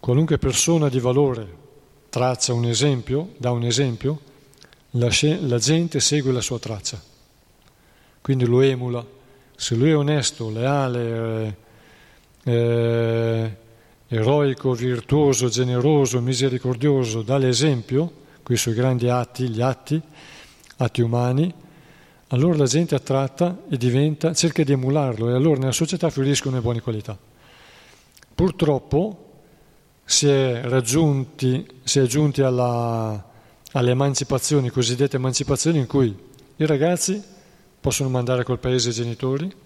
qualunque 0.00 0.38
persona 0.38 0.88
di 0.88 1.00
valore 1.00 1.62
traccia 2.10 2.52
un 2.52 2.66
esempio, 2.66 3.30
dà 3.38 3.50
un 3.50 3.64
esempio, 3.64 4.20
la, 4.90 5.08
la 5.40 5.58
gente 5.58 6.00
segue 6.00 6.32
la 6.32 6.40
sua 6.40 6.58
traccia, 6.58 7.00
quindi 8.20 8.44
lo 8.44 8.60
emula. 8.60 9.04
Se 9.56 9.74
lui 9.76 9.90
è 9.90 9.96
onesto, 9.96 10.50
leale, 10.50 11.56
eh, 12.44 12.52
eh, 12.52 13.56
eroico, 14.14 14.72
virtuoso, 14.72 15.48
generoso, 15.48 16.20
misericordioso, 16.20 17.22
dà 17.22 17.36
l'esempio, 17.36 18.22
con 18.42 18.54
i 18.54 18.58
suoi 18.58 18.74
grandi 18.74 19.08
atti, 19.08 19.48
gli 19.48 19.60
atti, 19.60 20.00
atti 20.76 21.00
umani, 21.00 21.52
allora 22.28 22.56
la 22.56 22.66
gente 22.66 22.94
è 22.94 22.98
attratta 22.98 23.62
e 23.68 23.76
diventa, 23.76 24.32
cerca 24.34 24.62
di 24.62 24.72
emularlo 24.72 25.30
e 25.30 25.34
allora 25.34 25.58
nella 25.58 25.72
società 25.72 26.10
fioriscono 26.10 26.56
le 26.56 26.62
buone 26.62 26.80
qualità. 26.80 27.16
Purtroppo 28.34 29.24
si 30.04 30.28
è, 30.28 30.62
raggiunti, 30.64 31.66
si 31.82 32.00
è 32.00 32.06
giunti 32.06 32.42
alla, 32.42 33.30
alle 33.72 33.90
emancipazioni, 33.90 34.70
cosiddette 34.70 35.16
emancipazioni, 35.16 35.78
in 35.78 35.86
cui 35.86 36.14
i 36.56 36.66
ragazzi 36.66 37.22
possono 37.80 38.08
mandare 38.08 38.44
col 38.44 38.58
paese 38.58 38.90
i 38.90 38.92
genitori 38.92 39.62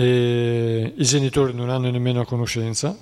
e 0.00 0.94
i 0.96 1.04
genitori 1.04 1.52
non 1.52 1.68
hanno 1.68 1.90
nemmeno 1.90 2.24
conoscenza, 2.24 2.96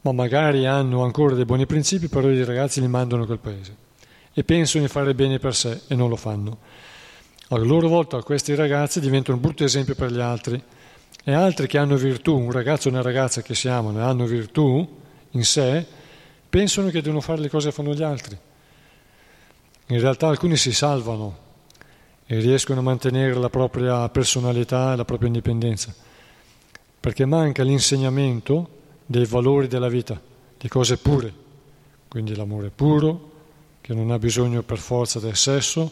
ma 0.00 0.12
magari 0.12 0.64
hanno 0.64 1.04
ancora 1.04 1.34
dei 1.34 1.44
buoni 1.44 1.66
principi, 1.66 2.08
però 2.08 2.30
i 2.30 2.44
ragazzi 2.44 2.80
li 2.80 2.88
mandano 2.88 3.26
col 3.26 3.38
paese 3.38 3.76
e 4.32 4.42
pensano 4.42 4.84
di 4.84 4.90
fare 4.90 5.14
bene 5.14 5.38
per 5.38 5.54
sé 5.54 5.82
e 5.86 5.94
non 5.94 6.08
lo 6.08 6.16
fanno. 6.16 6.56
A 7.48 7.58
loro 7.58 7.88
volta 7.88 8.22
questi 8.22 8.54
ragazzi 8.54 9.00
diventano 9.00 9.36
un 9.36 9.42
brutto 9.42 9.64
esempio 9.64 9.94
per 9.94 10.10
gli 10.10 10.20
altri 10.20 10.62
e 11.22 11.32
altri 11.34 11.66
che 11.66 11.76
hanno 11.76 11.96
virtù, 11.96 12.38
un 12.38 12.52
ragazzo 12.52 12.88
e 12.88 12.92
una 12.92 13.02
ragazza 13.02 13.42
che 13.42 13.54
si 13.54 13.68
amano 13.68 13.98
e 13.98 14.02
hanno 14.02 14.24
virtù 14.24 15.02
in 15.32 15.44
sé, 15.44 15.84
pensano 16.48 16.88
che 16.88 17.02
devono 17.02 17.20
fare 17.20 17.42
le 17.42 17.50
cose 17.50 17.68
che 17.68 17.74
fanno 17.74 17.92
gli 17.92 18.02
altri. 18.02 18.38
In 19.88 20.00
realtà 20.00 20.28
alcuni 20.28 20.56
si 20.56 20.72
salvano 20.72 21.36
e 22.24 22.38
riescono 22.38 22.80
a 22.80 22.82
mantenere 22.82 23.34
la 23.34 23.50
propria 23.50 24.08
personalità 24.08 24.94
e 24.94 24.96
la 24.96 25.04
propria 25.04 25.28
indipendenza, 25.28 25.94
perché 27.04 27.26
manca 27.26 27.62
l'insegnamento 27.62 28.66
dei 29.04 29.26
valori 29.26 29.66
della 29.68 29.88
vita, 29.88 30.18
di 30.56 30.68
cose 30.68 30.96
pure, 30.96 31.30
quindi 32.08 32.34
l'amore 32.34 32.70
puro, 32.70 33.32
che 33.82 33.92
non 33.92 34.10
ha 34.10 34.18
bisogno 34.18 34.62
per 34.62 34.78
forza 34.78 35.20
del 35.20 35.36
sesso, 35.36 35.90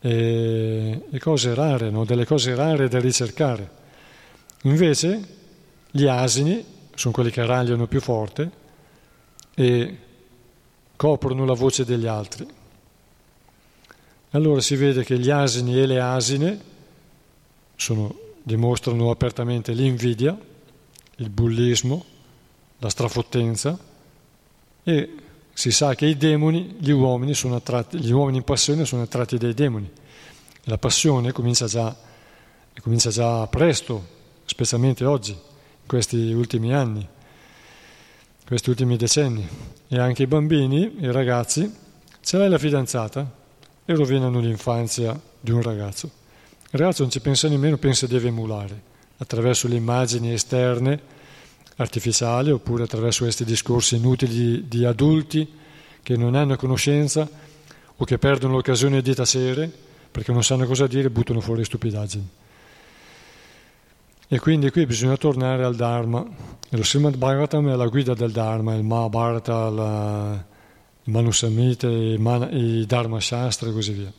e, 0.00 1.02
e 1.10 1.18
cose 1.18 1.52
rare, 1.52 1.90
no? 1.90 2.06
delle 2.06 2.24
cose 2.24 2.54
rare 2.54 2.88
da 2.88 3.00
ricercare. 3.00 3.70
Invece 4.62 5.28
gli 5.90 6.06
asini 6.06 6.64
sono 6.94 7.12
quelli 7.12 7.30
che 7.30 7.44
ragliano 7.44 7.86
più 7.86 8.00
forte 8.00 8.50
e 9.54 9.98
coprono 10.96 11.44
la 11.44 11.52
voce 11.52 11.84
degli 11.84 12.06
altri. 12.06 12.48
Allora 14.30 14.62
si 14.62 14.74
vede 14.76 15.04
che 15.04 15.18
gli 15.18 15.28
asini 15.28 15.78
e 15.78 15.84
le 15.84 16.00
asine 16.00 16.60
sono, 17.76 18.23
dimostrano 18.44 19.10
apertamente 19.10 19.72
l'invidia, 19.72 20.38
il 21.16 21.30
bullismo, 21.30 22.04
la 22.78 22.90
strafottenza 22.90 23.76
e 24.82 25.14
si 25.54 25.70
sa 25.70 25.94
che 25.94 26.04
i 26.04 26.16
demoni, 26.16 26.76
gli 26.78 26.90
uomini, 26.90 27.32
attratti, 27.54 27.98
gli 27.98 28.10
uomini 28.10 28.38
in 28.38 28.44
passione 28.44 28.84
sono 28.84 29.02
attratti 29.02 29.38
dai 29.38 29.54
demoni. 29.54 29.90
La 30.64 30.76
passione 30.76 31.32
comincia 31.32 31.66
già, 31.66 31.96
comincia 32.82 33.08
già 33.10 33.46
presto, 33.46 34.04
specialmente 34.44 35.04
oggi, 35.06 35.30
in 35.30 35.86
questi 35.86 36.32
ultimi 36.32 36.74
anni, 36.74 37.06
questi 38.46 38.68
ultimi 38.68 38.96
decenni. 38.96 39.48
E 39.88 39.98
anche 39.98 40.24
i 40.24 40.26
bambini, 40.26 40.96
i 41.00 41.10
ragazzi, 41.10 41.72
ce 42.20 42.36
l'hai 42.36 42.50
la 42.50 42.58
fidanzata 42.58 43.42
e 43.86 43.94
rovinano 43.94 44.40
l'infanzia 44.40 45.18
di 45.40 45.50
un 45.50 45.62
ragazzo. 45.62 46.22
Il 46.74 46.80
ragazzo 46.80 47.02
non 47.02 47.10
ci 47.12 47.20
pensa 47.20 47.48
nemmeno, 47.48 47.76
pensa 47.76 48.08
deve 48.08 48.26
emulare 48.26 48.82
attraverso 49.18 49.68
le 49.68 49.76
immagini 49.76 50.32
esterne 50.32 51.00
artificiali 51.76 52.50
oppure 52.50 52.82
attraverso 52.82 53.22
questi 53.22 53.44
discorsi 53.44 53.94
inutili 53.94 54.66
di, 54.66 54.84
adulti 54.84 55.48
che 56.02 56.16
non 56.16 56.34
hanno 56.34 56.56
conoscenza 56.56 57.30
o 57.94 58.04
che 58.04 58.18
perdono 58.18 58.54
l'occasione 58.54 59.02
di 59.02 59.14
tacere 59.14 59.70
perché 60.10 60.32
non 60.32 60.42
sanno 60.42 60.66
cosa 60.66 60.88
dire 60.88 61.06
e 61.06 61.10
buttano 61.10 61.40
fuori 61.40 61.64
stupidaggini. 61.64 62.28
E 64.26 64.38
quindi 64.40 64.68
qui 64.72 64.84
bisogna 64.84 65.16
tornare 65.16 65.62
al 65.62 65.76
Dharma. 65.76 66.26
Lo 66.70 66.82
Srimad 66.82 67.16
Bhagavatam 67.16 67.70
è 67.70 67.76
la 67.76 67.86
guida 67.86 68.14
del 68.14 68.32
Dharma, 68.32 68.74
il 68.74 68.82
Mahabharata, 68.82 69.70
la, 69.70 70.44
il 71.04 71.12
Manusamhita, 71.12 71.88
i 71.88 72.84
Dharma 72.84 73.20
Shastra 73.20 73.68
e 73.68 73.72
così 73.72 73.92
via. 73.92 74.12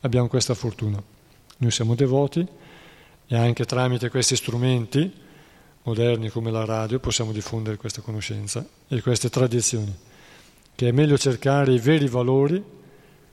Abbiamo 0.00 0.28
questa 0.28 0.52
fortuna. 0.52 1.11
Noi 1.62 1.70
siamo 1.70 1.94
devoti 1.94 2.44
e 3.28 3.36
anche 3.36 3.64
tramite 3.64 4.10
questi 4.10 4.34
strumenti 4.34 5.10
moderni 5.84 6.28
come 6.28 6.50
la 6.50 6.64
radio 6.64 6.98
possiamo 6.98 7.30
diffondere 7.30 7.76
questa 7.76 8.00
conoscenza 8.00 8.66
e 8.88 9.00
queste 9.00 9.30
tradizioni, 9.30 9.94
che 10.74 10.88
è 10.88 10.90
meglio 10.90 11.16
cercare 11.16 11.72
i 11.72 11.78
veri 11.78 12.08
valori 12.08 12.60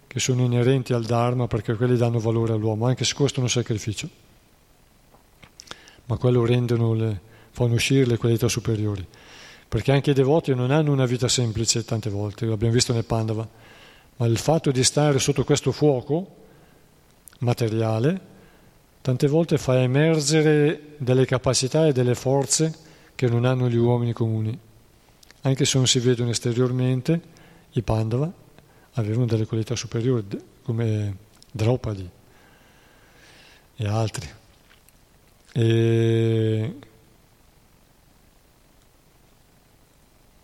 che 0.06 0.20
sono 0.20 0.44
inerenti 0.44 0.94
al 0.94 1.06
Dharma 1.06 1.48
perché 1.48 1.74
quelli 1.74 1.98
danno 1.98 2.20
valore 2.20 2.54
all'uomo, 2.54 2.86
anche 2.86 3.04
se 3.04 3.16
costano 3.16 3.48
sacrificio, 3.48 4.08
ma 6.06 6.18
quello 6.18 6.46
rendono 6.46 6.94
le, 6.94 7.20
fanno 7.50 7.74
uscire 7.74 8.06
le 8.06 8.18
qualità 8.18 8.48
superiori, 8.48 9.04
perché 9.68 9.92
anche 9.92 10.12
i 10.12 10.16
devoti 10.16 10.54
non 10.54 10.70
hanno 10.70 10.92
una 10.92 11.08
vita 11.08 11.28
semplice 11.28 11.84
tante 11.84 12.12
volte, 12.12 12.46
l'abbiamo 12.46 12.74
visto 12.74 12.94
nel 12.94 13.06
Pandava, 13.06 13.48
ma 14.18 14.26
il 14.28 14.38
fatto 14.38 14.70
di 14.70 14.84
stare 14.84 15.18
sotto 15.18 15.44
questo 15.44 15.72
fuoco 15.72 16.38
materiale 17.40 18.28
tante 19.02 19.28
volte 19.28 19.58
fa 19.58 19.82
emergere 19.82 20.96
delle 20.98 21.26
capacità 21.26 21.88
e 21.88 21.94
delle 21.94 22.16
forze 22.16 22.74
che 23.16 23.28
non 23.28 23.46
hanno 23.46 23.70
gli 23.70 23.76
uomini 23.76 24.14
comuni. 24.14 24.58
Anche 25.42 25.66
se 25.66 25.78
non 25.78 25.88
si 25.88 26.00
vedono 26.00 26.30
esteriormente, 26.30 27.22
i 27.72 27.82
Pandava 27.82 28.32
avevano 28.94 29.26
delle 29.26 29.46
qualità 29.46 29.76
superiori, 29.76 30.26
come 30.64 31.18
Draupadi 31.52 32.10
e 33.76 33.88
altri. 33.88 34.30
E... 35.54 36.76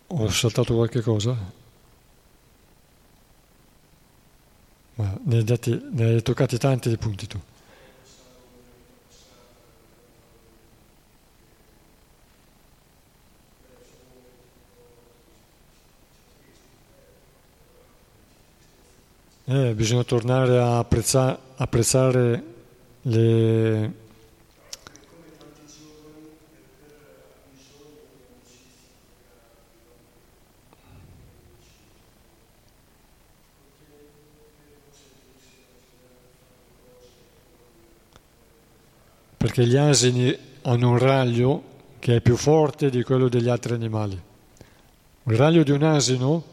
Ho 0.07 0.29
saltato 0.29 0.75
qualche 0.75 1.01
cosa? 1.01 1.63
Ma 4.95 5.17
ne 5.23 5.35
hai, 5.35 5.43
dati, 5.43 5.81
ne 5.91 6.03
hai 6.05 6.21
toccati 6.21 6.57
tanti 6.57 6.89
di 6.89 6.97
punti 6.97 7.27
tu. 7.27 7.39
Eh, 19.47 19.73
bisogna 19.75 20.03
tornare 20.03 20.57
a 20.57 20.79
apprezzare, 20.79 21.37
apprezzare 21.57 22.43
le... 23.03 23.93
Perché 39.45 39.67
gli 39.67 39.75
asini 39.75 40.35
hanno 40.63 40.89
un 40.89 40.97
raglio 40.97 41.63
che 41.99 42.15
è 42.15 42.19
più 42.19 42.35
forte 42.35 42.89
di 42.89 43.03
quello 43.03 43.29
degli 43.29 43.47
altri 43.47 43.75
animali. 43.75 44.19
Il 45.25 45.35
raglio 45.35 45.61
di 45.61 45.69
un 45.69 45.83
asino 45.83 46.43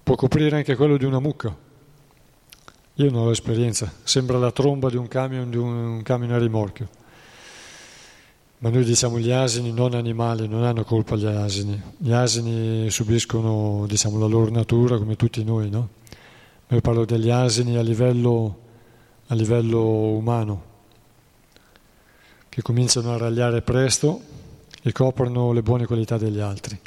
può 0.00 0.14
coprire 0.14 0.54
anche 0.54 0.76
quello 0.76 0.96
di 0.96 1.04
una 1.06 1.18
mucca. 1.18 1.52
Io 2.94 3.10
non 3.10 3.26
ho 3.26 3.30
esperienza, 3.32 3.92
sembra 4.04 4.38
la 4.38 4.52
tromba 4.52 4.90
di 4.90 4.96
un 4.96 5.08
camion, 5.08 5.50
di 5.50 5.56
un, 5.56 6.02
camion 6.04 6.30
a 6.30 6.38
rimorchio. 6.38 6.88
Ma 8.58 8.68
noi 8.68 8.84
diciamo 8.84 9.18
gli 9.18 9.32
asini 9.32 9.72
non 9.72 9.94
animali, 9.94 10.46
non 10.46 10.62
hanno 10.62 10.84
colpa 10.84 11.16
gli 11.16 11.26
asini. 11.26 11.82
Gli 11.96 12.12
asini 12.12 12.90
subiscono 12.90 13.86
diciamo, 13.88 14.20
la 14.20 14.26
loro 14.26 14.52
natura 14.52 14.98
come 14.98 15.16
tutti 15.16 15.42
noi, 15.42 15.68
no? 15.68 15.88
Io 16.68 16.80
parlo 16.80 17.04
degli 17.04 17.30
asini 17.30 17.76
a 17.76 17.82
livello, 17.82 18.58
a 19.26 19.34
livello 19.34 19.80
umano, 19.80 20.73
che 22.54 22.62
cominciano 22.62 23.12
a 23.12 23.16
ragliare 23.16 23.62
presto 23.62 24.20
e 24.80 24.92
coprono 24.92 25.50
le 25.50 25.62
buone 25.62 25.86
qualità 25.86 26.16
degli 26.16 26.38
altri. 26.38 26.78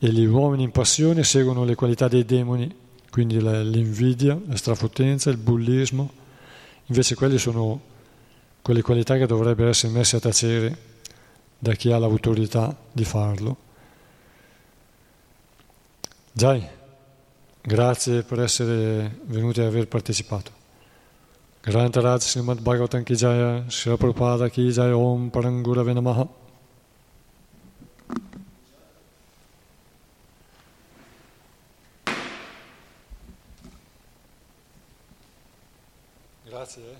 E 0.00 0.10
gli 0.10 0.24
uomini 0.24 0.64
in 0.64 0.72
passione 0.72 1.22
seguono 1.22 1.64
le 1.64 1.76
qualità 1.76 2.08
dei 2.08 2.24
demoni 2.24 2.74
quindi 3.10 3.40
l'invidia, 3.40 4.36
la 4.46 4.56
strafotenza, 4.56 5.30
il 5.30 5.36
bullismo, 5.36 6.10
invece 6.86 7.14
quelle 7.14 7.38
sono 7.38 7.80
quelle 8.60 8.82
qualità 8.82 9.16
che 9.16 9.26
dovrebbero 9.26 9.70
essere 9.70 9.92
messe 9.92 10.16
a 10.16 10.20
tacere 10.20 10.76
da 11.58 11.74
chi 11.74 11.92
ha 11.92 11.98
l'autorità 11.98 12.76
di 12.92 13.04
farlo. 13.04 13.56
Jai, 16.32 16.66
grazie 17.62 18.22
per 18.22 18.40
essere 18.40 19.20
venuti 19.26 19.60
e 19.60 19.64
aver 19.64 19.86
partecipato. 19.86 20.57
Grantaraj 21.68 22.22
Srimad 22.24 22.60
Bhagavatam 22.64 23.04
Ki 23.04 23.14
Jaya, 23.14 23.62
Srila 23.68 23.98
Prabhupada 23.98 24.50
Ki 24.50 24.72
Jaya, 24.72 24.96
Om 24.96 25.30
Parangurave 25.30 25.92
Namaha. 25.92 26.26
Grazie. 36.48 36.97